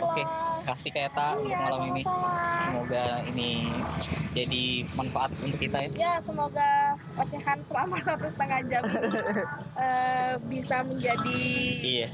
Oke, 0.00 0.22
kasih 0.64 0.90
Keta 0.90 1.26
untuk 1.34 1.50
Iya, 1.50 1.58
malam 1.60 1.80
ini. 1.90 2.02
sama-sama. 2.02 2.56
Semoga 2.56 3.04
ini 3.26 3.50
jadi 4.32 4.62
manfaat 4.94 5.30
untuk 5.36 5.58
kita 5.58 5.78
ya. 5.80 5.90
Ya, 5.92 6.14
semoga 6.18 6.70
ocehan 7.14 7.58
selama 7.60 7.96
satu 8.00 8.26
setengah 8.26 8.60
jam 8.64 8.82
ini, 8.82 9.10
eh, 9.84 10.32
bisa 10.46 10.76
menjadi 10.80 11.42
Iya. 11.82 12.08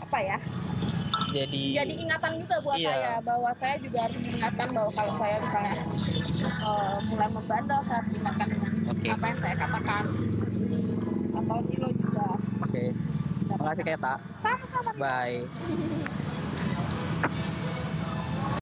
apa 0.00 0.18
ya? 0.20 0.38
Jadi 1.30 1.76
Jadi 1.76 1.94
ingatan 2.00 2.32
juga 2.38 2.56
buat 2.58 2.74
Iya. 2.74 2.90
saya 2.90 3.14
bahwa 3.20 3.50
saya 3.52 3.76
juga 3.78 4.02
harus 4.02 4.18
diingatkan 4.18 4.68
bahwa 4.72 4.90
kalau 4.90 5.14
saya 5.14 5.36
misalnya 5.38 5.74
eh, 6.40 6.96
mulai 7.06 7.28
membandel, 7.28 7.80
saya 7.84 8.00
diingatkan 8.04 8.46
dengan 8.48 8.70
Oke. 8.88 9.06
apa 9.06 9.24
yang 9.28 9.39
saya 9.40 9.54
katakan. 9.56 10.04
Ini 10.52 10.80
atau 11.32 11.58
Nilo 11.64 11.88
juga 11.96 12.26
Oke. 12.60 12.84
Makasih 13.56 13.84
Keta. 13.84 14.14
sama-sama. 14.38 14.90
Bye. 14.96 15.48